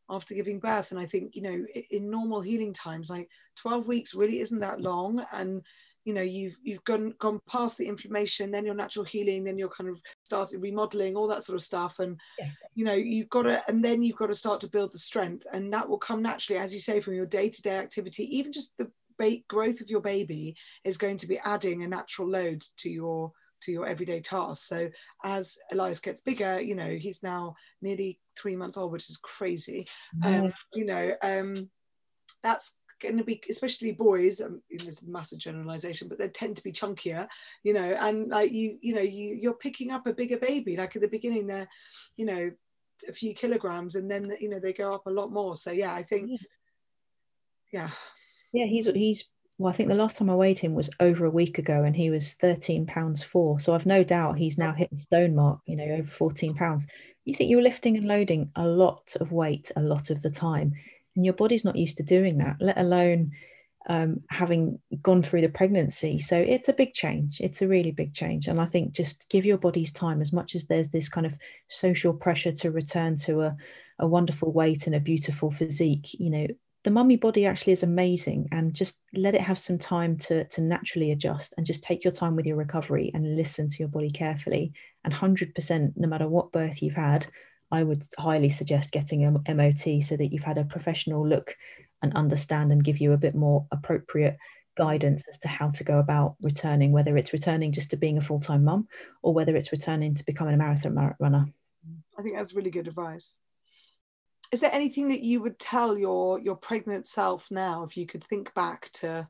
after 0.10 0.34
giving 0.34 0.60
birth 0.60 0.92
and 0.92 1.00
i 1.00 1.06
think 1.06 1.36
you 1.36 1.42
know 1.42 1.66
in 1.92 2.10
normal 2.10 2.42
healing 2.42 2.74
times 2.74 3.10
like 3.10 3.30
12 3.58 3.88
weeks 3.88 4.16
really 4.16 4.40
isn't 4.40 4.60
that 4.60 4.82
long 4.82 5.24
and 5.34 5.62
you 6.08 6.14
know 6.14 6.22
you've 6.22 6.58
you've 6.64 6.84
gone 6.86 7.14
gone 7.20 7.42
past 7.50 7.78
the 7.78 7.86
inflammation 7.86 8.50
then 8.50 8.66
your 8.66 8.74
natural 8.74 9.04
healing 9.04 9.44
then 9.44 9.58
you're 9.58 9.68
kind 9.68 9.90
of 9.90 10.02
started 10.24 10.62
remodeling 10.62 11.18
all 11.18 11.28
that 11.28 11.44
sort 11.44 11.58
of 11.58 11.62
stuff. 11.62 12.00
And 12.00 12.18
yeah. 12.40 12.48
you 12.76 12.86
know 12.86 12.94
you've 12.94 13.30
got 13.30 13.42
to 13.42 13.62
and 13.68 13.84
then 13.84 14.02
you've 14.02 14.16
got 14.16 14.28
to 14.28 14.34
start 14.34 14.62
to 14.62 14.70
build 14.70 14.94
the 14.94 15.00
strength. 15.00 15.46
And 15.52 15.72
that 15.74 15.88
will 15.88 15.98
come 15.98 16.22
naturally 16.22 16.62
as 16.62 16.74
you 16.74 16.80
say 16.80 17.02
from 17.02 17.14
your 17.14 17.26
day-to-day 17.26 17.76
activity. 17.76 18.24
Even 18.38 18.54
just 18.54 18.78
the 18.78 18.90
ba- 19.20 19.44
growth 19.50 19.82
of 19.82 19.90
your 19.90 20.00
baby 20.00 20.56
is 20.86 20.98
going 20.98 21.18
to 21.18 21.28
be 21.28 21.40
adding 21.40 21.84
a 21.84 21.88
natural 21.90 22.30
load 22.30 22.64
to 22.78 22.90
your 22.90 23.34
to 23.64 23.74
your 23.74 23.86
everyday 23.86 24.22
tasks. 24.22 24.66
So 24.66 24.90
as 25.26 25.58
elias 25.74 26.00
gets 26.00 26.22
bigger 26.22 26.62
you 26.62 26.76
know 26.76 26.96
he's 26.96 27.22
now 27.22 27.56
nearly 27.82 28.22
three 28.40 28.56
months 28.56 28.78
old 28.78 28.94
which 28.94 29.10
is 29.10 29.18
crazy. 29.18 29.90
Mm-hmm. 30.24 30.46
um 30.46 30.54
you 30.74 30.86
know 30.86 31.12
um 31.22 31.70
that's 32.42 32.77
going 33.02 33.18
to 33.18 33.24
be 33.24 33.42
especially 33.50 33.92
boys 33.92 34.42
um, 34.42 34.62
it's 34.70 35.04
a 35.04 35.10
massive 35.10 35.40
generalization 35.40 36.08
but 36.08 36.18
they 36.18 36.28
tend 36.30 36.56
to 36.56 36.64
be 36.64 36.72
chunkier 36.72 37.28
you 37.64 37.74
know 37.74 37.96
and 38.00 38.30
like 38.30 38.52
you 38.52 38.78
you 38.82 38.94
know 38.94 39.02
you 39.02 39.38
you're 39.40 39.54
picking 39.54 39.92
up 39.92 40.08
a 40.08 40.14
bigger 40.14 40.38
baby. 40.38 40.76
Like 40.76 40.96
at 40.96 41.02
the 41.02 41.08
beginning 41.08 41.48
they're 41.48 41.70
you 42.16 42.26
know 42.26 42.52
a 43.08 43.14
few 43.14 43.34
kilograms 43.34 43.96
and 43.96 44.10
then 44.10 44.32
you 44.40 44.50
know 44.50 44.60
they 44.60 44.74
go 44.74 44.94
up 44.94 45.06
a 45.06 45.12
lot 45.12 45.32
more. 45.32 45.56
So 45.56 45.72
yeah 45.72 45.94
i 45.94 46.04
think 46.04 46.32
yeah. 47.72 47.90
Yeah. 48.54 48.66
He's 48.66 48.86
he's 48.86 49.26
well, 49.58 49.74
I 49.74 49.76
think 49.76 49.90
the 49.90 49.96
last 49.96 50.18
time 50.18 50.30
I 50.30 50.36
weighed 50.36 50.60
him 50.60 50.76
was 50.76 50.90
over 51.00 51.26
a 51.26 51.32
week 51.32 51.58
ago 51.58 51.84
and 51.84 51.96
he 51.96 52.12
was 52.12 52.36
13 52.36 52.86
pounds 52.86 53.24
four. 53.24 53.60
So 53.60 53.74
I've 53.74 53.88
no 53.88 54.04
doubt 54.04 54.38
he's 54.38 54.58
now 54.58 54.74
hit 54.74 54.90
the 54.92 55.00
stone 55.00 55.36
mark, 55.36 55.60
you 55.66 55.76
know, 55.76 55.84
over 55.84 56.10
14 56.10 56.54
pounds. 56.54 56.86
You 57.26 57.34
think 57.34 57.50
you're 57.50 57.64
lifting 57.64 57.98
and 57.98 58.08
loading 58.08 58.52
a 58.56 58.68
lot 58.68 59.16
of 59.20 59.32
weight 59.32 59.72
a 59.76 59.82
lot 59.82 60.12
of 60.12 60.22
the 60.22 60.30
time 60.30 60.74
and 61.18 61.26
your 61.26 61.34
body's 61.34 61.66
not 61.66 61.76
used 61.76 61.98
to 61.98 62.04
doing 62.04 62.38
that 62.38 62.56
let 62.62 62.78
alone 62.78 63.32
um, 63.90 64.22
having 64.30 64.80
gone 65.02 65.24
through 65.24 65.40
the 65.40 65.50
pregnancy. 65.50 66.20
So 66.20 66.38
it's 66.38 66.68
a 66.68 66.74
big 66.74 66.94
change. 66.94 67.38
It's 67.40 67.62
a 67.62 67.70
really 67.70 67.92
big 67.92 68.14
change. 68.14 68.48
And 68.48 68.60
i 68.60 68.66
think 68.66 68.92
just 68.92 69.30
give 69.30 69.46
your 69.46 69.58
bodies 69.58 69.92
time 69.92 70.22
as 70.22 70.34
much 70.34 70.56
as 70.56 70.66
there's 70.66 70.90
this 70.90 71.10
kind 71.10 71.26
of 71.26 71.34
social 71.70 72.14
pressure 72.14 72.52
to 72.52 72.72
return 72.72 73.16
to 73.18 73.42
a, 73.44 73.58
a 74.00 74.08
wonderful 74.08 74.52
weight 74.52 74.88
and 74.88 74.96
a 74.96 75.00
beautiful 75.00 75.52
physique 75.52 76.14
you 76.20 76.30
know 76.30 76.48
the 76.88 76.92
mummy 76.92 77.18
body 77.18 77.46
actually 77.46 77.74
is 77.74 77.84
amazing. 77.84 78.48
And 78.54 78.74
just 78.74 79.02
let 79.14 79.36
it 79.36 79.42
have 79.42 79.60
some 79.60 79.78
time 79.78 80.16
to, 80.20 80.46
to 80.46 80.62
naturally 80.62 81.12
adjust 81.12 81.54
and 81.58 81.66
just 81.66 81.84
take 81.84 82.06
your 82.06 82.14
time 82.14 82.38
with 82.38 82.46
your 82.46 82.56
recovery 82.56 83.12
and 83.14 83.36
listen 83.36 83.68
to 83.68 83.80
your 83.80 83.90
body 83.90 84.10
carefully. 84.10 84.72
And 85.04 85.14
100% 85.14 85.94
no 85.98 86.08
matter 86.08 86.30
what 86.30 86.54
birth 86.54 86.82
you've 86.82 86.96
had 86.96 87.28
I 87.72 87.84
would 87.84 88.04
highly 88.18 88.50
suggest 88.50 88.92
getting 88.92 89.26
a 89.26 89.54
MOT 89.54 90.04
so 90.04 90.16
that 90.16 90.32
you've 90.32 90.44
had 90.44 90.58
a 90.58 90.66
professional 90.66 91.28
look 91.28 91.56
and 92.02 92.16
understand 92.16 92.72
and 92.72 92.84
give 92.84 93.00
you 93.00 93.14
a 93.14 93.18
bit 93.18 93.36
more 93.36 93.66
appropriate 93.72 94.38
guidance 94.78 95.24
as 95.30 95.40
to 95.40 95.48
how 95.48 95.70
to 95.72 95.84
go 95.84 96.00
about 96.00 96.36
returning, 96.42 96.92
whether 96.92 97.18
it's 97.18 97.34
returning 97.34 97.72
just 97.72 97.90
to 97.90 97.98
being 97.98 98.18
a 98.18 98.22
full 98.22 98.40
time 98.40 98.64
mum 98.64 98.88
or 99.22 99.34
whether 99.34 99.56
it's 99.56 99.72
returning 99.72 100.14
to 100.16 100.26
becoming 100.26 100.54
a 100.54 100.58
marathon 100.58 101.16
runner. 101.20 101.48
I 102.18 102.22
think 102.22 102.36
that's 102.36 102.54
really 102.54 102.70
good 102.70 102.88
advice. 102.88 103.38
Is 104.54 104.62
there 104.62 104.74
anything 104.74 105.10
that 105.10 105.24
you 105.24 105.42
would 105.42 105.60
tell 105.60 105.98
your 105.98 106.40
your 106.40 106.56
pregnant 106.56 107.08
self 107.08 107.52
now 107.52 107.84
if 107.84 107.98
you 107.98 108.06
could 108.06 108.24
think 108.24 108.54
back 108.54 108.90
to 108.94 109.28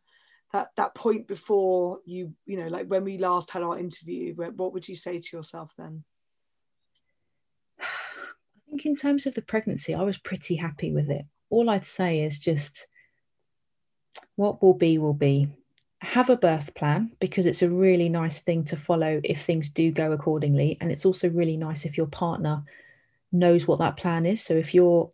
that 0.53 0.69
that 0.77 0.95
point 0.95 1.27
before 1.27 1.99
you 2.05 2.34
you 2.45 2.57
know 2.57 2.68
like 2.68 2.88
when 2.88 3.03
we 3.03 3.18
last 3.18 3.51
had 3.51 3.64
our 3.64 3.77
interview 3.80 4.34
what 4.35 4.73
would 4.73 4.88
you 4.88 4.95
say 4.95 5.19
to 5.19 5.35
yourself 5.35 5.73
then 5.77 6.03
think 8.77 8.85
in 8.85 8.95
terms 8.95 9.25
of 9.25 9.33
the 9.33 9.41
pregnancy, 9.41 9.95
I 9.95 10.03
was 10.03 10.17
pretty 10.17 10.55
happy 10.55 10.91
with 10.91 11.09
it. 11.09 11.25
All 11.49 11.69
I'd 11.69 11.85
say 11.85 12.21
is 12.21 12.37
just 12.37 12.87
what 14.35 14.61
will 14.61 14.75
be, 14.75 14.99
will 14.99 15.15
be. 15.15 15.47
Have 16.01 16.29
a 16.29 16.37
birth 16.37 16.75
plan 16.75 17.11
because 17.19 17.47
it's 17.47 17.63
a 17.63 17.69
really 17.69 18.07
nice 18.07 18.41
thing 18.41 18.63
to 18.65 18.77
follow 18.77 19.19
if 19.23 19.41
things 19.41 19.69
do 19.69 19.91
go 19.91 20.11
accordingly. 20.11 20.77
And 20.79 20.91
it's 20.91 21.05
also 21.05 21.27
really 21.29 21.57
nice 21.57 21.85
if 21.85 21.97
your 21.97 22.05
partner 22.05 22.63
knows 23.31 23.67
what 23.67 23.79
that 23.79 23.97
plan 23.97 24.27
is. 24.27 24.43
So 24.43 24.53
if 24.53 24.75
you're 24.75 25.09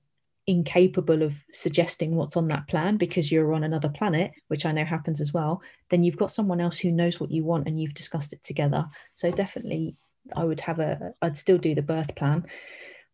incapable 0.46 1.24
of 1.24 1.34
suggesting 1.54 2.18
what's 2.18 2.36
on 2.36 2.50
that 2.50 2.68
plan 2.68 2.98
because 2.98 3.32
you're 3.32 3.54
on 3.54 3.64
another 3.64 3.88
planet, 3.88 4.34
which 4.50 4.66
I 4.66 4.74
know 4.74 4.84
happens 4.84 5.22
as 5.22 5.34
well, 5.34 5.62
then 5.90 6.04
you've 6.04 6.18
got 6.18 6.32
someone 6.32 6.60
else 6.60 6.78
who 6.78 6.92
knows 6.92 7.18
what 7.18 7.32
you 7.32 7.46
want 7.46 7.66
and 7.66 7.80
you've 7.80 7.94
discussed 7.94 8.34
it 8.34 8.44
together. 8.44 8.86
So 9.16 9.32
definitely 9.32 9.96
I 10.36 10.44
would 10.44 10.60
have 10.60 10.80
a 10.80 11.14
I'd 11.22 11.38
still 11.38 11.58
do 11.58 11.76
the 11.76 11.82
birth 11.82 12.14
plan 12.16 12.46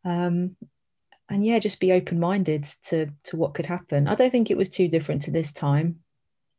um, 0.06 0.56
and 1.30 1.46
yeah 1.46 1.60
just 1.60 1.80
be 1.80 1.92
open-minded 1.92 2.68
to 2.86 3.08
to 3.24 3.38
what 3.38 3.54
could 3.54 3.66
happen. 3.66 4.08
I 4.08 4.16
don't 4.16 4.32
think 4.32 4.50
it 4.50 4.58
was 4.58 4.70
too 4.70 4.88
different 4.88 5.22
to 5.24 5.32
this 5.32 5.52
time. 5.52 6.00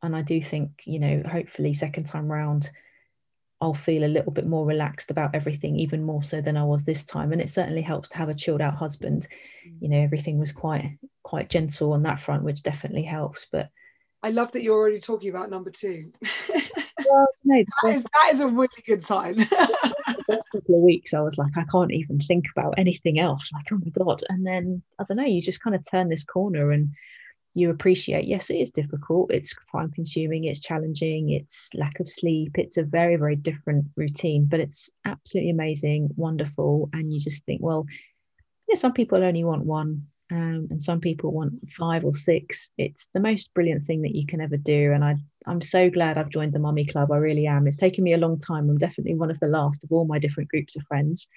And 0.03 0.17
i 0.17 0.23
do 0.23 0.43
think 0.43 0.83
you 0.85 0.99
know 0.99 1.23
hopefully 1.31 1.75
second 1.75 2.05
time 2.05 2.31
round 2.31 2.71
i'll 3.61 3.75
feel 3.75 4.05
a 4.05 4.15
little 4.15 4.33
bit 4.33 4.47
more 4.47 4.65
relaxed 4.65 5.11
about 5.11 5.35
everything 5.35 5.77
even 5.77 6.03
more 6.03 6.25
so 6.25 6.41
than 6.41 6.57
i 6.57 6.65
was 6.65 6.85
this 6.85 7.05
time. 7.05 7.33
And 7.33 7.41
it 7.41 7.51
certainly 7.51 7.83
helps 7.83 8.09
to 8.11 8.17
have 8.17 8.29
a 8.29 8.35
chilled 8.35 8.63
out 8.63 8.75
husband. 8.75 9.27
You 9.81 9.89
know 9.89 9.99
everything 10.01 10.39
was 10.39 10.53
quite 10.53 10.99
quite 11.23 11.51
gentle 11.51 11.93
on 11.93 12.03
that 12.05 12.21
front 12.21 12.45
which 12.45 12.63
definitely 12.63 13.03
helps. 13.03 13.47
But 13.51 13.71
i 14.23 14.31
love 14.31 14.53
that 14.53 14.63
you're 14.63 14.79
already 14.79 15.01
talking 15.01 15.31
about 15.31 15.51
number 15.51 15.71
two 15.71 16.13
well, 17.11 17.27
no, 17.45 17.65
that, 17.83 17.95
is, 17.95 18.03
that 18.05 18.31
is 18.33 18.41
a 18.41 18.49
really 18.49 18.69
good 18.87 19.03
sign 19.03 19.47
first 20.31 20.51
couple 20.51 20.77
of 20.77 20.83
weeks, 20.83 21.15
I 21.15 21.21
was 21.21 21.39
like, 21.39 21.57
I 21.57 21.65
can't 21.71 21.93
even 21.93 22.19
think 22.21 22.47
about 22.57 22.75
anything 22.77 23.19
else. 23.19 23.51
Like, 23.53 23.67
oh 23.73 23.79
my 23.85 23.91
God. 23.91 24.23
And 24.29 24.47
then 24.47 24.83
I 24.99 25.05
don't 25.05 25.17
know, 25.17 25.25
you 25.25 25.43
just 25.43 25.63
kind 25.63 25.77
of 25.77 25.89
turn 25.89 26.09
this 26.09 26.25
corner 26.25 26.71
and 26.71 26.91
you 27.55 27.71
appreciate, 27.71 28.27
yes, 28.27 28.51
it 28.51 28.57
is 28.57 28.71
difficult. 28.71 29.33
It's 29.33 29.55
time 29.73 29.91
consuming, 29.91 30.45
it's 30.45 30.61
challenging, 30.61 31.31
it's 31.31 31.71
lack 31.75 31.99
of 32.01 32.11
sleep. 32.11 32.53
It's 32.57 32.77
a 32.77 32.85
very, 32.85 33.17
very 33.17 33.37
different 33.37 33.87
routine, 33.97 34.47
but 34.47 34.61
it's 34.61 34.89
absolutely 35.05 35.51
amazing, 35.51 36.11
wonderful. 36.17 36.89
And 36.93 37.13
you 37.13 37.21
just 37.21 37.45
think, 37.45 37.61
well, 37.63 37.87
yeah, 38.69 38.77
some 38.77 38.93
people 38.93 39.23
only 39.23 39.45
want 39.45 39.65
one. 39.65 40.07
Um, 40.33 40.69
and 40.71 40.81
some 40.81 41.01
people 41.01 41.33
want 41.33 41.55
five 41.73 42.05
or 42.05 42.15
six. 42.15 42.71
It's 42.79 43.09
the 43.13 43.19
most 43.19 43.53
brilliant 43.53 43.85
thing 43.85 44.03
that 44.03 44.15
you 44.15 44.27
can 44.27 44.41
ever 44.41 44.57
do. 44.57 44.93
And 44.93 45.05
I 45.05 45.17
I'm 45.47 45.63
so 45.63 45.91
glad 45.91 46.19
I've 46.19 46.29
joined 46.29 46.53
the 46.53 46.59
Mummy 46.59 46.85
Club. 46.85 47.11
I 47.11 47.17
really 47.17 47.47
am. 47.47 47.67
It's 47.67 47.77
taken 47.77 48.05
me 48.05 48.13
a 48.13 48.19
long 48.19 48.39
time. 48.39 48.69
I'm 48.69 48.79
definitely 48.79 49.15
one 49.15 49.31
of 49.31 49.41
the 49.41 49.47
last 49.47 49.85
of 49.85 49.93
all 49.93 50.05
my 50.05 50.19
different 50.19 50.51
groups 50.51 50.77
of 50.77 50.83
friends. 50.87 51.29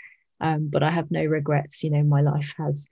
Um, 0.42 0.70
but 0.72 0.84
I 0.84 0.90
have 0.90 1.10
no 1.10 1.24
regrets. 1.24 1.84
You 1.84 1.92
know, 1.92 2.04
my 2.04 2.22
life 2.22 2.54
has 2.58 2.90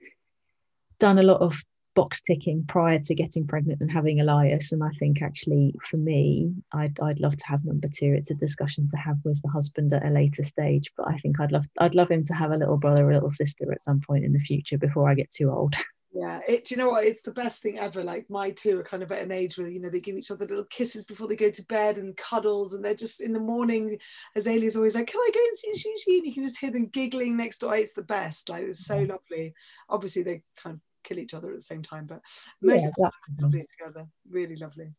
done 0.98 1.18
a 1.18 1.22
lot 1.22 1.40
of 1.40 1.62
box 1.94 2.22
ticking 2.22 2.64
prior 2.66 2.98
to 2.98 3.14
getting 3.14 3.46
pregnant 3.46 3.80
and 3.80 3.90
having 3.90 4.20
Elias. 4.20 4.72
And 4.72 4.82
I 4.82 4.90
think 4.98 5.20
actually 5.20 5.74
for 5.82 5.98
me, 5.98 6.54
I'd, 6.72 6.98
I'd 7.00 7.20
love 7.20 7.36
to 7.36 7.46
have 7.46 7.64
number 7.64 7.88
two. 7.88 8.14
It's 8.16 8.30
a 8.30 8.34
discussion 8.34 8.88
to 8.88 8.96
have 8.96 9.18
with 9.24 9.40
the 9.42 9.50
husband 9.50 9.92
at 9.92 10.06
a 10.06 10.10
later 10.10 10.44
stage. 10.44 10.90
But 10.96 11.08
I 11.08 11.18
think 11.18 11.40
I'd 11.40 11.52
love 11.52 11.66
I'd 11.78 11.94
love 11.94 12.10
him 12.10 12.24
to 12.24 12.34
have 12.34 12.52
a 12.52 12.56
little 12.56 12.78
brother 12.78 13.06
or 13.06 13.10
a 13.10 13.14
little 13.14 13.30
sister 13.30 13.70
at 13.70 13.82
some 13.82 14.00
point 14.00 14.24
in 14.24 14.32
the 14.32 14.38
future 14.38 14.78
before 14.78 15.10
I 15.10 15.14
get 15.14 15.30
too 15.30 15.50
old. 15.50 15.74
yeah 16.12 16.40
it 16.48 16.70
you 16.70 16.76
know 16.76 16.90
what? 16.90 17.04
It's 17.04 17.22
the 17.22 17.32
best 17.32 17.62
thing 17.62 17.78
ever 17.78 18.02
like 18.04 18.28
my 18.28 18.50
two 18.50 18.78
are 18.78 18.84
kind 18.84 19.02
of 19.02 19.12
at 19.12 19.22
an 19.22 19.32
age 19.32 19.56
where 19.56 19.68
you 19.68 19.80
know 19.80 19.88
they 19.88 20.00
give 20.00 20.16
each 20.16 20.30
other 20.30 20.46
little 20.46 20.64
kisses 20.66 21.04
before 21.04 21.28
they 21.28 21.36
go 21.36 21.50
to 21.50 21.64
bed 21.64 21.96
and 21.96 22.16
cuddles 22.16 22.74
and 22.74 22.84
they're 22.84 22.94
just 22.94 23.20
in 23.20 23.32
the 23.32 23.40
morning 23.40 23.98
azalea's 24.36 24.76
always 24.76 24.94
like 24.94 25.06
can 25.06 25.20
i 25.20 25.30
go 25.32 25.40
and 25.40 25.56
see 25.56 25.72
Gigi 25.74 26.18
and 26.18 26.26
you 26.26 26.34
can 26.34 26.44
just 26.44 26.58
hear 26.58 26.70
them 26.70 26.86
giggling 26.86 27.36
next 27.36 27.58
door. 27.58 27.74
It's 27.74 27.92
the 27.92 28.02
best 28.02 28.48
like 28.48 28.64
it's 28.64 28.86
so 28.86 28.96
mm-hmm. 28.96 29.12
lovely. 29.12 29.54
Obviously 29.88 30.22
they 30.22 30.42
kind 30.56 30.74
of 30.74 30.80
kill 31.04 31.18
each 31.18 31.34
other 31.34 31.50
at 31.50 31.56
the 31.56 31.62
same 31.62 31.82
time 31.82 32.06
but 32.06 32.20
most 32.60 32.82
yeah, 32.82 32.88
of 32.88 32.94
the 32.94 33.02
time 33.02 33.36
lovely 33.40 33.66
together. 33.78 34.06
Really 34.30 34.56
lovely 34.56 34.92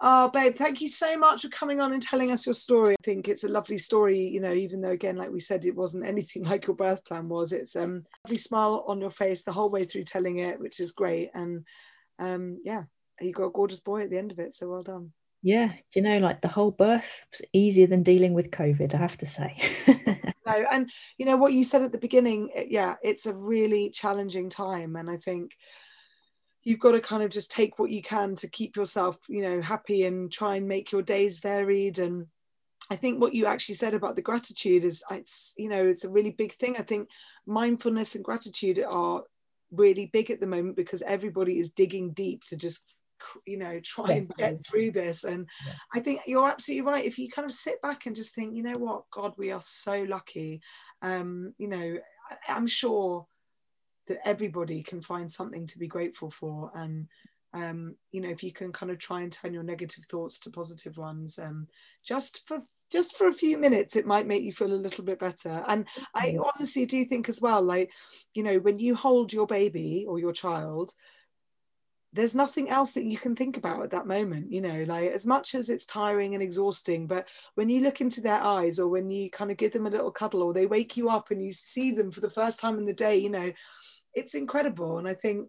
Oh, 0.00 0.28
babe, 0.28 0.56
thank 0.56 0.80
you 0.80 0.88
so 0.88 1.16
much 1.16 1.42
for 1.42 1.48
coming 1.48 1.80
on 1.80 1.92
and 1.92 2.02
telling 2.02 2.30
us 2.30 2.44
your 2.44 2.54
story. 2.54 2.94
I 2.94 3.02
think 3.02 3.28
it's 3.28 3.44
a 3.44 3.48
lovely 3.48 3.78
story, 3.78 4.18
you 4.18 4.40
know, 4.40 4.52
even 4.52 4.82
though 4.82 4.90
again, 4.90 5.16
like 5.16 5.30
we 5.30 5.40
said, 5.40 5.64
it 5.64 5.74
wasn't 5.74 6.06
anything 6.06 6.44
like 6.44 6.66
your 6.66 6.76
birth 6.76 7.04
plan 7.04 7.28
was. 7.28 7.52
It's 7.52 7.76
um 7.76 8.04
lovely 8.26 8.38
smile 8.38 8.84
on 8.86 9.00
your 9.00 9.10
face 9.10 9.42
the 9.42 9.52
whole 9.52 9.70
way 9.70 9.84
through 9.84 10.04
telling 10.04 10.38
it, 10.38 10.60
which 10.60 10.80
is 10.80 10.92
great. 10.92 11.30
And 11.34 11.64
um, 12.18 12.60
yeah, 12.64 12.84
you 13.20 13.32
got 13.32 13.44
a 13.44 13.50
gorgeous 13.50 13.80
boy 13.80 14.02
at 14.02 14.10
the 14.10 14.18
end 14.18 14.32
of 14.32 14.38
it. 14.38 14.54
So 14.54 14.68
well 14.68 14.82
done. 14.82 15.12
Yeah, 15.42 15.72
you 15.94 16.02
know, 16.02 16.18
like 16.18 16.40
the 16.40 16.48
whole 16.48 16.72
birth 16.72 17.24
was 17.30 17.42
easier 17.52 17.86
than 17.86 18.02
dealing 18.02 18.34
with 18.34 18.50
COVID, 18.50 18.94
I 18.94 18.96
have 18.96 19.16
to 19.18 19.26
say. 19.26 19.56
no, 20.46 20.64
and 20.72 20.90
you 21.18 21.26
know 21.26 21.36
what 21.36 21.52
you 21.52 21.62
said 21.62 21.82
at 21.82 21.92
the 21.92 21.98
beginning, 21.98 22.50
yeah, 22.68 22.96
it's 23.02 23.26
a 23.26 23.34
really 23.34 23.90
challenging 23.90 24.50
time. 24.50 24.96
And 24.96 25.08
I 25.08 25.18
think 25.18 25.52
you've 26.66 26.80
got 26.80 26.92
to 26.92 27.00
kind 27.00 27.22
of 27.22 27.30
just 27.30 27.48
take 27.48 27.78
what 27.78 27.92
you 27.92 28.02
can 28.02 28.34
to 28.34 28.48
keep 28.48 28.74
yourself 28.74 29.16
you 29.28 29.40
know 29.40 29.62
happy 29.62 30.04
and 30.04 30.32
try 30.32 30.56
and 30.56 30.66
make 30.66 30.90
your 30.90 31.00
days 31.00 31.38
varied. 31.38 32.00
And 32.00 32.26
i 32.90 32.96
think 32.96 33.20
what 33.20 33.34
you 33.34 33.46
actually 33.46 33.76
said 33.76 33.94
about 33.94 34.16
the 34.16 34.22
gratitude 34.22 34.84
is 34.84 35.02
it's 35.10 35.54
you 35.56 35.68
know 35.68 35.86
it's 35.86 36.04
a 36.04 36.10
really 36.10 36.32
big 36.32 36.52
thing. 36.54 36.76
I 36.76 36.82
think 36.82 37.08
mindfulness 37.46 38.16
and 38.16 38.24
gratitude 38.24 38.82
are 38.82 39.22
really 39.70 40.06
big 40.12 40.30
at 40.30 40.40
the 40.40 40.46
moment 40.46 40.76
because 40.76 41.02
everybody 41.02 41.58
is 41.60 41.70
digging 41.70 42.10
deep 42.10 42.42
to 42.48 42.56
just 42.56 42.84
you 43.46 43.56
know 43.56 43.78
try 43.80 44.12
and 44.12 44.30
get 44.36 44.66
through 44.66 44.90
this. 44.90 45.22
And 45.22 45.48
yeah. 45.64 45.72
i 45.94 46.00
think 46.00 46.22
you're 46.26 46.48
absolutely 46.48 46.90
right. 46.90 47.04
If 47.04 47.16
you 47.16 47.30
kind 47.30 47.46
of 47.46 47.52
sit 47.52 47.80
back 47.80 48.06
and 48.06 48.16
just 48.16 48.34
think 48.34 48.56
you 48.56 48.64
know 48.64 48.76
what? 48.76 49.04
God 49.12 49.34
we 49.38 49.52
are 49.52 49.62
so 49.62 50.02
lucky. 50.02 50.60
Um 51.00 51.54
you 51.58 51.68
know 51.68 51.98
i'm 52.48 52.66
sure 52.66 53.24
that 54.08 54.26
everybody 54.26 54.82
can 54.82 55.00
find 55.00 55.30
something 55.30 55.66
to 55.66 55.78
be 55.78 55.86
grateful 55.86 56.30
for. 56.30 56.70
And 56.74 57.08
um, 57.56 57.94
you 58.12 58.20
know 58.20 58.28
if 58.28 58.42
you 58.42 58.52
can 58.52 58.72
kind 58.72 58.92
of 58.92 58.98
try 58.98 59.22
and 59.22 59.32
turn 59.32 59.54
your 59.54 59.62
negative 59.62 60.04
thoughts 60.04 60.38
to 60.40 60.50
positive 60.50 60.96
ones 60.98 61.38
um, 61.38 61.66
just 62.04 62.46
for 62.46 62.58
just 62.92 63.16
for 63.16 63.28
a 63.28 63.32
few 63.32 63.56
minutes 63.56 63.96
it 63.96 64.06
might 64.06 64.26
make 64.26 64.42
you 64.42 64.52
feel 64.52 64.72
a 64.72 64.74
little 64.74 65.04
bit 65.04 65.18
better. 65.18 65.64
And 65.66 65.86
i 66.14 66.36
honestly 66.54 66.86
do 66.86 67.04
think 67.04 67.28
as 67.28 67.40
well 67.40 67.62
like 67.62 67.90
you 68.34 68.42
know 68.42 68.58
when 68.58 68.78
you 68.78 68.94
hold 68.94 69.32
your 69.32 69.46
baby 69.46 70.04
or 70.08 70.18
your 70.18 70.32
child 70.32 70.92
there's 72.12 72.34
nothing 72.34 72.70
else 72.70 72.92
that 72.92 73.04
you 73.04 73.18
can 73.18 73.36
think 73.36 73.56
about 73.58 73.82
at 73.82 73.90
that 73.90 74.06
moment 74.06 74.50
you 74.50 74.60
know 74.60 74.84
like 74.86 75.10
as 75.10 75.26
much 75.26 75.54
as 75.54 75.68
it's 75.68 75.84
tiring 75.84 76.34
and 76.34 76.42
exhausting 76.42 77.06
but 77.06 77.26
when 77.56 77.68
you 77.68 77.82
look 77.82 78.00
into 78.00 78.20
their 78.20 78.42
eyes 78.42 78.78
or 78.78 78.88
when 78.88 79.10
you 79.10 79.30
kind 79.30 79.50
of 79.50 79.56
give 79.56 79.72
them 79.72 79.86
a 79.86 79.90
little 79.90 80.10
cuddle 80.10 80.42
or 80.42 80.54
they 80.54 80.66
wake 80.66 80.96
you 80.96 81.10
up 81.10 81.30
and 81.30 81.44
you 81.44 81.52
see 81.52 81.90
them 81.90 82.10
for 82.10 82.20
the 82.20 82.30
first 82.30 82.58
time 82.60 82.78
in 82.78 82.86
the 82.86 82.92
day 82.92 83.16
you 83.16 83.30
know 83.30 83.52
it's 84.16 84.34
incredible 84.34 84.98
and 84.98 85.06
i 85.06 85.14
think 85.14 85.48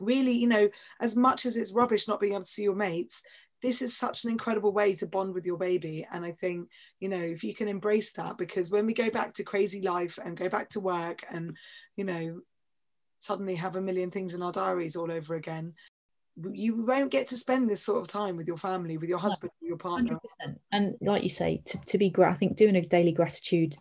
really, 0.00 0.32
you 0.32 0.46
know, 0.46 0.68
as 1.00 1.16
much 1.16 1.46
as 1.46 1.56
it's 1.56 1.72
rubbish 1.72 2.08
not 2.08 2.20
being 2.20 2.34
able 2.34 2.44
to 2.44 2.50
see 2.50 2.62
your 2.62 2.74
mates, 2.74 3.22
this 3.62 3.82
is 3.82 3.96
such 3.96 4.24
an 4.24 4.30
incredible 4.30 4.72
way 4.72 4.94
to 4.94 5.06
bond 5.06 5.34
with 5.34 5.44
your 5.44 5.58
baby. 5.58 6.06
And 6.10 6.24
I 6.24 6.32
think, 6.32 6.68
you 6.98 7.08
know, 7.08 7.20
if 7.20 7.44
you 7.44 7.54
can 7.54 7.68
embrace 7.68 8.12
that, 8.12 8.38
because 8.38 8.70
when 8.70 8.86
we 8.86 8.94
go 8.94 9.10
back 9.10 9.34
to 9.34 9.44
crazy 9.44 9.82
life 9.82 10.18
and 10.22 10.36
go 10.36 10.48
back 10.48 10.70
to 10.70 10.80
work 10.80 11.24
and, 11.30 11.56
you 11.96 12.04
know, 12.04 12.40
suddenly 13.18 13.54
have 13.56 13.76
a 13.76 13.80
million 13.80 14.10
things 14.10 14.32
in 14.32 14.42
our 14.42 14.52
diaries 14.52 14.96
all 14.96 15.12
over 15.12 15.34
again, 15.34 15.74
you 16.52 16.82
won't 16.82 17.10
get 17.10 17.26
to 17.26 17.36
spend 17.36 17.68
this 17.68 17.82
sort 17.82 18.00
of 18.00 18.08
time 18.08 18.36
with 18.36 18.46
your 18.46 18.56
family, 18.56 18.96
with 18.96 19.10
your 19.10 19.18
husband, 19.18 19.52
your 19.60 19.76
partner. 19.76 20.18
100%. 20.42 20.56
And 20.72 20.94
like 21.02 21.22
you 21.22 21.28
say, 21.28 21.60
to, 21.66 21.78
to 21.78 21.98
be, 21.98 22.10
I 22.18 22.32
think 22.34 22.56
doing 22.56 22.76
a 22.76 22.86
daily 22.86 23.12
gratitude 23.12 23.76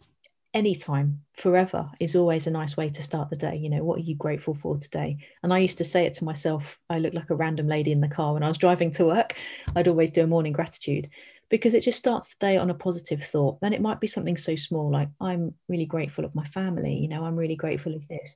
anytime 0.54 1.22
forever 1.34 1.90
is 2.00 2.16
always 2.16 2.48
a 2.48 2.52
nice 2.52 2.76
way 2.76 2.90
to 2.90 3.04
start 3.04 3.30
the 3.30 3.36
day. 3.36 3.56
You 3.56 3.70
know 3.70 3.84
what 3.84 4.00
are 4.00 4.04
you 4.04 4.16
grateful 4.16 4.56
for 4.56 4.78
today? 4.78 5.18
And 5.44 5.54
i 5.54 5.60
used 5.60 5.78
to 5.78 5.86
say 5.86 6.06
it 6.06 6.16
to 6.16 6.24
myself 6.26 6.78
i 6.90 7.00
look 7.00 7.14
like 7.14 7.30
a 7.30 7.36
random 7.36 7.68
lady 7.68 7.92
in 7.92 8.02
the 8.02 8.08
car 8.08 8.34
when 8.34 8.44
i 8.44 8.48
was 8.48 8.58
driving 8.58 8.92
to 8.92 9.06
work. 9.06 9.36
I'd 9.76 9.88
always 9.88 10.12
do 10.12 10.24
a 10.24 10.28
morning 10.28 10.54
gratitude 10.54 11.10
because 11.50 11.74
it 11.74 11.82
just 11.82 11.98
starts 11.98 12.30
the 12.30 12.36
day 12.40 12.58
on 12.58 12.70
a 12.70 12.76
positive 12.76 13.24
thought. 13.24 13.60
Then 13.60 13.74
it 13.74 13.82
might 13.82 14.00
be 14.00 14.08
something 14.08 14.38
so 14.38 14.56
small 14.56 14.92
like 14.92 15.10
i'm 15.22 15.54
really 15.68 15.86
grateful 15.86 16.26
of 16.26 16.36
my 16.36 16.46
family 16.46 16.96
you 16.96 17.08
know 17.08 17.26
i'm 17.26 17.36
really 17.36 17.56
grateful 17.56 17.96
of 17.96 18.08
this. 18.08 18.36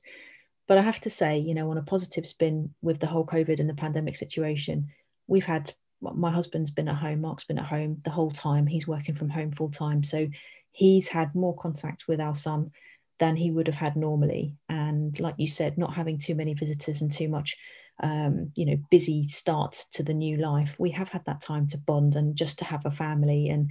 But 0.68 0.78
i 0.78 0.82
have 0.82 1.00
to 1.02 1.10
say 1.10 1.38
you 1.38 1.54
know 1.54 1.70
on 1.70 1.78
a 1.78 1.82
positive 1.82 2.26
spin 2.26 2.74
with 2.80 3.00
the 3.00 3.08
whole 3.08 3.26
covid 3.26 3.60
and 3.60 3.68
the 3.68 3.74
pandemic 3.74 4.16
situation 4.16 4.88
we've 5.26 5.44
had 5.44 5.74
my 6.00 6.30
husband's 6.30 6.70
been 6.70 6.88
at 6.88 6.96
home 6.96 7.22
mark's 7.22 7.44
been 7.44 7.58
at 7.58 7.64
home 7.64 8.00
the 8.04 8.10
whole 8.10 8.30
time. 8.30 8.66
He's 8.66 8.86
working 8.86 9.14
from 9.14 9.30
home 9.30 9.50
full 9.52 9.70
time. 9.70 10.04
So 10.04 10.28
he's 10.74 11.06
had 11.08 11.34
more 11.34 11.54
contact 11.54 12.06
with 12.08 12.20
our 12.20 12.34
son 12.34 12.72
than 13.20 13.36
he 13.36 13.50
would 13.50 13.68
have 13.68 13.76
had 13.76 13.96
normally. 13.96 14.56
And 14.68 15.18
like 15.20 15.36
you 15.38 15.46
said, 15.46 15.78
not 15.78 15.94
having 15.94 16.18
too 16.18 16.34
many 16.34 16.52
visitors 16.52 17.00
and 17.00 17.10
too 17.10 17.28
much, 17.28 17.56
um, 18.02 18.50
you 18.56 18.66
know, 18.66 18.76
busy 18.90 19.28
start 19.28 19.80
to 19.92 20.02
the 20.02 20.12
new 20.12 20.36
life, 20.36 20.74
we 20.78 20.90
have 20.90 21.08
had 21.08 21.24
that 21.26 21.40
time 21.40 21.68
to 21.68 21.78
bond 21.78 22.16
and 22.16 22.34
just 22.34 22.58
to 22.58 22.64
have 22.64 22.84
a 22.84 22.90
family. 22.90 23.48
And 23.48 23.70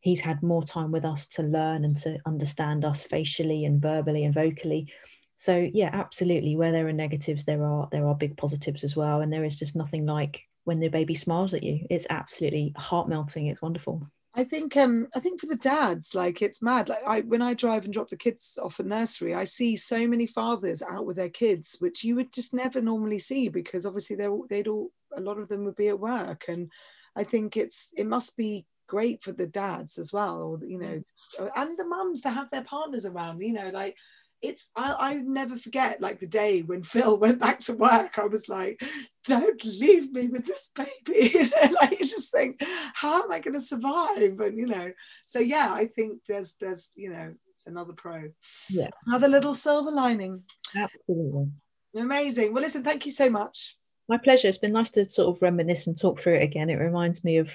he's 0.00 0.20
had 0.20 0.42
more 0.42 0.62
time 0.62 0.92
with 0.92 1.06
us 1.06 1.26
to 1.28 1.42
learn 1.42 1.84
and 1.86 1.96
to 1.98 2.18
understand 2.26 2.84
us 2.84 3.02
facially 3.02 3.64
and 3.64 3.80
verbally 3.80 4.24
and 4.24 4.34
vocally. 4.34 4.92
So 5.38 5.70
yeah, 5.72 5.88
absolutely. 5.90 6.54
Where 6.54 6.70
there 6.70 6.86
are 6.86 6.92
negatives, 6.92 7.46
there 7.46 7.64
are 7.64 7.88
there 7.90 8.06
are 8.06 8.14
big 8.14 8.36
positives 8.36 8.84
as 8.84 8.94
well. 8.94 9.22
And 9.22 9.32
there 9.32 9.44
is 9.44 9.58
just 9.58 9.74
nothing 9.74 10.04
like 10.04 10.42
when 10.64 10.80
the 10.80 10.88
baby 10.88 11.14
smiles 11.14 11.54
at 11.54 11.62
you. 11.62 11.86
It's 11.88 12.06
absolutely 12.10 12.74
heart 12.76 13.08
melting. 13.08 13.46
It's 13.46 13.62
wonderful. 13.62 14.06
I 14.34 14.44
think 14.44 14.76
um 14.76 15.08
I 15.14 15.20
think 15.20 15.40
for 15.40 15.46
the 15.46 15.56
dads, 15.56 16.14
like 16.14 16.40
it's 16.40 16.62
mad. 16.62 16.88
Like 16.88 17.02
I 17.06 17.20
when 17.20 17.42
I 17.42 17.54
drive 17.54 17.84
and 17.84 17.92
drop 17.92 18.08
the 18.08 18.16
kids 18.16 18.58
off 18.62 18.80
at 18.80 18.86
nursery, 18.86 19.34
I 19.34 19.44
see 19.44 19.76
so 19.76 20.06
many 20.06 20.26
fathers 20.26 20.82
out 20.82 21.04
with 21.04 21.16
their 21.16 21.28
kids, 21.28 21.76
which 21.80 22.02
you 22.02 22.16
would 22.16 22.32
just 22.32 22.54
never 22.54 22.80
normally 22.80 23.18
see 23.18 23.48
because 23.48 23.84
obviously 23.84 24.16
they're 24.16 24.34
they'd 24.48 24.68
all 24.68 24.90
a 25.14 25.20
lot 25.20 25.38
of 25.38 25.48
them 25.48 25.64
would 25.64 25.76
be 25.76 25.88
at 25.88 26.00
work. 26.00 26.46
And 26.48 26.70
I 27.14 27.24
think 27.24 27.56
it's 27.56 27.90
it 27.94 28.06
must 28.06 28.36
be 28.36 28.66
great 28.86 29.22
for 29.22 29.32
the 29.32 29.46
dads 29.46 29.98
as 29.98 30.12
well, 30.12 30.42
or 30.42 30.64
you 30.64 30.78
know, 30.78 31.02
mm. 31.38 31.50
and 31.56 31.78
the 31.78 31.86
mums 31.86 32.22
to 32.22 32.30
have 32.30 32.50
their 32.50 32.64
partners 32.64 33.04
around, 33.04 33.40
you 33.40 33.52
know, 33.52 33.68
like 33.68 33.96
it's 34.42 34.70
I, 34.76 34.94
I 34.98 35.14
never 35.14 35.56
forget 35.56 36.00
like 36.00 36.18
the 36.18 36.26
day 36.26 36.62
when 36.62 36.82
Phil 36.92 37.18
went 37.18 37.40
back 37.40 37.60
to 37.60 37.74
work. 37.74 38.18
I 38.18 38.26
was 38.26 38.48
like, 38.48 38.82
"Don't 39.26 39.64
leave 39.64 40.12
me 40.12 40.28
with 40.28 40.46
this 40.46 40.70
baby." 40.74 41.50
like 41.80 42.00
you 42.00 42.06
just 42.06 42.32
think, 42.32 42.60
how 42.94 43.22
am 43.22 43.32
I 43.32 43.38
going 43.38 43.54
to 43.54 43.60
survive? 43.60 44.40
And 44.40 44.58
you 44.58 44.66
know, 44.66 44.92
so 45.24 45.38
yeah, 45.38 45.72
I 45.72 45.86
think 45.86 46.20
there's 46.28 46.54
there's 46.60 46.90
you 46.94 47.10
know 47.10 47.34
it's 47.54 47.66
another 47.66 47.92
pro. 47.92 48.30
Yeah, 48.68 48.90
another 49.06 49.28
little 49.28 49.54
silver 49.54 49.90
lining. 49.90 50.42
Absolutely 50.74 51.52
amazing. 51.96 52.52
Well, 52.52 52.62
listen, 52.62 52.82
thank 52.82 53.06
you 53.06 53.12
so 53.12 53.30
much. 53.30 53.76
My 54.08 54.18
pleasure. 54.18 54.48
It's 54.48 54.58
been 54.58 54.72
nice 54.72 54.90
to 54.92 55.08
sort 55.08 55.34
of 55.34 55.42
reminisce 55.42 55.86
and 55.86 55.98
talk 55.98 56.20
through 56.20 56.34
it 56.34 56.42
again. 56.42 56.70
It 56.70 56.76
reminds 56.76 57.22
me 57.24 57.38
of 57.38 57.50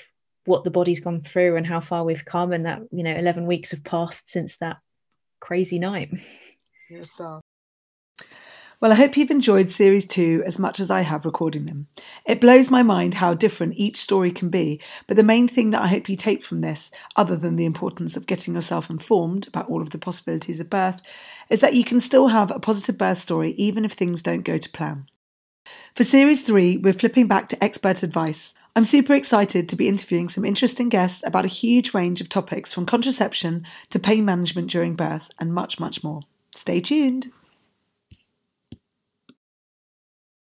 what 0.45 0.63
the 0.63 0.71
body's 0.71 1.01
gone 1.01 1.21
through 1.21 1.57
and 1.57 1.67
how 1.67 1.81
far 1.81 2.03
we've 2.03 2.25
come, 2.25 2.53
and 2.53 2.65
that 2.65 2.81
you 2.91 3.03
know, 3.03 3.15
eleven 3.15 3.45
weeks 3.45 3.71
have 3.71 3.83
passed 3.83 4.29
since 4.29 4.57
that 4.57 4.77
crazy 5.39 5.79
night. 5.79 6.11
You're 6.89 7.01
a 7.01 7.05
star. 7.05 7.41
Well, 8.79 8.93
I 8.93 8.95
hope 8.95 9.17
you've 9.17 9.31
enjoyed 9.31 9.69
series 9.69 10.05
two 10.05 10.43
as 10.45 10.57
much 10.57 10.79
as 10.79 10.89
I 10.89 11.01
have 11.01 11.25
recording 11.25 11.65
them. 11.65 11.87
It 12.25 12.39
blows 12.39 12.69
my 12.69 12.83
mind 12.83 13.15
how 13.15 13.33
different 13.33 13.73
each 13.75 13.97
story 13.97 14.31
can 14.31 14.49
be, 14.49 14.79
but 15.05 15.17
the 15.17 15.23
main 15.23 15.49
thing 15.49 15.71
that 15.71 15.81
I 15.81 15.87
hope 15.87 16.07
you 16.07 16.15
take 16.15 16.43
from 16.43 16.61
this, 16.61 16.91
other 17.15 17.35
than 17.35 17.55
the 17.55 17.65
importance 17.65 18.15
of 18.15 18.27
getting 18.27 18.53
yourself 18.53 18.89
informed 18.89 19.47
about 19.47 19.67
all 19.67 19.81
of 19.81 19.89
the 19.89 19.97
possibilities 19.97 20.59
of 20.59 20.69
birth, 20.69 21.01
is 21.49 21.59
that 21.59 21.73
you 21.73 21.83
can 21.83 21.99
still 21.99 22.27
have 22.27 22.51
a 22.51 22.59
positive 22.59 22.97
birth 22.97 23.17
story 23.17 23.51
even 23.51 23.83
if 23.83 23.93
things 23.93 24.21
don't 24.21 24.43
go 24.43 24.57
to 24.57 24.69
plan. 24.69 25.09
For 25.95 26.05
series 26.05 26.43
three, 26.43 26.77
we're 26.77 26.93
flipping 26.93 27.27
back 27.27 27.49
to 27.49 27.61
expert 27.61 28.03
advice. 28.03 28.53
I'm 28.75 28.85
super 28.85 29.13
excited 29.13 29.67
to 29.67 29.75
be 29.75 29.89
interviewing 29.89 30.29
some 30.29 30.45
interesting 30.45 30.87
guests 30.87 31.21
about 31.25 31.45
a 31.45 31.49
huge 31.49 31.93
range 31.95 32.21
of 32.21 32.29
topics 32.29 32.73
from 32.73 32.85
contraception 32.85 33.65
to 33.89 33.99
pain 33.99 34.23
management 34.23 34.69
during 34.69 34.95
birth 34.95 35.31
and 35.39 35.53
much, 35.53 35.79
much 35.79 36.03
more. 36.03 36.21
Stay 36.57 36.81
tuned. 36.81 37.31